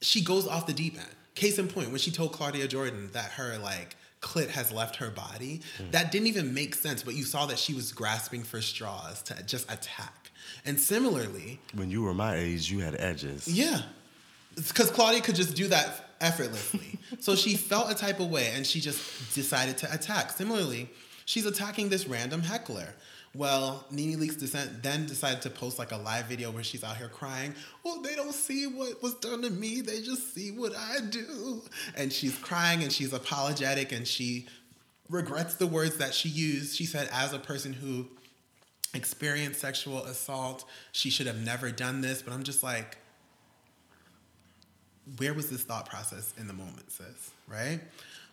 she 0.00 0.22
goes 0.22 0.46
off 0.46 0.66
the 0.66 0.72
deep 0.72 0.96
end. 0.96 1.10
Case 1.34 1.58
in 1.58 1.66
point, 1.66 1.90
when 1.90 1.98
she 1.98 2.10
told 2.10 2.32
Claudia 2.32 2.68
Jordan 2.68 3.10
that 3.14 3.32
her 3.32 3.58
like 3.58 3.96
clit 4.22 4.48
has 4.48 4.72
left 4.72 4.96
her 4.96 5.10
body, 5.10 5.60
mm. 5.78 5.90
that 5.90 6.10
didn't 6.10 6.28
even 6.28 6.54
make 6.54 6.74
sense, 6.74 7.02
but 7.02 7.14
you 7.14 7.24
saw 7.24 7.44
that 7.46 7.58
she 7.58 7.74
was 7.74 7.92
grasping 7.92 8.42
for 8.42 8.62
straws 8.62 9.22
to 9.22 9.42
just 9.42 9.70
attack. 9.70 10.30
And 10.64 10.78
similarly, 10.78 11.60
when 11.74 11.90
you 11.90 12.02
were 12.02 12.14
my 12.14 12.36
age, 12.36 12.70
you 12.70 12.78
had 12.80 12.94
edges. 12.98 13.46
Yeah, 13.48 13.82
because 14.56 14.90
Claudia 14.90 15.20
could 15.20 15.34
just 15.34 15.54
do 15.54 15.68
that 15.68 16.14
effortlessly. 16.20 16.98
so 17.20 17.34
she 17.34 17.56
felt 17.56 17.90
a 17.90 17.94
type 17.94 18.20
of 18.20 18.30
way, 18.30 18.50
and 18.54 18.66
she 18.66 18.80
just 18.80 19.34
decided 19.34 19.76
to 19.78 19.92
attack. 19.92 20.30
Similarly, 20.30 20.88
she's 21.24 21.46
attacking 21.46 21.88
this 21.88 22.06
random 22.06 22.42
heckler. 22.42 22.94
Well, 23.34 23.86
Nene 23.90 24.18
Leakes 24.18 24.38
Descent 24.38 24.82
then 24.82 25.06
decided 25.06 25.40
to 25.42 25.50
post 25.50 25.78
like 25.78 25.92
a 25.92 25.96
live 25.96 26.26
video 26.26 26.50
where 26.50 26.62
she's 26.62 26.84
out 26.84 26.98
here 26.98 27.08
crying. 27.08 27.54
Well, 27.82 28.02
they 28.02 28.14
don't 28.14 28.34
see 28.34 28.66
what 28.66 29.02
was 29.02 29.14
done 29.14 29.40
to 29.42 29.50
me, 29.50 29.80
they 29.80 30.02
just 30.02 30.34
see 30.34 30.50
what 30.50 30.76
I 30.76 31.00
do. 31.08 31.62
And 31.96 32.12
she's 32.12 32.36
crying 32.38 32.82
and 32.82 32.92
she's 32.92 33.12
apologetic 33.12 33.90
and 33.90 34.06
she 34.06 34.46
regrets 35.08 35.54
the 35.54 35.66
words 35.66 35.96
that 35.96 36.12
she 36.12 36.28
used. 36.28 36.76
She 36.76 36.84
said, 36.84 37.08
as 37.10 37.32
a 37.32 37.38
person 37.38 37.72
who 37.72 38.06
experienced 38.94 39.60
sexual 39.60 40.04
assault. 40.04 40.64
She 40.92 41.10
should 41.10 41.26
have 41.26 41.40
never 41.40 41.70
done 41.70 42.00
this. 42.00 42.22
But 42.22 42.32
I'm 42.34 42.42
just 42.42 42.62
like, 42.62 42.98
where 45.16 45.34
was 45.34 45.50
this 45.50 45.62
thought 45.62 45.88
process 45.88 46.32
in 46.38 46.46
the 46.46 46.52
moment, 46.52 46.90
sis? 46.90 47.30
Right? 47.48 47.80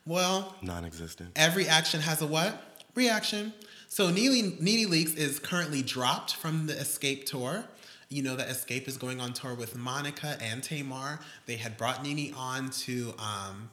Well, 0.06 0.56
non 0.62 0.86
existent. 0.86 1.32
Every 1.36 1.68
action 1.68 2.02
has 2.02 2.22
a 2.22 2.28
what? 2.28 2.84
Reaction. 2.96 3.54
So 3.92 4.12
Nene, 4.12 4.56
Nene 4.60 4.88
Leakes 4.88 5.18
is 5.18 5.40
currently 5.40 5.82
dropped 5.82 6.36
from 6.36 6.68
the 6.68 6.74
Xscape 6.74 7.26
tour. 7.26 7.66
You 8.08 8.22
know 8.22 8.36
that 8.36 8.48
Xscape 8.48 8.88
is 8.88 8.98
going 8.98 9.20
on 9.20 9.34
tour 9.34 9.56
with 9.56 9.76
Monica 9.76 10.38
and 10.40 10.62
Tamar. 10.62 11.20
They 11.48 11.56
had 11.56 11.76
brought 11.76 12.04
Nene 12.04 12.32
on 12.36 12.70
to 12.70 13.16
um, 13.18 13.72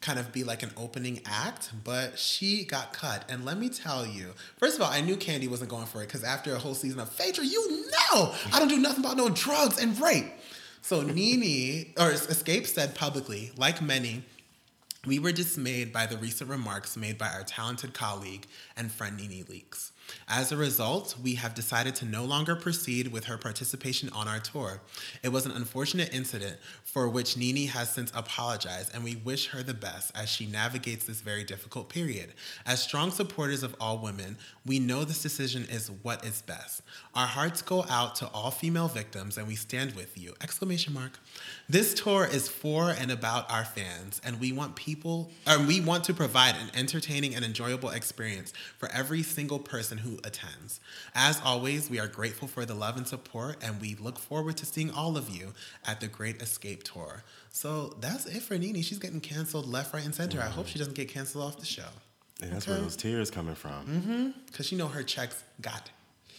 kind 0.00 0.18
of 0.18 0.32
be 0.32 0.42
like 0.42 0.64
an 0.64 0.72
opening 0.76 1.20
act, 1.26 1.70
but 1.84 2.18
she 2.18 2.64
got 2.64 2.92
cut. 2.92 3.24
And 3.28 3.44
let 3.44 3.56
me 3.56 3.68
tell 3.68 4.04
you, 4.04 4.34
first 4.58 4.76
of 4.76 4.82
all, 4.82 4.90
I 4.90 5.00
knew 5.00 5.16
Kandi 5.16 5.48
wasn't 5.48 5.70
going 5.70 5.86
for 5.86 6.02
it 6.02 6.06
because 6.06 6.24
after 6.24 6.52
a 6.52 6.58
whole 6.58 6.74
season 6.74 6.98
of 6.98 7.08
Phaedra, 7.08 7.44
you 7.44 7.86
know 7.86 8.34
I 8.52 8.58
don't 8.58 8.68
do 8.68 8.78
nothing 8.78 9.04
about 9.04 9.16
no 9.16 9.28
drugs 9.28 9.80
and 9.80 9.98
rape. 10.00 10.26
So 10.82 11.02
Nene, 11.02 11.92
or 11.96 12.10
Xscape 12.10 12.66
said 12.66 12.96
publicly, 12.96 13.52
like 13.56 13.80
many, 13.80 14.24
we 15.06 15.18
were 15.18 15.32
dismayed 15.32 15.92
by 15.92 16.04
the 16.06 16.18
recent 16.18 16.50
remarks 16.50 16.96
made 16.96 17.16
by 17.16 17.28
our 17.28 17.42
talented 17.42 17.94
colleague 17.94 18.46
and 18.76 18.92
friend 18.92 19.16
Nene 19.16 19.44
Leakes. 19.44 19.92
As 20.28 20.50
a 20.50 20.56
result, 20.56 21.16
we 21.22 21.36
have 21.36 21.54
decided 21.54 21.94
to 21.96 22.04
no 22.04 22.24
longer 22.24 22.56
proceed 22.56 23.08
with 23.08 23.24
her 23.24 23.38
participation 23.38 24.08
on 24.10 24.28
our 24.28 24.40
tour. 24.40 24.80
It 25.22 25.30
was 25.30 25.46
an 25.46 25.52
unfortunate 25.52 26.12
incident 26.12 26.56
for 26.84 27.08
which 27.08 27.36
Nene 27.36 27.68
has 27.68 27.90
since 27.90 28.10
apologized, 28.14 28.92
and 28.94 29.04
we 29.04 29.16
wish 29.16 29.48
her 29.48 29.62
the 29.62 29.74
best 29.74 30.10
as 30.16 30.28
she 30.28 30.46
navigates 30.46 31.04
this 31.04 31.20
very 31.20 31.44
difficult 31.44 31.88
period. 31.88 32.34
As 32.66 32.82
strong 32.82 33.10
supporters 33.10 33.62
of 33.62 33.76
all 33.80 33.98
women, 33.98 34.36
we 34.66 34.78
know 34.78 35.04
this 35.04 35.22
decision 35.22 35.66
is 35.70 35.90
what 36.02 36.24
is 36.24 36.42
best. 36.42 36.82
Our 37.14 37.26
hearts 37.26 37.62
go 37.62 37.84
out 37.88 38.16
to 38.16 38.26
all 38.28 38.50
female 38.50 38.88
victims, 38.88 39.38
and 39.38 39.46
we 39.46 39.54
stand 39.54 39.94
with 39.94 40.18
you! 40.18 40.34
Exclamation 40.42 40.92
mark. 40.92 41.20
This 41.70 41.94
tour 41.94 42.26
is 42.26 42.48
for 42.48 42.90
and 42.90 43.12
about 43.12 43.48
our 43.48 43.64
fans, 43.64 44.20
and 44.24 44.40
we 44.40 44.50
want 44.50 44.74
people, 44.74 45.30
or 45.48 45.60
we 45.60 45.80
want 45.80 46.02
to 46.04 46.12
provide 46.12 46.56
an 46.56 46.68
entertaining 46.74 47.36
and 47.36 47.44
enjoyable 47.44 47.90
experience 47.90 48.52
for 48.76 48.88
every 48.90 49.22
single 49.22 49.60
person 49.60 49.98
who 49.98 50.18
attends. 50.24 50.80
As 51.14 51.40
always, 51.44 51.88
we 51.88 52.00
are 52.00 52.08
grateful 52.08 52.48
for 52.48 52.64
the 52.64 52.74
love 52.74 52.96
and 52.96 53.06
support, 53.06 53.62
and 53.62 53.80
we 53.80 53.94
look 53.94 54.18
forward 54.18 54.56
to 54.56 54.66
seeing 54.66 54.90
all 54.90 55.16
of 55.16 55.30
you 55.30 55.52
at 55.86 56.00
the 56.00 56.08
Great 56.08 56.40
Xscape 56.40 56.82
Tour. 56.82 57.22
So 57.50 57.94
that's 58.00 58.26
it 58.26 58.42
for 58.42 58.58
Nene. 58.58 58.82
She's 58.82 58.98
getting 58.98 59.20
canceled 59.20 59.68
left, 59.68 59.94
right, 59.94 60.04
and 60.04 60.12
center. 60.12 60.38
Mm-hmm. 60.38 60.48
I 60.48 60.50
hope 60.50 60.66
she 60.66 60.80
doesn't 60.80 60.96
get 60.96 61.08
canceled 61.08 61.44
off 61.44 61.60
the 61.60 61.66
show. 61.66 61.86
And 62.42 62.50
that's 62.50 62.66
okay. 62.66 62.72
where 62.72 62.80
those 62.80 62.96
tears 62.96 63.30
coming 63.30 63.54
from. 63.54 63.86
Mm-hmm. 63.86 64.30
Because 64.46 64.72
you 64.72 64.78
know 64.78 64.88
her 64.88 65.04
checks 65.04 65.44
got 65.60 65.88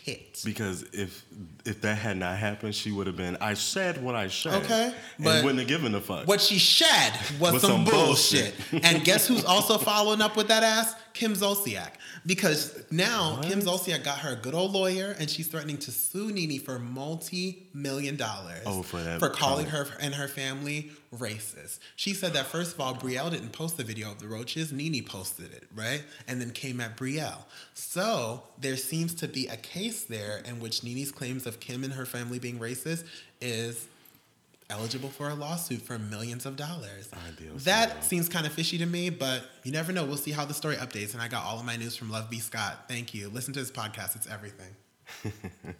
hit. 0.03 0.41
Because 0.43 0.83
if 0.93 1.23
if 1.65 1.81
that 1.81 1.97
had 1.97 2.17
not 2.17 2.37
happened, 2.37 2.75
she 2.75 2.91
would 2.91 3.07
have 3.07 3.17
been. 3.17 3.37
I 3.41 3.53
said 3.53 4.03
what 4.03 4.15
I 4.15 4.27
said. 4.27 4.63
Okay, 4.63 4.93
but 5.19 5.43
wouldn't 5.43 5.59
have 5.59 5.67
given 5.67 5.93
a 5.95 6.01
fuck. 6.01 6.27
What 6.27 6.41
she 6.41 6.57
shed 6.57 7.13
was 7.39 7.61
some, 7.61 7.71
some, 7.71 7.83
bullshit. 7.85 8.55
bullshit. 8.71 8.85
and 8.85 9.03
guess 9.03 9.27
who's 9.27 9.45
also 9.45 9.77
following 9.77 10.21
up 10.21 10.35
with 10.35 10.47
that 10.47 10.63
ass? 10.63 10.95
Kim 11.13 11.33
Zolciak 11.33 11.91
because 12.25 12.83
now 12.91 13.35
what? 13.37 13.45
Kim 13.45 13.59
Zolciak 13.59 14.03
got 14.03 14.19
her 14.19 14.33
a 14.33 14.35
good 14.35 14.53
old 14.53 14.71
lawyer, 14.71 15.15
and 15.19 15.29
she's 15.29 15.47
threatening 15.47 15.77
to 15.79 15.91
sue 15.91 16.31
Nene 16.31 16.59
for 16.59 16.79
multi-million 16.79 18.15
dollars. 18.15 18.63
Oh, 18.65 18.81
for 18.83 19.01
that 19.01 19.19
for 19.19 19.29
calling 19.29 19.67
her 19.67 19.87
and 19.99 20.13
her 20.13 20.27
family 20.27 20.91
racist. 21.17 21.79
She 21.95 22.13
said 22.13 22.33
that 22.33 22.47
first 22.47 22.73
of 22.73 22.79
all, 22.79 22.95
Brielle 22.95 23.29
didn't 23.31 23.51
post 23.51 23.77
the 23.77 23.83
video 23.83 24.11
of 24.11 24.19
the 24.19 24.27
roaches. 24.27 24.71
Nene 24.71 25.03
posted 25.03 25.51
it, 25.51 25.63
right, 25.75 26.03
and 26.27 26.39
then 26.39 26.51
came 26.51 26.79
at 26.79 26.95
Brielle. 26.95 27.43
So 27.73 28.43
there 28.59 28.77
seems 28.77 29.13
to 29.15 29.27
be 29.27 29.47
a 29.47 29.57
case 29.57 30.03
there 30.03 30.41
in 30.45 30.59
which 30.59 30.83
Nene's 30.83 31.11
claims 31.11 31.45
of 31.45 31.59
Kim 31.59 31.83
and 31.83 31.93
her 31.93 32.05
family 32.05 32.39
being 32.39 32.59
racist 32.59 33.03
is 33.41 33.87
eligible 34.69 35.09
for 35.09 35.29
a 35.29 35.35
lawsuit 35.35 35.81
for 35.81 35.99
millions 35.99 36.45
of 36.45 36.55
dollars. 36.55 37.09
Ideal 37.27 37.53
that 37.57 38.03
seems 38.03 38.29
kind 38.29 38.47
of 38.47 38.53
fishy 38.53 38.77
to 38.77 38.85
me, 38.85 39.09
but 39.09 39.43
you 39.63 39.71
never 39.71 39.91
know. 39.91 40.05
We'll 40.05 40.17
see 40.17 40.31
how 40.31 40.45
the 40.45 40.53
story 40.53 40.77
updates. 40.77 41.13
And 41.13 41.21
I 41.21 41.27
got 41.27 41.43
all 41.43 41.59
of 41.59 41.65
my 41.65 41.75
news 41.75 41.95
from 41.95 42.09
Love 42.09 42.29
B. 42.29 42.39
Scott. 42.39 42.85
Thank 42.87 43.13
you. 43.13 43.29
Listen 43.29 43.53
to 43.53 43.59
this 43.59 43.71
podcast, 43.71 44.15
it's 44.15 44.27
everything. 44.27 44.73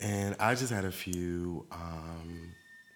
and 0.00 0.36
I 0.38 0.54
just 0.54 0.70
had 0.70 0.84
a 0.84 0.92
few 0.92 1.66
um, 1.72 2.52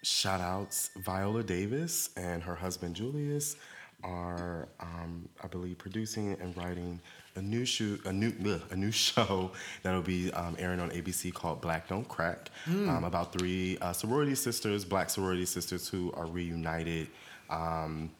shout 0.07 0.41
outs. 0.41 0.89
Viola 0.95 1.43
Davis 1.43 2.09
and 2.15 2.41
her 2.43 2.55
husband 2.55 2.95
Julius 2.95 3.57
are, 4.03 4.67
um, 4.79 5.27
I 5.43 5.47
believe, 5.47 5.77
producing 5.77 6.37
and 6.39 6.55
writing 6.55 6.99
a 7.35 7.41
new 7.41 7.65
show, 7.65 7.97
a 8.05 8.13
new 8.13 8.33
ugh, 8.45 8.61
a 8.71 8.75
new 8.75 8.91
show 9.05 9.51
that'll 9.83 10.01
be 10.01 10.31
um, 10.33 10.55
airing 10.59 10.79
on 10.79 10.89
ABC 10.91 11.33
called 11.33 11.61
Black 11.61 11.87
Don't 11.89 12.07
Crack, 12.07 12.49
mm. 12.65 12.87
um, 12.87 13.03
about 13.03 13.33
three 13.33 13.77
uh, 13.81 13.93
sorority 13.93 14.35
sisters, 14.35 14.85
black 14.85 15.09
sorority 15.09 15.45
sisters 15.45 15.87
who 15.87 16.11
are 16.13 16.25
reunited. 16.25 17.07
Um, 17.49 18.11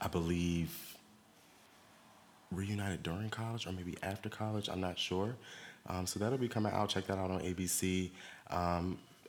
I 0.00 0.08
believe 0.08 0.96
reunited 2.50 3.02
during 3.02 3.28
college 3.30 3.66
or 3.66 3.72
maybe 3.72 3.96
after 4.02 4.28
college. 4.28 4.68
I'm 4.68 4.80
not 4.80 4.98
sure. 4.98 5.36
Um, 5.86 6.06
so 6.06 6.18
that'll 6.18 6.38
be 6.38 6.48
coming 6.48 6.72
out. 6.72 6.88
Check 6.88 7.06
that 7.06 7.18
out 7.18 7.30
on 7.30 7.40
ABC. 7.40 8.10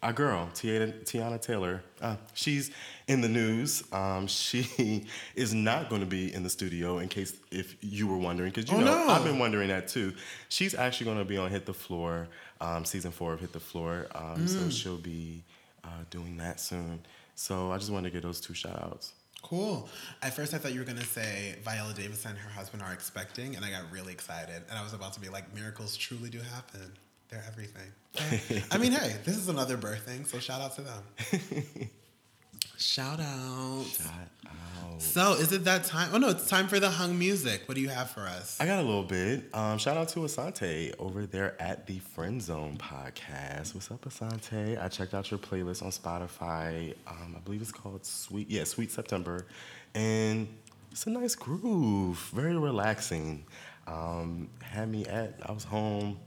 Our 0.03 0.13
girl, 0.13 0.49
Teyana 0.55 1.39
Taylor, 1.39 1.83
uh, 2.01 2.15
she's 2.33 2.71
in 3.07 3.21
the 3.21 3.29
news. 3.29 3.83
Um, 3.91 4.25
she 4.25 5.05
is 5.35 5.53
not 5.53 5.89
going 5.89 6.01
to 6.01 6.07
be 6.07 6.33
in 6.33 6.41
the 6.41 6.49
studio, 6.49 6.97
in 6.97 7.07
case 7.07 7.35
if 7.51 7.75
you 7.81 8.07
were 8.07 8.17
wondering, 8.17 8.51
because 8.51 8.71
you 8.71 8.77
oh, 8.77 8.81
know 8.81 9.05
no. 9.05 9.13
I've 9.13 9.23
been 9.23 9.37
wondering 9.37 9.67
that 9.67 9.87
too. 9.87 10.13
She's 10.49 10.73
actually 10.73 11.05
going 11.05 11.19
to 11.19 11.25
be 11.25 11.37
on 11.37 11.51
Hit 11.51 11.67
the 11.67 11.73
Floor, 11.73 12.27
um, 12.59 12.83
season 12.83 13.11
four 13.11 13.33
of 13.33 13.41
Hit 13.41 13.53
the 13.53 13.59
Floor. 13.59 14.07
Um, 14.15 14.37
mm. 14.37 14.49
So 14.49 14.69
she'll 14.71 14.97
be 14.97 15.43
uh, 15.83 15.89
doing 16.09 16.37
that 16.37 16.59
soon. 16.59 17.01
So 17.35 17.71
I 17.71 17.77
just 17.77 17.91
wanted 17.91 18.09
to 18.09 18.13
get 18.13 18.23
those 18.23 18.41
two 18.41 18.55
shout 18.55 18.81
outs. 18.83 19.13
Cool. 19.43 19.87
At 20.23 20.35
first, 20.35 20.53
I 20.53 20.57
thought 20.57 20.73
you 20.73 20.79
were 20.79 20.85
gonna 20.85 21.03
say 21.03 21.55
Viola 21.63 21.93
Davis 21.93 22.25
and 22.25 22.37
her 22.37 22.49
husband 22.49 22.81
are 22.81 22.93
expecting, 22.93 23.55
and 23.55 23.65
I 23.65 23.69
got 23.71 23.91
really 23.91 24.13
excited. 24.13 24.63
And 24.69 24.79
I 24.79 24.83
was 24.83 24.93
about 24.93 25.13
to 25.13 25.19
be 25.19 25.29
like, 25.29 25.53
miracles 25.53 25.95
truly 25.97 26.29
do 26.29 26.39
happen. 26.39 26.91
They're 27.31 27.43
everything. 27.47 28.65
I 28.71 28.77
mean, 28.77 28.91
hey, 28.91 29.15
this 29.23 29.37
is 29.37 29.47
another 29.47 29.77
birth 29.77 30.01
thing, 30.01 30.25
so 30.25 30.37
shout 30.39 30.59
out 30.59 30.75
to 30.75 30.81
them. 30.81 31.01
shout 32.77 33.21
out. 33.21 33.85
Shout 33.85 34.09
out. 34.47 35.01
So, 35.01 35.33
is 35.35 35.53
it 35.53 35.63
that 35.63 35.85
time? 35.85 36.09
Oh 36.13 36.17
no, 36.17 36.27
it's 36.27 36.49
time 36.49 36.67
for 36.67 36.77
the 36.77 36.89
hung 36.89 37.17
music. 37.17 37.61
What 37.67 37.75
do 37.75 37.81
you 37.81 37.87
have 37.87 38.09
for 38.09 38.21
us? 38.21 38.59
I 38.59 38.65
got 38.65 38.79
a 38.79 38.81
little 38.85 39.03
bit. 39.03 39.45
Um, 39.53 39.77
shout 39.77 39.95
out 39.95 40.09
to 40.09 40.19
Asante 40.19 40.93
over 40.99 41.25
there 41.25 41.55
at 41.61 41.87
the 41.87 41.99
Friend 41.99 42.41
Zone 42.41 42.77
podcast. 42.77 43.73
What's 43.73 43.89
up, 43.91 44.03
Asante? 44.03 44.83
I 44.83 44.89
checked 44.89 45.13
out 45.13 45.31
your 45.31 45.39
playlist 45.39 45.83
on 45.83 45.91
Spotify. 45.91 46.93
Um, 47.07 47.35
I 47.37 47.39
believe 47.39 47.61
it's 47.61 47.71
called 47.71 48.05
Sweet. 48.05 48.49
Yeah, 48.49 48.65
Sweet 48.65 48.91
September, 48.91 49.47
and 49.95 50.49
it's 50.91 51.07
a 51.07 51.09
nice 51.09 51.35
groove. 51.35 52.17
Very 52.33 52.57
relaxing. 52.57 53.45
Um, 53.87 54.49
had 54.61 54.89
me 54.89 55.05
at, 55.05 55.39
I 55.45 55.51
was 55.51 55.63
home, 55.63 56.19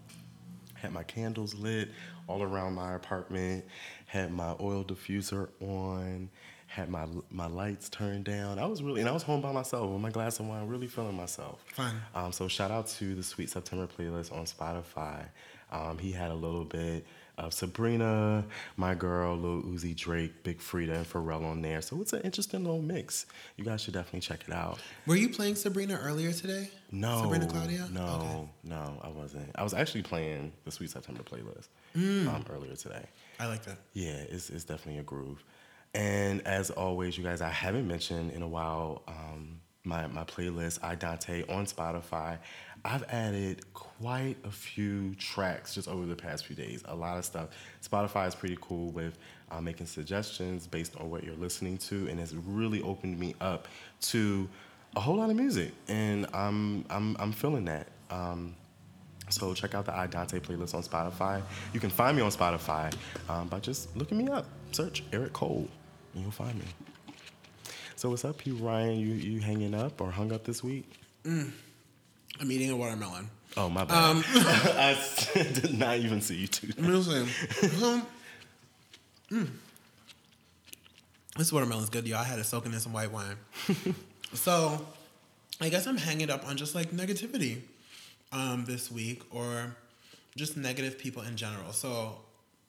had 0.84 0.92
my 0.92 1.02
candles 1.02 1.54
lit 1.54 1.88
all 2.28 2.42
around 2.42 2.74
my 2.74 2.94
apartment, 2.94 3.64
had 4.04 4.30
my 4.30 4.54
oil 4.60 4.84
diffuser 4.84 5.48
on, 5.60 6.28
had 6.66 6.90
my 6.90 7.06
my 7.30 7.46
lights 7.46 7.88
turned 7.88 8.24
down. 8.24 8.58
I 8.58 8.66
was 8.66 8.82
really, 8.82 9.00
and 9.00 9.08
I 9.08 9.12
was 9.12 9.22
home 9.22 9.40
by 9.40 9.50
myself 9.50 9.90
with 9.90 10.00
my 10.02 10.10
glass 10.10 10.38
of 10.40 10.46
wine, 10.46 10.68
really 10.68 10.86
feeling 10.86 11.16
myself. 11.16 11.64
Fun. 11.72 11.96
Um, 12.14 12.32
so 12.32 12.48
shout 12.48 12.70
out 12.70 12.86
to 12.98 13.14
the 13.14 13.22
Sweet 13.22 13.48
September 13.48 13.86
playlist 13.86 14.30
on 14.30 14.44
Spotify. 14.44 15.24
Um, 15.72 15.96
he 15.96 16.12
had 16.12 16.30
a 16.30 16.34
little 16.34 16.64
bit 16.64 17.06
of 17.38 17.52
Sabrina, 17.52 18.44
my 18.76 18.94
girl, 18.94 19.36
Lil 19.36 19.62
Uzi 19.62 19.94
Drake, 19.96 20.42
Big 20.44 20.58
Freedia, 20.60 20.96
and 20.96 21.06
Pharrell 21.06 21.44
on 21.44 21.62
there. 21.62 21.82
So 21.82 22.00
it's 22.00 22.12
an 22.12 22.22
interesting 22.22 22.62
little 22.64 22.80
mix. 22.82 23.26
You 23.56 23.64
guys 23.64 23.80
should 23.80 23.94
definitely 23.94 24.20
check 24.20 24.44
it 24.46 24.54
out. 24.54 24.78
Were 25.06 25.16
you 25.16 25.28
playing 25.28 25.56
Sabrina 25.56 25.98
earlier 26.02 26.32
today? 26.32 26.70
No. 26.92 27.22
Sabrina 27.22 27.46
Claudio? 27.46 27.86
No, 27.92 28.06
Okay. 28.06 28.48
no, 28.64 29.00
I 29.02 29.08
wasn't. 29.08 29.50
I 29.56 29.62
was 29.64 29.74
actually 29.74 30.02
playing 30.02 30.52
the 30.64 30.70
Sweet 30.70 30.90
September 30.90 31.22
playlist 31.22 31.68
um, 31.96 32.44
earlier 32.50 32.76
today. 32.76 33.04
I 33.40 33.46
like 33.46 33.64
that. 33.64 33.78
Yeah, 33.94 34.12
it's, 34.30 34.50
it's 34.50 34.64
definitely 34.64 35.00
a 35.00 35.04
groove. 35.04 35.42
And 35.92 36.40
as 36.46 36.70
always, 36.70 37.16
you 37.18 37.24
guys, 37.24 37.40
I 37.40 37.48
haven't 37.50 37.86
mentioned 37.86 38.32
in 38.32 38.42
a 38.42 38.48
while 38.48 39.02
um, 39.08 39.60
my, 39.84 40.06
my 40.06 40.24
playlist, 40.24 40.78
I 40.82 40.94
Dante, 40.94 41.44
on 41.48 41.66
Spotify. 41.66 42.38
I've 42.84 43.04
added 43.04 43.64
quite 43.72 44.36
a 44.44 44.50
few 44.50 45.14
tracks 45.14 45.74
just 45.74 45.88
over 45.88 46.04
the 46.04 46.16
past 46.16 46.44
few 46.46 46.54
days. 46.54 46.82
A 46.86 46.94
lot 46.94 47.16
of 47.16 47.24
stuff. 47.24 47.48
Spotify 47.82 48.28
is 48.28 48.34
pretty 48.34 48.58
cool 48.60 48.90
with 48.90 49.16
uh, 49.50 49.60
making 49.60 49.86
suggestions 49.86 50.66
based 50.66 50.94
on 51.00 51.10
what 51.10 51.24
you're 51.24 51.36
listening 51.36 51.78
to, 51.78 52.08
and 52.08 52.20
it's 52.20 52.34
really 52.34 52.82
opened 52.82 53.18
me 53.18 53.34
up 53.40 53.68
to 54.02 54.48
a 54.96 55.00
whole 55.00 55.16
lot 55.16 55.30
of 55.30 55.36
music, 55.36 55.72
and 55.88 56.26
I'm 56.34 56.84
I'm 56.90 57.16
I'm 57.18 57.32
feeling 57.32 57.64
that. 57.64 57.88
Um, 58.10 58.54
so 59.30 59.54
check 59.54 59.74
out 59.74 59.86
the 59.86 59.96
I 59.96 60.06
Dante 60.06 60.38
playlist 60.38 60.74
on 60.74 60.82
Spotify. 60.82 61.42
You 61.72 61.80
can 61.80 61.90
find 61.90 62.14
me 62.16 62.22
on 62.22 62.30
Spotify 62.30 62.94
um, 63.28 63.48
by 63.48 63.60
just 63.60 63.96
looking 63.96 64.18
me 64.18 64.28
up. 64.28 64.46
Search 64.72 65.02
Eric 65.12 65.32
Cole, 65.32 65.66
and 66.12 66.22
you'll 66.22 66.30
find 66.30 66.54
me. 66.58 66.66
So 67.96 68.10
what's 68.10 68.24
up, 68.26 68.44
you 68.44 68.56
Ryan? 68.56 68.98
You 68.98 69.14
you 69.14 69.40
hanging 69.40 69.74
up 69.74 70.00
or 70.02 70.10
hung 70.10 70.32
up 70.32 70.44
this 70.44 70.62
week? 70.62 70.98
I'm 72.40 72.50
eating 72.50 72.70
a 72.70 72.76
watermelon. 72.76 73.30
Oh 73.56 73.68
my 73.68 73.84
bad. 73.84 74.24
I 74.26 74.98
did 75.34 75.78
not 75.78 75.98
even 75.98 76.20
see 76.20 76.36
you 76.36 76.46
that. 76.48 76.78
I'm 76.78 76.86
just 76.86 77.10
saying. 77.10 77.82
Um, 77.82 78.06
mm. 79.30 79.48
This 81.36 81.52
watermelon's 81.52 81.90
good, 81.90 82.06
y'all. 82.06 82.20
I 82.20 82.24
had 82.24 82.38
it 82.38 82.44
soaking 82.44 82.72
in 82.72 82.80
some 82.80 82.92
white 82.92 83.10
wine. 83.10 83.36
so, 84.34 84.86
I 85.60 85.68
guess 85.68 85.86
I'm 85.86 85.96
hanging 85.96 86.30
up 86.30 86.46
on 86.46 86.56
just 86.56 86.74
like 86.74 86.90
negativity 86.90 87.62
um, 88.32 88.64
this 88.66 88.90
week 88.90 89.22
or 89.30 89.76
just 90.36 90.56
negative 90.56 90.96
people 90.96 91.22
in 91.22 91.36
general. 91.36 91.72
So, 91.72 92.18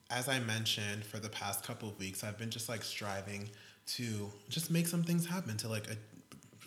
as 0.09 0.27
I 0.27 0.39
mentioned, 0.39 1.03
for 1.03 1.19
the 1.19 1.29
past 1.29 1.63
couple 1.63 1.89
of 1.89 1.99
weeks, 1.99 2.23
I've 2.23 2.39
been 2.39 2.49
just 2.49 2.67
like 2.67 2.83
striving 2.83 3.49
to 3.87 4.31
just 4.49 4.71
make 4.71 4.87
some 4.87 5.03
things 5.03 5.27
happen, 5.27 5.57
to 5.57 5.67
like 5.67 5.87
a, 5.89 5.95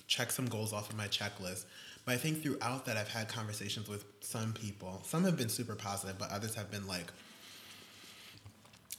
check 0.06 0.30
some 0.30 0.46
goals 0.46 0.72
off 0.72 0.90
of 0.90 0.96
my 0.96 1.08
checklist. 1.08 1.64
But 2.08 2.14
I 2.14 2.16
think 2.16 2.42
throughout 2.42 2.86
that, 2.86 2.96
I've 2.96 3.10
had 3.10 3.28
conversations 3.28 3.86
with 3.86 4.02
some 4.20 4.54
people. 4.54 5.02
Some 5.04 5.24
have 5.24 5.36
been 5.36 5.50
super 5.50 5.74
positive, 5.74 6.18
but 6.18 6.30
others 6.30 6.54
have 6.54 6.70
been 6.70 6.86
like, 6.86 7.12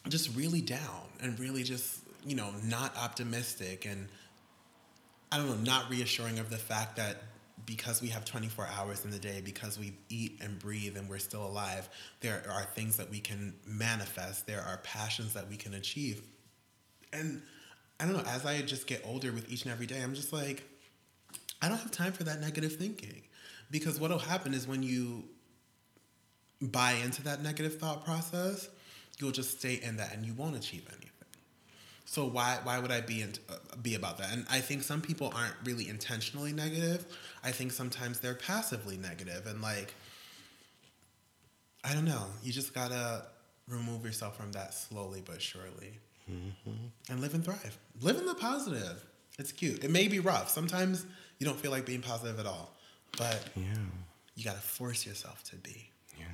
just 0.10 0.38
really 0.38 0.62
down 0.62 1.02
and 1.20 1.40
really 1.40 1.64
just 1.64 2.02
you 2.24 2.36
know 2.36 2.52
not 2.64 2.96
optimistic 2.98 3.86
and 3.86 4.08
i 5.32 5.38
don't 5.38 5.48
know 5.48 5.56
not 5.56 5.90
reassuring 5.90 6.40
of 6.40 6.50
the 6.50 6.58
fact 6.58 6.96
that 6.96 7.18
because 7.66 8.02
we 8.02 8.08
have 8.08 8.26
24 8.26 8.68
hours 8.78 9.06
in 9.06 9.12
the 9.12 9.20
day 9.20 9.42
because 9.44 9.78
we 9.78 9.94
eat 10.10 10.40
and 10.42 10.58
breathe 10.58 10.98
and 10.98 11.08
we're 11.10 11.20
still 11.20 11.46
alive 11.46 11.88
there 12.22 12.42
are 12.50 12.64
things 12.74 12.98
that 12.98 13.10
we 13.10 13.20
can 13.20 13.54
manifest 13.68 14.48
there 14.48 14.62
are 14.62 14.78
passions 14.78 15.34
that 15.34 15.48
we 15.50 15.58
can 15.58 15.74
achieve 15.76 16.22
and 17.14 17.42
i 18.00 18.06
don't 18.06 18.14
know 18.14 18.24
as 18.30 18.46
i 18.46 18.62
just 18.62 18.88
get 18.88 19.02
older 19.06 19.32
with 19.32 19.52
each 19.52 19.64
and 19.64 19.72
every 19.72 19.86
day 19.86 20.02
i'm 20.02 20.16
just 20.16 20.34
like 20.34 20.64
i 21.62 21.68
don't 21.70 21.80
have 21.80 21.92
time 21.92 22.12
for 22.12 22.24
that 22.24 22.40
negative 22.40 22.76
thinking 22.76 23.22
because 23.72 24.00
what'll 24.00 24.20
happen 24.20 24.54
is 24.54 24.68
when 24.68 24.84
you 24.84 25.24
buy 26.62 26.94
into 26.94 27.24
that 27.24 27.42
negative 27.42 27.80
thought 27.80 28.04
process, 28.06 28.70
you'll 29.20 29.32
just 29.32 29.60
stay 29.60 29.80
in 29.82 29.98
that 29.98 30.14
and 30.14 30.26
you 30.26 30.34
won't 30.34 30.56
achieve 30.56 30.86
anything. 30.90 31.06
So 32.06 32.26
why 32.26 32.58
why 32.64 32.80
would 32.80 32.92
I 32.92 33.02
be 33.02 33.22
in, 33.22 33.34
uh, 33.50 33.56
be 33.82 33.96
about 33.96 34.18
that? 34.18 34.32
And 34.34 34.46
I 34.50 34.60
think 34.60 34.84
some 34.84 35.00
people 35.00 35.32
aren't 35.36 35.54
really 35.64 35.88
intentionally 35.88 36.52
negative. 36.52 37.06
I 37.44 37.52
think 37.52 37.72
sometimes 37.72 38.20
they're 38.20 38.34
passively 38.34 38.98
negative 38.98 39.46
and 39.46 39.62
like 39.62 39.94
I 41.84 41.94
don't 41.94 42.06
know. 42.06 42.26
You 42.44 42.52
just 42.52 42.74
gotta 42.74 43.26
remove 43.68 44.04
yourself 44.04 44.36
from 44.36 44.52
that 44.54 44.74
slowly 44.74 45.22
but 45.24 45.42
surely, 45.42 46.00
and 47.10 47.22
live 47.22 47.34
and 47.36 47.46
thrive. 47.46 47.78
Live 48.02 48.18
in 48.18 48.26
the 48.26 48.36
positive. 48.36 49.06
It's 49.38 49.54
cute. 49.54 49.84
It 49.86 49.92
may 49.92 50.08
be 50.10 50.20
rough. 50.20 50.50
Sometimes 50.50 51.06
you 51.40 51.46
don't 51.46 51.58
feel 51.60 51.72
like 51.72 51.86
being 51.86 52.02
positive 52.02 52.40
at 52.40 52.46
all, 52.46 52.76
but 53.18 53.44
Yeah, 53.56 53.64
you 54.36 54.44
gotta 54.44 54.60
force 54.60 55.06
yourself 55.06 55.44
to 55.46 55.56
be. 55.58 55.90
yeah. 56.18 56.26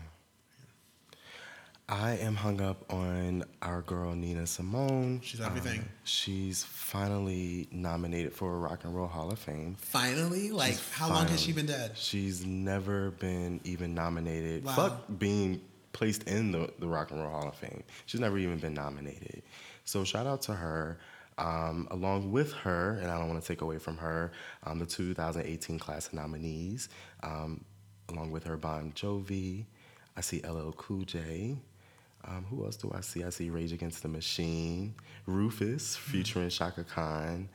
I 1.88 2.14
am 2.18 2.34
hung 2.36 2.62
up 2.62 2.92
on 2.92 3.44
our 3.62 3.84
girl 3.84 4.16
Nina 4.16 4.48
Simone. 4.48 5.22
She's 5.24 5.40
everything. 5.40 5.82
Um, 5.82 5.90
she's 6.04 6.64
finally 6.64 7.68
nominated 7.72 8.34
for 8.34 8.56
a 8.56 8.58
Rock 8.58 8.86
and 8.86 8.96
Roll 8.96 9.06
Hall 9.08 9.32
of 9.32 9.38
Fame. 9.38 9.76
Finally, 9.78 10.50
like 10.50 10.72
She's 10.72 10.92
how 10.94 11.10
long 11.10 11.28
has 11.28 11.40
she 11.44 11.52
been 11.52 11.68
dead? 11.68 11.92
She's 11.96 12.44
never 12.44 13.12
been 13.12 13.62
even 13.66 13.94
nominated. 13.94 14.66
Wow. 14.66 14.74
Fuck 14.74 15.20
being 15.20 15.62
placed 15.94 16.24
in 16.24 16.52
the, 16.52 16.72
the 16.80 16.88
Rock 16.88 17.12
and 17.12 17.22
Roll 17.22 17.30
Hall 17.30 17.48
of 17.50 17.56
Fame. 17.56 17.84
She's 18.08 18.20
never 18.20 18.40
even 18.40 18.58
been 18.58 18.74
nominated. 18.74 19.44
So 19.84 20.04
shout 20.04 20.26
out 20.26 20.42
to 20.44 20.54
her. 20.56 20.98
Um, 21.38 21.88
along 21.92 22.32
with 22.32 22.54
her, 22.54 22.98
and 23.02 23.12
I 23.12 23.18
don't 23.20 23.28
want 23.28 23.42
to 23.42 23.48
take 23.48 23.62
away 23.62 23.78
from 23.78 23.98
her, 23.98 24.32
um, 24.64 24.80
the 24.80 24.86
2018 24.86 25.78
class 25.80 26.08
of 26.08 26.14
nominees. 26.14 26.88
Um, 27.24 27.66
along 28.10 28.32
with 28.32 28.46
her, 28.46 28.56
Bon 28.56 28.92
Jovi. 28.96 29.66
I 30.16 30.22
see 30.22 30.42
LL 30.48 30.72
Cool 30.72 31.04
J. 31.04 31.58
Um, 32.24 32.46
who 32.50 32.64
else 32.64 32.78
do 32.78 32.92
I 32.96 33.02
see? 33.02 33.24
I 33.24 33.30
see 33.30 33.50
Rage 33.50 33.74
Against 33.74 34.02
the 34.02 34.08
Machine, 34.08 34.96
Rufus 35.26 35.96
featuring 35.96 36.50
Chaka 36.50 36.84
Khan. 36.86 37.50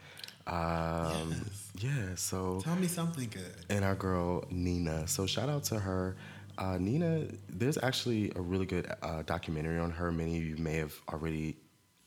Um, 0.46 1.30
Yes. 1.30 1.70
Yeah, 1.80 2.14
so 2.16 2.60
Tell 2.62 2.76
me 2.76 2.86
something 2.86 3.28
good. 3.30 3.54
and 3.70 3.84
our 3.84 3.94
girl 3.94 4.44
Nina. 4.50 5.06
So 5.08 5.26
shout 5.26 5.48
out 5.48 5.64
to 5.64 5.78
her. 5.78 6.16
Uh, 6.58 6.76
Nina, 6.78 7.26
there's 7.48 7.78
actually 7.82 8.30
a 8.36 8.40
really 8.40 8.66
good 8.66 8.92
uh, 9.02 9.22
documentary 9.22 9.78
on 9.78 9.90
her. 9.92 10.12
Many 10.12 10.36
of 10.38 10.44
you 10.44 10.56
may 10.58 10.76
have 10.76 10.94
already 11.08 11.56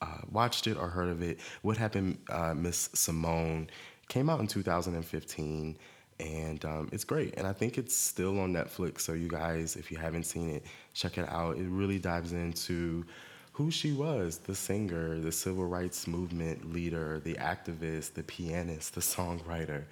uh, 0.03 0.17
watched 0.31 0.67
it 0.67 0.77
or 0.77 0.89
heard 0.89 1.09
of 1.09 1.21
it. 1.21 1.39
What 1.61 1.77
happened, 1.77 2.17
uh, 2.29 2.53
Miss 2.53 2.89
Simone, 2.93 3.69
came 4.09 4.29
out 4.29 4.39
in 4.39 4.47
2015, 4.47 5.77
and 6.19 6.65
um, 6.65 6.89
it's 6.91 7.05
great. 7.05 7.33
And 7.37 7.47
I 7.47 7.53
think 7.53 7.77
it's 7.77 7.95
still 7.95 8.39
on 8.39 8.53
Netflix. 8.53 9.01
So 9.01 9.13
you 9.13 9.29
guys, 9.29 9.75
if 9.75 9.91
you 9.91 9.97
haven't 9.97 10.25
seen 10.25 10.49
it, 10.49 10.65
check 10.93 11.17
it 11.17 11.27
out. 11.29 11.57
It 11.57 11.67
really 11.67 11.99
dives 11.99 12.33
into 12.33 13.05
who 13.53 13.71
she 13.71 13.93
was 13.93 14.39
the 14.39 14.55
singer, 14.55 15.19
the 15.19 15.31
civil 15.31 15.65
rights 15.65 16.07
movement 16.07 16.73
leader, 16.73 17.21
the 17.23 17.35
activist, 17.35 18.13
the 18.13 18.23
pianist, 18.23 18.95
the 18.95 19.01
songwriter. 19.15 19.85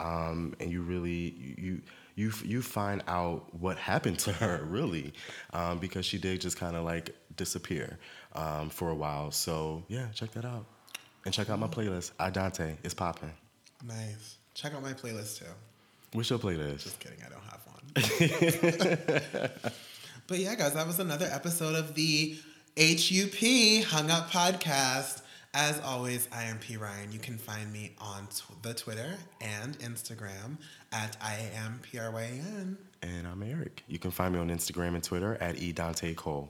Um, 0.00 0.54
and 0.60 0.70
you 0.70 0.82
really, 0.82 1.34
you, 1.58 1.82
you, 2.14 2.32
you 2.44 2.62
find 2.62 3.02
out 3.06 3.52
what 3.54 3.76
happened 3.76 4.18
to 4.20 4.32
her, 4.32 4.64
really, 4.68 5.12
um, 5.52 5.78
because 5.78 6.06
she 6.06 6.16
did 6.16 6.40
just 6.40 6.56
kind 6.56 6.74
of 6.76 6.84
like 6.84 7.14
disappear 7.36 7.98
um, 8.34 8.70
for 8.70 8.90
a 8.90 8.94
while. 8.94 9.30
So, 9.30 9.84
yeah, 9.88 10.08
check 10.14 10.32
that 10.32 10.44
out. 10.44 10.66
And 11.24 11.34
check 11.34 11.50
out 11.50 11.58
my 11.58 11.66
playlist, 11.66 12.12
I 12.18 12.30
Dante. 12.30 12.76
It's 12.84 12.94
popping. 12.94 13.32
Nice. 13.86 14.38
Check 14.54 14.74
out 14.74 14.82
my 14.82 14.92
playlist 14.92 15.38
too. 15.38 15.44
What's 16.12 16.30
your 16.30 16.38
playlist? 16.38 16.84
Just 16.84 16.98
kidding, 17.00 17.18
I 17.24 17.28
don't 17.28 17.42
have 17.44 17.60
one. 17.66 17.78
but 20.26 20.38
yeah, 20.38 20.54
guys, 20.54 20.74
that 20.74 20.86
was 20.86 20.98
another 20.98 21.28
episode 21.30 21.74
of 21.74 21.94
the 21.94 22.36
HUP 22.78 23.84
Hung 23.86 24.10
Up 24.10 24.30
Podcast. 24.30 25.22
As 25.54 25.80
always, 25.80 26.28
I 26.32 26.44
am 26.44 26.58
P 26.58 26.76
Ryan. 26.76 27.10
You 27.10 27.18
can 27.18 27.38
find 27.38 27.72
me 27.72 27.94
on 27.98 28.28
the 28.62 28.74
Twitter 28.74 29.14
and 29.40 29.78
Instagram 29.78 30.58
at 30.92 31.16
I 31.20 31.50
am 31.56 31.80
P 31.82 31.98
R 31.98 32.10
Y 32.10 32.40
N. 32.58 32.78
And 33.02 33.26
I'm 33.26 33.42
Eric. 33.42 33.82
You 33.88 33.98
can 33.98 34.10
find 34.10 34.34
me 34.34 34.40
on 34.40 34.48
Instagram 34.50 34.94
and 34.94 35.02
Twitter 35.02 35.36
at 35.40 35.56
eDanteCole. 35.56 36.48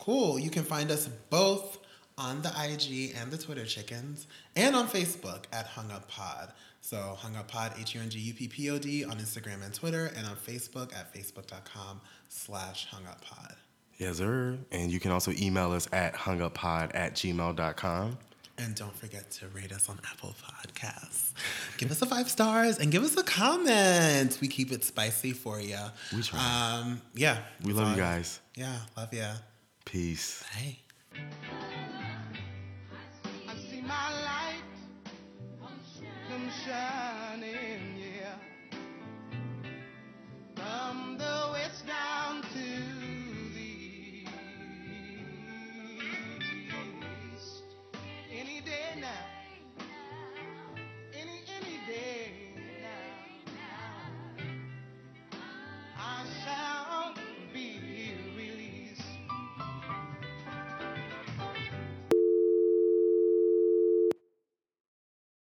Cool. 0.00 0.38
You 0.38 0.50
can 0.50 0.64
find 0.64 0.90
us 0.90 1.08
both 1.28 1.78
on 2.16 2.42
the 2.42 2.48
IG 2.48 3.14
and 3.16 3.30
the 3.30 3.38
Twitter 3.38 3.64
chickens 3.64 4.26
and 4.56 4.74
on 4.74 4.88
Facebook 4.88 5.44
at 5.52 5.66
Hung 5.66 5.90
Up 5.90 6.08
Pod. 6.08 6.52
So 6.80 7.16
Hung 7.18 7.36
Up 7.36 7.48
Pod, 7.48 7.72
H-U-N-G-U-P-P-O-D 7.78 9.04
on 9.04 9.18
Instagram 9.18 9.62
and 9.62 9.72
Twitter 9.72 10.10
and 10.16 10.26
on 10.26 10.36
Facebook 10.36 10.94
at 10.94 11.14
facebook.com 11.14 12.00
slash 12.28 12.86
Hung 12.86 13.06
Up 13.06 13.22
Pod. 13.22 13.54
Yes, 13.98 14.16
sir. 14.16 14.56
And 14.72 14.90
you 14.90 14.98
can 14.98 15.10
also 15.10 15.32
email 15.38 15.72
us 15.72 15.86
at 15.92 16.14
hunguppod 16.14 16.92
at 16.94 17.14
gmail.com. 17.14 18.18
And 18.56 18.74
don't 18.74 18.96
forget 18.96 19.30
to 19.32 19.48
rate 19.48 19.72
us 19.72 19.88
on 19.88 19.98
Apple 20.10 20.34
Podcasts. 20.42 21.32
Give 21.78 21.90
us 21.90 22.00
a 22.02 22.06
five 22.06 22.28
stars 22.30 22.78
and 22.78 22.90
give 22.90 23.02
us 23.02 23.16
a 23.16 23.22
comment. 23.22 24.38
We 24.40 24.48
keep 24.48 24.72
it 24.72 24.84
spicy 24.84 25.32
for 25.32 25.60
you. 25.60 25.78
We 26.14 26.22
try. 26.22 26.38
Um, 26.82 27.00
yeah. 27.14 27.38
We 27.62 27.72
love 27.72 27.90
you 27.90 27.96
guys. 27.96 28.40
Yeah, 28.54 28.76
love 28.96 29.12
ya. 29.14 29.32
Peace. 29.90 30.44
Bye. 30.54 31.89